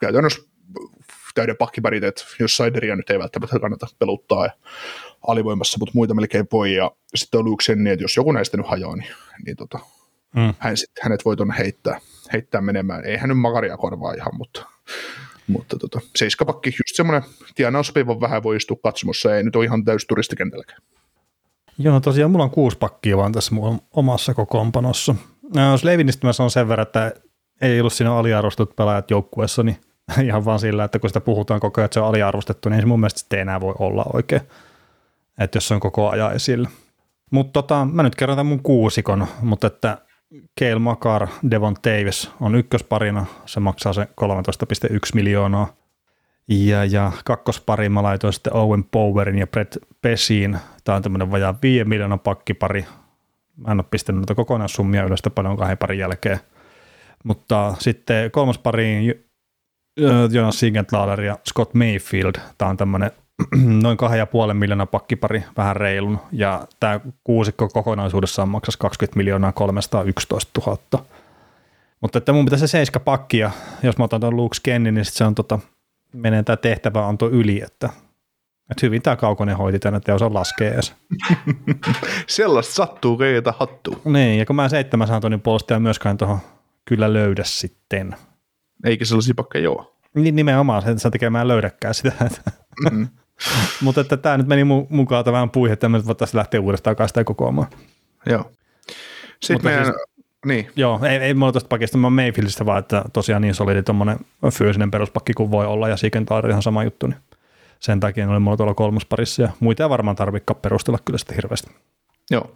käytännössä 0.00 0.42
täyden 1.34 1.56
pakkiparit, 1.56 2.04
että 2.04 2.22
jos 2.40 2.56
Sideria 2.56 2.96
nyt 2.96 3.10
ei 3.10 3.18
välttämättä 3.18 3.58
kannata 3.58 3.86
peluttaa 3.98 4.44
ja 4.46 4.52
alivoimassa, 5.26 5.78
mutta 5.78 5.92
muita 5.94 6.14
melkein 6.14 6.46
voi, 6.52 6.74
ja 6.74 6.90
sitten 7.14 7.38
on 7.38 7.44
Luke 7.44 7.64
Senni, 7.64 7.90
että 7.90 8.04
jos 8.04 8.16
joku 8.16 8.32
näistä 8.32 8.56
nyt 8.56 8.66
hajoaa, 8.66 8.96
niin, 8.96 9.10
niin 9.46 9.56
tota, 9.56 9.78
mm. 10.36 10.54
hän, 10.58 10.76
sit, 10.76 10.90
hänet 11.02 11.24
voi 11.24 11.36
tuonne 11.36 11.54
heittää, 11.58 12.00
heittää 12.32 12.60
menemään. 12.60 13.04
Ei 13.04 13.16
hän 13.16 13.28
nyt 13.28 13.38
makaria 13.38 13.76
korvaa 13.76 14.12
ihan, 14.12 14.36
mutta, 14.36 14.66
mutta 15.46 15.78
tota, 15.78 16.00
seiskapakki, 16.16 16.70
just 16.70 16.96
semmoinen 16.96 17.22
tienaussopiva 17.54 18.20
vähän 18.20 18.42
voi 18.42 18.56
istua 18.56 18.76
katsomossa, 18.82 19.36
ei 19.36 19.42
nyt 19.42 19.56
ole 19.56 19.64
ihan 19.64 19.84
täys 19.84 20.06
turistikentälläkään. 20.06 20.82
Joo, 21.78 22.00
tosiaan 22.00 22.30
mulla 22.30 22.44
on 22.44 22.50
kuusi 22.50 22.78
pakkia 22.78 23.16
vaan 23.16 23.32
tässä 23.32 23.54
mun 23.54 23.80
omassa 23.92 24.34
kokoonpanossa. 24.34 25.14
No, 25.56 25.78
Slevinistä 25.78 26.26
mä 26.26 26.32
sanon 26.32 26.50
sen 26.50 26.68
verran, 26.68 26.86
että 26.86 27.12
ei 27.60 27.80
ollut 27.80 27.92
siinä 27.92 28.14
aliarvostut 28.14 28.76
pelaajat 28.76 29.10
joukkueessa, 29.10 29.62
niin 29.62 29.76
ihan 30.26 30.44
vaan 30.44 30.60
sillä, 30.60 30.84
että 30.84 30.98
kun 30.98 31.10
sitä 31.10 31.20
puhutaan 31.20 31.60
koko 31.60 31.80
ajan, 31.80 31.84
että 31.84 31.94
se 31.94 32.00
on 32.00 32.08
aliarvostettu, 32.08 32.68
niin 32.68 32.74
ei 32.76 32.80
se 32.82 32.86
mun 32.86 33.00
mielestä 33.00 33.20
sitten 33.20 33.40
enää 33.40 33.60
voi 33.60 33.74
olla 33.78 34.04
oikein 34.12 34.42
että 35.38 35.56
jos 35.56 35.68
se 35.68 35.74
on 35.74 35.80
koko 35.80 36.10
ajan 36.10 36.34
esillä. 36.34 36.68
Mutta 37.30 37.52
tota, 37.52 37.86
mä 37.92 38.02
nyt 38.02 38.16
kerron 38.16 38.36
tämän 38.36 38.46
mun 38.46 38.62
kuusikon, 38.62 39.26
mutta 39.42 39.66
että 39.66 39.98
Keil 40.58 40.78
Makar, 40.78 41.28
Devon 41.50 41.76
Davis 41.84 42.30
on 42.40 42.54
ykkösparina, 42.54 43.26
se 43.46 43.60
maksaa 43.60 43.92
se 43.92 44.02
13,1 44.02 44.98
miljoonaa. 45.14 45.76
Ja, 46.48 46.84
ja 46.84 47.12
kakkospariin 47.24 47.92
mä 47.92 48.02
laitoin 48.02 48.32
sitten 48.32 48.56
Owen 48.56 48.84
Powerin 48.84 49.38
ja 49.38 49.46
Brett 49.46 49.76
Pesiin. 50.02 50.58
Tämä 50.84 50.96
on 50.96 51.02
tämmöinen 51.02 51.30
vajaa 51.30 51.54
5 51.62 51.84
miljoonan 51.84 52.20
pakkipari. 52.20 52.86
Mä 53.56 53.72
en 53.72 53.80
ole 53.80 53.86
pistänyt 53.90 54.20
noita 54.20 54.34
kokonaissummia 54.34 55.04
ylös 55.04 55.22
paljon 55.34 55.56
kahden 55.56 55.78
parin 55.78 55.98
jälkeen. 55.98 56.40
Mutta 57.24 57.74
sitten 57.78 58.30
kolmospariin 58.30 59.24
Jonas 60.30 60.60
Sigenthaler 60.60 61.20
ja 61.20 61.38
Scott 61.48 61.74
Mayfield. 61.74 62.34
Tämä 62.58 62.68
on 62.70 62.76
tämmöinen 62.76 63.10
noin 63.82 63.98
2,5 64.48 64.54
miljoonaa 64.54 64.86
pakkipari, 64.86 65.44
vähän 65.56 65.76
reilun, 65.76 66.18
ja 66.32 66.66
tämä 66.80 67.00
kuusikko 67.24 67.68
kokonaisuudessaan 67.68 68.48
maksaisi 68.48 68.78
20 68.78 69.16
miljoonaa 69.16 69.52
311 69.52 70.60
000. 70.66 71.04
Mutta 72.00 72.18
että 72.18 72.32
mun 72.32 72.44
pitäisi 72.44 72.68
se 72.68 72.70
seiska 72.70 73.00
pakki, 73.00 73.38
ja 73.38 73.50
jos 73.82 73.98
mä 73.98 74.04
otan 74.04 74.20
tuon 74.20 74.36
Luke 74.36 74.54
Skennin, 74.54 74.94
niin 74.94 75.04
se 75.04 75.24
on 75.24 75.34
tota, 75.34 75.58
menee 76.12 76.42
tämä 76.42 76.56
tehtävä 76.56 77.06
anto 77.06 77.30
yli, 77.30 77.62
että, 77.62 77.90
että 78.70 78.86
hyvin 78.86 79.02
tämä 79.02 79.16
Kaukonen 79.16 79.56
hoiti 79.56 79.78
tänne, 79.78 79.96
että 79.96 80.12
ei 80.12 80.16
osaa 80.16 80.34
laskea 80.34 80.74
edes. 80.74 80.94
Sellaista 82.26 82.74
sattuu, 82.74 83.16
keitä 83.16 83.54
hattuu. 83.58 84.00
Niin, 84.04 84.38
ja 84.38 84.46
kun 84.46 84.56
mä 84.56 84.68
700 84.68 85.20
tonnin 85.20 85.40
puolesta 85.40 85.80
myöskään 85.80 86.16
tuohon 86.16 86.38
kyllä 86.84 87.12
löydä 87.12 87.42
sitten. 87.44 88.16
Eikä 88.84 89.04
sellaisia 89.04 89.34
pakkeja 89.34 89.70
ole. 89.70 89.86
Niin 90.14 90.36
nimenomaan, 90.36 90.88
että 90.88 91.02
sä 91.02 91.10
tekemään 91.10 91.48
löydäkään 91.48 91.94
sitä. 91.94 92.12
Mm. 92.90 93.08
Mutta 93.80 94.00
että 94.00 94.16
tämä 94.16 94.38
nyt 94.38 94.46
meni 94.46 94.64
mukaan 94.88 95.24
vähän 95.24 95.50
puihin, 95.50 95.72
että 95.72 95.88
me 95.88 95.98
nyt 95.98 96.06
voitaisiin 96.06 96.38
lähteä 96.38 96.60
uudestaan 96.60 96.96
kanssa 96.96 97.12
sitä 97.12 97.24
kokoamaan. 97.24 97.68
Joo. 98.26 98.50
Sitten 99.40 99.54
Mutta 99.54 99.68
meidän, 99.68 99.84
siis, 99.84 99.96
niin. 100.46 100.68
Joo, 100.76 101.00
ei, 101.04 101.16
ei 101.16 101.34
mulla 101.34 101.52
tuosta 101.52 101.68
pakista, 101.68 101.98
mä 101.98 102.10
Mayfieldistä 102.10 102.66
vaan, 102.66 102.78
että 102.78 103.04
tosiaan 103.12 103.42
niin 103.42 103.54
solidi 103.54 103.82
tuommoinen 103.82 104.18
fyysinen 104.52 104.90
peruspakki 104.90 105.32
kuin 105.32 105.50
voi 105.50 105.66
olla, 105.66 105.88
ja 105.88 105.96
Sikentaa 105.96 106.42
ihan 106.48 106.62
sama 106.62 106.84
juttu, 106.84 107.06
niin 107.06 107.18
sen 107.80 108.00
takia 108.00 108.30
oli 108.30 108.38
mulla 108.38 108.56
tuolla 108.56 108.74
kolmosparissa, 108.74 109.42
ja 109.42 109.48
muita 109.60 109.82
ei 109.82 109.90
varmaan 109.90 110.16
tarvitse 110.16 110.54
perustella 110.54 110.98
kyllä 111.04 111.18
sitä 111.18 111.34
hirveästi. 111.34 111.70
Joo 112.30 112.54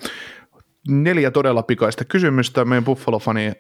neljä 0.89 1.31
todella 1.31 1.63
pikaista 1.63 2.05
kysymystä. 2.05 2.65
Meidän 2.65 2.85
Buffalo-fani, 2.85 3.47
äh, 3.47 3.55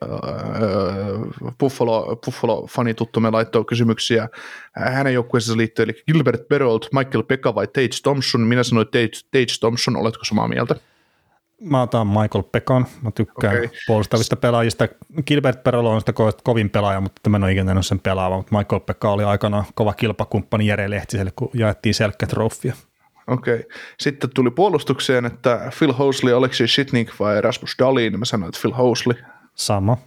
Buffalo, 1.61 2.16
Buffalo-fani 2.27 2.95
tuttumme 2.95 3.31
laittoi 3.31 3.64
kysymyksiä 3.64 4.29
hänen 4.77 5.14
joukkueensa 5.14 5.57
liittyen, 5.57 5.91
eli 5.91 6.03
Gilbert 6.07 6.49
Berold, 6.49 6.83
Michael 6.93 7.22
Pekka 7.22 7.55
vai 7.55 7.66
Tage 7.66 8.01
Thompson. 8.03 8.41
Minä 8.41 8.62
sanoin 8.62 8.87
Tage, 8.87 9.11
Tage 9.31 9.59
Thompson, 9.61 9.97
oletko 9.97 10.24
samaa 10.24 10.49
mieltä? 10.49 10.77
Mä 11.61 11.83
otan 11.83 12.07
Michael 12.07 12.43
Pekan. 12.53 12.87
Mä 13.03 13.11
tykkään 13.11 13.57
okay. 13.57 13.68
puolustavista 13.87 14.37
pelaajista. 14.37 14.89
Gilbert 15.27 15.64
Perolo 15.64 15.91
on 15.91 16.01
sitä 16.01 16.12
ko- 16.12 16.41
kovin 16.43 16.70
pelaaja, 16.70 17.01
mutta 17.01 17.31
mä 17.31 17.37
en 17.37 17.45
ole 17.45 17.53
ikinä 17.53 17.83
sen 17.83 18.01
pelaava. 18.01 18.37
Mutta 18.37 18.59
Michael 18.59 18.81
Pekka 18.81 19.11
oli 19.11 19.24
aikanaan 19.24 19.64
kova 19.74 19.93
kilpakumppani 19.93 20.66
Jere 20.66 20.91
Lehtiselle, 20.91 21.33
kun 21.37 21.51
jaettiin 21.55 21.95
selkkä 21.95 22.27
trofia. 22.27 22.74
Okei. 23.27 23.55
Okay. 23.55 23.68
Sitten 23.99 24.31
tuli 24.35 24.51
puolustukseen, 24.51 25.24
että 25.24 25.72
Phil 25.79 25.93
Hosley, 25.93 26.35
Alexei 26.35 26.68
Shitnik 26.68 27.11
vai 27.20 27.41
Rasmus 27.41 27.74
Dalin. 27.79 28.18
Mä 28.18 28.24
sanoin, 28.24 28.49
että 28.49 28.61
Phil 28.61 28.72
Hosley. 28.72 29.16
Sama. 29.55 29.99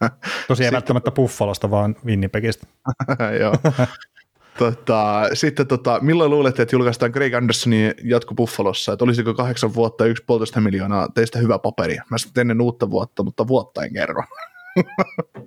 Tosi 0.48 0.64
ei 0.64 0.72
välttämättä 0.72 1.10
Buffalosta, 1.10 1.70
vaan 1.70 1.96
Winnipegistä. 2.04 2.66
Joo. 3.40 3.54
tota, 4.58 5.22
sitten 5.32 5.66
tota, 5.66 5.98
milloin 6.02 6.30
luulette, 6.30 6.62
että 6.62 6.76
julkaistaan 6.76 7.10
Greg 7.10 7.34
Andersonin 7.34 7.94
jatko 8.04 8.34
Buffalossa, 8.34 8.92
että 8.92 9.04
olisiko 9.04 9.34
kahdeksan 9.34 9.74
vuotta 9.74 10.06
yksi 10.06 10.24
puolitoista 10.26 10.60
miljoonaa 10.60 11.08
teistä 11.14 11.38
hyvä 11.38 11.58
paperi? 11.58 11.96
Mä 12.10 12.18
sanoin 12.18 12.38
ennen 12.38 12.60
uutta 12.60 12.90
vuotta, 12.90 13.22
mutta 13.22 13.48
vuotta 13.48 13.84
en 13.84 13.92
kerro. 13.92 14.22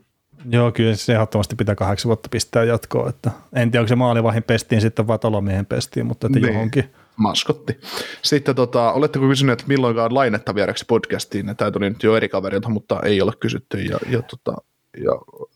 Joo, 0.50 0.72
kyllä 0.72 0.96
se 0.96 1.14
ehdottomasti 1.14 1.56
pitää 1.56 1.76
kahdeksan 1.76 2.10
vuotta 2.10 2.30
pistää 2.30 2.64
jatkoa. 2.64 3.10
Että 3.10 3.32
en 3.54 3.72
tiedä, 3.72 3.82
onko 3.82 3.88
se 3.88 3.96
maalivahin 3.96 4.44
pestiin 4.44 4.82
sitten 4.82 5.08
vai 5.08 5.20
talomiehen 5.20 5.66
pestiin, 5.66 6.06
mutta 6.06 6.28
että 6.28 6.40
niin. 6.40 6.54
johonkin. 6.54 6.94
Maskotti. 7.20 7.80
Sitten 8.22 8.56
tota, 8.56 8.92
oletteko 8.92 9.28
kysyneet, 9.28 9.60
että 9.60 9.68
milloinkaan 9.68 10.14
lainetta 10.14 10.56
vieraksi 10.56 10.86
podcastiin? 10.88 11.56
Tämä 11.58 11.72
tuli 11.72 11.90
nyt 11.90 12.04
jo 12.04 12.16
eri 12.16 12.30
kaverilta, 12.30 12.70
mutta 12.70 13.00
ei 13.04 13.22
ole 13.22 13.34
kysytty. 13.40 13.78
Ja, 13.78 14.00
ja, 14.10 14.22
tota, 14.22 14.58
ja 14.98 15.12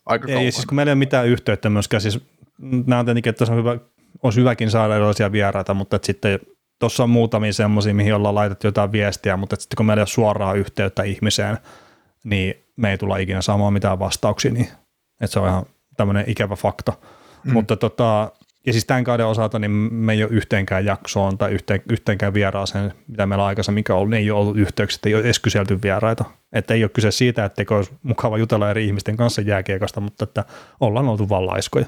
aika 0.06 0.28
ei, 0.28 0.34
kauan. 0.34 0.52
siis 0.52 0.66
kun 0.66 0.76
meillä 0.76 0.90
ei 0.90 0.92
ole 0.92 0.98
mitään 0.98 1.26
yhteyttä 1.26 1.70
myöskään. 1.70 2.00
Siis, 2.00 2.20
nämä 2.58 2.98
on 2.98 3.04
tietenkin, 3.06 3.30
että 3.30 3.44
on 3.50 3.56
hyvä, 3.56 3.78
olisi 4.22 4.40
hyväkin 4.40 4.70
saada 4.70 4.96
erilaisia 4.96 5.32
vieraita, 5.32 5.74
mutta 5.74 5.96
että 5.96 6.06
sitten 6.06 6.40
tuossa 6.78 7.02
on 7.02 7.10
muutamia 7.10 7.52
semmoisia, 7.52 7.94
mihin 7.94 8.14
ollaan 8.14 8.34
laitettu 8.34 8.66
jotain 8.66 8.92
viestiä, 8.92 9.36
mutta 9.36 9.56
sitten 9.56 9.76
kun 9.76 9.86
meillä 9.86 10.00
ei 10.00 10.02
ole 10.02 10.06
suoraa 10.06 10.54
yhteyttä 10.54 11.02
ihmiseen, 11.02 11.58
niin 12.24 12.54
me 12.76 12.90
ei 12.90 12.98
tulla 12.98 13.16
ikinä 13.16 13.42
saamaan 13.42 13.72
mitään 13.72 13.98
vastauksia, 13.98 14.52
niin 14.52 14.68
että 15.20 15.32
se 15.32 15.40
on 15.40 15.48
ihan 15.48 15.66
tämmöinen 15.96 16.24
ikävä 16.26 16.56
fakta. 16.56 16.92
Mm. 17.44 17.52
Mutta 17.52 17.76
tota, 17.76 18.32
ja 18.66 18.72
siis 18.72 18.84
tämän 18.84 19.04
kauden 19.04 19.26
osalta 19.26 19.58
niin 19.58 19.70
me 19.70 20.12
ei 20.12 20.24
ole 20.24 20.32
yhteenkään 20.32 20.84
jaksoon 20.84 21.38
tai 21.38 21.52
yhteen, 21.52 21.82
yhteenkään 21.90 22.34
vieraaseen, 22.34 22.92
mitä 23.08 23.26
meillä 23.26 23.46
aikaisemmin 23.46 23.84
ollut, 23.90 24.10
niin 24.10 24.22
ei 24.22 24.30
ole 24.30 24.40
ollut 24.40 24.56
yhteyksiä, 24.56 25.00
ei 25.06 25.14
ole 25.14 25.24
edes 25.24 25.38
kyselty 25.38 25.82
vieraita. 25.82 26.24
Että 26.52 26.74
ei 26.74 26.84
ole 26.84 26.90
kyse 26.94 27.10
siitä, 27.10 27.44
että 27.44 27.64
olisi 27.70 27.92
mukava 28.02 28.38
jutella 28.38 28.70
eri 28.70 28.86
ihmisten 28.86 29.16
kanssa 29.16 29.42
jääkiekosta, 29.42 30.00
mutta 30.00 30.24
että 30.24 30.44
ollaan 30.80 31.08
oltu 31.08 31.28
vaan 31.28 31.46
laiskoja. 31.46 31.86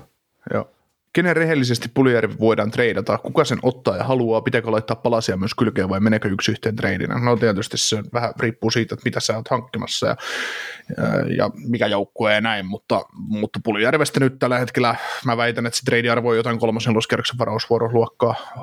Joo. 0.54 0.75
Kenen 1.16 1.36
rehellisesti 1.36 1.88
Puljärvi 1.94 2.34
voidaan 2.40 2.70
treidata? 2.70 3.18
Kuka 3.18 3.44
sen 3.44 3.58
ottaa 3.62 3.96
ja 3.96 4.04
haluaa? 4.04 4.40
Pitääkö 4.40 4.70
laittaa 4.70 4.96
palasia 4.96 5.36
myös 5.36 5.54
kylkeen 5.54 5.88
vai 5.88 6.00
meneekö 6.00 6.28
yksi 6.28 6.50
yhteen 6.50 6.76
treidinä? 6.76 7.18
No 7.18 7.36
tietysti 7.36 7.78
se 7.78 8.02
vähän 8.12 8.32
riippuu 8.40 8.70
siitä, 8.70 8.94
että 8.94 9.04
mitä 9.04 9.20
sä 9.20 9.36
oot 9.36 9.48
hankkimassa 9.48 10.06
ja, 10.06 10.16
ja, 11.36 11.50
mikä 11.54 11.86
joukkue 11.86 12.34
ja 12.34 12.40
näin, 12.40 12.66
mutta, 12.66 13.02
mutta 13.12 13.60
Puljärvestä 13.64 14.20
nyt 14.20 14.38
tällä 14.38 14.58
hetkellä 14.58 14.96
mä 15.24 15.36
väitän, 15.36 15.66
että 15.66 15.78
se 15.78 15.84
treidiarvo 15.84 16.28
on 16.28 16.36
jotain 16.36 16.58
kolmosen 16.58 16.94
loskerroksen 16.94 17.38
varausvuoron 17.38 17.94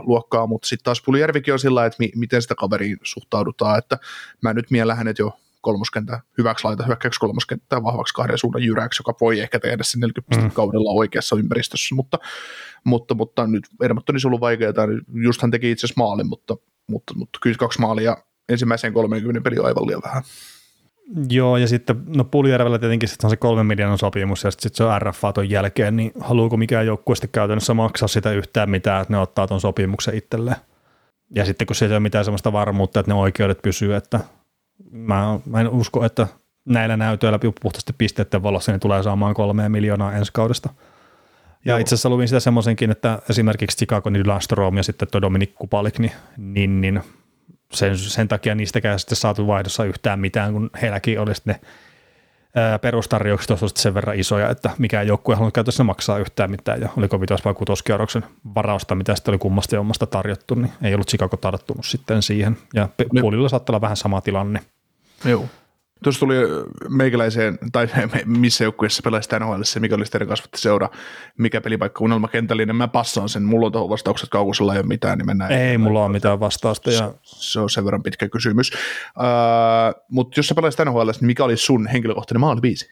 luokkaa, 0.06 0.48
mutta 0.48 0.68
sitten 0.68 0.84
taas 0.84 1.02
Puljärvikin 1.06 1.54
on 1.54 1.60
sillä 1.60 1.86
että 1.86 1.98
mi, 2.00 2.12
miten 2.16 2.42
sitä 2.42 2.56
kaveriin 2.56 2.98
suhtaudutaan, 3.04 3.78
että 3.78 3.98
mä 4.42 4.54
nyt 4.54 4.72
mielen 4.72 4.98
hänet 4.98 5.20
jo 5.20 5.38
kolmoskentää 5.64 6.22
hyväksi 6.38 6.66
laita 6.66 6.84
hyökkäyksi 6.84 7.20
kolmoskenttää 7.20 7.84
vahvaksi 7.84 8.14
kahden 8.14 8.38
suunnan 8.38 8.64
jyräksi, 8.64 9.00
joka 9.00 9.14
voi 9.22 9.40
ehkä 9.40 9.60
tehdä 9.60 9.84
sen 9.84 10.00
40 10.00 10.38
mm. 10.38 10.52
kaudella 10.52 10.92
oikeassa 10.92 11.36
ympäristössä, 11.36 11.96
mutta, 11.96 12.20
mutta, 12.84 13.16
mutta 13.16 13.48
nyt 13.48 13.64
Edmontonissa 13.82 14.28
on 14.28 14.30
ollut 14.30 14.42
vaikeaa, 14.42 14.74
just 15.24 15.42
hän 15.42 15.52
teki 15.52 15.72
itse 15.72 15.86
asiassa 15.86 16.02
maalin, 16.02 16.28
mutta, 16.28 16.56
mutta, 16.88 17.14
mutta 17.16 17.40
kyllä 17.42 17.58
kaksi 17.58 17.82
maalia 17.82 18.18
ensimmäiseen 18.50 18.94
30 18.94 19.42
peli 19.42 19.60
on 19.60 19.66
aivan 19.66 19.88
liian 19.88 20.02
vähän. 20.06 20.24
Joo, 21.30 21.58
ja 21.58 21.68
sitten 21.68 22.04
no 22.08 22.24
Puljärvellä 22.24 22.80
tietenkin 22.80 23.10
sitten 23.10 23.26
on 23.26 23.30
se 23.30 23.38
kolmen 23.38 23.66
miljoonan 23.66 23.98
sopimus, 23.98 24.44
ja 24.44 24.52
sitten 24.52 24.70
sit 24.70 24.76
se 24.76 24.84
on 24.84 25.02
RFA 25.02 25.34
ton 25.34 25.50
jälkeen, 25.50 25.96
niin 25.96 26.12
haluuko 26.20 26.58
mikään 26.58 26.86
joukkue 26.86 27.16
sitten 27.16 27.30
käytännössä 27.30 27.74
maksaa 27.74 28.08
sitä 28.08 28.32
yhtään 28.32 28.70
mitään, 28.70 29.02
että 29.02 29.14
ne 29.14 29.20
ottaa 29.20 29.48
ton 29.48 29.62
sopimuksen 29.62 30.16
itselleen. 30.16 30.58
Ja 31.36 31.46
sitten 31.46 31.68
kun 31.68 31.76
se 31.76 31.86
ei 31.86 31.92
ole 31.92 32.00
mitään 32.00 32.26
sellaista 32.26 32.54
varmuutta, 32.54 33.00
että 33.00 33.12
ne 33.12 33.16
oikeudet 33.16 33.62
pysyy, 33.62 33.96
että 33.96 34.20
mä, 34.92 35.40
mä 35.46 35.62
en 35.62 35.70
usko, 35.70 36.06
että 36.06 36.28
näillä 36.66 36.98
näytöillä 36.98 37.40
puhtaasti 37.62 37.94
pisteiden 37.98 38.44
valossa 38.44 38.72
niin 38.72 38.80
tulee 38.80 39.04
saamaan 39.04 39.34
kolmea 39.34 39.70
miljoonaa 39.70 40.14
ensi 40.14 40.32
kaudesta. 40.34 40.70
Ja 41.66 41.78
itse 41.78 41.96
asiassa 41.96 42.10
luvin 42.10 42.28
sitä 42.28 42.40
semmoisenkin, 42.40 42.92
että 42.92 43.20
esimerkiksi 43.30 43.78
Chicago 43.78 44.10
Lastrom 44.26 44.78
ja 44.78 44.84
sitten 44.84 45.08
tuo 45.12 45.22
Dominik 45.22 45.56
Kupalik, 45.56 46.00
niin, 46.00 46.12
niin, 46.38 46.82
niin 46.82 47.02
sen, 47.74 47.98
sen 47.98 48.28
takia 48.28 48.56
niistäkään 48.56 49.00
sitten 49.00 49.16
saatu 49.16 49.48
vaihdossa 49.48 49.86
yhtään 49.86 50.20
mitään, 50.20 50.54
kun 50.54 50.70
heilläkin 50.82 51.20
olisi 51.20 51.42
ne 51.46 51.60
perustarjoukset 52.82 53.52
olisivat 53.52 53.78
sen 53.78 53.94
verran 53.94 54.20
isoja, 54.20 54.50
että 54.50 54.70
mikään 54.78 55.08
joukkue 55.08 55.34
ei 55.34 55.36
halunnut 55.36 55.54
käytössä 55.54 55.84
maksaa 55.84 56.18
yhtään 56.18 56.52
mitään, 56.52 56.82
ja 56.82 56.90
oliko 56.98 57.22
vitos 57.22 57.46
vai 57.46 57.54
kutoskierroksen 57.54 58.26
varausta, 58.56 58.96
mitä 58.96 59.16
sitten 59.16 59.32
oli 59.32 59.40
kummasta 59.40 59.76
jommasta 59.76 60.06
tarjottu, 60.06 60.56
niin 60.56 60.74
ei 60.82 60.94
ollut 60.94 61.08
Chicago 61.08 61.38
tarttunut 61.38 61.86
sitten 61.86 62.22
siihen, 62.22 62.58
ja 62.74 62.90
puolilla 63.22 63.50
saattaa 63.50 63.74
olla 63.74 63.82
vähän 63.82 63.98
sama 63.98 64.22
tilanne. 64.22 64.62
Joo. 65.26 65.46
Tuossa 66.04 66.20
tuli 66.20 66.36
meikäläiseen, 66.90 67.58
tai 67.72 67.88
missä 68.26 68.64
joukkueessa 68.64 69.02
pelaisi 69.04 69.30
NHL, 69.40 69.62
mikä 69.80 69.96
oli 69.96 70.06
teidän 70.06 70.28
seura, 70.56 70.90
mikä 71.38 71.62
pelipaikka 71.62 72.04
unelma 72.04 72.28
kentällinen, 72.28 72.76
mä 72.76 72.88
passaan 72.88 73.30
sen, 73.30 73.44
mulla 73.44 73.66
on 73.66 73.72
tuohon 73.72 73.90
vastaukset 73.90 74.30
kaukosella 74.30 74.74
ei 74.74 74.80
ole 74.80 74.88
mitään, 74.88 75.18
niin 75.18 75.26
mennään. 75.26 75.52
Ei 75.52 75.78
mulla 75.78 76.04
ole 76.04 76.12
mitään 76.12 76.40
vastausta. 76.40 76.92
Ja... 76.92 77.14
Se, 77.22 77.52
se, 77.52 77.60
on 77.60 77.70
sen 77.70 77.86
verran 77.86 78.04
pitkä 78.04 78.30
kysymys. 78.30 78.72
Uh, 79.18 80.04
Mutta 80.10 80.40
jos 80.40 80.48
sä 80.48 80.56
pelaisit 80.56 80.86
NHL, 80.86 81.08
niin 81.08 81.26
mikä 81.26 81.44
oli 81.44 81.58
sun 81.58 81.88
henkilökohtainen 81.88 82.42
maalibiisi? 82.42 82.92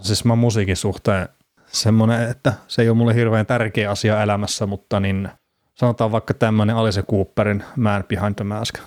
Siis 0.00 0.24
mä 0.24 0.34
musiikin 0.34 0.76
suhteen 0.76 1.28
semmoinen, 1.66 2.30
että 2.30 2.52
se 2.68 2.82
ei 2.82 2.88
ole 2.88 2.96
mulle 2.96 3.14
hirveän 3.14 3.46
tärkeä 3.46 3.90
asia 3.90 4.22
elämässä, 4.22 4.66
mutta 4.66 5.00
niin 5.00 5.28
sanotaan 5.74 6.12
vaikka 6.12 6.34
tämmöinen 6.34 6.76
Alice 6.76 7.02
Cooperin 7.02 7.64
Man 7.76 8.04
Behind 8.08 8.34
the 8.34 8.44
Mask. 8.44 8.78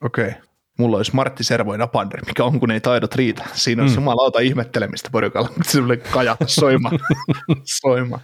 Okei. 0.00 0.28
Okay 0.28 0.46
mulla 0.78 0.96
olisi 0.96 1.14
Martti 1.14 1.44
Servoin 1.44 1.82
Apander, 1.82 2.24
mikä 2.26 2.44
on, 2.44 2.60
kun 2.60 2.70
ei 2.70 2.80
taidot 2.80 3.14
riitä. 3.14 3.44
Siinä 3.52 3.82
on 3.82 3.88
mm. 3.88 3.94
jumalauta 3.94 4.40
ihmettelemistä 4.40 5.08
porukalla, 5.12 5.48
kun 5.48 5.64
se 5.64 5.96
kajata 6.10 6.46
soima. 6.46 6.90
soima. 7.80 8.20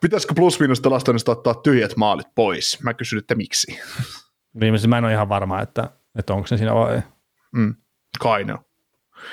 Pitäisikö 0.00 0.34
plus-miinus 0.34 0.80
tilastoinnista 0.80 1.32
ottaa 1.32 1.54
tyhjät 1.54 1.96
maalit 1.96 2.34
pois? 2.34 2.78
Mä 2.82 2.94
kysyn, 2.94 3.18
että 3.18 3.34
miksi? 3.34 3.80
Viimeisesti 4.60 4.88
mä 4.88 4.98
en 4.98 5.04
ole 5.04 5.12
ihan 5.12 5.28
varma, 5.28 5.60
että, 5.60 5.90
että 6.18 6.34
onko 6.34 6.46
se 6.46 6.56
siinä 6.56 6.74
vai 6.74 6.94
ei. 6.94 7.02
Mm. 7.52 7.74
Kai 8.20 8.44
no. 8.44 8.58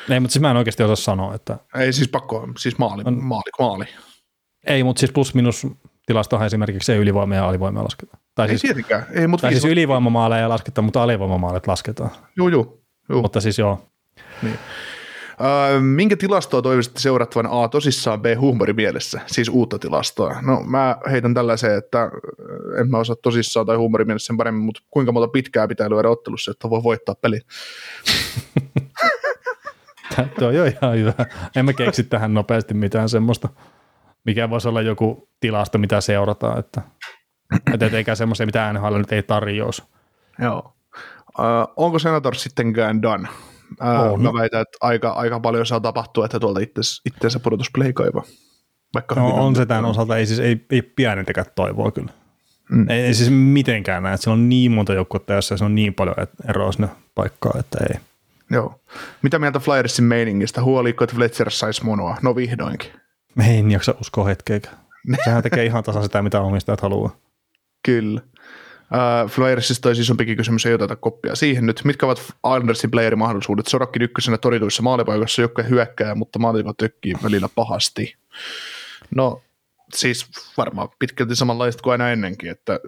Ei, 0.09 0.19
mutta 0.19 0.33
siis 0.33 0.41
mä 0.41 0.51
en 0.51 0.57
oikeasti 0.57 0.83
osaa 0.83 0.95
sanoa, 0.95 1.35
että... 1.35 1.57
Ei 1.75 1.93
siis 1.93 2.09
pakko, 2.09 2.47
siis 2.57 2.77
maali, 2.77 3.03
on... 3.05 3.23
maali, 3.23 3.51
maali. 3.59 3.85
Ei, 4.67 4.83
mutta 4.83 4.99
siis 4.99 5.11
plus-minus 5.11 5.67
tilastohan 6.07 6.45
esimerkiksi 6.45 6.91
ei 6.91 6.97
ylivoima 6.97 7.35
ja 7.35 7.47
alivoima 7.47 7.83
lasketa. 7.83 8.17
Tai 8.35 8.45
ei 8.45 8.49
siis, 8.49 8.61
tietenkään. 8.61 9.05
Ei, 9.11 9.27
mutta 9.27 9.41
tai 9.41 9.51
siis 9.51 9.65
ylivoimamaaleja 9.65 10.49
lasketa, 10.49 10.81
mutta 10.81 11.03
alivoimamaalit 11.03 11.67
lasketaan. 11.67 12.11
Joo, 12.37 12.49
joo. 12.49 12.79
joo. 13.09 13.21
Mutta 13.21 13.41
siis 13.41 13.59
joo. 13.59 13.87
Niin. 14.41 14.59
Öö, 15.41 15.79
minkä 15.79 16.17
tilastoa 16.17 16.61
toivoisitte 16.61 16.99
seurattavan 16.99 17.51
A 17.51 17.67
tosissaan 17.67 18.21
B 18.21 18.25
huumorimielessä, 18.39 19.21
siis 19.25 19.49
uutta 19.49 19.79
tilastoa? 19.79 20.35
No 20.41 20.63
mä 20.63 20.97
heitän 21.11 21.33
tällaiseen, 21.33 21.77
että 21.77 22.11
en 22.79 22.89
mä 22.89 22.97
osaa 22.97 23.15
tosissaan 23.15 23.65
tai 23.65 23.75
huumorimielessä 23.75 24.27
sen 24.27 24.37
paremmin, 24.37 24.63
mutta 24.63 24.81
kuinka 24.91 25.11
monta 25.11 25.27
pitkää 25.27 25.67
pitää 25.67 25.89
lyödä 25.89 26.09
ottelussa, 26.09 26.51
että 26.51 26.69
voi 26.69 26.83
voittaa 26.83 27.15
peli? 27.15 27.39
Tuo 30.39 30.47
on 30.47 30.55
jo 30.55 30.65
ihan 30.65 30.97
hyvä. 30.97 31.13
En 31.55 31.65
mä 31.65 31.73
keksi 31.73 32.03
tähän 32.03 32.33
nopeasti 32.33 32.73
mitään 32.73 33.09
semmoista 33.09 33.49
mikä 34.27 34.49
voisi 34.49 34.67
olla 34.67 34.81
joku 34.81 35.29
tilasto, 35.39 35.77
mitä 35.77 36.01
seurataan, 36.01 36.59
että, 36.59 36.81
että 37.73 37.97
eikä 37.97 38.15
semmoisia, 38.15 38.45
mitä 38.45 38.73
NHL 38.73 38.97
nyt 38.97 39.11
ei 39.11 39.23
tarjous. 39.23 39.83
Joo. 40.41 40.73
Uh, 41.39 41.73
onko 41.75 41.99
Senator 41.99 42.35
sittenkään 42.35 43.01
done? 43.01 43.29
Uh, 43.81 44.19
mä 44.19 44.33
väitän, 44.33 44.61
että 44.61 44.77
aika, 44.81 45.09
aika 45.09 45.39
paljon 45.39 45.65
saa 45.65 45.79
tapahtua, 45.79 46.25
että 46.25 46.39
tuolta 46.39 46.59
itseensä 47.05 47.39
pudotusplay 47.39 47.93
kaivaa. 47.93 48.23
Vaikka 48.93 49.15
no, 49.15 49.27
on 49.27 49.55
se 49.55 49.65
tämän 49.65 49.85
osalta, 49.85 50.17
ei 50.17 50.25
siis 50.25 50.39
ei, 50.39 50.65
ei 50.69 50.81
pienintäkään 50.81 51.45
toivoa 51.55 51.91
kyllä. 51.91 52.11
Mm. 52.71 52.89
Ei, 52.89 53.01
ei, 53.01 53.13
siis 53.13 53.29
mitenkään 53.29 54.03
näin, 54.03 54.13
että 54.13 54.23
siellä 54.23 54.33
on 54.33 54.49
niin 54.49 54.71
monta 54.71 54.93
joukkuetta, 54.93 55.33
jossa 55.33 55.57
se 55.57 55.65
on 55.65 55.75
niin 55.75 55.93
paljon 55.93 56.15
eroa 56.49 56.71
sinne 56.71 56.89
paikkaa, 57.15 57.53
että 57.59 57.77
ei. 57.89 57.99
Joo. 58.51 58.79
Mitä 59.21 59.39
mieltä 59.39 59.59
Flyersin 59.59 60.05
meiningistä? 60.05 60.63
Huoliiko, 60.63 61.03
että 61.03 61.15
Fletcher 61.15 61.51
saisi 61.51 61.85
monoa? 61.85 62.17
No 62.21 62.35
vihdoinkin. 62.35 62.91
Me 63.37 63.59
en 63.59 63.71
jaksa 63.71 63.95
uskoa 64.01 64.25
hetkeäkään. 64.25 64.77
Sehän 65.23 65.43
tekee 65.43 65.65
ihan 65.65 65.83
tasan 65.83 66.03
sitä, 66.03 66.21
mitä 66.21 66.41
omistajat 66.41 66.81
haluaa. 66.81 67.15
Kyllä. 67.85 68.21
Uh, 68.93 69.29
Flyersista 69.29 69.81
toi 69.81 69.91
isompikin 69.91 70.37
kysymys, 70.37 70.65
ei 70.65 70.73
oteta 70.73 70.95
koppia 70.95 71.35
siihen 71.35 71.65
nyt. 71.65 71.81
Mitkä 71.83 72.05
ovat 72.05 72.19
Islandersin 72.19 72.91
playerin 72.91 73.19
mahdollisuudet? 73.19 73.67
Sorokki 73.67 74.03
ykkösenä 74.03 74.37
torituissa 74.37 74.83
maalipaikassa, 74.83 75.41
joka 75.41 75.63
hyökkää, 75.63 76.15
mutta 76.15 76.39
maaliko 76.39 76.73
tökkii 76.73 77.13
välillä 77.23 77.49
pahasti. 77.55 78.15
No 79.15 79.41
siis 79.93 80.25
varmaan 80.57 80.89
pitkälti 80.99 81.35
samanlaista 81.35 81.83
kuin 81.83 81.91
aina 81.91 82.11
ennenkin, 82.11 82.51
että, 82.51 82.79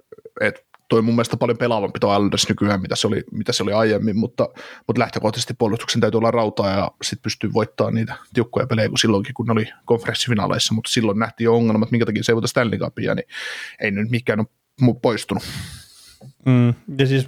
että 0.41 0.61
toi 0.89 1.01
mun 1.01 1.15
mielestä 1.15 1.37
paljon 1.37 1.57
pelaavampi 1.57 1.99
tuo 1.99 2.13
Islanders 2.13 2.49
nykyään, 2.49 2.81
mitä 2.81 2.95
se 2.95 3.07
oli, 3.07 3.23
mitä 3.31 3.53
se 3.53 3.63
oli 3.63 3.73
aiemmin, 3.73 4.17
mutta, 4.17 4.49
mutta 4.87 4.99
lähtökohtaisesti 4.99 5.53
puolustuksen 5.53 6.01
täytyy 6.01 6.17
olla 6.17 6.31
rautaa 6.31 6.69
ja 6.69 6.91
sitten 7.01 7.23
pystyy 7.23 7.53
voittamaan 7.53 7.93
niitä 7.93 8.15
tiukkoja 8.33 8.67
pelejä 8.67 8.89
kuin 8.89 8.99
silloinkin, 8.99 9.33
kun 9.33 9.45
ne 9.45 9.51
oli 9.51 9.65
konferenssifinaaleissa, 9.85 10.73
mutta 10.73 10.91
silloin 10.91 11.19
nähtiin 11.19 11.45
jo 11.45 11.55
ongelmat, 11.55 11.91
minkä 11.91 12.05
takia 12.05 12.23
se 12.23 12.31
ei 12.31 12.35
voita 12.35 12.47
Stanley 12.47 12.79
Cupia, 12.79 13.15
niin 13.15 13.27
ei 13.81 13.91
nyt 13.91 14.09
mikään 14.09 14.39
ole 14.39 14.95
poistunut. 15.01 15.43
Mm, 16.45 16.73
ja 16.97 17.07
siis 17.07 17.27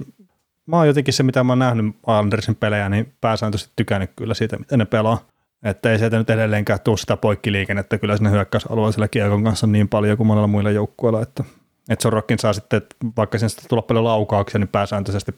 mä 0.65 0.77
oon 0.77 0.87
jotenkin 0.87 1.13
se, 1.13 1.23
mitä 1.23 1.43
mä 1.43 1.51
oon 1.51 1.59
nähnyt 1.59 1.95
Islandersin 1.95 2.55
pelejä, 2.55 2.89
niin 2.89 3.13
pääsääntöisesti 3.21 3.73
tykännyt 3.75 4.11
kyllä 4.15 4.33
siitä, 4.33 4.57
miten 4.57 4.79
ne 4.79 4.85
pelaa. 4.85 5.27
Että 5.63 5.91
ei 5.91 5.99
sieltä 5.99 6.17
nyt 6.17 6.29
edelleenkään 6.29 6.79
tule 6.79 6.97
sitä 6.97 7.17
poikkiliikennettä 7.17 7.97
kyllä 7.97 8.17
sinne 8.17 8.31
hyökkäysalueella 8.31 9.07
kiekon 9.07 9.43
kanssa 9.43 9.67
niin 9.67 9.89
paljon 9.89 10.17
kuin 10.17 10.27
monella 10.27 10.47
muilla 10.47 10.71
joukkueilla, 10.71 11.21
että 11.21 11.43
että 11.91 12.03
Sorokin 12.03 12.39
saa 12.39 12.53
sitten, 12.53 12.81
vaikka 13.17 13.37
sen 13.37 13.49
tulla 13.69 13.81
paljon 13.81 14.03
laukauksia, 14.03 14.59
niin 14.59 14.67
pääsääntöisesti 14.67 15.31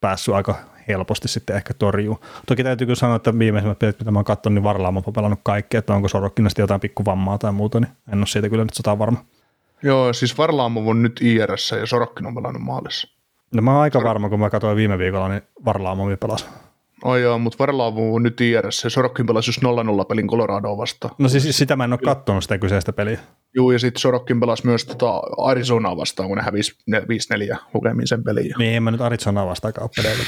päässyt 0.00 0.34
aika 0.34 0.54
helposti 0.88 1.28
sitten 1.28 1.56
ehkä 1.56 1.74
torjuu. 1.74 2.20
Toki 2.46 2.64
täytyy 2.64 2.86
kyllä 2.86 2.96
sanoa, 2.96 3.16
että 3.16 3.38
viimeisimmät 3.38 3.78
pelit, 3.78 3.98
mitä 3.98 4.10
mä 4.10 4.18
oon 4.18 4.24
katsonut, 4.24 4.54
niin 4.54 4.64
Varlaamo 4.64 5.02
on 5.06 5.12
pelannut 5.12 5.40
kaikki, 5.42 5.76
että 5.76 5.94
onko 5.94 6.08
Sorokin 6.08 6.50
sitten 6.50 6.62
jotain 6.62 6.80
pikkuvammaa 6.80 7.38
tai 7.38 7.52
muuta, 7.52 7.80
niin 7.80 7.90
en 8.12 8.18
ole 8.18 8.26
siitä 8.26 8.48
kyllä 8.48 8.64
nyt 8.64 8.74
sata 8.74 8.98
varma. 8.98 9.24
Joo, 9.82 10.12
siis 10.12 10.38
Varlaamo 10.38 10.90
on 10.90 11.02
nyt 11.02 11.20
IRS 11.22 11.74
ja 11.80 11.86
Sorokkin 11.86 12.26
on 12.26 12.34
pelannut 12.34 12.62
maalissa. 12.62 13.08
No 13.54 13.62
mä 13.62 13.72
oon 13.72 13.82
aika 13.82 14.02
varma, 14.02 14.28
kun 14.28 14.40
mä 14.40 14.50
katsoin 14.50 14.76
viime 14.76 14.98
viikolla, 14.98 15.28
niin 15.28 15.42
Varlaamo 15.64 16.16
pelasi. 16.20 16.46
Oi 17.04 17.22
joo, 17.22 17.38
mutta 17.38 17.56
Varlaavu 17.58 18.14
on 18.14 18.22
nyt 18.22 18.40
IRS 18.40 18.84
ja 18.84 18.90
Sorokkin 18.90 19.26
pelasi 19.26 19.48
just 19.48 19.62
0-0 19.62 20.06
pelin 20.08 20.26
Coloradoa 20.26 20.78
vastaan. 20.78 21.14
No 21.18 21.28
siis 21.28 21.58
sitä 21.58 21.76
mä 21.76 21.84
en 21.84 21.92
ole 21.92 22.00
kattonut 22.04 22.42
sitä 22.42 22.58
kyseistä 22.58 22.92
peliä. 22.92 23.20
Joo, 23.54 23.72
ja 23.72 23.78
sitten 23.78 24.00
Sorokkin 24.00 24.40
pelasi 24.40 24.66
myös 24.66 24.84
tota 24.84 25.22
Arizonaa 25.38 25.96
vastaan, 25.96 26.28
kun 26.28 26.38
ne 26.38 26.44
hävisi 26.44 26.78
5-4 26.90 27.56
lukemin 27.74 28.06
sen 28.06 28.24
pelin. 28.24 28.52
Niin, 28.58 28.76
en 28.76 28.82
mä 28.82 28.90
nyt 28.90 29.00
Arizonaa 29.00 29.46
vastaan 29.46 29.74
kauppeleilu. 29.74 30.22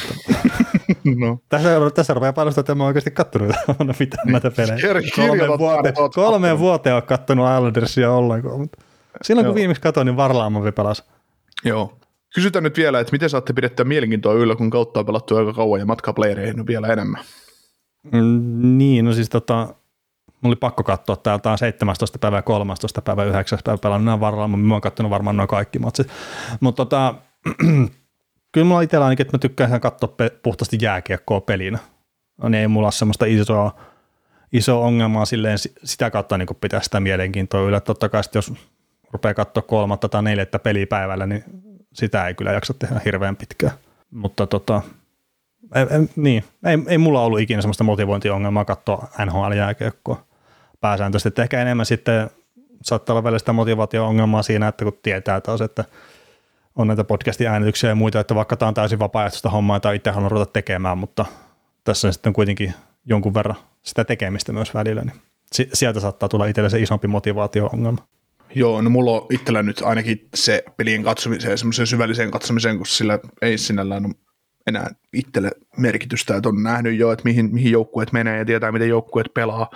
no. 1.26 1.38
tässä, 1.48 1.68
tässä 1.94 2.14
rupeaa 2.14 2.32
paljastaa, 2.32 2.60
että 2.60 2.74
mä 2.74 2.82
oon 2.82 2.88
oikeasti 2.88 3.10
kattonut 3.10 3.48
mitään 4.00 4.32
näitä 4.32 4.50
pelejä. 4.50 4.78
Kolmeen 5.16 5.58
vuoteen, 5.58 5.94
kolmeen 6.14 6.58
vuoteen 6.58 6.94
oon 6.94 7.02
kattonut 7.02 7.46
Islandersia 7.56 8.12
ollenkaan, 8.12 8.60
mutta 8.60 8.78
silloin 9.22 9.46
kun 9.46 9.54
viimeksi 9.54 9.82
katsoin, 9.82 10.04
niin 10.06 10.16
Varlaamovi 10.16 10.72
pelasi. 10.72 11.04
Joo, 11.64 11.98
Kysytään 12.34 12.62
nyt 12.62 12.76
vielä, 12.76 13.00
että 13.00 13.12
miten 13.12 13.30
saatte 13.30 13.52
pidettyä 13.52 13.84
mielenkiintoa 13.84 14.34
yllä, 14.34 14.56
kun 14.56 14.70
kautta 14.70 15.00
on 15.00 15.06
pelattu 15.06 15.36
aika 15.36 15.52
kauan 15.52 15.80
ja 15.80 15.86
matkaa 15.86 16.14
playereihin 16.14 16.66
vielä 16.66 16.86
enemmän? 16.86 17.24
Mm, 18.12 18.78
niin, 18.78 19.04
no 19.04 19.12
siis 19.12 19.28
tota, 19.28 19.74
oli 20.44 20.56
pakko 20.56 20.82
katsoa, 20.82 21.16
täältä 21.16 21.50
on 21.50 21.58
17. 21.58 22.18
päivä, 22.18 22.42
13. 22.42 23.02
päivä, 23.02 23.24
9. 23.24 23.58
päivä 23.64 23.78
pelannut 23.78 24.04
nämä 24.04 24.20
varrella, 24.20 24.48
mutta 24.48 24.66
mä 24.66 24.74
oon 24.74 24.80
katsonut 24.80 25.10
varmaan 25.10 25.36
noin 25.36 25.48
kaikki 25.48 25.78
matsit. 25.78 26.08
Mutta 26.60 26.84
tota, 26.84 27.14
kyllä 28.52 28.66
mulla 28.66 28.80
itsellä 28.80 29.04
ainakin, 29.06 29.26
että 29.26 29.36
mä 29.36 29.40
tykkään 29.40 29.80
katsoa 29.80 30.08
pe- 30.08 30.38
puhtaasti 30.42 30.78
jääkiekkoa 30.80 31.40
pelinä. 31.40 31.78
No 32.42 32.48
niin 32.48 32.60
ei 32.60 32.68
mulla 32.68 32.86
ole 32.86 32.92
semmoista 32.92 33.24
isoa, 33.26 33.80
isoa 34.52 34.86
ongelmaa 34.86 35.24
silleen 35.24 35.58
sitä 35.84 36.10
kautta 36.10 36.38
niin 36.38 36.48
pitää 36.60 36.82
sitä 36.82 37.00
mielenkiintoa 37.00 37.60
yllä. 37.60 37.80
Totta 37.80 38.08
kai 38.08 38.22
jos 38.34 38.52
rupeaa 39.12 39.34
katsoa 39.34 39.62
kolmatta 39.62 40.08
tai 40.08 40.22
neljättä 40.22 40.58
pelipäivällä, 40.58 41.26
niin 41.26 41.44
sitä 41.92 42.28
ei 42.28 42.34
kyllä 42.34 42.52
jaksa 42.52 42.74
tehdä 42.74 43.00
hirveän 43.04 43.36
pitkään. 43.36 43.72
Mutta 44.10 44.46
tota, 44.46 44.82
ei, 45.74 45.82
ei, 45.82 46.08
niin, 46.16 46.44
ei, 46.64 46.78
ei 46.86 46.98
mulla 46.98 47.22
ollut 47.22 47.40
ikinä 47.40 47.62
semmoista 47.62 47.84
motivointiongelmaa 47.84 48.64
katsoa 48.64 49.08
NHL-jääkiekkoa 49.26 50.24
pääsääntöisesti. 50.80 51.28
Että 51.28 51.42
ehkä 51.42 51.62
enemmän 51.62 51.86
sitten 51.86 52.30
saattaa 52.82 53.14
olla 53.14 53.24
välillä 53.24 53.38
sitä 53.38 53.52
motivaatio-ongelmaa 53.52 54.42
siinä, 54.42 54.68
että 54.68 54.84
kun 54.84 54.98
tietää 55.02 55.40
taas, 55.40 55.60
että 55.60 55.84
on 56.76 56.86
näitä 56.86 57.04
podcastin 57.04 57.46
äänityksiä 57.46 57.90
ja 57.90 57.94
muita, 57.94 58.20
että 58.20 58.34
vaikka 58.34 58.56
tämä 58.56 58.68
on 58.68 58.74
täysin 58.74 58.98
vapaaehtoista 58.98 59.50
hommaa 59.50 59.80
tai 59.80 59.96
itse 59.96 60.10
haluan 60.10 60.30
ruveta 60.30 60.52
tekemään, 60.52 60.98
mutta 60.98 61.24
tässä 61.84 62.08
on 62.08 62.12
sitten 62.12 62.32
kuitenkin 62.32 62.74
jonkun 63.04 63.34
verran 63.34 63.56
sitä 63.82 64.04
tekemistä 64.04 64.52
myös 64.52 64.74
välillä, 64.74 65.02
niin 65.02 65.20
sieltä 65.72 66.00
saattaa 66.00 66.28
tulla 66.28 66.46
itselle 66.46 66.70
se 66.70 66.80
isompi 66.80 67.08
motivaatio-ongelma. 67.08 68.06
Joo, 68.54 68.82
no 68.82 68.90
mulla 68.90 69.10
on 69.10 69.26
itsellä 69.30 69.62
nyt 69.62 69.82
ainakin 69.84 70.28
se 70.34 70.64
pelien 70.76 71.02
katsomiseen, 71.02 71.58
semmoisen 71.58 71.86
syvälliseen 71.86 72.30
katsomiseen, 72.30 72.76
kun 72.76 72.86
sillä 72.86 73.18
ei 73.42 73.58
sinällään 73.58 74.06
ole 74.06 74.14
enää 74.66 74.90
itselle 75.12 75.50
merkitystä, 75.76 76.36
että 76.36 76.48
on 76.48 76.62
nähnyt 76.62 76.98
jo, 76.98 77.12
että 77.12 77.24
mihin, 77.24 77.54
mihin 77.54 77.72
joukkueet 77.72 78.12
menee 78.12 78.38
ja 78.38 78.44
tietää, 78.44 78.72
miten 78.72 78.88
joukkueet 78.88 79.34
pelaa, 79.34 79.70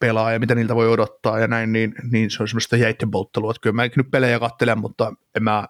pelaa 0.00 0.32
ja 0.32 0.38
mitä 0.38 0.54
niiltä 0.54 0.74
voi 0.74 0.88
odottaa 0.88 1.38
ja 1.38 1.46
näin, 1.46 1.72
niin, 1.72 1.94
niin 2.10 2.30
se 2.30 2.42
on 2.42 2.48
semmoista 2.48 2.76
jäitten 2.76 3.10
polttelua, 3.10 3.50
että 3.50 3.60
kyllä 3.60 3.74
mä 3.74 3.82
nyt 3.96 4.10
pelejä 4.10 4.38
kattelen, 4.38 4.78
mutta 4.78 5.12
en 5.36 5.42
mä, 5.42 5.68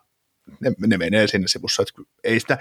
ne, 0.60 0.72
ne 0.86 0.96
menee 0.96 1.26
sinne 1.26 1.48
sivussa, 1.48 1.82
että 1.82 2.02
ei, 2.24 2.40
sitä, 2.40 2.58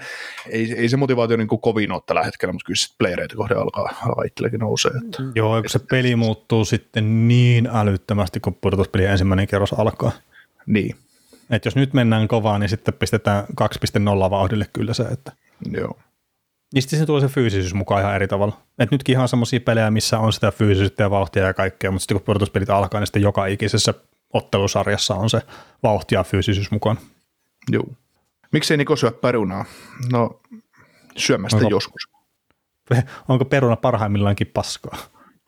ei, 0.48 0.74
ei 0.76 0.88
se 0.88 0.96
motivaatio 0.96 1.36
niin 1.36 1.48
kuin 1.48 1.60
kovin 1.60 1.92
ole 1.92 2.02
tällä 2.06 2.22
hetkellä, 2.22 2.52
mutta 2.52 2.66
kyllä 2.66 2.76
sitten 2.76 2.96
playereita 2.98 3.36
kohde 3.36 3.54
alkaa, 3.54 3.82
alkaa 4.06 4.24
itselläkin 4.24 4.60
nousee. 4.60 4.92
Että. 5.04 5.22
Joo, 5.34 5.60
kun 5.62 5.70
se 5.70 5.78
peli 5.78 6.16
muuttuu 6.16 6.64
sitten 6.64 7.28
niin 7.28 7.68
älyttömästi, 7.72 8.40
kun 8.40 8.54
pudotuspeli 8.54 9.04
ensimmäinen 9.04 9.46
kerros 9.46 9.72
alkaa. 9.72 10.12
Niin. 10.66 10.96
Et 11.50 11.64
jos 11.64 11.76
nyt 11.76 11.94
mennään 11.94 12.28
kovaa, 12.28 12.58
niin 12.58 12.68
sitten 12.68 12.94
pistetään 12.94 13.44
2.0 13.44 14.30
vauhdille 14.30 14.66
kyllä 14.72 14.94
se, 14.94 15.02
että 15.02 15.32
Joo. 15.72 15.98
Niin 16.74 16.82
sitten 16.82 16.98
se 16.98 17.06
tulee 17.06 17.20
se 17.20 17.28
fyysisyys 17.28 17.74
mukaan 17.74 18.00
ihan 18.00 18.14
eri 18.14 18.28
tavalla. 18.28 18.60
Et 18.78 18.90
nytkin 18.90 19.12
ihan 19.12 19.28
semmoisia 19.28 19.60
pelejä, 19.60 19.90
missä 19.90 20.18
on 20.18 20.32
sitä 20.32 20.50
fyysisyyttä 20.50 21.02
ja 21.02 21.10
vauhtia 21.10 21.42
ja 21.42 21.54
kaikkea, 21.54 21.90
mutta 21.90 22.02
sitten 22.02 22.16
kun 22.16 22.24
pudotuspelit 22.24 22.70
alkaa, 22.70 23.00
niin 23.00 23.06
sitten 23.06 23.22
joka 23.22 23.46
ikisessä 23.46 23.94
ottelusarjassa 24.32 25.14
on 25.14 25.30
se 25.30 25.42
vauhti 25.82 26.14
ja 26.14 26.24
fyysisyys 26.24 26.70
mukaan. 26.70 26.98
Joo. 27.70 27.86
Miksei 28.52 28.76
Niko 28.76 28.96
syö 28.96 29.10
perunaa? 29.10 29.64
No, 30.12 30.40
syömästä 31.16 31.56
Onko, 31.56 31.68
joskus. 31.70 32.08
Onko 33.28 33.44
peruna 33.44 33.76
parhaimmillaankin 33.76 34.50
paskaa? 34.54 34.98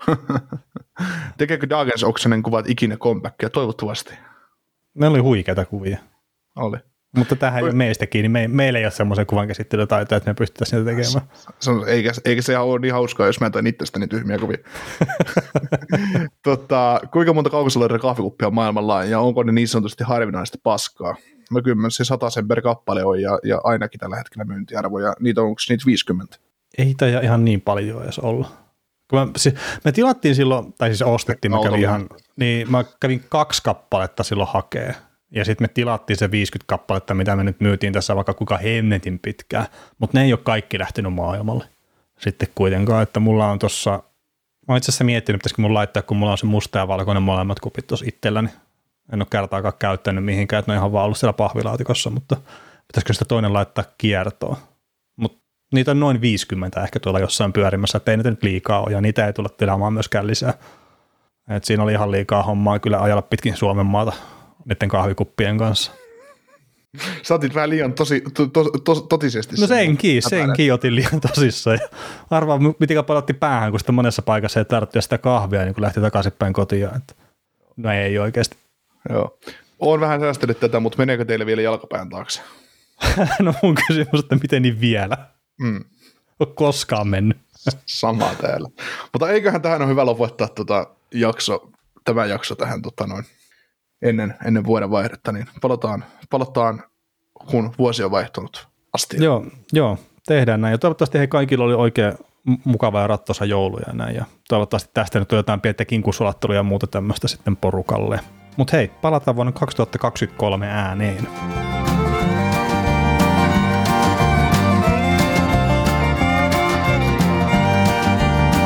Tekeekö 1.38 1.68
Dagens 1.68 2.04
Oksanen 2.04 2.42
kuvat 2.42 2.70
ikinä 2.70 2.96
comebackia? 2.96 3.50
Toivottavasti. 3.50 4.14
Ne 4.94 5.06
oli 5.06 5.18
huikeita 5.18 5.64
kuvia. 5.64 5.98
Oli. 6.56 6.78
Mutta 7.16 7.36
tähän 7.36 7.58
ei 7.58 7.64
ole 7.64 7.72
meistä 7.72 8.06
kiinni. 8.06 8.28
Me, 8.28 8.48
meillä 8.48 8.78
ei 8.78 8.84
ole 8.84 8.90
semmoisen 8.90 9.26
kuvan 9.26 9.48
käsittelytaitoja, 9.48 10.16
että 10.16 10.30
me 10.30 10.34
pystyttäisiin 10.34 10.84
niitä 10.84 10.96
tekemään. 10.96 11.28
Se 11.58 11.70
on, 11.70 11.88
eikä, 11.88 12.12
eikä 12.24 12.42
se 12.42 12.58
ole 12.58 12.80
niin 12.80 12.92
hauskaa, 12.92 13.26
jos 13.26 13.40
mä 13.40 13.50
teen 13.50 13.66
itsestäni 13.66 14.06
tyhmiä 14.06 14.38
kuvia. 14.38 14.58
tota, 16.44 17.00
kuinka 17.12 17.32
monta 17.32 17.50
kaukosaloiden 17.50 18.00
kahvikuppia 18.00 18.50
maailmalla 18.50 19.04
ja 19.04 19.20
onko 19.20 19.42
ne 19.42 19.52
niin 19.52 19.68
sanotusti 19.68 20.04
harvinaista 20.04 20.58
paskaa? 20.62 21.16
No 21.50 21.62
kyllä 21.62 21.90
se 21.90 22.04
sen 22.28 22.48
per 22.48 22.62
kappale 22.62 23.04
on 23.04 23.22
ja, 23.22 23.38
ja 23.44 23.60
ainakin 23.64 24.00
tällä 24.00 24.16
hetkellä 24.16 24.44
myyntiarvoja. 24.44 25.14
Niitä 25.20 25.40
on, 25.40 25.46
onko 25.46 25.60
niitä 25.68 25.86
50? 25.86 26.36
Ei 26.78 26.94
tämä 26.94 27.20
ihan 27.20 27.44
niin 27.44 27.60
paljon 27.60 28.04
edes 28.04 28.18
olla. 28.18 28.50
Kun 29.10 29.18
mä, 29.18 29.26
se, 29.36 29.54
me 29.84 29.92
tilattiin 29.92 30.34
silloin, 30.34 30.72
tai 30.72 30.88
siis 30.88 31.02
ostettiin, 31.02 31.52
mä 31.52 31.62
kävin 31.62 31.80
ihan, 31.80 32.06
niin 32.36 32.70
mä 32.70 32.84
kävin 33.00 33.24
kaksi 33.28 33.62
kappaletta 33.62 34.22
silloin 34.22 34.48
hakee 34.52 34.94
ja 35.30 35.44
sitten 35.44 35.64
me 35.64 35.68
tilattiin 35.68 36.16
se 36.16 36.30
50 36.30 36.64
kappaletta, 36.68 37.14
mitä 37.14 37.36
me 37.36 37.44
nyt 37.44 37.60
myytiin 37.60 37.92
tässä 37.92 38.16
vaikka 38.16 38.34
kuinka 38.34 38.56
hemmetin 38.56 39.18
pitkään, 39.18 39.66
mutta 39.98 40.18
ne 40.18 40.24
ei 40.24 40.32
ole 40.32 40.40
kaikki 40.44 40.78
lähtenyt 40.78 41.14
maailmalle 41.14 41.64
sitten 42.20 42.48
kuitenkaan, 42.54 43.02
että 43.02 43.20
mulla 43.20 43.50
on 43.50 43.58
tuossa, 43.58 43.90
mä 43.90 44.02
oon 44.68 44.76
itse 44.76 44.90
asiassa 44.90 45.04
miettinyt, 45.04 45.38
pitäisikö 45.38 45.62
mun 45.62 45.74
laittaa, 45.74 46.02
kun 46.02 46.16
mulla 46.16 46.32
on 46.32 46.38
se 46.38 46.46
musta 46.46 46.78
ja 46.78 46.88
valkoinen 46.88 47.22
molemmat 47.22 47.60
kupit 47.60 47.86
tuossa 47.86 48.06
itselläni. 48.08 48.48
En 49.12 49.20
ole 49.20 49.26
kertaakaan 49.30 49.74
käyttänyt 49.78 50.24
mihinkään, 50.24 50.58
että 50.58 50.72
ne 50.72 50.76
on 50.76 50.80
ihan 50.80 50.92
vaan 50.92 51.04
ollut 51.04 51.18
siellä 51.18 51.32
pahvilaatikossa, 51.32 52.10
mutta 52.10 52.36
pitäisikö 52.86 53.12
sitä 53.12 53.24
toinen 53.24 53.52
laittaa 53.52 53.84
kiertoon. 53.98 54.56
Mutta 55.16 55.38
niitä 55.72 55.90
on 55.90 56.00
noin 56.00 56.20
50 56.20 56.82
ehkä 56.82 57.00
tuolla 57.00 57.20
jossain 57.20 57.52
pyörimässä, 57.52 57.96
että 57.96 58.10
ei 58.10 58.16
niitä 58.16 58.30
nyt 58.30 58.42
liikaa 58.42 58.80
ole, 58.80 58.92
ja 58.92 59.00
niitä 59.00 59.26
ei 59.26 59.32
tulla 59.32 59.48
tilaamaan 59.48 59.92
myöskään 59.92 60.26
lisää. 60.26 60.54
Et 61.48 61.64
siinä 61.64 61.82
oli 61.82 61.92
ihan 61.92 62.10
liikaa 62.10 62.42
hommaa 62.42 62.78
kyllä 62.78 63.02
ajalla 63.02 63.22
pitkin 63.22 63.56
Suomen 63.56 63.86
maata 63.86 64.12
niiden 64.64 64.88
kahvikuppien 64.88 65.58
kanssa. 65.58 65.92
Sä 67.22 67.34
otit 67.34 67.54
vähän 67.54 67.70
liian 67.70 67.92
tosi, 67.92 68.22
to, 68.34 68.46
to, 68.46 68.64
to, 68.64 68.94
totisesti. 68.94 69.56
No 69.60 69.66
senkin, 69.66 70.22
senkin 70.22 70.72
otin 70.72 70.94
liian 70.94 71.20
tosissaan. 71.20 71.78
Arvaa, 72.30 72.58
miten 72.78 73.04
palotti 73.04 73.34
päähän, 73.34 73.70
kun 73.70 73.80
sitä 73.80 73.92
monessa 73.92 74.22
paikassa 74.22 74.60
ei 74.60 74.64
tarvitse 74.64 75.00
sitä 75.00 75.18
kahvia, 75.18 75.64
niin 75.64 75.74
kun 75.74 75.82
lähti 75.82 76.00
takaisinpäin 76.00 76.52
kotiin. 76.52 76.84
Että 76.96 77.14
no 77.76 77.92
ei 77.92 78.18
oikeasti. 78.18 78.56
Joo. 79.10 79.38
Olen 79.78 80.00
vähän 80.00 80.20
säästänyt 80.20 80.60
tätä, 80.60 80.80
mutta 80.80 80.98
meneekö 80.98 81.24
teille 81.24 81.46
vielä 81.46 81.62
jalkapään 81.62 82.08
taakse? 82.08 82.42
no 83.40 83.54
mun 83.62 83.74
kysymys, 83.74 84.20
että 84.20 84.36
miten 84.42 84.62
niin 84.62 84.80
vielä? 84.80 85.16
Mm. 85.60 85.84
On 86.40 86.54
koskaan 86.54 87.08
mennyt. 87.08 87.38
Sama 87.86 88.34
täällä. 88.40 88.68
Mutta 89.12 89.30
eiköhän 89.30 89.62
tähän 89.62 89.82
ole 89.82 89.90
hyvä 89.90 90.06
lopettaa 90.06 90.48
tota 90.48 90.86
jakso, 91.14 91.70
tämä 92.04 92.26
jakso 92.26 92.54
tähän 92.54 92.82
tota 92.82 93.06
noin, 93.06 93.24
ennen, 94.02 94.34
ennen 94.44 94.64
vuoden 94.64 94.90
vaihdetta, 94.90 95.32
niin 95.32 95.46
palataan, 95.60 96.04
palataan, 96.30 96.82
kun 97.50 97.74
vuosi 97.78 98.02
on 98.02 98.10
vaihtunut 98.10 98.68
asti. 98.92 99.16
Joo, 99.24 99.46
joo, 99.72 99.98
tehdään 100.26 100.60
näin. 100.60 100.72
Ja 100.72 100.78
toivottavasti 100.78 101.18
he 101.18 101.26
kaikilla 101.26 101.64
oli 101.64 101.74
oikein 101.74 102.12
mukava 102.64 103.00
ja 103.00 103.06
rattosa 103.06 103.44
joulu 103.44 103.78
ja 103.86 103.92
näin. 103.92 104.16
Ja 104.16 104.24
toivottavasti 104.48 104.90
tästä 104.94 105.18
nyt 105.18 105.32
on 105.32 105.36
jotain 105.36 105.60
pientä 105.60 105.84
kinkusulattelua 105.84 106.56
ja 106.56 106.62
muuta 106.62 106.86
tämmöistä 106.86 107.28
sitten 107.28 107.56
porukalle. 107.56 108.20
Mutta 108.56 108.76
hei, 108.76 108.88
palataan 108.88 109.36
vuonna 109.36 109.52
2023 109.52 110.66
ääneen. 110.66 111.28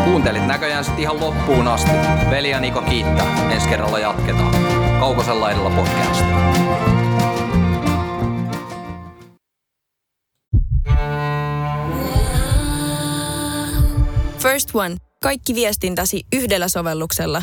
Kuuntelit 0.04 0.46
näköjään 0.46 0.84
sitten 0.84 1.02
ihan 1.02 1.20
loppuun 1.20 1.68
asti. 1.68 1.90
Veli 2.30 2.50
ja 2.50 2.60
Niko 2.60 2.82
kiittää. 2.82 3.50
Ensi 3.52 3.68
kerralla 3.68 3.98
jatketaan. 3.98 4.54
Kaukosella 5.00 5.40
laidalla 5.40 5.70
podcast. 5.70 6.24
First 14.38 14.74
One. 14.74 14.96
Kaikki 15.22 15.54
viestintäsi 15.54 16.22
yhdellä 16.32 16.68
sovelluksella. 16.68 17.42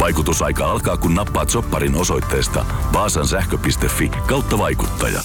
Vaikutusaika 0.00 0.70
alkaa, 0.70 0.96
kun 0.96 1.14
nappaat 1.14 1.50
sopparin 1.50 1.94
osoitteesta 1.94 2.66
vaasansähkö.fi 2.92 4.08
kautta 4.08 4.58
vaikuttaja. 4.58 5.20